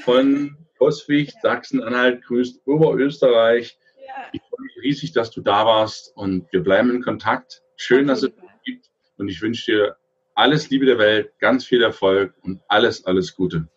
Von 0.00 0.56
Coswig, 0.78 1.32
Sachsen-Anhalt, 1.40 2.24
grüßt 2.24 2.66
Oberösterreich. 2.66 3.78
Ja. 4.04 4.14
Ich 4.32 4.40
freue 4.42 4.62
mich 4.62 4.76
riesig, 4.82 5.12
dass 5.12 5.30
du 5.30 5.40
da 5.40 5.64
warst 5.64 6.16
und 6.16 6.52
wir 6.52 6.64
bleiben 6.64 6.90
in 6.90 7.00
Kontakt. 7.00 7.62
Schön, 7.76 8.08
dass 8.08 8.24
es 8.24 8.34
dich 8.34 8.50
gibt 8.64 8.90
und 9.18 9.28
ich 9.28 9.40
wünsche 9.40 9.70
dir 9.70 9.96
alles 10.34 10.68
Liebe 10.68 10.84
der 10.84 10.98
Welt, 10.98 11.32
ganz 11.38 11.64
viel 11.64 11.82
Erfolg 11.82 12.34
und 12.42 12.60
alles, 12.66 13.06
alles 13.06 13.36
Gute. 13.36 13.68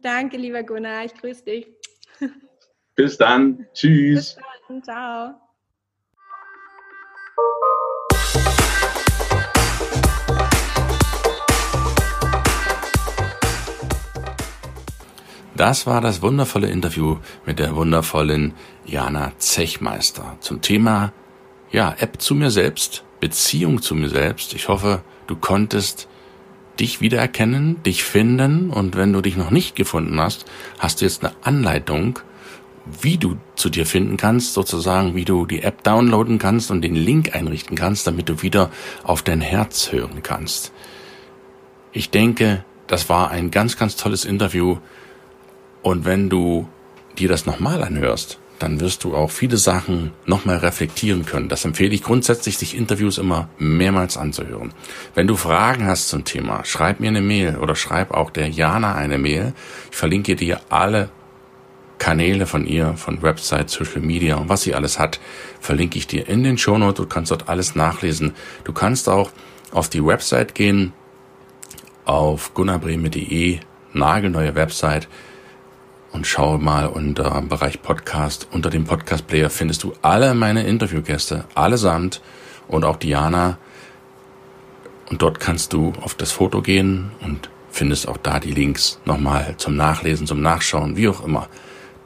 Danke, 0.00 0.38
lieber 0.38 0.62
Gunnar. 0.62 1.04
Ich 1.04 1.14
grüße 1.14 1.44
dich. 1.44 1.66
Bis 2.96 3.18
dann. 3.18 3.66
Tschüss. 3.74 4.36
Bis 4.36 4.44
dann. 4.66 4.82
Ciao. 4.82 5.34
Das 15.62 15.86
war 15.86 16.00
das 16.00 16.22
wundervolle 16.22 16.66
Interview 16.66 17.18
mit 17.46 17.60
der 17.60 17.76
wundervollen 17.76 18.54
Jana 18.84 19.30
Zechmeister 19.38 20.36
zum 20.40 20.60
Thema, 20.60 21.12
ja, 21.70 21.94
App 22.00 22.20
zu 22.20 22.34
mir 22.34 22.50
selbst, 22.50 23.04
Beziehung 23.20 23.80
zu 23.80 23.94
mir 23.94 24.08
selbst. 24.08 24.54
Ich 24.54 24.66
hoffe, 24.66 25.04
du 25.28 25.36
konntest 25.36 26.08
dich 26.80 27.00
wiedererkennen, 27.00 27.80
dich 27.84 28.02
finden 28.02 28.70
und 28.70 28.96
wenn 28.96 29.12
du 29.12 29.20
dich 29.20 29.36
noch 29.36 29.52
nicht 29.52 29.76
gefunden 29.76 30.18
hast, 30.18 30.46
hast 30.80 31.00
du 31.00 31.04
jetzt 31.04 31.24
eine 31.24 31.32
Anleitung, 31.42 32.18
wie 33.00 33.16
du 33.16 33.36
zu 33.54 33.70
dir 33.70 33.86
finden 33.86 34.16
kannst, 34.16 34.54
sozusagen, 34.54 35.14
wie 35.14 35.24
du 35.24 35.46
die 35.46 35.62
App 35.62 35.84
downloaden 35.84 36.40
kannst 36.40 36.72
und 36.72 36.82
den 36.82 36.96
Link 36.96 37.36
einrichten 37.36 37.76
kannst, 37.76 38.08
damit 38.08 38.28
du 38.28 38.42
wieder 38.42 38.72
auf 39.04 39.22
dein 39.22 39.40
Herz 39.40 39.92
hören 39.92 40.24
kannst. 40.24 40.72
Ich 41.92 42.10
denke, 42.10 42.64
das 42.88 43.08
war 43.08 43.30
ein 43.30 43.52
ganz, 43.52 43.76
ganz 43.76 43.94
tolles 43.94 44.24
Interview 44.24 44.78
und 45.82 46.04
wenn 46.04 46.28
du 46.28 46.68
dir 47.18 47.28
das 47.28 47.46
nochmal 47.46 47.82
anhörst, 47.82 48.38
dann 48.62 48.80
wirst 48.80 49.02
du 49.02 49.16
auch 49.16 49.30
viele 49.30 49.56
Sachen 49.56 50.12
nochmal 50.24 50.58
reflektieren 50.58 51.26
können. 51.26 51.48
Das 51.48 51.64
empfehle 51.64 51.92
ich 51.94 52.04
grundsätzlich, 52.04 52.58
sich 52.58 52.76
Interviews 52.76 53.18
immer 53.18 53.48
mehrmals 53.58 54.16
anzuhören. 54.16 54.72
Wenn 55.16 55.26
du 55.26 55.34
Fragen 55.34 55.86
hast 55.86 56.08
zum 56.08 56.24
Thema, 56.24 56.64
schreib 56.64 57.00
mir 57.00 57.08
eine 57.08 57.20
Mail 57.20 57.56
oder 57.56 57.74
schreib 57.74 58.12
auch 58.12 58.30
der 58.30 58.48
Jana 58.48 58.94
eine 58.94 59.18
Mail. 59.18 59.52
Ich 59.90 59.96
verlinke 59.96 60.36
dir 60.36 60.60
alle 60.68 61.08
Kanäle 61.98 62.46
von 62.46 62.66
ihr, 62.66 62.94
von 62.94 63.22
Website, 63.22 63.68
Social 63.70 64.00
Media 64.00 64.36
und 64.36 64.48
was 64.48 64.62
sie 64.62 64.74
alles 64.74 64.98
hat, 64.98 65.18
verlinke 65.60 65.98
ich 65.98 66.06
dir 66.06 66.28
in 66.28 66.44
den 66.44 66.58
Shownotes. 66.58 67.02
Du 67.02 67.08
kannst 67.08 67.32
dort 67.32 67.48
alles 67.48 67.74
nachlesen. 67.74 68.32
Du 68.62 68.72
kannst 68.72 69.08
auch 69.08 69.30
auf 69.72 69.88
die 69.88 70.04
Website 70.04 70.54
gehen, 70.54 70.92
auf 72.04 72.54
gunnarbreme.de, 72.54 73.58
nagelneue 73.92 74.54
Website 74.54 75.08
und 76.12 76.26
schau 76.26 76.58
mal 76.58 76.86
unter 76.86 77.42
Bereich 77.42 77.82
Podcast. 77.82 78.46
Unter 78.52 78.70
dem 78.70 78.84
Podcast 78.84 79.26
Player 79.26 79.50
findest 79.50 79.82
du 79.82 79.94
alle 80.02 80.34
meine 80.34 80.66
Interviewgäste, 80.66 81.44
allesamt 81.54 82.20
und 82.68 82.84
auch 82.84 82.96
Diana. 82.96 83.58
Und 85.10 85.22
dort 85.22 85.40
kannst 85.40 85.72
du 85.72 85.92
auf 86.00 86.14
das 86.14 86.32
Foto 86.32 86.62
gehen 86.62 87.10
und 87.22 87.50
findest 87.70 88.06
auch 88.08 88.18
da 88.18 88.38
die 88.38 88.52
Links 88.52 89.00
nochmal 89.04 89.54
zum 89.56 89.76
Nachlesen, 89.76 90.26
zum 90.26 90.42
Nachschauen, 90.42 90.96
wie 90.96 91.08
auch 91.08 91.24
immer. 91.24 91.48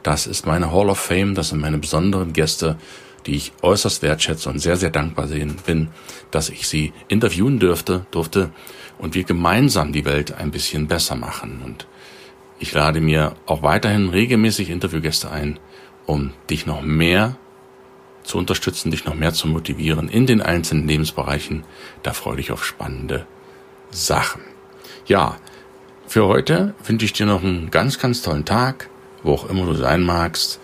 Das 0.03 0.25
ist 0.25 0.45
meine 0.45 0.71
Hall 0.71 0.89
of 0.89 0.99
Fame, 0.99 1.35
das 1.35 1.49
sind 1.49 1.59
meine 1.59 1.77
besonderen 1.77 2.31
Gäste, 2.31 2.77
die 3.25 3.35
ich 3.35 3.51
äußerst 3.61 4.01
wertschätze 4.01 4.49
und 4.49 4.59
sehr, 4.59 4.77
sehr 4.77 4.89
dankbar 4.89 5.27
sehen 5.27 5.57
bin, 5.65 5.89
dass 6.31 6.49
ich 6.49 6.67
sie 6.67 6.93
interviewen 7.09 7.59
dürfte, 7.59 8.05
durfte 8.11 8.51
und 8.97 9.15
wir 9.15 9.25
gemeinsam 9.25 9.91
die 9.91 10.05
Welt 10.05 10.33
ein 10.33 10.51
bisschen 10.51 10.87
besser 10.87 11.15
machen. 11.15 11.61
Und 11.63 11.87
ich 12.59 12.73
lade 12.73 13.01
mir 13.01 13.35
auch 13.45 13.61
weiterhin 13.61 14.09
regelmäßig 14.09 14.69
Interviewgäste 14.69 15.29
ein, 15.29 15.59
um 16.05 16.33
dich 16.49 16.65
noch 16.65 16.81
mehr 16.81 17.37
zu 18.23 18.37
unterstützen, 18.37 18.91
dich 18.91 19.05
noch 19.05 19.13
mehr 19.13 19.33
zu 19.33 19.47
motivieren 19.47 20.09
in 20.09 20.25
den 20.25 20.41
einzelnen 20.41 20.87
Lebensbereichen. 20.87 21.63
Da 22.03 22.13
freue 22.13 22.39
ich 22.39 22.51
auf 22.51 22.65
spannende 22.65 23.25
Sachen. 23.91 24.41
Ja, 25.05 25.37
für 26.07 26.27
heute 26.27 26.73
wünsche 26.83 27.05
ich 27.05 27.13
dir 27.13 27.25
noch 27.25 27.43
einen 27.43 27.71
ganz, 27.71 27.99
ganz 27.99 28.21
tollen 28.21 28.45
Tag, 28.45 28.89
wo 29.23 29.33
auch 29.33 29.49
immer 29.49 29.65
du 29.65 29.73
sein 29.73 30.03
magst. 30.03 30.59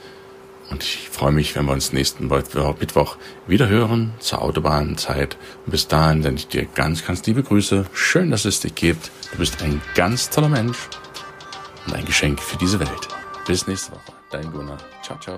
Und 0.70 0.84
ich 0.84 1.10
freue 1.10 1.32
mich, 1.32 1.56
wenn 1.56 1.66
wir 1.66 1.74
uns 1.74 1.94
nächsten 1.94 2.28
Mittwoch 2.28 3.18
wieder 3.48 3.68
hören 3.68 4.14
zur 4.20 4.42
Autobahnzeit. 4.42 5.38
Und 5.66 5.72
bis 5.72 5.88
dahin 5.88 6.24
sende 6.24 6.40
ich 6.40 6.48
dir 6.48 6.66
ganz, 6.66 7.06
ganz 7.06 7.26
liebe 7.26 7.44
Grüße. 7.44 7.86
Schön, 7.94 8.32
dass 8.32 8.46
es 8.46 8.62
dich 8.62 8.74
gibt. 8.74 9.12
Du 9.32 9.38
bist 9.38 9.62
ein 9.62 9.82
ganz 9.94 10.30
toller 10.30 10.50
Mensch 10.50 10.90
und 11.86 11.94
ein 11.94 12.06
Geschenk 12.06 12.40
für 12.40 12.58
diese 12.58 12.80
Welt. 12.80 13.08
Bis 13.46 13.68
nächste 13.68 13.92
Woche. 13.92 14.14
Dein 14.32 14.52
Gunnar. 14.52 14.78
Ciao, 15.02 15.18
ciao. 15.20 15.38